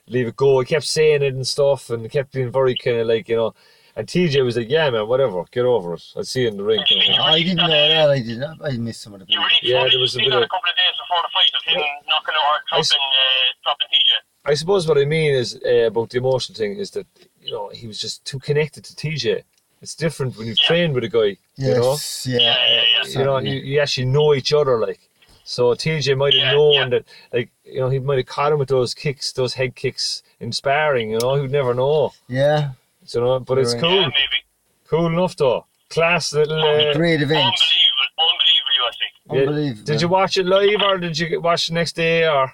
leave 0.05 0.27
it 0.27 0.35
go. 0.37 0.59
He 0.61 0.65
kept 0.69 0.85
saying 0.85 1.23
it 1.25 1.33
and 1.33 1.47
stuff, 1.47 1.89
and 1.89 2.05
kept 2.11 2.33
being 2.33 2.51
very 2.51 2.75
kind 2.75 3.01
of 3.01 3.07
like 3.07 3.29
you 3.29 3.35
know. 3.37 3.55
And 3.95 4.07
TJ 4.07 4.43
was 4.43 4.57
like, 4.57 4.69
"Yeah, 4.69 4.89
man, 4.89 5.07
whatever, 5.07 5.43
get 5.51 5.65
over 5.65 5.93
it. 5.93 6.03
I'll 6.15 6.23
see 6.23 6.41
you 6.41 6.47
in 6.47 6.57
the 6.57 6.63
ring." 6.63 6.83
Kind 6.89 7.01
of 7.01 7.07
thing. 7.07 7.19
I 7.19 7.39
didn't 7.39 7.57
know 7.57 7.67
that. 7.67 8.09
I 8.09 8.19
did 8.21 8.39
not. 8.39 8.57
I 8.63 8.71
missed 8.77 9.01
some 9.03 9.13
of 9.13 9.19
the 9.19 9.25
You 9.29 9.39
Yeah, 9.61 9.81
one, 9.81 9.89
there 9.91 9.99
was 9.99 10.15
a 10.15 10.19
you 10.19 10.29
bit 10.29 10.33
of- 10.37 10.43
a 10.43 10.47
couple 10.47 10.69
of 10.69 10.75
days 10.75 10.95
before 11.01 11.17
the 11.21 11.29
fight 11.37 11.51
of 11.59 11.63
him 11.71 11.81
knocking 12.09 12.33
out 12.35 12.61
or 12.71 12.77
I 12.77 12.79
s- 12.79 12.89
dropping, 12.89 13.03
uh, 13.03 13.53
dropping 13.63 13.87
TJ. 13.93 14.11
I 14.45 14.53
suppose 14.55 14.87
what 14.87 14.97
I 14.97 15.05
mean 15.05 15.31
is 15.33 15.59
uh, 15.63 15.69
about 15.91 16.09
the 16.09 16.17
emotional 16.17 16.55
thing 16.57 16.77
is 16.77 16.89
that 16.91 17.05
you 17.41 17.51
know 17.51 17.69
he 17.69 17.85
was 17.85 17.99
just 17.99 18.25
too 18.25 18.39
connected 18.39 18.83
to 18.85 18.95
TJ. 18.95 19.43
It's 19.83 19.93
different 19.95 20.37
when 20.37 20.47
you've 20.47 20.57
Yeah. 20.61 20.67
trained 20.67 20.93
with 20.95 21.03
a 21.03 21.09
guy. 21.09 21.37
You 21.57 21.75
know, 21.75 21.91
Yes, 21.91 22.25
yeah. 22.27 22.39
Yeah, 22.39 22.55
yeah, 22.67 22.83
yeah. 23.03 23.19
you 23.19 23.23
know, 23.25 23.37
you, 23.37 23.53
you 23.71 23.79
actually 23.79 24.05
know 24.05 24.33
each 24.33 24.51
other 24.53 24.79
like. 24.79 25.01
So 25.45 25.75
TJ 25.75 26.15
might 26.17 26.33
have 26.33 26.41
Yeah, 26.41 26.51
known 26.53 26.73
yeah. 26.73 26.87
that, 26.89 27.03
like, 27.31 27.49
you 27.65 27.79
know, 27.81 27.89
he 27.89 27.99
might 27.99 28.17
have 28.17 28.25
caught 28.25 28.53
him 28.53 28.59
with 28.59 28.69
those 28.69 28.93
kicks, 28.93 29.33
those 29.33 29.53
head 29.55 29.75
kicks 29.75 30.23
in 30.39 30.51
sparring. 30.53 31.11
You 31.11 31.19
know, 31.19 31.35
he'd 31.35 31.51
never 31.51 31.73
know. 31.73 32.13
Yeah, 32.29 32.71
You 33.13 33.21
know, 33.21 33.39
but 33.39 33.57
it's 33.59 33.73
cool, 33.75 33.91
Yeah, 34.01 34.07
maybe. 34.07 34.39
cool 34.87 35.07
enough 35.07 35.35
though. 35.35 35.65
Class 35.89 36.33
little. 36.33 36.57
Uh, 36.61 36.93
great 36.93 37.21
event. 37.21 37.53
Unbelievable, 37.53 38.09
unbelievable 38.17 38.73
UFC. 38.81 39.01
yeah. 39.31 39.39
Unbelievable. 39.41 39.83
Did 39.85 40.01
you 40.01 40.07
watch 40.07 40.37
it 40.37 40.45
live 40.45 40.81
or 40.81 40.97
did 40.97 41.17
you 41.19 41.39
watch 41.41 41.67
the 41.67 41.73
next 41.73 41.93
day 41.93 42.23
or? 42.27 42.45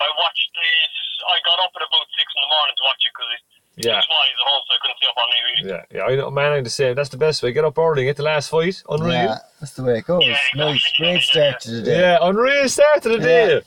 I 0.00 0.08
watched 0.18 0.48
this. 0.54 0.92
I 1.28 1.36
got 1.44 1.58
up 1.64 1.70
at 1.76 1.82
about 1.82 2.06
six 2.16 2.26
in 2.36 2.40
the 2.42 2.48
morning 2.48 2.74
to 2.76 2.82
watch 2.84 3.00
it 3.06 3.12
because 3.14 3.30
it's 3.36 3.86
Yeah, 3.86 3.96
too 3.96 4.06
small 4.06 4.20
at 4.20 4.44
home, 4.48 4.62
so 4.66 4.74
I 4.74 4.78
couldn't 4.82 4.96
stay 4.96 5.06
up 5.08 5.16
all 5.16 5.28
night. 5.28 5.44
Really. 5.46 5.70
yeah, 5.70 5.96
yeah. 5.96 6.12
I 6.12 6.16
know, 6.16 6.30
man. 6.30 6.52
I'm 6.52 6.64
the 6.64 6.70
same. 6.70 6.94
That's 6.94 7.08
the 7.10 7.16
best 7.16 7.42
way. 7.42 7.52
Get 7.52 7.64
up 7.64 7.78
early, 7.78 8.04
get 8.04 8.16
the 8.16 8.22
last 8.22 8.48
fight. 8.50 8.82
Unreal. 8.88 9.12
Yeah, 9.12 9.38
that's 9.60 9.72
the 9.72 9.84
way 9.84 9.98
it 9.98 10.04
goes. 10.06 10.22
Yeah, 10.24 10.32
exactly. 10.32 10.60
Nice, 10.60 10.92
great 10.98 11.22
start 11.22 11.60
to 11.60 11.70
the 11.70 11.82
day. 11.82 12.00
Yeah, 12.00 12.18
unreal 12.22 12.68
start 12.68 13.02
to 13.04 13.08
the 13.10 13.18
day. 13.18 13.62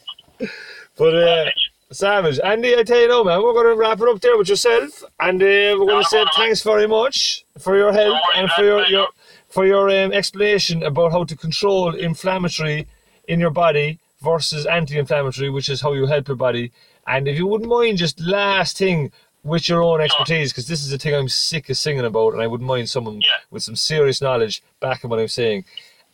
But 0.97 1.15
uh, 1.15 1.45
Savage. 1.93 2.39
Andy, 2.43 2.75
I 2.75 2.83
tell 2.83 2.99
you 2.99 3.07
now, 3.07 3.23
man, 3.23 3.43
we're 3.43 3.53
going 3.53 3.67
to 3.67 3.75
wrap 3.75 4.01
it 4.01 4.07
up 4.07 4.19
there 4.21 4.37
with 4.37 4.49
yourself, 4.49 5.03
and 5.19 5.41
uh, 5.41 5.45
we're 5.77 5.85
going 5.85 6.03
to 6.03 6.09
say 6.09 6.23
thanks 6.35 6.63
very 6.63 6.87
much 6.87 7.45
for 7.59 7.77
your 7.77 7.93
help 7.93 8.17
and 8.35 8.49
for 8.51 8.63
your, 8.63 8.85
your 8.87 9.07
for 9.49 9.65
your 9.67 9.89
um, 9.89 10.11
explanation 10.11 10.81
about 10.83 11.11
how 11.11 11.23
to 11.23 11.35
control 11.35 11.93
inflammatory 11.93 12.87
in 13.27 13.39
your 13.39 13.51
body 13.51 13.99
versus 14.21 14.65
anti-inflammatory, 14.65 15.49
which 15.51 15.69
is 15.69 15.81
how 15.81 15.93
you 15.93 16.07
help 16.07 16.27
your 16.27 16.37
body. 16.37 16.71
And 17.05 17.27
if 17.27 17.37
you 17.37 17.45
wouldn't 17.45 17.69
mind, 17.69 17.99
just 17.99 18.19
last 18.19 18.77
thing 18.77 19.11
with 19.43 19.69
your 19.69 19.83
own 19.83 20.01
expertise, 20.01 20.51
because 20.51 20.67
this 20.67 20.83
is 20.83 20.91
a 20.91 20.97
thing 20.97 21.13
I'm 21.13 21.29
sick 21.29 21.69
of 21.69 21.77
singing 21.77 22.05
about, 22.05 22.33
and 22.33 22.41
I 22.41 22.47
wouldn't 22.47 22.67
mind 22.67 22.89
someone 22.89 23.21
Yeah. 23.21 23.37
with 23.51 23.61
some 23.61 23.75
serious 23.75 24.21
knowledge 24.21 24.63
backing 24.79 25.09
what 25.11 25.19
I'm 25.19 25.27
saying. 25.27 25.65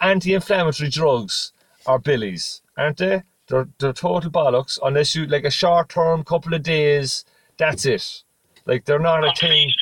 Anti-inflammatory 0.01 0.89
drugs 0.89 1.53
are 1.85 1.99
billies, 1.99 2.61
aren't 2.75 2.97
they? 2.97 3.23
They're, 3.49 3.67
they're 3.79 3.93
total 3.93 4.29
bollocks 4.29 4.77
unless 4.83 5.15
you 5.15 5.25
like 5.25 5.43
a 5.43 5.49
short 5.51 5.89
term, 5.89 6.23
couple 6.23 6.53
of 6.53 6.61
days. 6.63 7.25
That's 7.57 7.85
it. 7.85 8.23
Like 8.65 8.85
they're 8.85 9.01
not 9.01 9.25
a 9.25 9.33
thing. 9.33 9.73
complete, 9.73 9.75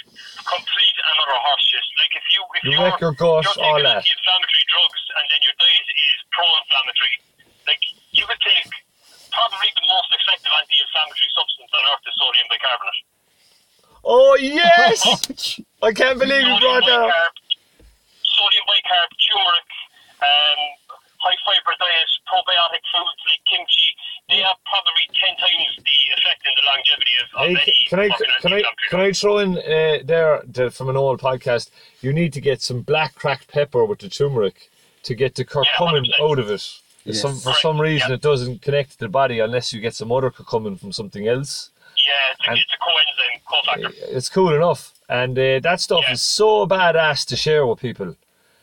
complete 0.48 0.98
and 1.04 1.16
utter 1.28 1.40
horseshit. 1.44 1.86
Like 2.00 2.14
if 2.16 2.26
you 2.32 2.42
if 2.56 2.64
You 2.64 2.78
wreck 2.80 3.02
your 3.04 3.12
gut, 3.12 3.44
you're 3.44 3.66
all 3.66 3.76
that. 3.84 4.00
anti-inflammatory 4.00 4.66
drugs 4.72 5.02
and 5.20 5.26
then 5.28 5.40
your 5.44 5.56
diet 5.60 5.88
is 5.92 6.18
pro-inflammatory, 6.32 7.16
like 7.68 7.84
you 8.16 8.24
could 8.24 8.40
take 8.40 8.72
probably 9.36 9.70
the 9.76 9.86
most 9.92 10.08
effective 10.16 10.52
anti-inflammatory 10.64 11.32
substance 11.36 11.72
on 11.76 11.84
earth 11.92 12.04
is 12.08 12.16
sodium 12.16 12.48
bicarbonate. 12.48 13.04
Oh 14.08 14.34
yes! 14.40 15.60
I 15.84 15.92
can't 15.92 16.16
believe 16.18 16.48
you 16.48 16.56
brought 16.64 16.88
that 16.88 17.04
up. 17.12 17.36
sodium 18.24 18.66
bicarb, 18.72 19.10
turmeric, 19.28 19.70
um, 20.24 20.60
high 21.28 21.40
fiber 21.46 21.76
diet, 21.80 22.10
probiotic 22.32 22.84
foods 22.94 23.22
like 23.28 23.42
kimchi. 23.52 23.90
They 24.30 24.40
have 24.48 24.56
probably 24.72 25.06
ten 25.20 25.36
times 25.38 25.76
the 25.78 25.98
effect 26.16 26.42
in 26.48 26.54
the 26.56 26.66
longevity 26.72 27.16
of, 27.22 27.28
of 27.36 27.46
Hey, 27.48 27.64
any 27.68 27.88
can 27.90 28.00
I 28.00 28.10
can 28.42 28.54
I 28.54 28.64
can 28.90 29.00
I 29.00 29.12
throw 29.12 29.38
in 29.40 29.58
uh, 29.58 30.00
there 30.06 30.42
the, 30.48 30.72
from 30.72 30.90
an 30.90 30.98
old 30.98 31.20
podcast? 31.22 31.70
You 32.02 32.14
need 32.14 32.32
to 32.34 32.42
get 32.42 32.62
some 32.62 32.82
black 32.82 33.16
cracked 33.16 33.48
pepper 33.50 33.84
with 33.86 34.00
the 34.00 34.10
turmeric 34.10 34.70
to 35.04 35.16
get 35.16 35.36
the 35.36 35.46
curcumin 35.46 36.06
100%. 36.20 36.24
out 36.32 36.40
of 36.40 36.50
it. 36.50 36.64
Yes. 37.06 37.22
Some, 37.22 37.36
for 37.38 37.44
Correct, 37.52 37.62
some 37.62 37.80
reason, 37.80 38.10
yeah. 38.10 38.16
it 38.16 38.22
doesn't 38.22 38.62
connect 38.62 38.92
to 38.94 39.00
the 39.00 39.08
body 39.08 39.40
unless 39.40 39.72
you 39.72 39.80
get 39.80 39.96
some 39.96 40.12
other 40.12 40.30
curcumin 40.30 40.78
from 40.78 40.92
something 40.92 41.26
else. 41.28 41.70
Yeah, 42.06 42.14
it's 42.34 42.46
a, 42.48 42.50
And- 42.52 42.60
it's 42.60 42.74
a 42.74 42.82
coenzyme, 42.84 43.40
cofactor. 43.94 44.16
It's 44.18 44.28
cool 44.30 44.54
enough, 44.54 44.94
and 45.08 45.38
uh, 45.40 45.60
that 45.62 45.80
stuff 45.80 46.02
Yeah. 46.06 46.14
is 46.14 46.22
so 46.22 46.68
badass 46.68 47.26
to 47.28 47.38
share 47.38 47.66
with 47.66 47.80
people. 47.80 48.16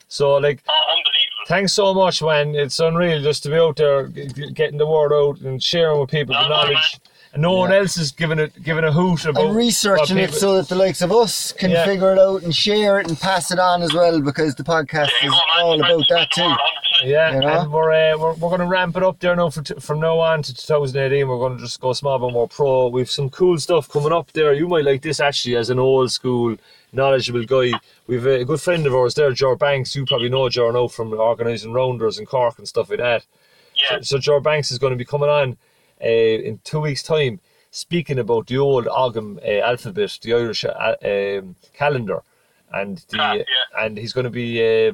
So, 0.09 0.37
like, 0.37 0.63
Oh, 0.69 0.73
unbelievable. 0.91 1.11
Thanks 1.47 1.73
so 1.73 1.95
much, 1.95 2.23
man. 2.23 2.55
It's 2.55 2.81
unreal 2.81 3.23
just 3.23 3.43
to 3.45 3.51
be 3.51 3.57
out 3.57 3.77
there 3.77 4.07
getting 4.09 4.79
the 4.79 4.87
word 4.87 5.13
out 5.13 5.41
and 5.41 5.63
sharing 5.63 6.01
with 6.01 6.11
people 6.11 6.35
the 6.35 6.43
No, 6.43 6.49
no, 6.49 6.55
knowledge. 6.57 7.01
Man. 7.35 7.43
And 7.43 7.43
no 7.43 7.53
one 7.53 7.73
else 7.73 7.97
is 7.97 8.11
giving 8.13 8.39
it 8.39 8.63
giving 8.63 8.85
a 8.85 8.93
hoot 8.93 9.25
about 9.27 9.45
and 9.45 9.57
researching 9.57 10.17
what 10.17 10.31
it 10.31 10.35
so 10.35 10.57
that 10.57 10.69
the 10.69 10.75
likes 10.75 11.03
of 11.03 11.13
us 11.13 11.53
can 11.53 11.71
Yeah. 11.71 11.85
figure 11.85 12.13
it 12.13 12.19
out 12.19 12.43
and 12.43 12.55
share 12.55 13.01
it 13.01 13.09
and 13.09 13.19
pass 13.21 13.51
it 13.51 13.59
on 13.59 13.83
as 13.83 13.93
well 13.93 14.21
because 14.21 14.55
the 14.55 14.63
podcast 14.65 15.11
There 15.21 15.29
is 15.29 15.31
go, 15.31 15.41
all 15.63 15.81
about 15.81 16.05
that 16.11 16.31
too. 16.33 16.55
Yeah, 17.03 17.35
You 17.35 17.41
know? 17.41 17.61
and 17.63 17.73
we're, 17.73 17.91
uh, 17.91 18.17
we're 18.19 18.35
we're 18.35 18.49
going 18.51 18.61
to 18.61 18.67
ramp 18.67 18.97
it 18.97 19.03
up 19.03 19.19
there 19.19 19.35
now 19.35 19.51
for 19.51 19.63
t- 19.63 19.75
from 19.81 19.99
now 20.01 20.21
on 20.21 20.43
to 20.43 20.55
2018. 20.55 21.27
We're 21.27 21.39
going 21.39 21.57
to 21.57 21.63
just 21.63 21.81
go 21.81 21.93
small 21.93 22.19
but 22.21 22.33
more 22.33 22.47
pro. 22.49 22.87
We've 22.89 23.11
some 23.11 23.31
cool 23.31 23.59
stuff 23.59 23.89
coming 23.89 24.13
up 24.13 24.33
there. 24.33 24.53
You 24.55 24.69
might 24.69 24.85
like 24.85 25.03
this 25.03 25.19
actually 25.21 25.57
as 25.57 25.71
an 25.71 25.79
old 25.81 26.13
school 26.13 26.57
knowledgeable 26.93 27.45
guy. 27.45 27.73
We've 28.07 28.25
a 28.25 28.45
good 28.45 28.61
friend 28.61 28.87
of 28.87 28.95
ours 28.95 29.15
there, 29.15 29.33
Jar 29.33 29.57
Banks. 29.57 29.97
You 29.97 30.07
probably 30.07 30.29
know 30.29 30.49
Jar 30.49 30.73
now 30.73 30.87
from 30.87 31.13
organising 31.13 31.73
rounders 31.73 32.17
and 32.19 32.29
Cork 32.29 32.59
and 32.59 32.69
stuff 32.69 32.89
like 32.91 33.01
that. 33.01 33.25
Yeah. 33.75 33.97
So, 33.99 34.03
so 34.03 34.19
Jar 34.19 34.41
Banks 34.41 34.71
is 34.71 34.79
going 34.79 34.93
to 34.93 34.97
be 34.97 35.05
coming 35.05 35.29
on 35.29 35.57
uh, 36.03 36.07
in 36.07 36.61
two 36.65 36.81
weeks' 36.81 37.03
time, 37.03 37.41
speaking 37.71 38.19
about 38.19 38.47
the 38.47 38.59
old 38.59 38.87
Ogham 38.87 39.39
uh, 39.45 39.61
alphabet, 39.61 40.19
the 40.23 40.35
Irish 40.35 40.65
uh, 40.65 40.95
um, 41.03 41.57
calendar, 41.73 42.23
and 42.73 42.99
the 43.11 43.19
Ah, 43.19 43.33
yeah. 43.35 43.45
and 43.79 43.99
he's 43.99 44.13
going 44.13 44.25
to 44.25 44.31
be 44.31 44.89
uh, 44.89 44.93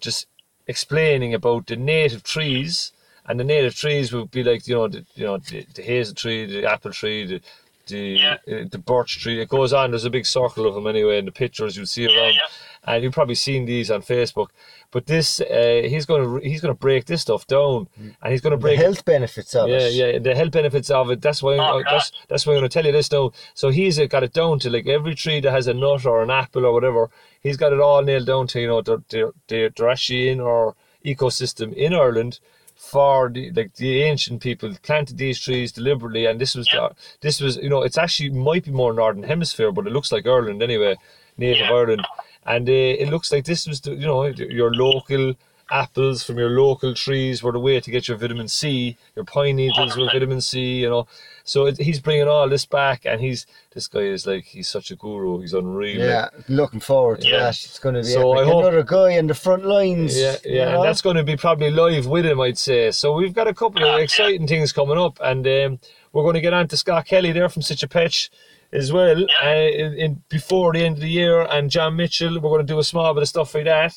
just 0.00 0.26
explaining 0.66 1.34
about 1.34 1.66
the 1.66 1.76
native 1.76 2.22
trees, 2.22 2.92
and 3.26 3.38
the 3.38 3.44
native 3.44 3.74
trees 3.74 4.12
would 4.12 4.30
be 4.30 4.42
like 4.42 4.66
you 4.68 4.74
know 4.74 4.88
the 4.88 5.04
you 5.14 5.24
know 5.24 5.38
the, 5.38 5.66
the 5.74 5.82
hazel 5.82 6.14
tree, 6.14 6.46
the 6.46 6.66
apple 6.66 6.92
tree, 6.92 7.26
the 7.26 7.40
the 7.86 7.98
Yeah. 7.98 8.36
uh, 8.50 8.64
the 8.70 8.78
birch 8.78 9.20
tree. 9.20 9.40
It 9.40 9.48
goes 9.48 9.72
on. 9.72 9.90
There's 9.90 10.04
a 10.04 10.10
big 10.10 10.26
circle 10.26 10.66
of 10.66 10.74
them 10.74 10.86
anyway, 10.86 11.18
in 11.18 11.24
the 11.24 11.32
pictures 11.32 11.76
you'll 11.76 11.86
see 11.86 12.04
Yeah, 12.04 12.16
around, 12.16 12.34
yeah. 12.34 12.46
and 12.94 13.02
you've 13.02 13.12
probably 13.12 13.34
seen 13.34 13.64
these 13.66 13.90
on 13.90 14.02
Facebook. 14.02 14.48
But 14.90 15.06
this, 15.06 15.40
uh, 15.40 15.82
he's 15.84 16.06
going 16.06 16.22
to 16.40 16.48
he's 16.48 16.60
going 16.60 16.72
to 16.74 16.78
break 16.78 17.06
this 17.06 17.22
stuff 17.22 17.46
down, 17.46 17.88
and 17.98 18.32
he's 18.32 18.40
going 18.40 18.52
to 18.52 18.56
The 18.56 18.60
break 18.62 18.78
health 18.78 19.04
benefits 19.04 19.54
of 19.56 19.68
yeah, 19.68 19.76
it. 19.78 19.92
yeah, 19.94 20.06
yeah, 20.06 20.18
the 20.20 20.34
health 20.36 20.52
benefits 20.52 20.88
of 20.90 21.10
it. 21.10 21.20
That's 21.20 21.42
why. 21.42 21.56
Oh, 21.56 21.80
uh, 21.80 21.82
that's 21.90 22.12
that's 22.28 22.46
why 22.46 22.52
I'm 22.52 22.60
going 22.60 22.68
to 22.70 22.72
tell 22.72 22.86
you 22.86 22.92
this 22.92 23.10
now. 23.10 23.32
So 23.54 23.70
he's 23.70 23.98
got 24.06 24.22
it 24.22 24.32
down 24.32 24.58
to 24.60 24.70
like 24.70 24.86
every 24.86 25.14
tree 25.16 25.40
that 25.40 25.50
has 25.50 25.66
a 25.66 25.74
nut 25.74 26.06
or 26.06 26.22
an 26.22 26.30
apple 26.30 26.64
or 26.64 26.72
whatever. 26.72 27.10
He's 27.40 27.56
got 27.56 27.72
it 27.72 27.80
all 27.80 28.02
nailed 28.02 28.26
down 28.26 28.46
to 28.48 28.60
you 28.60 28.68
know 28.68 28.82
they're 28.82 29.02
they're, 29.08 29.32
they're, 29.48 29.70
they're 29.70 29.90
actually 29.90 30.28
in 30.28 30.40
our 30.40 30.74
ecosystem 31.04 31.72
in 31.74 31.92
Ireland 31.92 32.38
for 32.74 33.28
the 33.28 33.50
like 33.52 33.74
the 33.76 34.02
ancient 34.02 34.42
people 34.42 34.74
planted 34.82 35.16
these 35.18 35.40
trees 35.40 35.72
deliberately, 35.72 36.26
and 36.26 36.40
this 36.40 36.54
was 36.54 36.68
Yeah. 36.72 36.88
the, 36.88 36.94
this 37.20 37.40
was 37.40 37.56
you 37.56 37.68
know 37.68 37.82
it's 37.82 37.98
actually 37.98 38.30
might 38.30 38.64
be 38.64 38.70
more 38.70 38.92
northern 38.92 39.22
hemisphere, 39.24 39.72
but 39.72 39.86
it 39.86 39.92
looks 39.92 40.12
like 40.12 40.26
Ireland 40.26 40.62
anyway, 40.62 40.96
native 41.36 41.66
Yeah. 41.66 41.72
Ireland, 41.72 42.06
and 42.46 42.68
uh, 42.68 42.72
it 42.72 43.08
looks 43.08 43.32
like 43.32 43.44
this 43.44 43.66
was 43.66 43.80
the, 43.80 43.92
you 43.92 44.06
know 44.06 44.24
your 44.26 44.72
local 44.74 45.34
apples 45.70 46.22
from 46.22 46.38
your 46.38 46.50
local 46.50 46.94
trees 46.94 47.42
were 47.42 47.52
the 47.52 47.58
way 47.58 47.80
to 47.80 47.90
get 47.90 48.06
your 48.08 48.16
vitamin 48.16 48.48
C, 48.48 48.96
your 49.16 49.24
pine 49.24 49.56
needles 49.56 49.96
with 49.96 50.08
100%. 50.08 50.12
vitamin 50.12 50.40
C, 50.40 50.60
you 50.80 50.90
know. 50.90 51.06
So 51.44 51.66
it, 51.66 51.78
he's 51.78 52.00
bringing 52.00 52.26
all 52.28 52.48
this 52.48 52.64
back, 52.64 53.04
and 53.04 53.20
he's 53.20 53.46
this 53.74 53.86
guy 53.86 54.00
is 54.00 54.26
like 54.26 54.44
he's 54.44 54.68
such 54.68 54.90
a 54.90 54.96
guru. 54.96 55.40
He's 55.40 55.52
unreal. 55.52 56.00
like. 56.00 56.08
Yeah, 56.08 56.28
looking 56.48 56.80
forward 56.80 57.20
to 57.22 57.28
Yeah. 57.28 57.38
that. 57.40 57.50
It's 57.64 57.78
going 57.78 57.94
to 57.96 58.00
be 58.02 58.06
So 58.08 58.32
epic. 58.32 58.46
I 58.46 58.50
hope- 58.50 58.62
another 58.64 58.82
guy 58.82 59.10
in 59.12 59.26
the 59.26 59.34
front 59.34 59.64
lines. 59.66 60.18
Yeah, 60.18 60.36
you 60.44 60.56
yeah, 60.56 60.64
know? 60.66 60.74
and 60.76 60.84
that's 60.84 61.02
going 61.02 61.16
to 61.16 61.24
be 61.24 61.36
probably 61.36 61.70
live 61.70 62.06
with 62.06 62.24
him, 62.26 62.40
I'd 62.40 62.56
say. 62.58 62.90
So 62.92 63.12
we've 63.14 63.34
got 63.34 63.46
a 63.48 63.54
couple 63.54 63.84
of 63.84 64.00
exciting 64.00 64.46
things 64.46 64.72
coming 64.72 64.98
up, 64.98 65.18
and 65.22 65.46
um, 65.46 65.78
we're 66.12 66.22
going 66.22 66.34
to 66.34 66.40
get 66.40 66.54
on 66.54 66.68
to 66.68 66.76
Scott 66.76 67.06
Kelly 67.06 67.32
there 67.32 67.48
from 67.48 67.62
Such 67.62 67.82
a 67.82 67.88
Petch 67.88 68.30
as 68.72 68.90
well 68.92 69.20
Yeah. 69.20 69.26
uh, 69.42 69.54
in, 69.54 69.94
in 69.94 70.22
before 70.30 70.72
the 70.72 70.84
end 70.84 70.96
of 70.96 71.02
the 71.02 71.08
year, 71.10 71.42
and 71.42 71.70
John 71.70 71.94
Mitchell. 71.96 72.34
We're 72.40 72.50
going 72.50 72.66
to 72.66 72.72
do 72.72 72.78
a 72.78 72.84
small 72.84 73.12
bit 73.12 73.22
of 73.22 73.28
stuff 73.28 73.54
like 73.54 73.64
that, 73.66 73.94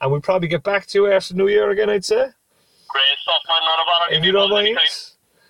and 0.00 0.10
we'll 0.12 0.20
probably 0.20 0.48
get 0.48 0.62
back 0.62 0.86
to 0.86 0.98
you 0.98 1.10
after 1.12 1.34
New 1.34 1.48
Year 1.48 1.70
again, 1.70 1.90
I'd 1.90 2.04
say, 2.04 2.16
Great 2.88 3.18
stuff, 3.22 3.42
man. 3.48 3.56
Not 3.64 3.80
a 3.80 3.84
bother. 3.84 4.14
if 4.14 4.24
you 4.24 4.32
don't 4.32 4.50
mind. 4.50 4.66
anytime. 4.68 4.84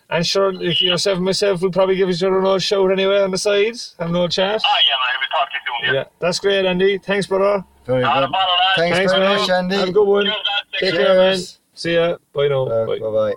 And 0.09 0.25
sure, 0.27 0.63
if 0.63 0.81
you 0.81 0.91
yourself 0.91 1.17
and 1.17 1.25
myself, 1.25 1.61
we'll 1.63 1.71
probably 1.73 1.97
give 1.97 2.09
each 2.09 2.23
other 2.23 2.39
another 2.39 2.61
shout 2.61 2.91
anyway 2.93 3.21
on 3.23 3.31
the 3.33 3.39
side, 3.39 3.75
have 3.99 4.11
no 4.11 4.29
chat. 4.29 4.63
Ah, 4.65 4.79
yeah, 4.79 4.97
man. 5.03 5.21
We'll 5.21 5.29
talk 5.41 5.49
to 5.51 5.57
you 5.57 5.87
soon. 5.89 5.95
Yeah, 5.97 6.05
that's 6.21 6.39
great, 6.39 6.65
Andy. 6.65 6.99
Thanks, 6.99 7.27
brother. 7.27 7.65
Very 7.87 8.03
Not 8.03 8.21
good. 8.27 8.33
bother, 8.33 8.53
lad. 8.53 8.77
Thanks 8.77 8.97
Thanks, 8.97 9.13
very 9.13 9.25
man. 9.25 9.39
much, 9.41 9.51
Andy. 9.51 9.77
Have 9.77 9.89
a 9.89 9.93
good 9.93 10.05
one. 10.07 10.25
Cheers. 10.27 10.37
Take 10.73 10.81
Take 10.81 10.95
care. 10.95 11.07
care, 11.07 11.17
man. 11.17 11.39
See 11.75 11.95
ya. 11.95 12.17
Bye 12.33 12.49
now. 12.49 12.67
Uh, 12.67 12.87
Bye. 12.87 12.99
bye-bye. 13.01 13.35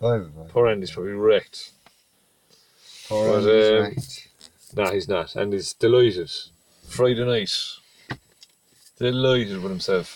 Bye-bye. 0.00 0.48
Poor 0.48 0.68
Andy's 0.68 0.90
probably 0.90 1.12
wrecked. 1.12 1.70
Poor 3.08 3.40
But, 3.40 3.48
Andy's 3.48 3.70
um, 3.70 3.82
right. 3.82 4.28
Nah, 4.86 4.92
he's 4.92 5.08
not. 5.08 5.36
And 5.36 5.52
he's 5.52 5.72
delighted. 5.74 6.30
Friday 6.88 7.24
night. 7.24 7.52
Delighted 9.02 9.60
with 9.60 9.72
himself. 9.72 10.08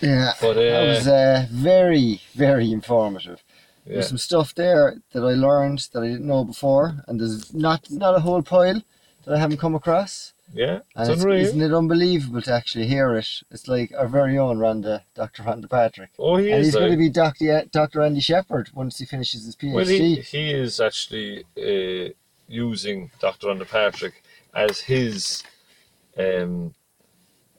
Yeah, 0.00 0.34
But, 0.38 0.54
that 0.54 0.82
uh, 0.82 0.86
was 0.86 1.08
uh, 1.08 1.46
very, 1.50 2.20
very 2.34 2.70
informative. 2.70 3.42
Yeah. 3.86 3.94
There's 3.94 4.08
some 4.08 4.18
stuff 4.18 4.54
there 4.54 4.96
that 5.14 5.22
I 5.22 5.32
learned 5.32 5.88
that 5.92 6.02
I 6.02 6.08
didn't 6.08 6.26
know 6.26 6.44
before, 6.44 7.02
and 7.08 7.18
there's 7.18 7.54
not 7.54 7.90
not 7.90 8.16
a 8.16 8.20
whole 8.20 8.42
pile 8.42 8.82
that 9.24 9.34
I 9.34 9.38
haven't 9.38 9.56
come 9.60 9.74
across. 9.74 10.34
Yeah. 10.52 10.80
And 10.94 11.10
It's 11.10 11.24
isn't 11.24 11.62
it 11.62 11.72
unbelievable 11.72 12.42
to 12.42 12.52
actually 12.52 12.86
hear 12.86 13.16
it? 13.16 13.28
It's 13.50 13.66
like 13.66 13.92
our 13.96 14.08
very 14.08 14.36
own 14.36 14.58
Rhonda, 14.58 15.00
Dr. 15.14 15.44
Rhonda 15.44 15.70
Patrick. 15.70 16.10
Oh, 16.18 16.36
he 16.36 16.50
and 16.50 16.60
is. 16.60 16.66
he's 16.66 16.74
going 16.76 16.90
to 16.90 16.98
be 16.98 17.08
Dr. 17.08 17.64
Dr. 17.70 18.02
Andy 18.02 18.20
Shepherd 18.20 18.68
once 18.74 18.98
he 18.98 19.06
finishes 19.06 19.46
his 19.46 19.56
PhD. 19.56 19.72
well, 19.72 19.86
he, 19.86 20.16
he 20.16 20.50
is 20.50 20.80
actually 20.80 21.44
uh, 21.56 22.12
using 22.46 23.10
Dr. 23.20 23.46
Rhonda 23.46 23.66
Patrick 23.66 24.22
as 24.54 24.80
his 24.80 25.42
um, 26.18 26.74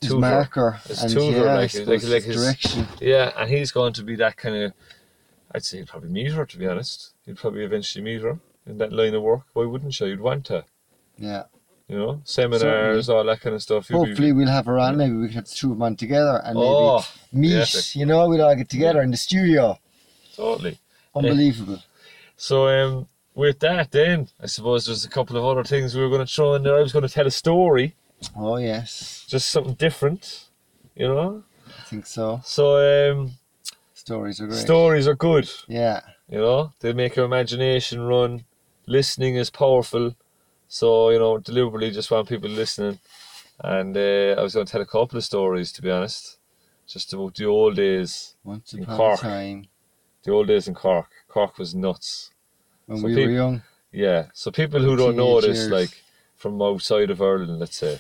his 0.02 0.10
tutor. 0.10 0.20
marker 0.22 0.72
His 0.88 1.02
and 1.04 1.12
tutor, 1.14 1.38
yeah, 1.46 1.56
like- 1.56 1.74
like- 1.88 2.04
like 2.04 2.24
his 2.24 2.36
direction. 2.43 2.88
Yeah, 3.02 3.32
and 3.38 3.50
he's 3.50 3.72
going 3.72 3.93
to 3.93 4.04
be 4.04 4.16
that 4.18 4.38
kind 4.38 4.56
of. 4.56 4.74
I'd 5.54 5.64
say 5.64 5.78
he'd 5.78 5.88
probably 5.88 6.10
meet 6.10 6.32
her, 6.34 6.46
to 6.46 6.58
be 6.58 6.68
honest. 6.68 7.14
He'd 7.26 7.38
probably 7.38 7.64
eventually 7.64 8.04
meet 8.04 8.22
her 8.22 8.39
in 8.68 8.78
that 8.80 8.91
line 8.91 9.14
of 9.16 9.22
work. 9.24 9.43
Why 9.54 9.66
wouldn't 9.66 9.98
you? 10.00 10.08
You'd 10.08 10.20
want 10.20 10.46
to. 10.48 10.66
Yeah. 11.18 11.43
You 11.88 11.98
know, 12.00 12.22
seminars, 12.24 13.10
all 13.10 13.24
that 13.24 13.41
kind 13.41 13.56
of 13.56 13.62
stuff. 13.62 13.89
You'd 13.89 14.04
be- 14.04 14.10
Hopefully 14.10 14.32
we'll 14.32 14.48
have 14.50 14.66
her 14.66 14.80
on. 14.80 14.98
Maybe 14.98 15.16
we 15.16 15.28
can 15.28 15.36
have 15.36 15.46
the 15.48 15.54
two 15.56 15.68
of 15.72 15.78
them 15.78 15.84
on 15.84 15.96
together 15.96 16.41
and 16.43 16.56
maybe 16.56 16.68
Oh, 16.68 17.06
meet. 17.32 17.50
yes. 17.52 17.96
You 17.96 18.06
know, 18.08 18.28
we'll 18.28 18.41
all 18.41 18.56
get 18.56 18.70
together 18.70 19.02
in 19.02 19.12
the 19.12 19.18
studio. 19.18 19.80
totally. 20.36 20.80
Unbelievable. 21.16 21.82
So 22.36 22.68
um, 22.68 23.08
with 23.36 23.60
that, 23.60 23.91
then 23.91 24.28
I 24.41 24.48
suppose 24.48 24.88
there's 24.88 25.06
a 25.06 25.10
couple 25.10 25.38
of 25.38 25.46
other 25.46 25.64
things 25.64 25.96
we 25.96 26.02
were 26.02 26.10
going 26.10 26.26
to 26.26 26.32
throw 26.34 26.56
in 26.56 26.64
there. 26.64 26.76
I 26.76 26.82
was 26.82 26.91
going 26.91 27.08
to 27.08 27.14
tell 27.14 27.28
a 27.28 27.32
story, 27.32 27.96
Oh 28.36 28.57
yes, 28.57 29.26
just 29.28 29.49
something 29.49 29.74
different, 29.76 30.45
you 30.95 31.07
know. 31.07 31.43
I 31.68 31.82
think 31.84 32.05
so. 32.05 32.41
So 32.43 33.11
um, 33.11 33.32
Stories 33.93 34.39
are 34.41 34.47
great. 34.47 34.57
stories 34.59 35.07
are 35.07 35.16
good. 35.16 35.49
Yeah. 35.68 36.01
You 36.30 36.39
know, 36.39 36.74
they 36.80 36.93
make 36.93 37.16
your 37.16 37.26
imagination 37.26 38.01
run. 38.01 38.45
Listening 38.88 39.36
is 39.36 39.49
powerful, 39.49 40.16
so 40.68 41.09
you 41.09 41.20
know 41.20 41.38
deliberately 41.38 41.91
just 41.91 42.11
want 42.11 42.30
people 42.30 42.49
listening. 42.49 42.99
And 43.63 43.95
uh, 43.95 44.36
I 44.38 44.41
was 44.41 44.53
going 44.53 44.66
to 44.66 44.72
tell 44.72 44.82
a 44.82 44.86
couple 44.86 45.18
of 45.18 45.24
stories, 45.24 45.72
to 45.74 45.82
be 45.82 45.89
honest, 45.89 46.38
just 46.88 47.13
about 47.13 47.36
the 47.36 47.45
old 47.45 47.78
days. 47.78 48.36
Once 48.43 48.74
In 48.74 48.84
upon 48.84 48.97
Cork. 48.97 49.22
time 49.22 49.68
The 50.24 50.32
old 50.32 50.47
days 50.47 50.68
in 50.68 50.74
Cork. 50.76 51.09
Cork 51.28 51.57
was 51.57 51.74
nuts. 51.74 52.32
when 52.86 52.99
So 52.99 53.07
we 53.07 53.16
peop- 53.16 53.26
were 53.28 53.32
young. 53.34 53.61
Yeah. 53.91 54.28
So 54.34 54.51
people 54.51 54.82
who 54.82 54.95
don't 54.97 55.16
know 55.16 55.39
this, 55.41 55.70
like 55.70 56.03
from 56.46 56.62
outside 56.62 57.10
of 57.10 57.24
Ireland, 57.24 57.58
let's 57.58 57.78
say, 57.78 57.98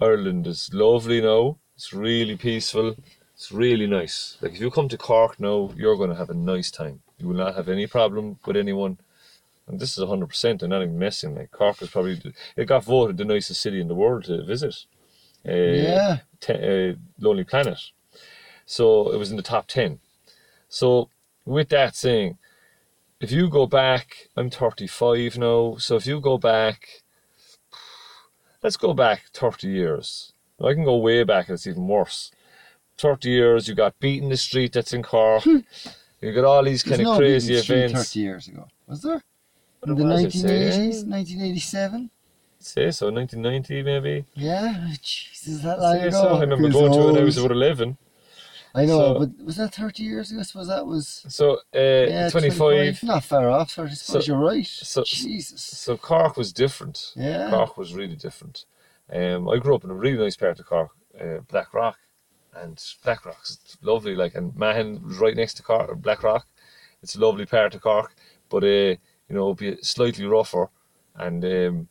Ireland 0.00 0.48
is 0.48 0.70
lovely 0.74 1.20
now. 1.20 1.58
It's 1.76 1.92
really 1.92 2.36
peaceful. 2.36 2.96
It's 3.36 3.52
really 3.52 3.86
nice. 3.86 4.36
Like 4.40 4.54
if 4.54 4.60
you 4.60 4.68
come 4.68 4.88
to 4.88 4.98
Cork 4.98 5.38
now, 5.38 5.70
you're 5.76 5.96
going 5.96 6.10
to 6.10 6.16
have 6.16 6.30
a 6.30 6.34
nice 6.34 6.72
time. 6.72 7.02
You 7.18 7.28
will 7.28 7.36
not 7.36 7.54
have 7.54 7.68
any 7.68 7.86
problem 7.86 8.40
with 8.44 8.56
anyone. 8.56 8.98
And 9.68 9.78
this 9.78 9.96
is 9.96 10.02
100%. 10.02 10.60
I'm 10.60 10.70
not 10.70 10.82
even 10.82 10.98
messing. 10.98 11.36
Like 11.36 11.52
Cork 11.52 11.80
is 11.82 11.90
probably, 11.90 12.34
it 12.56 12.64
got 12.64 12.82
voted 12.82 13.16
the 13.16 13.24
nicest 13.24 13.60
city 13.60 13.80
in 13.80 13.86
the 13.86 13.94
world 13.94 14.24
to 14.24 14.44
visit. 14.44 14.74
Uh, 15.46 15.52
yeah. 15.52 16.18
uh, 16.48 16.94
Lonely 17.20 17.44
Planet. 17.44 17.78
So 18.66 19.12
it 19.12 19.18
was 19.18 19.30
in 19.30 19.36
the 19.36 19.42
top 19.42 19.68
10. 19.68 20.00
So, 20.68 21.10
with 21.44 21.68
that 21.68 21.94
saying, 21.94 22.38
if 23.20 23.30
you 23.30 23.48
go 23.48 23.68
back, 23.68 24.30
I'm 24.36 24.50
35 24.50 25.38
now, 25.38 25.76
so 25.76 25.94
if 25.94 26.08
you 26.08 26.20
go 26.20 26.38
back, 26.38 27.01
let's 28.62 28.76
go 28.76 28.94
back 28.94 29.24
30 29.34 29.68
years. 29.68 30.32
I 30.62 30.74
can 30.74 30.84
go 30.84 30.96
way 30.96 31.24
back, 31.24 31.48
and 31.48 31.54
it's 31.54 31.66
even 31.66 31.88
worse. 31.88 32.30
30 32.98 33.28
years, 33.28 33.68
you 33.68 33.74
got 33.74 33.98
Beat 33.98 34.22
in 34.22 34.28
the 34.28 34.36
Street 34.36 34.72
that's 34.72 34.92
in 34.92 35.02
Cork. 35.02 35.42
Hmm. 35.42 35.58
you 36.20 36.32
got 36.32 36.44
all 36.44 36.62
these 36.62 36.84
There's 36.84 36.98
kind 36.98 37.08
of 37.08 37.14
no 37.14 37.18
crazy 37.18 37.54
Beacon 37.54 37.64
Street 37.64 37.84
events. 37.84 38.12
30 38.12 38.20
years 38.20 38.48
ago. 38.48 38.68
Was 38.86 39.02
there? 39.02 39.22
In 39.84 39.94
the 39.96 40.04
was 40.04 40.22
it, 40.24 40.32
say? 40.32 40.48
1980s, 40.48 41.08
1987? 41.08 42.10
Say 42.60 42.90
so, 42.92 43.10
1990 43.10 43.82
maybe. 43.82 44.24
Yeah, 44.34 44.86
Jesus, 45.02 45.62
that 45.62 45.80
long 45.80 45.96
ago. 45.96 46.10
so. 46.10 46.28
I 46.36 46.40
remember 46.40 46.70
Feels 46.70 46.74
going 46.74 46.92
to 46.92 47.00
it 47.00 47.06
when 47.06 47.22
I 47.22 47.24
was 47.24 47.36
about 47.38 47.50
11. 47.50 47.98
I 48.74 48.84
know, 48.86 48.98
so- 49.14 49.18
but 49.20 49.44
was 49.44 49.56
that 49.56 49.74
30 49.74 50.02
years 50.02 50.30
ago? 50.30 50.40
I 50.40 50.44
suppose 50.44 50.68
that 50.68 50.86
was. 50.86 51.24
So, 51.28 51.56
uh, 51.74 51.78
Yeah, 51.78 52.28
25. 52.30 53.02
Not 53.02 53.24
far 53.24 53.50
off. 53.50 53.78
I 53.78 53.88
suppose 53.88 54.24
So- 54.24 54.32
you're 54.32 54.38
right. 54.44 54.66
so- 54.66 55.04
Jesus. 55.04 55.62
So 55.62 55.96
Cork 55.96 56.36
was 56.36 56.52
different. 56.52 57.12
Yeah. 57.14 57.50
Cork 57.50 57.76
was 57.76 57.94
really 57.94 58.16
different. 58.16 58.64
Um, 59.12 59.48
I 59.48 59.58
grew 59.58 59.74
up 59.74 59.84
in 59.84 59.90
a 59.90 59.94
really 59.94 60.16
nice 60.24 60.36
part 60.36 60.58
of 60.58 60.66
Cork, 60.66 60.90
uh, 61.20 61.38
Black 61.48 61.74
Rock, 61.74 61.98
and 62.54 62.82
Black 63.04 63.26
Rock's 63.26 63.58
lovely. 63.82 64.14
Like, 64.14 64.34
and 64.34 64.54
Mahon 64.56 65.02
was 65.06 65.18
right 65.18 65.36
next 65.36 65.54
to 65.54 65.62
Cork, 65.62 65.94
Black 66.00 66.22
Rock. 66.22 66.46
It's 67.02 67.14
a 67.16 67.20
lovely 67.20 67.44
part 67.46 67.74
of 67.74 67.82
Cork, 67.82 68.14
but 68.48 68.62
uh, 68.64 68.66
you 68.66 68.98
know, 69.28 69.46
it'd 69.50 69.58
be 69.58 69.82
slightly 69.82 70.24
rougher, 70.24 70.70
and 71.16 71.44
um, 71.44 71.88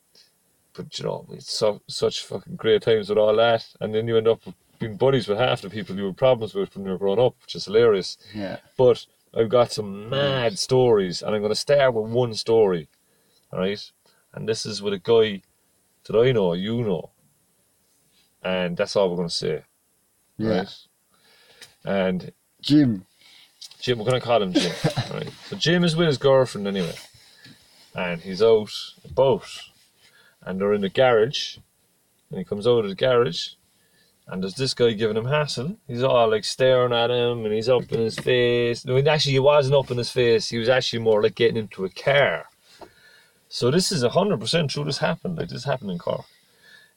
but 0.72 0.98
you 0.98 1.04
know, 1.04 1.26
it's 1.30 1.52
so 1.52 1.80
such 1.86 2.24
fucking 2.24 2.56
great 2.56 2.82
times 2.82 3.08
with 3.08 3.18
all 3.18 3.36
that, 3.36 3.66
and 3.80 3.94
then 3.94 4.08
you 4.08 4.16
end 4.16 4.26
up 4.28 4.40
being 4.82 4.96
buddies 4.96 5.28
with 5.28 5.38
half 5.38 5.62
the 5.62 5.70
people 5.70 5.96
you 5.96 6.04
had 6.06 6.16
problems 6.16 6.54
with 6.54 6.74
when 6.76 6.84
you 6.84 6.92
were 6.92 6.98
growing 6.98 7.20
up, 7.20 7.36
which 7.42 7.54
is 7.54 7.64
hilarious. 7.64 8.18
Yeah. 8.34 8.58
But 8.76 9.06
I've 9.34 9.48
got 9.48 9.72
some 9.72 10.10
mad 10.10 10.58
stories, 10.58 11.22
and 11.22 11.34
I'm 11.34 11.40
going 11.40 11.52
to 11.52 11.56
start 11.56 11.94
with 11.94 12.10
one 12.12 12.34
story, 12.34 12.88
all 13.52 13.58
right? 13.60 13.80
And 14.34 14.48
this 14.48 14.66
is 14.66 14.82
with 14.82 14.92
a 14.92 14.98
guy 14.98 15.42
that 16.04 16.16
I 16.18 16.32
know, 16.32 16.52
you 16.54 16.82
know, 16.82 17.10
and 18.42 18.76
that's 18.76 18.96
all 18.96 19.08
we're 19.10 19.16
going 19.16 19.28
to 19.28 19.34
say, 19.34 19.62
Yeah. 20.36 20.48
right? 20.58 20.74
And 21.84 22.32
Jim. 22.60 23.06
Jim, 23.80 23.98
we're 23.98 24.04
going 24.04 24.20
to 24.20 24.26
call 24.26 24.42
him 24.42 24.52
Jim, 24.52 24.72
right? 25.12 25.30
So 25.48 25.56
Jim 25.56 25.84
is 25.84 25.96
with 25.96 26.06
his 26.08 26.18
girlfriend 26.18 26.66
anyway, 26.68 26.94
and 27.94 28.20
he's 28.20 28.42
out 28.42 28.72
about, 29.04 29.44
and 30.42 30.60
they're 30.60 30.72
in 30.74 30.80
the 30.82 30.88
garage, 30.88 31.56
and 32.30 32.38
he 32.38 32.44
comes 32.44 32.66
out 32.66 32.84
of 32.84 32.88
the 32.88 32.94
garage, 32.94 33.50
and 34.28 34.42
there's 34.42 34.54
this 34.54 34.74
guy 34.74 34.92
giving 34.92 35.16
him 35.16 35.24
hassle. 35.26 35.76
He's 35.86 36.02
all 36.02 36.30
like 36.30 36.44
staring 36.44 36.92
at 36.92 37.10
him, 37.10 37.44
and 37.44 37.52
he's 37.54 37.68
up 37.68 37.90
in 37.92 38.00
his 38.00 38.18
face. 38.18 38.84
No, 38.84 38.96
actually, 38.98 39.32
he 39.32 39.38
wasn't 39.38 39.74
up 39.76 39.90
in 39.90 39.98
his 39.98 40.10
face. 40.10 40.48
He 40.50 40.58
was 40.58 40.68
actually 40.68 41.00
more 41.00 41.22
like 41.22 41.34
getting 41.34 41.56
into 41.56 41.84
a 41.84 41.90
car. 41.90 42.46
So 43.48 43.70
this 43.70 43.92
is 43.92 44.02
hundred 44.02 44.40
percent 44.40 44.70
true. 44.70 44.84
This 44.84 44.98
happened. 44.98 45.36
Like 45.38 45.48
this 45.48 45.64
happened 45.64 45.90
in 45.90 45.98
Cork. 45.98 46.24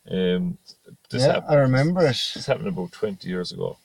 Um, 0.09 0.57
this 1.09 1.23
yeah, 1.23 1.34
happened. 1.34 1.51
I 1.51 1.55
remember 1.55 2.01
it. 2.05 2.32
This 2.34 2.45
happened 2.45 2.67
about 2.69 2.91
twenty 2.91 3.28
years 3.30 3.51
ago. 3.51 3.78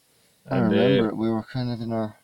I 0.50 0.56
And, 0.58 0.66
uh, 0.66 0.76
remember 0.76 1.08
it. 1.10 1.16
We 1.16 1.30
were 1.30 1.42
kind 1.42 1.70
of 1.72 1.80
in 1.80 1.92
our 1.92 2.16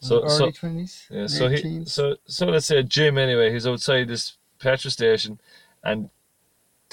So- 0.00 0.26
so- 0.28 0.44
early 0.44 0.52
20s. 0.52 1.06
Yeah, 1.10 1.26
so 1.26 1.48
he, 1.48 1.62
teens. 1.62 1.92
so 1.92 2.16
so 2.26 2.46
let's 2.46 2.66
say 2.66 2.82
Jim 2.82 3.16
anyway. 3.16 3.52
He's 3.52 3.66
outside 3.66 4.08
this 4.08 4.34
petrol 4.58 4.90
station, 4.90 5.38
and 5.82 6.10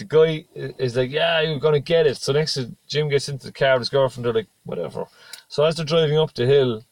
the 0.02 0.08
guy 0.08 0.46
is 0.56 0.96
like, 0.96 1.12
"Yeah, 1.12 1.42
you're 1.42 1.60
gonna 1.60 1.80
get 1.80 2.08
it." 2.08 2.18
So 2.18 2.34
next, 2.34 2.56
to 2.56 2.76
Jim 2.88 3.10
gets 3.10 3.30
into 3.30 3.48
the 3.48 3.54
car 3.54 3.74
with 3.74 3.82
his 3.82 3.90
girlfriend. 3.90 4.26
They're 4.26 4.34
like, 4.34 4.50
"Whatever." 4.64 5.06
So 5.48 5.64
as 5.64 5.76
they're 5.76 5.86
driving 5.86 6.18
up 6.18 6.34
the 6.34 6.46
hill, 6.46 6.84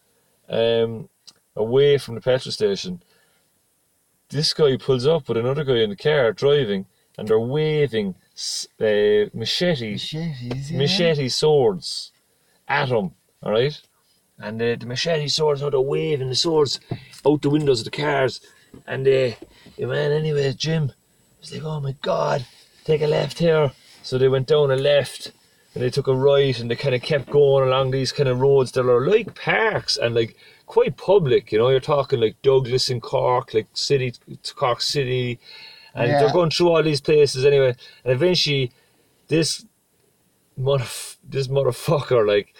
um, 0.49 1.09
away 1.55 1.97
from 1.97 2.15
the 2.15 2.21
petrol 2.21 2.51
station, 2.51 3.01
this 4.29 4.53
guy 4.53 4.77
pulls 4.77 5.07
up 5.07 5.27
with 5.27 5.37
another 5.37 5.63
guy 5.63 5.79
in 5.79 5.89
the 5.89 5.95
car 5.95 6.31
driving, 6.33 6.85
and 7.17 7.27
they're 7.27 7.39
waving 7.39 8.15
uh, 8.79 9.27
machetes 9.33 10.13
Machetes, 10.13 10.71
yeah. 10.71 10.77
machete 10.77 11.29
swords 11.29 12.11
at 12.67 12.89
him, 12.89 13.11
all 13.43 13.51
right? 13.51 13.81
And 14.37 14.61
uh, 14.61 14.75
the 14.79 14.85
machete 14.85 15.27
swords 15.27 15.61
are 15.61 15.81
waving 15.81 16.29
the 16.29 16.35
swords 16.35 16.79
out 17.25 17.41
the 17.41 17.49
windows 17.49 17.81
of 17.81 17.85
the 17.85 17.91
cars. 17.91 18.39
And 18.87 19.05
uh, 19.05 19.35
the 19.77 19.85
man, 19.85 20.11
anyway, 20.11 20.53
Jim, 20.53 20.91
was 21.41 21.53
like, 21.53 21.63
oh 21.63 21.79
my 21.79 21.95
God, 22.01 22.45
take 22.85 23.01
a 23.01 23.07
left 23.07 23.39
here. 23.39 23.71
So 24.03 24.17
they 24.17 24.27
went 24.29 24.47
down 24.47 24.71
a 24.71 24.75
left 24.75 25.31
and 25.73 25.83
they 25.83 25.89
took 25.89 26.07
a 26.07 26.15
right 26.15 26.57
and 26.59 26.69
they 26.69 26.75
kind 26.75 26.95
of 26.95 27.01
kept 27.01 27.29
going 27.29 27.67
along 27.67 27.91
these 27.91 28.11
kind 28.11 28.29
of 28.29 28.39
roads 28.39 28.71
that 28.73 28.85
are 28.85 29.05
like 29.07 29.35
parks 29.35 29.97
and 29.97 30.15
like 30.15 30.35
quite 30.65 30.97
public, 30.97 31.51
you 31.51 31.57
know, 31.57 31.69
you're 31.69 31.79
talking 31.79 32.19
like 32.19 32.41
Douglas 32.41 32.89
and 32.89 33.01
Cork, 33.01 33.53
like 33.53 33.67
city, 33.73 34.13
Cork 34.55 34.81
City. 34.81 35.39
And 35.95 36.11
Yeah. 36.11 36.19
they're 36.19 36.33
going 36.33 36.51
through 36.51 36.69
all 36.69 36.83
these 36.83 37.01
places 37.01 37.45
anyway. 37.45 37.75
And 38.03 38.13
eventually, 38.13 38.71
this 39.27 39.65
mother, 40.57 40.85
this 41.27 41.47
motherfucker 41.47 42.25
like 42.27 42.53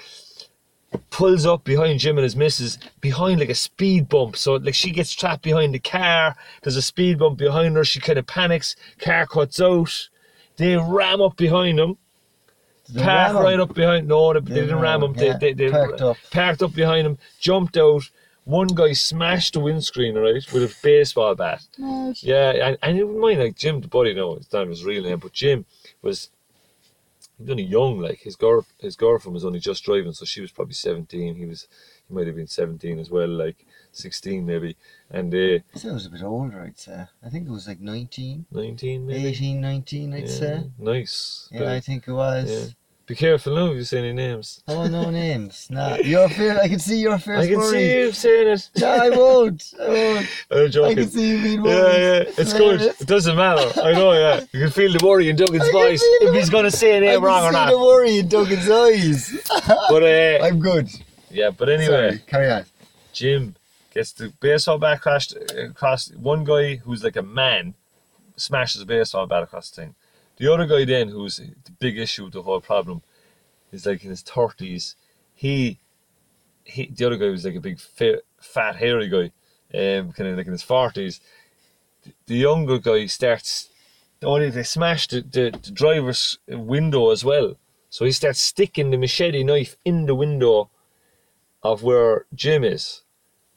pulls 1.12 1.46
up 1.46 1.64
behind 1.64 2.00
Jim 2.00 2.18
and 2.18 2.24
his 2.24 2.36
missus 2.36 2.78
behind 3.02 3.40
like 3.40 3.50
a 3.50 3.56
speed 3.56 4.10
bump. 4.10 4.36
So 4.36 4.56
like 4.56 4.74
she 4.74 4.92
gets 4.92 5.14
trapped 5.14 5.44
behind 5.44 5.74
the 5.74 5.80
car. 5.80 6.36
There's 6.64 6.76
a 6.76 6.82
speed 6.82 7.20
bump 7.20 7.38
behind 7.38 7.76
her. 7.76 7.84
She 7.86 8.00
kind 8.00 8.18
of 8.20 8.26
panics. 8.28 8.76
Car 9.00 9.26
cuts 9.28 9.60
out. 9.62 10.10
They 10.58 10.76
ram 10.78 11.22
up 11.22 11.38
behind 11.38 11.80
them. 11.80 11.98
Did 12.88 12.96
they 12.96 13.04
Park 13.04 13.34
right 13.36 13.60
up 13.60 13.74
behind. 13.74 14.08
No, 14.08 14.34
they, 14.34 14.40
they 14.40 14.54
They 14.56 14.62
didn't 14.62 14.76
ram 14.80 15.02
ram 15.02 15.04
him. 15.04 15.10
'em, 15.12 15.14
They, 15.14 15.28
yeah. 15.28 15.38
they, 15.38 15.54
they 15.54 15.70
Parked 15.70 16.02
up. 16.02 16.18
parked 16.32 16.64
up 16.64 16.74
behind 16.74 17.06
him. 17.06 17.18
Jumped 17.40 17.78
out. 17.78 18.10
One 18.46 18.68
guy 18.68 18.94
smashed 18.94 19.54
the 19.54 19.60
windscreen 19.60 20.16
right 20.16 20.44
with 20.52 20.64
a 20.64 20.76
baseball 20.82 21.36
bat. 21.36 21.62
Oh, 21.80 22.08
nice. 22.08 22.24
Yeah, 22.24 22.50
and, 22.50 22.78
and 22.82 22.98
you 22.98 23.06
wouldn't 23.06 23.22
mind 23.22 23.40
like 23.40 23.56
Jim, 23.56 23.80
the 23.80 23.88
buddy, 23.88 24.16
no, 24.16 24.36
it's 24.38 24.52
not 24.52 24.68
his 24.68 24.84
real 24.84 25.04
name, 25.04 25.20
but 25.20 25.34
Jim 25.34 25.66
was 26.02 26.30
he 27.40 27.44
was 27.44 27.50
only 27.52 27.64
young. 27.64 28.00
Like 28.00 28.20
his 28.20 28.36
girl, 28.36 28.66
his 28.80 28.96
girlfriend 28.96 29.34
was 29.34 29.46
only 29.46 29.60
just 29.60 29.84
driving, 29.84 30.12
so 30.14 30.26
she 30.26 30.42
was 30.42 30.52
probably 30.52 30.74
seventeen. 30.74 31.36
He 31.36 31.46
was, 31.46 31.68
he 32.08 32.14
might 32.14 32.28
have 32.28 32.36
been 32.36 32.48
seventeen 32.48 33.00
as 33.00 33.10
well, 33.10 33.30
like 33.30 33.66
sixteen 33.92 34.46
maybe, 34.46 34.76
and 35.10 35.34
uh, 35.34 35.60
So 35.76 35.90
it 35.90 35.94
was 35.94 36.06
a 36.06 36.10
bit 36.10 36.22
older, 36.24 36.62
I'd 36.62 36.78
say. 36.78 37.06
I 37.26 37.30
think 37.30 37.48
it 37.48 37.52
was 37.52 37.68
like 37.68 37.80
19, 37.80 38.46
nineteen 38.52 39.08
maybe. 39.08 39.28
18, 39.30 39.62
19, 39.62 40.14
I'd 40.14 40.22
yeah, 40.24 40.28
say. 40.28 40.64
nice. 40.78 41.48
Yeah, 41.52 41.60
Good. 41.60 41.68
I 41.70 41.80
think 41.80 42.08
it 42.08 42.14
was. 42.14 42.76
Yeah. 43.10 43.14
Be 43.14 43.16
careful 43.16 43.56
now 43.56 43.72
if 43.72 43.78
you 43.78 43.84
say 43.84 43.98
any 44.00 44.14
names. 44.14 44.62
Oh, 44.68 44.88
no 44.88 45.10
names. 45.10 45.68
Nah, 45.72 45.96
your 45.96 46.30
fear. 46.30 46.60
I 46.60 46.68
can 46.68 46.80
see 46.80 47.00
your 47.02 47.18
fear. 47.18 47.36
I 47.38 47.48
can 47.48 47.62
see 47.64 47.94
you 47.98 48.12
saying 48.12 48.48
it. 48.50 48.70
No, 48.80 48.88
I 48.88 49.10
won't. 49.10 49.74
I 49.82 49.88
won't. 49.88 50.28
I'm 50.52 50.66
I 50.66 50.68
joking. 50.68 50.96
can 50.98 51.10
see 51.10 51.30
you 51.32 51.42
being 51.44 51.66
Yeah, 51.66 51.74
worried. 51.74 52.28
yeah, 52.28 52.34
it's 52.38 52.54
good. 52.54 52.82
It 52.82 53.08
doesn't 53.08 53.36
matter. 53.36 53.82
I 53.82 53.94
know, 53.94 54.14
yeah. 54.14 54.42
You 54.54 54.60
can 54.62 54.70
feel 54.72 54.94
the 54.98 55.06
worry 55.06 55.30
in 55.30 55.36
Duggan's 55.36 55.68
I 55.70 55.72
voice 55.72 56.02
if 56.04 56.34
he's 56.36 56.50
going 56.50 56.66
to 56.66 56.72
say 56.72 56.94
a 56.94 56.98
I 56.98 57.00
name 57.00 57.24
wrong 57.24 57.46
or 57.46 57.52
not. 57.52 57.68
I 57.68 57.72
can 57.72 57.74
see 57.74 57.78
the 57.80 57.84
worry 57.86 58.18
in 58.20 58.28
Duggan's 58.30 58.70
eyes. 58.70 59.48
But 59.90 60.04
uh, 60.04 60.46
I'm 60.46 60.60
good. 60.60 60.90
yeah, 61.32 61.50
but 61.50 61.70
anyway, 61.70 62.10
Sorry, 62.10 62.20
carry 62.28 62.52
on. 62.52 62.66
Jim 63.14 63.56
gets 63.94 64.12
the 64.14 64.32
baseball 64.40 64.78
bat 64.78 65.02
crashed 65.02 65.36
across. 65.58 66.12
One 66.12 66.44
guy 66.44 66.76
who's 66.78 67.04
like 67.04 67.16
a 67.16 67.24
man 67.24 67.74
smashes 68.36 68.82
a 68.82 68.86
baseball 68.86 69.26
bat 69.26 69.44
across 69.44 69.72
the 69.72 69.82
thing. 69.82 69.96
The 70.40 70.52
other 70.52 70.66
guy 70.66 70.86
then, 70.86 71.10
who's 71.10 71.38
the 71.38 71.72
big 71.80 72.00
issue 72.00 72.24
with 72.24 72.34
the 72.34 72.42
whole 72.42 72.62
problem, 72.62 73.02
is 73.72 73.86
like 73.86 74.04
in 74.04 74.10
his 74.10 74.22
thirties. 74.24 74.96
He, 75.36 75.78
he, 76.64 76.88
the 76.88 77.06
other 77.06 77.18
guy 77.18 77.30
was 77.30 77.46
like 77.46 77.56
a 77.56 77.60
big 77.60 77.80
fa- 77.80 78.22
fat 78.42 78.78
hairy 78.78 79.10
guy, 79.10 79.26
um, 79.78 80.12
kind 80.14 80.30
of 80.30 80.38
like 80.38 80.48
in 80.48 80.54
his 80.54 80.64
forties. 80.64 81.20
The 82.26 82.36
younger 82.36 82.80
guy 82.80 83.06
starts. 83.08 83.70
Only 84.24 84.50
they 84.50 84.64
smashed 84.64 85.12
the, 85.12 85.22
the, 85.22 85.60
the 85.62 85.72
driver's 85.72 86.40
window 86.48 87.12
as 87.12 87.24
well. 87.24 87.56
So 87.90 88.06
he 88.06 88.12
starts 88.12 88.40
sticking 88.40 88.92
the 88.92 88.98
machete 88.98 89.44
knife 89.44 89.76
in 89.86 90.06
the 90.08 90.16
window 90.16 90.70
of 91.64 91.84
where 91.84 92.26
Jim 92.34 92.64
is. 92.64 93.02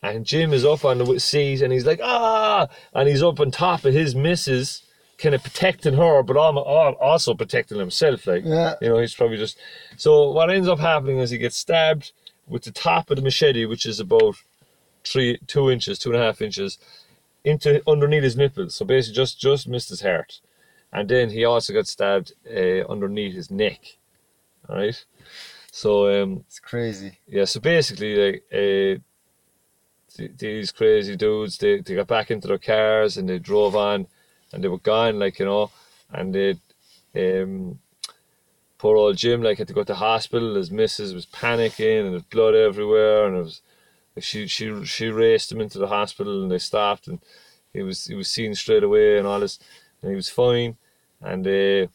and 0.03 0.27
Jim 0.27 0.53
is 0.53 0.65
up 0.65 0.85
on 0.85 0.99
the 0.99 1.21
seat, 1.21 1.63
and 1.63 1.73
he's 1.73 1.87
like, 1.87 2.01
ah, 2.03 2.69
and 2.93 3.09
he's 3.09 3.23
up 3.23 3.39
on 3.39 3.51
top 3.51 3.85
of 3.85 3.95
his 3.95 4.15
missus, 4.15 4.83
kind 5.23 5.35
of 5.35 5.43
protecting 5.43 5.95
her, 5.95 6.23
but 6.23 6.37
al- 6.37 6.59
al- 6.59 6.95
also 7.01 7.35
protecting 7.35 7.79
himself. 7.79 8.27
Like, 8.27 8.45
Yeah. 8.45 8.75
you 8.81 8.89
know, 8.89 8.99
he's 8.99 9.15
probably 9.15 9.37
just. 9.39 9.57
So 9.97 10.31
what 10.31 10.51
ends 10.51 10.69
up 10.69 10.81
happening 10.81 11.19
is 11.19 11.31
he 11.31 11.39
gets 11.39 11.57
stabbed 11.57 12.13
with 12.49 12.65
the 12.65 12.73
top 12.73 13.11
of 13.11 13.17
the 13.17 13.23
machete, 13.23 13.65
which 13.67 13.87
is 13.87 14.01
about 14.01 14.35
three, 15.05 15.39
two 15.47 15.71
inches, 15.71 15.99
two 15.99 16.13
and 16.13 16.21
a 16.21 16.25
half 16.25 16.43
inches, 16.43 16.79
into 17.45 17.83
underneath 17.89 18.23
his 18.25 18.37
nipples. 18.37 18.75
So 18.75 18.85
basically, 18.85 19.15
just 19.17 19.41
just 19.41 19.69
missed 19.69 19.89
his 19.91 20.03
heart, 20.03 20.41
and 20.93 21.09
then 21.09 21.31
he 21.31 21.45
also 21.45 21.73
got 21.73 21.87
stabbed 21.87 22.33
uh, 22.49 22.83
underneath 22.93 23.35
his 23.35 23.51
neck. 23.51 23.81
All 24.69 24.77
right. 24.77 25.05
So 25.71 26.23
um, 26.23 26.45
It's 26.49 26.61
crazy. 26.61 27.19
yeah, 27.27 27.45
so 27.47 27.59
basically, 27.61 28.15
like 28.17 28.43
uh, 28.53 29.01
th- 30.17 30.37
these 30.39 30.71
crazy 30.73 31.17
dudes, 31.17 31.59
they, 31.59 31.81
they 31.81 31.95
got 31.95 32.07
back 32.09 32.31
into 32.31 32.47
their 32.49 32.59
cars 32.59 33.17
and 33.17 33.29
they 33.29 33.39
drove 33.39 33.75
on, 33.75 34.07
and 34.53 34.63
they 34.63 34.69
were 34.69 34.79
gone, 34.79 35.19
like 35.19 35.39
you 35.39 35.47
know, 35.47 35.71
and 36.11 36.35
they, 36.35 36.57
um, 37.17 37.79
poor 38.79 38.97
old 38.97 39.17
Jim, 39.17 39.43
like 39.43 39.59
had 39.59 39.69
to 39.69 39.75
go 39.75 39.85
to 39.85 39.95
hospital. 39.95 40.55
His 40.55 40.71
missus 40.71 41.13
was 41.15 41.27
panicking, 41.27 42.05
and 42.05 42.13
there's 42.13 42.23
blood 42.23 42.55
everywhere, 42.55 43.27
and 43.27 43.37
it 43.37 43.43
was, 43.43 43.61
she 44.21 44.47
she 44.47 44.85
she 44.85 45.09
raced 45.09 45.53
him 45.53 45.61
into 45.61 45.79
the 45.79 45.89
hospital, 45.89 46.43
and 46.43 46.51
they 46.51 46.59
stopped, 46.59 47.09
and 47.09 47.21
he 47.73 47.83
was 47.83 48.07
he 48.07 48.15
was 48.15 48.29
seen 48.29 48.55
straight 48.55 48.83
away, 48.85 49.19
and 49.19 49.27
all 49.27 49.41
this, 49.41 49.59
and 50.01 50.11
he 50.11 50.17
was 50.17 50.29
fine, 50.29 50.77
and. 51.21 51.47
Uh, 51.47 51.87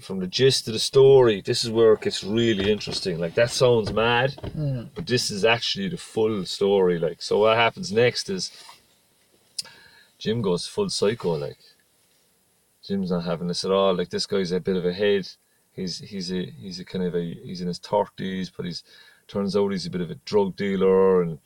from 0.00 0.20
the 0.20 0.26
gist 0.26 0.66
of 0.68 0.72
the 0.72 0.78
story, 0.78 1.42
this 1.42 1.64
is 1.64 1.70
where 1.70 1.92
it 1.92 2.00
gets 2.00 2.24
really 2.24 2.70
interesting. 2.72 3.18
Like 3.18 3.34
that 3.34 3.50
sounds 3.50 3.92
mad, 3.92 4.34
but 4.94 5.06
this 5.06 5.30
is 5.30 5.44
actually 5.44 5.88
the 5.88 5.98
full 5.98 6.46
story. 6.46 6.98
Like, 6.98 7.20
so 7.20 7.40
what 7.40 7.58
happens 7.58 7.92
next 7.92 8.30
is 8.30 8.50
Jim 10.24 10.40
goes 10.40 10.66
full 10.66 10.88
psycho. 10.88 11.32
Like, 11.36 11.58
Jim's 12.82 13.10
not 13.10 13.24
having 13.24 13.48
this 13.48 13.64
at 13.64 13.70
all. 13.70 13.94
Like, 13.94 14.08
this 14.08 14.24
guy's 14.26 14.52
a 14.52 14.58
bit 14.60 14.76
of 14.76 14.86
a 14.86 14.92
head. 14.92 15.28
He's 15.72 15.98
he's 15.98 16.32
a 16.32 16.46
he's 16.62 16.80
a 16.80 16.84
kind 16.84 17.04
of 17.04 17.14
a 17.14 17.34
he's 17.44 17.60
in 17.60 17.68
his 17.68 17.78
thirties, 17.78 18.48
but 18.48 18.64
he's 18.64 18.82
turns 19.28 19.54
out 19.54 19.72
he's 19.72 19.86
a 19.86 19.90
bit 19.90 20.00
of 20.00 20.10
a 20.10 20.14
drug 20.24 20.56
dealer 20.56 21.22
and. 21.22 21.38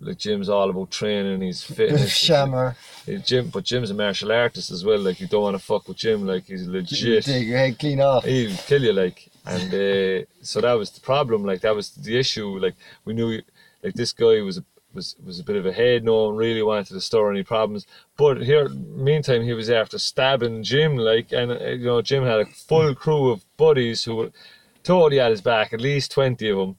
Like 0.00 0.16
Jim's 0.16 0.48
all 0.48 0.70
about 0.70 0.90
training, 0.90 1.42
he's 1.42 1.62
fitness. 1.78 2.08
shammer. 2.16 2.76
Uh, 3.06 3.16
Jim, 3.18 3.48
but 3.48 3.64
Jim's 3.64 3.90
a 3.90 3.94
martial 3.94 4.32
artist 4.32 4.70
as 4.70 4.84
well. 4.84 4.98
Like 4.98 5.20
you 5.20 5.26
don't 5.26 5.42
want 5.42 5.56
to 5.58 5.62
fuck 5.62 5.86
with 5.86 5.98
Jim. 5.98 6.24
Like 6.26 6.44
he's 6.44 6.62
You 6.66 6.72
legit. 6.72 7.24
take 7.24 7.46
your 7.46 7.58
head 7.58 7.78
clean 7.78 8.00
off. 8.00 8.24
He'll 8.24 8.56
kill 8.56 8.82
you. 8.84 8.92
Like, 8.92 9.28
and 9.44 9.74
uh, 9.74 10.24
so 10.40 10.60
that 10.62 10.74
was 10.74 10.90
the 10.92 11.00
problem. 11.00 11.44
Like 11.44 11.60
that 11.62 11.74
was 11.74 11.90
the 11.90 12.16
issue. 12.16 12.58
Like 12.58 12.74
we 13.04 13.12
knew, 13.12 13.42
like 13.82 13.94
this 13.94 14.12
guy 14.12 14.40
was 14.40 14.58
a, 14.58 14.64
was 14.94 15.16
was 15.24 15.38
a 15.40 15.44
bit 15.44 15.56
of 15.56 15.66
a 15.66 15.72
head. 15.72 16.04
No 16.04 16.26
one 16.26 16.36
really 16.36 16.62
wanted 16.62 16.88
to 16.88 17.00
stir 17.00 17.30
any 17.30 17.42
problems. 17.42 17.86
But 18.16 18.42
here, 18.42 18.68
meantime, 18.68 19.42
he 19.42 19.52
was 19.52 19.70
after 19.70 19.98
stabbing 19.98 20.62
Jim. 20.62 20.96
Like, 20.96 21.32
and 21.32 21.52
uh, 21.52 21.64
you 21.64 21.86
know, 21.86 22.02
Jim 22.02 22.24
had 22.24 22.40
a 22.40 22.46
full 22.46 22.94
crew 22.94 23.30
of 23.30 23.44
buddies 23.56 24.04
who 24.04 24.16
were 24.16 24.32
totally 24.82 25.20
at 25.20 25.30
his 25.30 25.40
back. 25.40 25.72
At 25.72 25.80
least 25.80 26.12
twenty 26.12 26.50
of 26.50 26.58
them. 26.58 26.76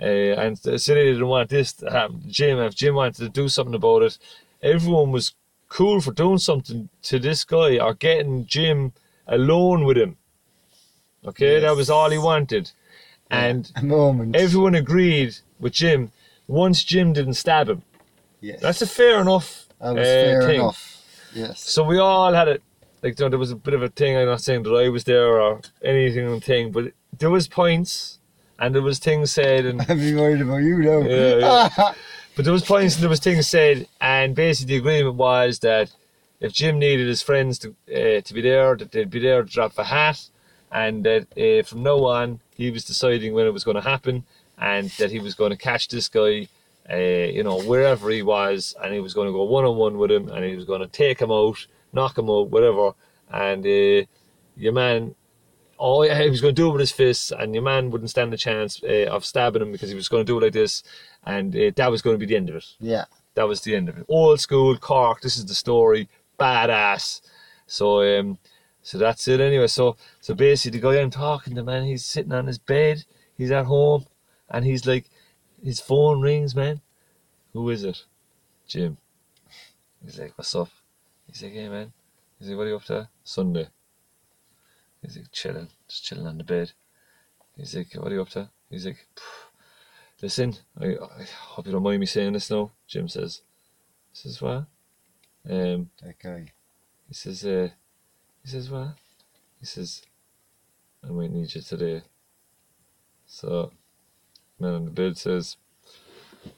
Uh, 0.00 0.34
and 0.40 0.56
the 0.58 0.78
city 0.78 1.04
didn't 1.04 1.26
want 1.26 1.50
this 1.50 1.72
to 1.72 1.90
happen. 1.90 2.22
Jim, 2.28 2.58
if 2.58 2.74
Jim 2.74 2.94
wanted 2.94 3.16
to 3.16 3.28
do 3.28 3.48
something 3.48 3.74
about 3.74 4.02
it, 4.02 4.18
everyone 4.62 5.10
was 5.10 5.34
cool 5.68 6.00
for 6.00 6.12
doing 6.12 6.38
something 6.38 6.88
to 7.02 7.18
this 7.18 7.44
guy 7.44 7.78
or 7.78 7.94
getting 7.94 8.46
Jim 8.46 8.92
alone 9.26 9.84
with 9.84 9.98
him. 9.98 10.16
Okay, 11.26 11.58
that 11.58 11.76
was 11.76 11.90
all 11.90 12.10
he 12.10 12.18
wanted. 12.18 12.70
And 13.30 13.70
everyone 14.34 14.74
agreed 14.74 15.36
with 15.60 15.72
Jim 15.72 16.12
once 16.48 16.82
Jim 16.82 17.12
didn't 17.12 17.34
stab 17.34 17.68
him. 17.68 17.82
yes. 18.40 18.60
That's 18.60 18.82
a 18.82 18.86
fair 18.86 19.20
enough 19.20 19.66
that 19.80 19.94
was 19.94 20.00
uh, 20.00 20.10
fair 20.10 20.42
thing. 20.42 20.60
enough. 20.60 21.04
Yes. 21.34 21.60
So 21.60 21.84
we 21.84 21.98
all 21.98 22.32
had 22.32 22.48
it. 22.48 22.62
Like 23.02 23.18
you 23.18 23.24
know, 23.24 23.30
there 23.30 23.38
was 23.38 23.52
a 23.52 23.56
bit 23.56 23.74
of 23.74 23.82
a 23.82 23.88
thing. 23.88 24.16
I'm 24.16 24.26
not 24.26 24.40
saying 24.40 24.64
that 24.64 24.74
I 24.74 24.88
was 24.88 25.04
there 25.04 25.40
or 25.40 25.60
anything 25.84 26.40
thing, 26.40 26.72
but 26.72 26.92
there 27.16 27.30
was 27.30 27.46
points 27.46 28.18
and 28.58 28.74
there 28.74 28.82
was 28.82 28.98
things 28.98 29.30
said 29.30 29.64
and 29.66 29.80
I'd 29.88 29.98
be 29.98 30.14
worried 30.14 30.40
about 30.40 30.56
you 30.58 30.78
now. 30.78 31.00
Yeah, 31.00 31.92
But 32.34 32.44
there 32.44 32.52
was 32.52 32.64
points 32.64 32.94
and 32.94 33.02
there 33.02 33.10
was 33.10 33.20
things 33.20 33.48
said, 33.48 33.88
and 34.00 34.34
basically 34.34 34.74
the 34.74 34.78
agreement 34.80 35.16
was 35.16 35.58
that 35.60 35.92
if 36.40 36.52
Jim 36.52 36.78
needed 36.78 37.08
his 37.08 37.20
friends 37.22 37.58
to 37.60 37.74
uh, 37.92 38.20
to 38.20 38.34
be 38.34 38.40
there, 38.40 38.76
that 38.76 38.92
they'd 38.92 39.10
be 39.10 39.18
there 39.18 39.42
to 39.42 39.48
drop 39.50 39.76
a 39.78 39.84
hat, 39.84 40.28
and 40.70 41.04
that 41.04 41.26
uh, 41.36 41.64
from 41.64 41.82
now 41.82 42.04
on 42.04 42.40
he 42.54 42.70
was 42.70 42.84
deciding 42.84 43.32
when 43.34 43.46
it 43.46 43.52
was 43.52 43.64
going 43.64 43.74
to 43.74 43.80
happen, 43.80 44.24
and 44.60 44.90
that 44.98 45.10
he 45.10 45.20
was 45.20 45.34
going 45.34 45.50
to 45.50 45.56
catch 45.56 45.88
this 45.88 46.08
guy, 46.08 46.48
uh, 46.90 46.96
you 46.96 47.42
know, 47.42 47.60
wherever 47.62 48.10
he 48.10 48.22
was, 48.22 48.74
and 48.82 48.92
he 48.92 49.00
was 49.00 49.14
going 49.14 49.28
to 49.28 49.32
go 49.32 49.44
one 49.44 49.64
on 49.64 49.76
one 49.76 49.98
with 49.98 50.10
him, 50.10 50.28
and 50.28 50.44
he 50.44 50.56
was 50.56 50.64
going 50.64 50.80
to 50.80 50.86
take 50.86 51.20
him 51.20 51.30
out, 51.30 51.66
knock 51.92 52.18
him 52.18 52.30
out, 52.30 52.50
whatever, 52.50 52.92
and 53.30 53.64
uh, 53.64 54.06
your 54.56 54.72
man 54.72 55.14
oh 55.78 56.02
yeah, 56.02 56.20
he 56.20 56.30
was 56.30 56.40
going 56.40 56.54
to 56.54 56.60
do 56.60 56.68
it 56.68 56.72
with 56.72 56.80
his 56.80 56.92
fists, 56.92 57.30
and 57.30 57.54
your 57.54 57.62
man 57.62 57.90
wouldn't 57.90 58.10
stand 58.10 58.34
a 58.34 58.36
chance 58.36 58.82
uh, 58.82 59.06
of 59.10 59.24
stabbing 59.24 59.62
him 59.62 59.72
because 59.72 59.90
he 59.90 59.94
was 59.94 60.08
going 60.08 60.24
to 60.24 60.32
do 60.32 60.38
it 60.38 60.42
like 60.42 60.52
this, 60.52 60.82
and 61.24 61.54
uh, 61.54 61.70
that 61.76 61.90
was 61.90 62.02
going 62.02 62.14
to 62.14 62.18
be 62.18 62.26
the 62.26 62.36
end 62.36 62.50
of 62.50 62.56
it. 62.56 62.66
yeah. 62.80 63.04
That 63.34 63.46
was 63.46 63.60
the 63.60 63.76
end 63.76 63.88
of 63.88 63.96
it. 63.96 64.04
Old 64.08 64.40
school 64.40 64.76
Cork. 64.76 65.20
This 65.20 65.36
is 65.36 65.46
the 65.46 65.54
story. 65.54 66.08
Badass. 66.40 67.20
So 67.68 68.18
um, 68.18 68.38
so 68.82 68.98
that's 68.98 69.28
it 69.28 69.40
anyway. 69.40 69.68
So 69.68 69.96
so 70.20 70.34
basically, 70.34 70.80
the 70.80 70.88
guy 70.88 71.00
I'm 71.00 71.10
talking 71.10 71.54
to, 71.54 71.62
man, 71.62 71.84
he's 71.84 72.04
sitting 72.04 72.32
on 72.32 72.48
his 72.48 72.58
bed. 72.58 73.04
He's 73.36 73.52
at 73.52 73.66
home, 73.66 74.06
and 74.50 74.64
he's 74.64 74.86
like, 74.86 75.10
his 75.62 75.80
phone 75.80 76.20
rings, 76.20 76.54
man. 76.54 76.80
Who 77.52 77.68
is 77.70 77.84
it? 77.84 78.04
Jim. 78.66 78.96
He's 80.04 80.18
like, 80.18 80.32
what's 80.36 80.54
up? 80.54 80.68
He's 81.26 81.42
like, 81.42 81.52
hey 81.52 81.68
man. 81.68 81.92
He's 82.38 82.48
like, 82.48 82.56
what 82.56 82.66
are 82.66 82.70
you 82.70 82.76
up 82.76 82.84
to? 82.84 83.08
Sunday. 83.24 83.68
He's 85.02 85.16
like, 85.16 85.30
chilling, 85.32 85.68
just 85.88 86.04
chilling 86.04 86.26
on 86.26 86.38
the 86.38 86.44
bed. 86.44 86.72
He's 87.56 87.74
like, 87.74 87.92
what 87.94 88.12
are 88.12 88.14
you 88.14 88.22
up 88.22 88.28
to? 88.30 88.48
He's 88.70 88.86
like, 88.86 89.06
"Pff, 89.16 89.48
listen, 90.22 90.56
I, 90.80 90.86
I 90.86 91.24
hope 91.48 91.66
you 91.66 91.72
don't 91.72 91.82
mind 91.82 92.00
me 92.00 92.06
saying 92.06 92.32
this 92.32 92.50
now. 92.50 92.70
Jim 92.86 93.08
says, 93.08 93.42
he 94.12 94.16
says, 94.18 94.40
what? 94.42 94.66
Um, 95.48 95.90
That 96.02 96.18
guy. 96.22 96.52
he 97.08 97.14
says, 97.14 97.44
uh, 97.44 97.68
he 98.42 98.48
says, 98.48 98.70
what? 98.70 98.94
He 99.58 99.66
says, 99.66 100.02
I 101.02 101.10
might 101.10 101.32
need 101.32 101.54
you 101.54 101.60
today. 101.62 102.02
So, 103.26 103.72
man 104.60 104.84
the 104.86 104.90
bed 104.90 105.16
says, 105.16 105.56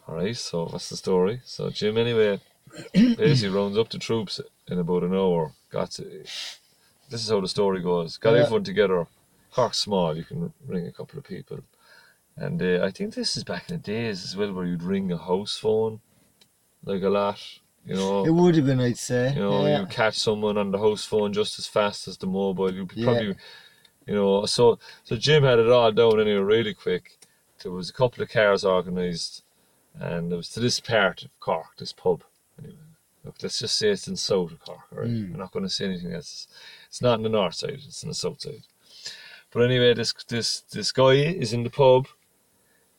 alright, 0.08 0.36
so 0.36 0.66
what's 0.66 0.88
the 0.88 0.96
story? 0.96 1.40
So 1.44 1.70
Jim 1.70 1.96
anyway 1.98 2.40
basically 2.94 3.48
rounds 3.48 3.76
up 3.78 3.90
the 3.90 3.98
troops 3.98 4.40
in 4.68 4.78
about 4.78 5.02
an 5.02 5.14
hour. 5.14 5.52
Got 5.70 5.90
to, 5.92 6.02
this 6.02 7.22
is 7.24 7.28
how 7.30 7.40
the 7.40 7.48
story 7.48 7.80
goes. 7.80 8.16
Got 8.18 8.34
Yeah. 8.34 8.42
everyone 8.42 8.64
together. 8.64 9.06
Cork's 9.52 9.78
small, 9.78 10.16
you 10.16 10.24
can 10.24 10.52
ring 10.66 10.86
a 10.86 10.92
couple 10.92 11.18
of 11.18 11.24
people. 11.24 11.58
And 12.36 12.62
uh, 12.62 12.84
I 12.84 12.90
think 12.90 13.14
this 13.14 13.36
is 13.36 13.44
back 13.44 13.68
in 13.68 13.76
the 13.76 13.82
days 13.82 14.24
as 14.24 14.36
well 14.36 14.52
where 14.52 14.64
you'd 14.64 14.82
ring 14.82 15.10
a 15.12 15.18
house 15.18 15.58
phone 15.58 16.00
like 16.84 17.02
a 17.02 17.08
lot, 17.08 17.38
you 17.84 17.94
know. 17.94 18.24
It 18.24 18.30
would 18.30 18.54
have 18.54 18.64
been, 18.66 18.80
I'd 18.80 18.96
say. 18.96 19.34
You 19.34 19.40
know, 19.40 19.66
yeah. 19.66 19.80
you 19.80 19.86
catch 19.86 20.16
someone 20.18 20.56
on 20.56 20.70
the 20.70 20.78
house 20.78 21.04
phone 21.04 21.32
just 21.32 21.58
as 21.58 21.66
fast 21.66 22.08
as 22.08 22.16
the 22.16 22.26
mobile. 22.26 22.72
You 22.72 22.88
Yeah. 22.94 23.04
probably, 23.04 23.34
you 24.06 24.14
know, 24.14 24.46
so 24.46 24.78
so 25.04 25.16
Jim 25.16 25.42
had 25.42 25.58
it 25.58 25.68
all 25.68 25.92
down 25.92 26.20
anyway, 26.20 26.38
really 26.38 26.72
quick. 26.74 27.18
There 27.62 27.72
was 27.72 27.90
a 27.90 27.94
couple 27.94 28.22
of 28.22 28.30
cars 28.30 28.64
organised, 28.64 29.42
and 29.98 30.32
it 30.32 30.36
was 30.36 30.48
to 30.50 30.60
this 30.60 30.80
part 30.80 31.22
of 31.22 31.40
Cork, 31.40 31.76
this 31.78 31.92
pub. 31.92 32.24
Anyway, 32.58 32.76
look, 33.24 33.36
let's 33.42 33.58
just 33.58 33.76
say 33.76 33.90
it's 33.90 34.08
in 34.08 34.16
south 34.16 34.52
of 34.52 34.60
Cork. 34.60 34.80
Right, 34.90 35.08
Mm. 35.08 35.32
I'm 35.34 35.38
not 35.38 35.52
going 35.52 35.64
to 35.64 35.70
say 35.70 35.84
anything 35.86 36.12
else. 36.12 36.48
It's 36.88 37.02
not 37.02 37.18
in 37.18 37.22
the 37.22 37.28
north 37.28 37.54
side; 37.54 37.80
it's 37.86 38.02
in 38.02 38.08
the 38.08 38.14
south 38.14 38.40
side. 38.40 38.62
But 39.50 39.64
anyway, 39.64 39.94
this 39.94 40.12
this 40.28 40.60
this 40.60 40.92
guy 40.92 41.12
is 41.12 41.52
in 41.52 41.64
the 41.64 41.70
pub. 41.70 42.06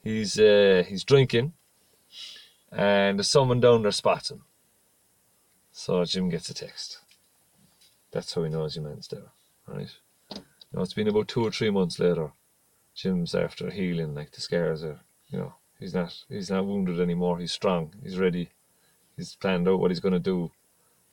He's 0.04 0.38
uh, 0.40 0.84
he's 0.88 1.04
drinking, 1.04 1.54
and 2.72 3.18
there's 3.18 3.30
someone 3.30 3.60
down 3.60 3.82
there 3.84 3.92
spots 3.92 4.32
him. 4.32 4.44
So 5.72 6.04
Jim 6.06 6.30
gets 6.30 6.50
a 6.50 6.54
text. 6.54 7.00
That's 8.12 8.34
how 8.34 8.44
he 8.44 8.50
knows 8.50 8.76
your 8.76 8.86
man's 8.86 9.08
there, 9.08 9.32
right? 9.68 9.90
Now 10.74 10.82
it's 10.82 10.94
been 10.94 11.08
about 11.08 11.30
two 11.30 11.44
or 11.46 11.52
three 11.52 11.70
months 11.70 11.98
later. 12.00 12.32
Jim's 12.96 13.34
after 13.34 13.70
healing, 13.70 14.14
like 14.14 14.32
the 14.32 14.42
scars 14.42 14.84
are, 14.84 15.00
you 15.30 15.40
know, 15.40 15.54
he's 15.80 15.94
not 15.94 16.16
he's 16.30 16.52
not 16.52 16.66
wounded 16.66 17.00
anymore. 17.00 17.40
He's 17.40 17.52
strong. 17.52 17.94
He's 18.04 18.18
ready. 18.18 18.50
He's 19.18 19.36
planned 19.36 19.68
out 19.68 19.80
what 19.80 19.92
he's 19.92 20.00
gonna 20.00 20.20
do. 20.20 20.52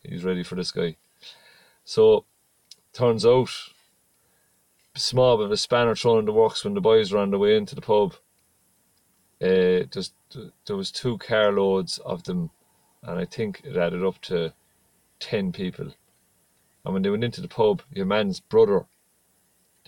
He's 0.03 0.25
ready 0.25 0.43
for 0.43 0.55
this 0.55 0.73
guy. 0.73 0.97
So 1.85 2.25
turns 2.93 3.25
out 3.25 3.51
small 4.99 5.37
bit 5.37 5.47
of 5.47 5.53
a 5.53 5.57
spanner 5.57 5.95
thrown 5.95 6.19
in 6.19 6.25
the 6.25 6.33
works 6.33 6.65
when 6.65 6.75
the 6.75 6.81
boys 6.81 7.13
were 7.13 7.19
on 7.19 7.31
the 7.31 7.39
way 7.39 7.57
into 7.57 7.75
the 7.75 7.81
pub. 7.81 8.15
Uh, 9.41 9.85
just 9.91 10.15
there 10.67 10.77
was 10.77 10.91
two 10.91 11.17
carloads 11.19 11.99
of 11.99 12.25
them, 12.25 12.51
and 13.03 13.19
I 13.19 13.25
think 13.25 13.63
it 13.65 13.77
added 13.77 14.05
up 14.05 14.21
to 14.23 14.53
ten 15.21 15.53
people. 15.53 15.93
And 16.85 16.95
when 16.95 17.03
they 17.03 17.11
went 17.11 17.25
into 17.25 17.41
the 17.41 17.49
pub, 17.49 17.83
your 17.93 18.07
man's 18.07 18.41
brother, 18.41 18.87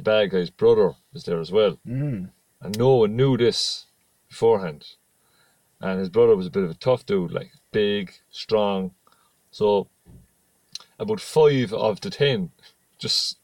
the 0.05 0.11
bad 0.11 0.31
guy's 0.31 0.51
brother, 0.51 0.95
was 1.13 1.25
there 1.25 1.41
as 1.41 1.53
well, 1.53 1.79
Mm. 1.87 2.31
and 2.61 2.79
no 2.79 2.97
one 2.97 3.17
knew 3.17 3.37
this 3.37 3.87
beforehand. 4.29 4.85
and 5.83 5.99
his 5.99 6.11
brother 6.11 6.37
was 6.37 6.47
a 6.47 6.51
bit 6.51 6.63
of 6.63 6.71
a 6.71 6.75
tough 6.75 7.07
dude, 7.07 7.33
like 7.33 7.51
big, 7.73 8.13
strong. 8.31 8.95
So 9.51 9.89
about 10.99 11.21
five 11.23 11.73
of 11.73 12.03
the 12.03 12.11
ten 12.11 12.51
just 12.99 13.39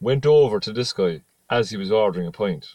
went 0.00 0.24
over 0.24 0.60
to 0.60 0.72
this 0.72 0.92
guy 0.92 1.22
as 1.50 1.70
he 1.70 1.76
was 1.76 1.90
ordering 1.90 2.28
a 2.28 2.32
pint 2.32 2.68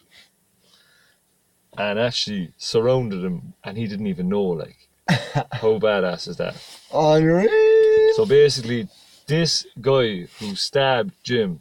and 1.78 1.98
actually 1.98 2.52
surrounded 2.58 3.24
him, 3.24 3.54
and 3.64 3.78
he 3.78 3.86
didn't 3.86 4.06
even 4.08 4.28
know. 4.28 4.42
Like, 4.44 4.88
how 5.08 5.78
badass 5.78 6.28
is 6.28 6.36
that? 6.36 6.54
Unreal. 6.92 8.14
So 8.16 8.26
basically, 8.26 8.88
this 9.26 9.64
guy 9.80 10.26
who 10.40 10.54
stabbed 10.56 11.14
Jim, 11.22 11.60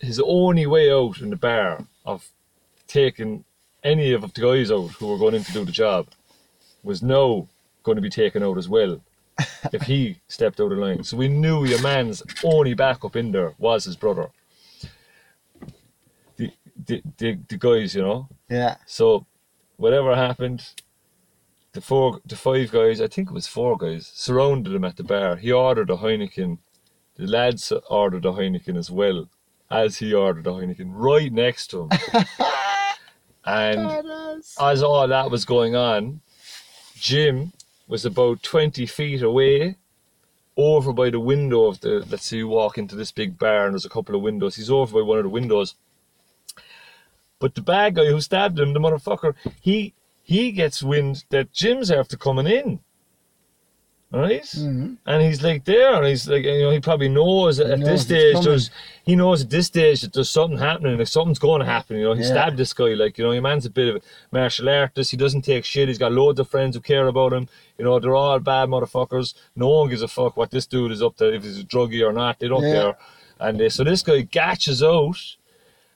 his 0.00 0.20
only 0.20 0.66
way 0.66 0.90
out 0.92 1.20
in 1.20 1.30
the 1.30 1.36
bar 1.36 1.84
of 2.04 2.28
taking 2.86 3.44
any 3.82 4.12
of 4.12 4.22
the 4.34 4.40
guys 4.40 4.70
out 4.70 4.88
who 4.92 5.06
were 5.08 5.18
going 5.18 5.34
in 5.34 5.44
to 5.44 5.52
do 5.52 5.64
the 5.64 5.72
job 5.72 6.08
was 6.82 7.02
now 7.02 7.46
going 7.82 7.96
to 7.96 8.02
be 8.02 8.10
taken 8.10 8.42
out 8.42 8.58
as 8.58 8.68
well 8.68 9.00
if 9.72 9.82
he 9.82 10.18
stepped 10.28 10.60
out 10.60 10.72
of 10.72 10.78
line. 10.78 11.04
So 11.04 11.16
we 11.16 11.28
knew 11.28 11.64
your 11.64 11.80
man's 11.82 12.22
only 12.42 12.74
backup 12.74 13.16
in 13.16 13.32
there 13.32 13.54
was 13.58 13.84
his 13.84 13.96
brother. 13.96 14.28
The, 16.36 16.50
the, 16.86 17.02
the, 17.18 17.38
the 17.48 17.56
guys, 17.56 17.94
you 17.94 18.02
know, 18.02 18.28
Yeah. 18.48 18.76
so 18.86 19.26
whatever 19.76 20.14
happened, 20.14 20.68
the 21.72 21.80
four, 21.80 22.20
the 22.26 22.36
five 22.36 22.70
guys, 22.72 23.00
I 23.00 23.06
think 23.06 23.28
it 23.30 23.34
was 23.34 23.46
four 23.46 23.76
guys, 23.76 24.10
surrounded 24.14 24.74
him 24.74 24.84
at 24.84 24.96
the 24.96 25.04
bar. 25.04 25.36
He 25.36 25.52
ordered 25.52 25.90
a 25.90 25.96
Heineken. 25.96 26.58
The 27.16 27.26
lads 27.26 27.72
ordered 27.90 28.24
a 28.24 28.30
Heineken 28.32 28.76
as 28.76 28.90
well, 28.90 29.28
as 29.70 29.98
he 29.98 30.14
ordered 30.14 30.46
a 30.46 30.50
Heineken 30.50 30.90
right 30.92 31.32
next 31.32 31.68
to 31.68 31.82
him. 31.82 31.88
and 33.44 33.78
Badass. 33.78 34.54
as 34.60 34.82
all 34.82 35.06
that 35.08 35.30
was 35.30 35.44
going 35.44 35.74
on, 35.74 36.20
Jim 36.94 37.52
was 37.88 38.04
about 38.04 38.42
20 38.42 38.86
feet 38.86 39.22
away, 39.22 39.76
over 40.56 40.92
by 40.92 41.10
the 41.10 41.20
window 41.20 41.66
of 41.66 41.80
the. 41.80 42.04
Let's 42.08 42.26
say 42.26 42.38
you 42.38 42.48
walk 42.48 42.78
into 42.78 42.96
this 42.96 43.12
big 43.12 43.38
bar 43.38 43.66
and 43.66 43.74
there's 43.74 43.84
a 43.84 43.90
couple 43.90 44.14
of 44.14 44.22
windows. 44.22 44.56
He's 44.56 44.70
over 44.70 44.94
by 44.94 45.06
one 45.06 45.18
of 45.18 45.24
the 45.24 45.30
windows. 45.30 45.74
But 47.38 47.54
the 47.54 47.62
bad 47.62 47.96
guy 47.96 48.06
who 48.06 48.20
stabbed 48.20 48.58
him, 48.58 48.72
the 48.72 48.80
motherfucker, 48.80 49.34
he 49.60 49.92
he 50.22 50.50
gets 50.52 50.82
wind 50.82 51.24
that 51.28 51.52
Jim's 51.52 51.90
after 51.90 52.16
coming 52.16 52.46
in. 52.46 52.80
Right? 54.12 54.42
Mhm. 54.44 54.98
And 55.04 55.22
he's 55.22 55.42
like 55.42 55.64
there, 55.64 55.94
and 55.94 56.06
he's 56.06 56.28
like, 56.28 56.44
you 56.44 56.60
know, 56.62 56.70
he 56.70 56.78
probably 56.78 57.08
knows 57.08 57.56
that 57.56 57.66
He 57.66 57.72
at 57.72 57.78
knows 57.80 57.88
this 57.88 58.02
stage 58.34 58.44
there's, 58.44 58.70
he 59.04 59.16
knows 59.16 59.42
at 59.42 59.50
this 59.50 59.66
stage 59.66 60.02
that 60.02 60.12
there's 60.12 60.30
something 60.30 60.58
happening, 60.58 60.96
like 60.96 61.08
something's 61.08 61.40
going 61.40 61.58
to 61.58 61.66
happen. 61.66 61.96
You 61.96 62.04
know, 62.04 62.12
he 62.14 62.20
Yeah. 62.22 62.28
stabbed 62.28 62.56
this 62.56 62.72
guy, 62.72 62.94
like 62.94 63.18
you 63.18 63.24
know, 63.24 63.32
your 63.32 63.42
man's 63.42 63.66
a 63.66 63.70
bit 63.70 63.88
of 63.88 63.96
a 63.96 64.00
martial 64.30 64.68
artist. 64.68 65.10
He 65.10 65.16
doesn't 65.16 65.42
take 65.42 65.64
shit. 65.64 65.88
He's 65.88 65.98
got 65.98 66.12
loads 66.12 66.38
of 66.38 66.48
friends 66.48 66.76
who 66.76 66.82
care 66.82 67.08
about 67.08 67.32
him. 67.32 67.48
You 67.78 67.84
know, 67.84 67.98
they're 67.98 68.14
all 68.14 68.38
bad 68.38 68.68
motherfuckers. 68.68 69.34
No 69.56 69.68
one 69.70 69.88
gives 69.90 70.02
a 70.02 70.08
fuck 70.08 70.36
what 70.36 70.52
this 70.52 70.66
dude 70.66 70.92
is 70.92 71.02
up 71.02 71.16
to, 71.16 71.34
if 71.34 71.42
he's 71.42 71.58
a 71.58 71.64
druggie 71.64 72.06
or 72.08 72.12
not. 72.12 72.38
They 72.38 72.46
don't 72.48 72.62
Yeah. 72.62 72.72
care. 72.74 72.98
And 73.40 73.60
uh, 73.60 73.68
so 73.68 73.82
this 73.82 74.02
guy 74.02 74.22
gatches 74.22 74.84
out, 74.84 75.18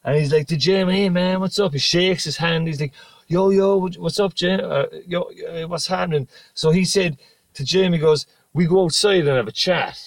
and 0.04 0.16
he's 0.18 0.32
like 0.32 0.48
to 0.48 0.56
Jim, 0.56 0.88
"Hey 0.88 1.08
man, 1.10 1.38
what's 1.40 1.60
up?" 1.60 1.72
He 1.74 1.78
shakes 1.78 2.24
his 2.24 2.38
hand. 2.38 2.66
He's 2.66 2.80
like, 2.80 2.92
"Yo 3.28 3.50
yo, 3.50 3.88
what's 3.98 4.18
up, 4.18 4.34
Jim? 4.34 4.60
Uh, 4.64 4.86
yo, 5.06 5.30
uh, 5.48 5.68
what's 5.68 5.86
happening?" 5.86 6.26
So 6.54 6.70
he 6.70 6.84
said 6.84 7.16
to 7.54 7.64
Jim, 7.64 7.92
he 7.92 7.98
goes, 7.98 8.26
"We 8.52 8.66
go 8.66 8.84
outside 8.84 9.26
and 9.26 9.36
have 9.36 9.48
a 9.48 9.52
chat." 9.52 9.98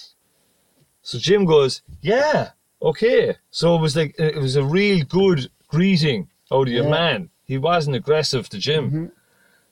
So 1.02 1.18
Jim 1.18 1.44
goes, 1.44 1.82
"Yeah, 2.00 2.50
okay." 2.82 3.36
So 3.50 3.76
it 3.76 3.80
was 3.80 3.94
like 3.96 4.14
it 4.18 4.36
was 4.36 4.56
a 4.56 4.64
real 4.64 5.04
good 5.04 5.50
greeting 5.68 6.28
out 6.52 6.68
of 6.68 6.72
your 6.74 6.84
Yeah. 6.84 6.90
man. 6.90 7.30
He 7.44 7.58
wasn't 7.58 7.96
aggressive 7.96 8.48
to 8.50 8.58
Jim. 8.58 8.90
Mhm. 8.90 9.10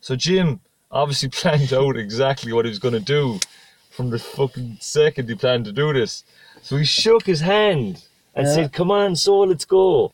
So 0.01 0.17
Jim 0.17 0.61
obviously 0.91 1.29
planned 1.41 1.73
out 1.73 1.97
exactly 1.97 2.53
what 2.53 2.65
he 2.65 2.69
was 2.71 2.79
going 2.79 2.95
to 2.95 3.01
do 3.01 3.41
from 3.91 4.11
the 4.11 4.19
fucking 4.19 4.79
second 4.81 5.29
he 5.29 5.35
planned 5.35 5.65
to 5.67 5.73
do 5.73 5.93
this. 5.93 6.25
So 6.63 6.77
he 6.77 6.85
shook 6.85 7.25
his 7.27 7.41
hand 7.41 8.03
and 8.35 8.47
Yeah. 8.47 8.55
said, 8.55 8.73
"Come 8.73 8.91
on, 8.91 9.17
so 9.17 9.41
let's 9.41 9.65
go." 9.65 10.13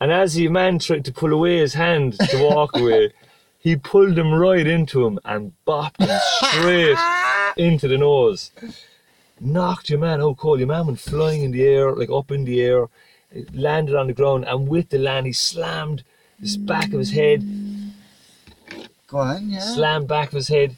And 0.00 0.12
as 0.12 0.34
the 0.34 0.48
man 0.48 0.78
tried 0.78 1.04
to 1.06 1.12
pull 1.12 1.32
away 1.32 1.58
his 1.58 1.74
hand 1.74 2.18
to 2.18 2.38
walk 2.42 2.76
away, 2.76 3.12
he 3.64 3.76
pulled 3.76 4.18
him 4.18 4.34
right 4.34 4.66
into 4.66 5.06
him 5.06 5.18
and 5.24 5.52
bopped 5.66 5.98
him 5.98 6.20
straight 6.42 6.98
into 7.56 7.88
the 7.88 7.96
nose. 7.96 8.50
Knocked 9.40 9.88
your 9.88 9.98
man 9.98 10.20
out 10.20 10.36
cold. 10.36 10.58
Your 10.58 10.68
man 10.68 10.86
went 10.86 11.00
flying 11.00 11.42
in 11.42 11.50
the 11.50 11.64
air, 11.64 11.90
like 11.90 12.10
up 12.10 12.30
in 12.30 12.44
the 12.44 12.60
air, 12.60 12.88
it 13.32 13.54
landed 13.54 13.96
on 13.96 14.06
the 14.06 14.12
ground, 14.12 14.44
and 14.44 14.68
with 14.68 14.90
the 14.90 14.98
land, 14.98 15.26
he 15.26 15.32
slammed 15.32 16.04
his 16.38 16.58
back 16.58 16.92
of 16.92 16.98
his 16.98 17.12
head 17.12 17.42
Go 19.06 19.18
on, 19.18 19.48
yeah. 19.48 19.60
slammed 19.60 20.08
back 20.08 20.28
of 20.28 20.34
his 20.34 20.48
head. 20.48 20.76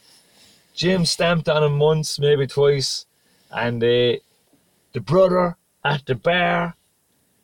Jim 0.73 1.05
stamped 1.05 1.49
on 1.49 1.65
him 1.65 1.81
once, 1.81 2.21
maybe 2.21 2.47
twice, 2.47 3.05
and 3.51 3.83
uh, 3.83 4.15
the 4.93 5.01
brother 5.01 5.57
at 5.85 6.07
the 6.07 6.15
bar 6.15 6.77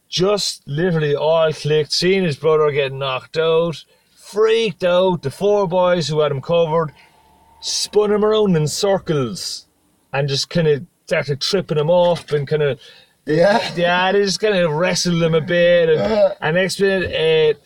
just 0.09 0.63
literally 0.69 1.17
all 1.17 1.53
clicked, 1.53 1.93
seeing 1.93 2.23
his 2.23 2.37
brother 2.37 2.71
get 2.71 2.93
knocked 2.93 3.39
out, 3.39 3.85
freaked 4.33 4.85
out. 4.85 5.23
The 5.23 5.31
four 5.31 5.69
boys 5.69 6.09
who 6.09 6.21
had 6.21 6.33
him 6.33 6.41
covered 6.41 6.93
spun 7.61 8.13
him 8.13 8.25
around 8.25 8.57
in 8.57 8.67
circles 8.67 9.67
and 10.13 10.29
just 10.29 10.51
kind 10.51 10.67
of 10.67 10.85
started 11.07 11.41
tripping 11.41 11.79
him 11.79 11.91
off 11.91 12.33
and 12.33 12.49
kind 12.49 12.63
of 12.63 12.81
yeah. 13.25 13.73
yeah, 13.77 14.11
they 14.11 14.25
just 14.25 14.41
kind 14.41 14.57
of 14.57 14.73
wrestled 14.73 15.23
him 15.23 15.35
a 15.35 15.41
bit, 15.41 15.89
and, 15.91 16.35
and 16.41 16.57
next 16.57 16.81
minute, 16.81 17.57
uh, 17.57 17.59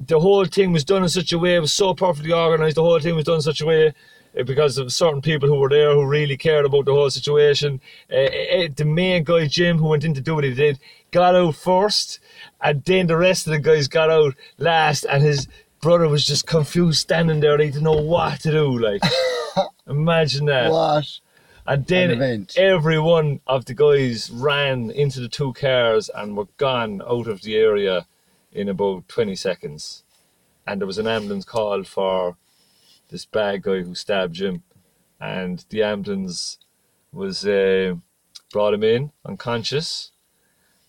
the 0.00 0.18
whole 0.18 0.44
thing 0.44 0.72
was 0.72 0.84
done 0.84 1.04
in 1.04 1.08
such 1.08 1.32
a 1.32 1.38
way, 1.38 1.54
it 1.54 1.60
was 1.60 1.72
so 1.72 1.94
perfectly 1.94 2.32
organised, 2.32 2.74
the 2.74 2.82
whole 2.82 2.98
thing 2.98 3.14
was 3.14 3.24
done 3.24 3.36
in 3.36 3.42
such 3.42 3.60
a 3.60 3.66
way 3.66 3.94
uh, 4.36 4.42
because 4.42 4.76
of 4.76 4.92
certain 4.92 5.22
people 5.22 5.48
who 5.48 5.54
were 5.60 5.68
there 5.68 5.94
who 5.94 6.04
really 6.04 6.36
cared 6.36 6.64
about 6.64 6.86
the 6.86 6.92
whole 6.92 7.10
situation. 7.10 7.80
Uh, 8.12 8.16
uh, 8.16 8.68
the 8.74 8.84
main 8.84 9.22
guy, 9.22 9.46
Jim, 9.46 9.78
who 9.78 9.86
went 9.86 10.04
in 10.04 10.14
to 10.14 10.20
do 10.20 10.34
what 10.34 10.42
he 10.42 10.52
did, 10.52 10.80
got 11.12 11.36
out 11.36 11.54
first, 11.54 12.18
and 12.60 12.84
then 12.84 13.06
the 13.06 13.16
rest 13.16 13.46
of 13.46 13.52
the 13.52 13.60
guys 13.60 13.86
got 13.86 14.10
out 14.10 14.34
last, 14.58 15.04
and 15.04 15.22
his 15.22 15.46
brother 15.84 16.08
was 16.08 16.26
just 16.26 16.46
confused 16.46 16.98
standing 16.98 17.40
there, 17.40 17.58
he 17.58 17.66
didn't 17.66 17.82
know 17.82 17.92
what 17.92 18.40
to 18.40 18.50
do, 18.50 18.78
like. 18.78 19.02
Imagine 19.86 20.46
that. 20.46 20.72
What? 20.72 21.20
And 21.66 21.86
then 21.86 22.46
every 22.56 22.98
one 22.98 23.40
of 23.46 23.66
the 23.66 23.74
guys 23.74 24.30
ran 24.30 24.90
into 24.90 25.20
the 25.20 25.28
two 25.28 25.52
cars 25.52 26.08
and 26.14 26.38
were 26.38 26.48
gone 26.56 27.02
out 27.02 27.26
of 27.26 27.42
the 27.42 27.56
area 27.56 28.06
in 28.50 28.70
about 28.70 29.08
20 29.08 29.36
seconds. 29.36 30.04
And 30.66 30.80
there 30.80 30.86
was 30.86 30.96
an 30.96 31.06
ambulance 31.06 31.44
call 31.44 31.84
for 31.84 32.38
this 33.10 33.26
bad 33.26 33.60
guy 33.62 33.82
who 33.82 33.94
stabbed 33.94 34.36
Jim. 34.36 34.62
And 35.20 35.66
the 35.68 35.82
ambulance 35.82 36.56
was 37.12 37.44
uh, 37.44 37.96
brought 38.50 38.72
him 38.72 38.84
in 38.84 39.12
unconscious. 39.26 40.12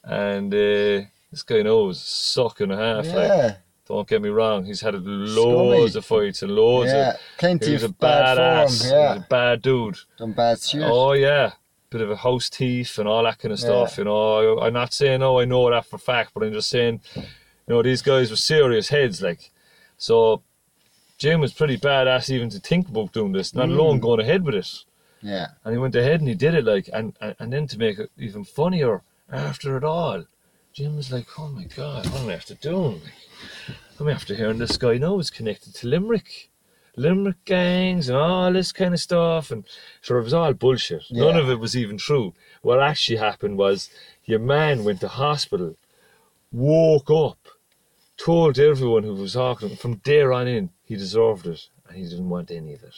And 0.06 0.54
uh, 0.54 1.08
this 1.32 1.44
guy 1.46 1.64
knows, 1.64 2.02
suck 2.02 2.62
and 2.62 2.72
a 2.72 2.78
half. 2.78 3.08
Like, 3.08 3.28
Yeah. 3.28 3.56
Don't 3.88 4.08
get 4.08 4.22
me 4.22 4.30
wrong, 4.30 4.66
he's 4.66 4.82
had 4.82 4.96
loads 4.96 5.92
Scummy. 5.94 6.00
of 6.00 6.06
fights 6.06 6.42
and 6.42 6.52
loads 6.52 6.92
Yeah. 6.92 7.10
of. 7.12 7.20
Plenty 7.38 7.68
He 7.68 7.74
was 7.74 7.84
a 7.84 7.86
of 7.88 8.00
bad 8.00 8.38
badass. 8.38 8.90
form. 8.90 8.90
He 8.90 9.08
was 9.08 9.18
a 9.18 9.28
bad 9.30 9.62
dude. 9.62 9.98
Done 10.18 10.32
bad 10.34 10.62
shit. 10.62 10.82
Oh 10.84 11.14
yeah, 11.14 11.54
bit 11.90 12.02
of 12.02 12.10
a 12.12 12.16
house 12.16 12.50
thief 12.50 12.98
and 12.98 13.08
all 13.08 13.24
that 13.24 13.40
kind 13.40 13.52
of 13.52 13.60
stuff. 13.60 13.98
You 13.98 14.06
know, 14.06 14.58
I, 14.60 14.68
I'm 14.68 14.74
not 14.74 14.94
saying 14.94 15.22
oh 15.22 15.40
I 15.40 15.46
know 15.46 15.70
that 15.70 15.86
for 15.86 15.98
fact, 15.98 16.32
but 16.34 16.44
I'm 16.44 16.54
just 16.54 16.70
saying, 16.70 17.02
you 17.16 17.24
know, 17.68 17.82
these 17.84 18.02
guys 18.02 18.30
were 18.32 18.38
serious 18.38 18.90
heads. 18.90 19.22
Like, 19.22 19.52
so 19.98 20.42
Jim 21.18 21.40
was 21.40 21.54
pretty 21.54 21.78
badass 21.78 22.30
even 22.30 22.50
to 22.50 22.60
think 22.60 22.90
about 22.90 23.14
doing 23.14 23.32
this, 23.32 23.54
not 23.54 23.70
mm. 23.70 23.78
alone 23.78 24.00
going 24.00 24.20
ahead 24.20 24.44
with 24.44 24.56
it. 24.56 24.84
Yeah. 25.22 25.48
And 25.64 25.74
he 25.74 25.78
went 25.80 25.96
ahead 25.96 26.20
and 26.20 26.28
he 26.30 26.36
did 26.36 26.56
it. 26.56 26.66
Like, 26.66 26.90
and 26.92 27.16
and, 27.22 27.36
and 27.40 27.54
then 27.54 27.68
to 27.68 27.78
make 27.78 28.00
it 28.00 28.12
even 28.18 28.44
funnier 28.44 29.04
after 29.32 29.78
it 29.78 29.84
all, 29.84 30.26
Jim 30.76 30.98
was 30.98 31.10
like, 31.10 31.28
oh 31.40 31.48
my 31.48 31.64
god, 31.64 32.06
what 32.08 32.24
am 32.24 32.28
I 32.28 32.34
after 32.34 32.54
doing? 32.54 33.00
I'm 33.98 34.10
after 34.10 34.36
hearing 34.36 34.58
this 34.58 34.76
guy 34.76 34.98
now 34.98 35.18
is 35.20 35.30
connected 35.30 35.74
to 35.76 35.88
Limerick. 35.88 36.50
Limerick 36.98 37.46
gangs 37.46 38.10
and 38.10 38.18
all 38.18 38.52
this 38.52 38.74
kind 38.74 38.94
of 38.94 39.00
stuff, 39.00 39.52
and 39.52 39.64
sure, 40.02 40.20
it 40.20 40.24
was 40.24 40.34
all 40.34 40.52
bullshit. 40.52 41.04
None 41.10 41.38
of 41.38 41.50
it 41.50 41.62
was 41.62 41.78
even 41.78 41.98
true. 41.98 42.34
What 42.62 42.84
actually 42.84 43.20
happened 43.20 43.58
was 43.58 43.90
your 44.26 44.40
man 44.40 44.84
went 44.84 45.00
to 45.00 45.08
hospital, 45.08 45.78
woke 46.52 47.10
up, 47.10 47.40
told 48.18 48.60
everyone 48.60 49.04
who 49.04 49.14
was 49.14 49.32
talking 49.32 49.78
from 49.78 50.02
there 50.04 50.34
on 50.34 50.46
in 50.46 50.72
he 50.84 50.98
deserved 50.98 51.48
it, 51.48 51.70
and 51.88 51.98
he 51.98 52.04
didn't 52.04 52.30
want 52.30 52.52
any 52.52 52.74
of 52.74 52.84
it. 52.84 52.96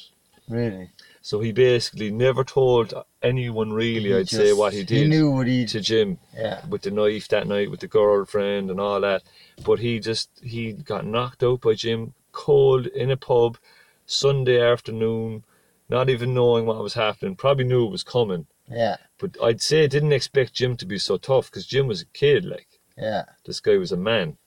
Really. 0.49 0.89
So 1.27 1.41
he 1.41 1.51
basically 1.51 2.09
never 2.09 2.45
told 2.45 2.93
anyone 3.21 3.73
really, 3.73 4.11
He 4.11 4.15
I'd 4.15 4.29
say, 4.29 4.53
what 4.53 4.71
he 4.71 4.85
did 4.85 4.97
He 4.97 5.07
knew 5.09 5.29
what 5.29 5.45
he. 5.45 5.65
to 5.65 5.81
Jim 5.81 6.19
Yeah. 6.33 6.65
with 6.67 6.83
the 6.83 6.89
knife 6.91 7.27
that 7.27 7.47
night 7.47 7.69
with 7.69 7.81
the 7.81 7.87
girlfriend 7.89 8.71
and 8.71 8.79
all 8.79 9.01
that. 9.01 9.23
But 9.65 9.79
he 9.79 9.99
just 9.99 10.29
he 10.41 10.71
got 10.71 11.05
knocked 11.05 11.43
out 11.43 11.59
by 11.59 11.73
Jim 11.73 12.13
cold 12.31 12.85
in 12.87 13.11
a 13.11 13.17
pub 13.17 13.57
Sunday 14.05 14.61
afternoon, 14.61 15.43
not 15.89 16.09
even 16.09 16.33
knowing 16.33 16.65
what 16.65 16.81
was 16.81 16.93
happening. 16.93 17.35
Probably 17.35 17.65
knew 17.65 17.85
it 17.85 17.91
was 17.91 18.03
coming, 18.03 18.47
Yeah. 18.71 18.95
but 19.17 19.35
I'd 19.43 19.61
say 19.61 19.85
didn't 19.87 20.13
expect 20.13 20.53
Jim 20.53 20.77
to 20.77 20.85
be 20.85 20.97
so 20.97 21.17
tough 21.17 21.51
because 21.51 21.65
Jim 21.67 21.87
was 21.87 22.01
a 22.03 22.05
kid. 22.05 22.45
Like 22.45 22.79
Yeah. 22.97 23.25
this 23.45 23.59
guy 23.59 23.75
was 23.75 23.91
a 23.91 23.97
man. 23.97 24.37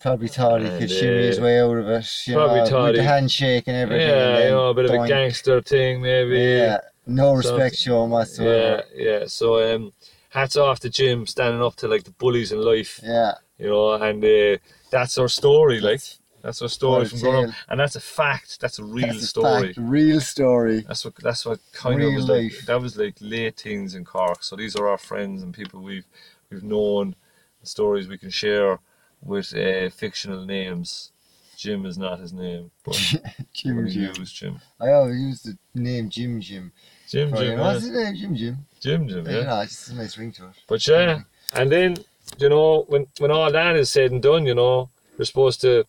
Probably 0.00 0.28
thought 0.28 0.60
he 0.60 0.68
And, 0.68 0.78
could 0.78 0.90
shimmy 0.90 1.22
his 1.26 1.38
uh, 1.38 1.42
way 1.42 1.60
out 1.60 1.76
of 1.76 1.88
it. 1.88 2.06
You 2.26 2.34
probably 2.34 2.58
know, 2.60 2.66
thought 2.66 2.86
with 2.86 2.96
the 2.96 3.02
he- 3.02 3.08
handshake 3.08 3.64
and 3.66 3.76
everything. 3.76 4.08
and 4.08 4.38
Yeah, 4.38 4.44
you 4.44 4.50
know, 4.50 4.68
a 4.70 4.74
bit 4.74 4.84
of 4.84 4.90
a 4.92 5.08
gangster 5.08 5.60
thing, 5.60 6.00
maybe. 6.02 6.38
Yeah, 6.38 6.78
no 7.06 7.34
respect 7.34 7.76
shown 7.76 8.10
whatsoever. 8.10 8.84
Yeah, 8.94 9.10
yeah. 9.20 9.24
So 9.26 9.74
um, 9.74 9.92
hats 10.30 10.56
off 10.56 10.78
to 10.80 10.90
Jim 10.90 11.26
standing 11.26 11.60
up 11.62 11.74
to 11.76 11.88
like 11.88 12.04
the 12.04 12.12
bullies 12.12 12.52
in 12.52 12.62
life, 12.62 13.00
Yeah, 13.02 13.32
you 13.58 13.66
know, 13.70 13.94
and 13.94 14.24
uh, 14.24 14.58
that's 14.92 15.18
our 15.18 15.28
story, 15.28 15.80
like 15.80 16.00
that's 16.42 16.62
our 16.62 16.68
story 16.68 17.04
from 17.06 17.18
growing 17.18 17.48
up, 17.48 17.54
and 17.68 17.80
that's 17.80 17.96
a 17.96 18.00
fact. 18.00 18.60
That's 18.60 18.78
a 18.78 18.84
real 18.84 19.08
that's 19.08 19.24
a 19.24 19.26
story. 19.26 19.74
fact, 19.74 19.78
real 19.80 20.20
story. 20.20 20.82
That's 20.86 21.04
what 21.04 21.16
that's 21.16 21.44
what 21.44 21.58
kind 21.72 21.98
Real 21.98 22.10
of 22.10 22.14
was 22.14 22.28
like, 22.28 22.42
life. 22.52 22.66
that 22.66 22.80
was 22.80 22.96
like 22.96 23.16
late 23.20 23.56
teens 23.56 23.96
in 23.96 24.04
Cork. 24.04 24.44
So 24.44 24.54
these 24.54 24.76
are 24.76 24.88
our 24.88 24.98
friends 24.98 25.42
and 25.42 25.52
people 25.52 25.80
we've 25.82 26.06
we've 26.50 26.62
known, 26.62 27.16
stories 27.64 28.06
we 28.06 28.16
can 28.16 28.30
share 28.30 28.78
with 29.22 29.54
uh, 29.54 29.90
fictional 29.90 30.44
names. 30.44 31.12
Jim 31.56 31.84
is 31.86 31.98
not 31.98 32.20
his 32.20 32.32
name, 32.32 32.70
but 32.84 32.94
Jim 33.52 33.88
Jim. 33.88 34.14
use 34.16 34.32
Jim. 34.32 34.60
I 34.80 34.90
always 34.90 35.20
use 35.20 35.42
the 35.42 35.58
name 35.74 36.08
Jim 36.08 36.40
Jim. 36.40 36.72
Jim 37.08 37.34
Jim, 37.34 37.58
What's 37.58 37.82
his 37.82 37.90
name? 37.90 38.14
Jim 38.14 38.36
Jim. 38.36 38.56
Jim 38.80 39.08
Jim, 39.08 39.26
yeah. 39.26 39.42
know, 39.42 39.60
it's 39.60 39.72
just 39.72 39.90
a 39.90 39.94
nice 39.96 40.16
ring 40.16 40.30
to 40.32 40.46
it. 40.46 40.52
But 40.68 40.86
yeah, 40.86 41.22
and 41.54 41.72
then 41.72 41.96
you 42.38 42.48
know 42.48 42.84
when 42.88 43.08
when 43.18 43.32
all 43.32 43.50
that 43.50 43.74
is 43.74 43.90
said 43.90 44.12
and 44.12 44.22
done, 44.22 44.46
you 44.46 44.54
know 44.54 44.90
you're 45.16 45.24
supposed 45.24 45.60
to 45.62 45.84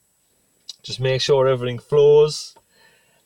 just 0.82 1.00
make 1.00 1.22
sure 1.22 1.48
everything 1.48 1.78
flows. 1.78 2.56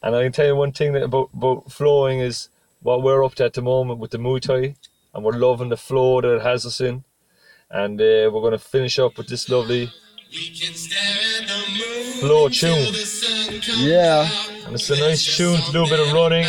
And 0.02 0.16
I 0.16 0.24
can 0.24 0.34
tell 0.34 0.48
you 0.48 0.56
one 0.56 0.74
thing 0.74 0.92
that 0.94 1.04
about 1.04 1.30
about 1.34 1.72
flowing 1.72 2.20
is 2.20 2.50
what 2.82 3.02
we're 3.02 3.24
up 3.24 3.36
to 3.36 3.46
at 3.46 3.54
the 3.54 3.62
moment 3.62 4.00
with 4.00 4.12
the 4.12 4.18
Muay 4.18 4.42
Thai, 4.42 4.76
and 5.14 5.24
we're 5.24 5.38
loving 5.38 5.70
the 5.70 5.78
flow 5.78 6.20
that 6.20 6.36
it 6.36 6.42
has 6.42 6.66
us 6.66 6.82
in. 6.82 7.06
And 7.74 8.00
uh, 8.00 8.30
we're 8.32 8.42
going 8.42 8.52
to 8.52 8.60
finish 8.60 9.00
up 9.00 9.18
with 9.18 9.28
this 9.28 9.50
lovely 9.50 9.92
flow 12.20 12.48
tune. 12.50 12.94
Yeah. 13.78 14.30
And 14.66 14.76
it's 14.76 14.90
a 14.90 15.00
nice 15.00 15.36
tune 15.36 15.60
to 15.60 15.72
do 15.72 15.84
a 15.84 15.90
bit 15.90 16.00
of 16.00 16.14
running 16.14 16.46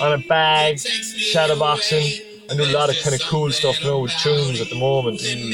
on 0.00 0.12
a 0.12 0.18
bag, 0.26 0.76
shadowboxing. 0.76 2.50
I 2.50 2.56
do 2.56 2.64
a 2.64 2.72
lot 2.72 2.90
of 2.90 2.96
kind 3.02 3.14
of 3.14 3.22
cool 3.22 3.50
stuff 3.52 3.82
now 3.82 4.00
with 4.00 4.12
tunes 4.18 4.60
at 4.60 4.68
the 4.68 4.76
moment. 4.76 5.22
I'm 5.24 5.52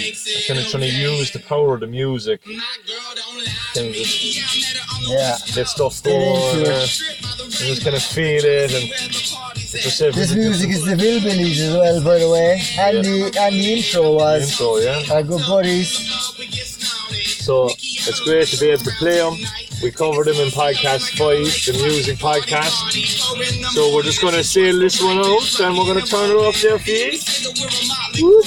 kind 0.49 0.59
of 0.59 0.67
trying 0.67 0.83
to 0.83 0.89
use 0.89 1.31
the 1.31 1.39
power 1.39 1.75
of 1.75 1.81
the 1.81 1.87
music. 1.87 2.41
Kind 3.75 3.89
of 3.89 3.97
Yeah. 5.09 5.37
this 5.55 5.71
stuff 5.71 6.03
going. 6.03 6.21
into 6.21 6.63
it. 6.63 6.69
uh, 6.69 6.87
just 6.87 7.83
kind 7.85 7.97
of 7.97 8.03
feel 8.03 8.45
it 8.45 8.73
and 8.73 8.89
get 8.89 10.15
This 10.15 10.35
music 10.35 10.71
is 10.71 10.85
the 10.85 10.95
Hillbillies 10.95 11.59
as 11.61 11.75
well, 11.77 12.03
by 12.03 12.19
the 12.19 12.29
way. 12.31 12.61
And 12.79 13.05
the 13.05 13.39
and 13.41 13.55
the 13.55 13.75
intro 13.75 14.03
the 14.03 14.11
was 14.13 14.51
intro, 14.51 14.77
yeah. 14.79 15.15
our 15.15 15.23
good 15.23 15.43
buddies. 15.47 15.89
So 17.45 17.69
it's 17.69 18.21
great 18.21 18.49
to 18.49 18.57
be 18.61 18.71
able 18.71 18.85
to 18.85 18.91
play 18.93 19.19
them. 19.19 19.37
We 19.83 19.91
covered 19.91 20.27
them 20.27 20.37
in 20.37 20.49
podcast 20.51 21.17
five, 21.17 21.47
the 21.67 21.73
music 21.83 22.19
podcast. 22.19 22.75
So 23.73 23.95
we're 23.95 24.03
just 24.03 24.21
going 24.21 24.35
to 24.35 24.45
sail 24.45 24.79
this 24.79 25.03
one 25.03 25.19
out 25.19 25.61
and 25.61 25.77
we're 25.77 25.85
going 25.87 26.01
to 26.05 26.07
turn 26.07 26.31
it 26.31 26.35
off 26.35 26.61
there 26.61 26.79
for 26.79 26.91
you. 26.91 27.19
Whoop, 28.21 28.47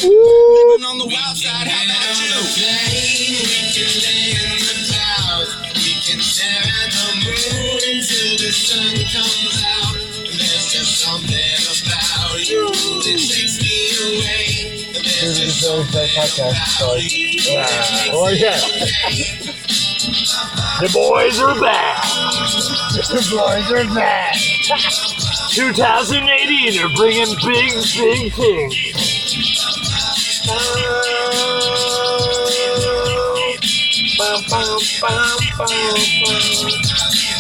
sun 8.53 8.93
comes 9.09 9.63
out. 9.65 9.97
There's 10.30 10.69
just 10.69 11.01
something 11.01 11.34
about 11.34 12.38
you 12.47 12.69
that 12.69 13.17
takes 13.17 13.57
me 13.57 13.97
away. 13.97 14.93
This 14.93 15.21
There's 15.21 15.39
is 15.39 15.57
just 15.57 15.61
the 15.63 15.84
very 15.91 16.07
first 16.07 16.38
podcast. 16.38 16.57
Sorry. 16.77 17.07
Oh 18.13 18.30
yeah. 18.30 18.59
The 20.81 20.89
boys 20.93 21.39
are 21.39 21.59
back. 21.59 22.03
The 23.09 23.21
boys 23.31 23.71
are 23.71 23.85
back. 23.95 24.35
2018 25.49 26.80
are 26.84 26.89
bringing 26.95 27.34
big, 27.43 27.73
big 27.97 28.34
things. 28.34 28.75
Bum, 34.17 34.43
bum, 34.49 34.80
bum, 35.01 35.39
bum, 35.57 35.67
bum. 36.23 37.32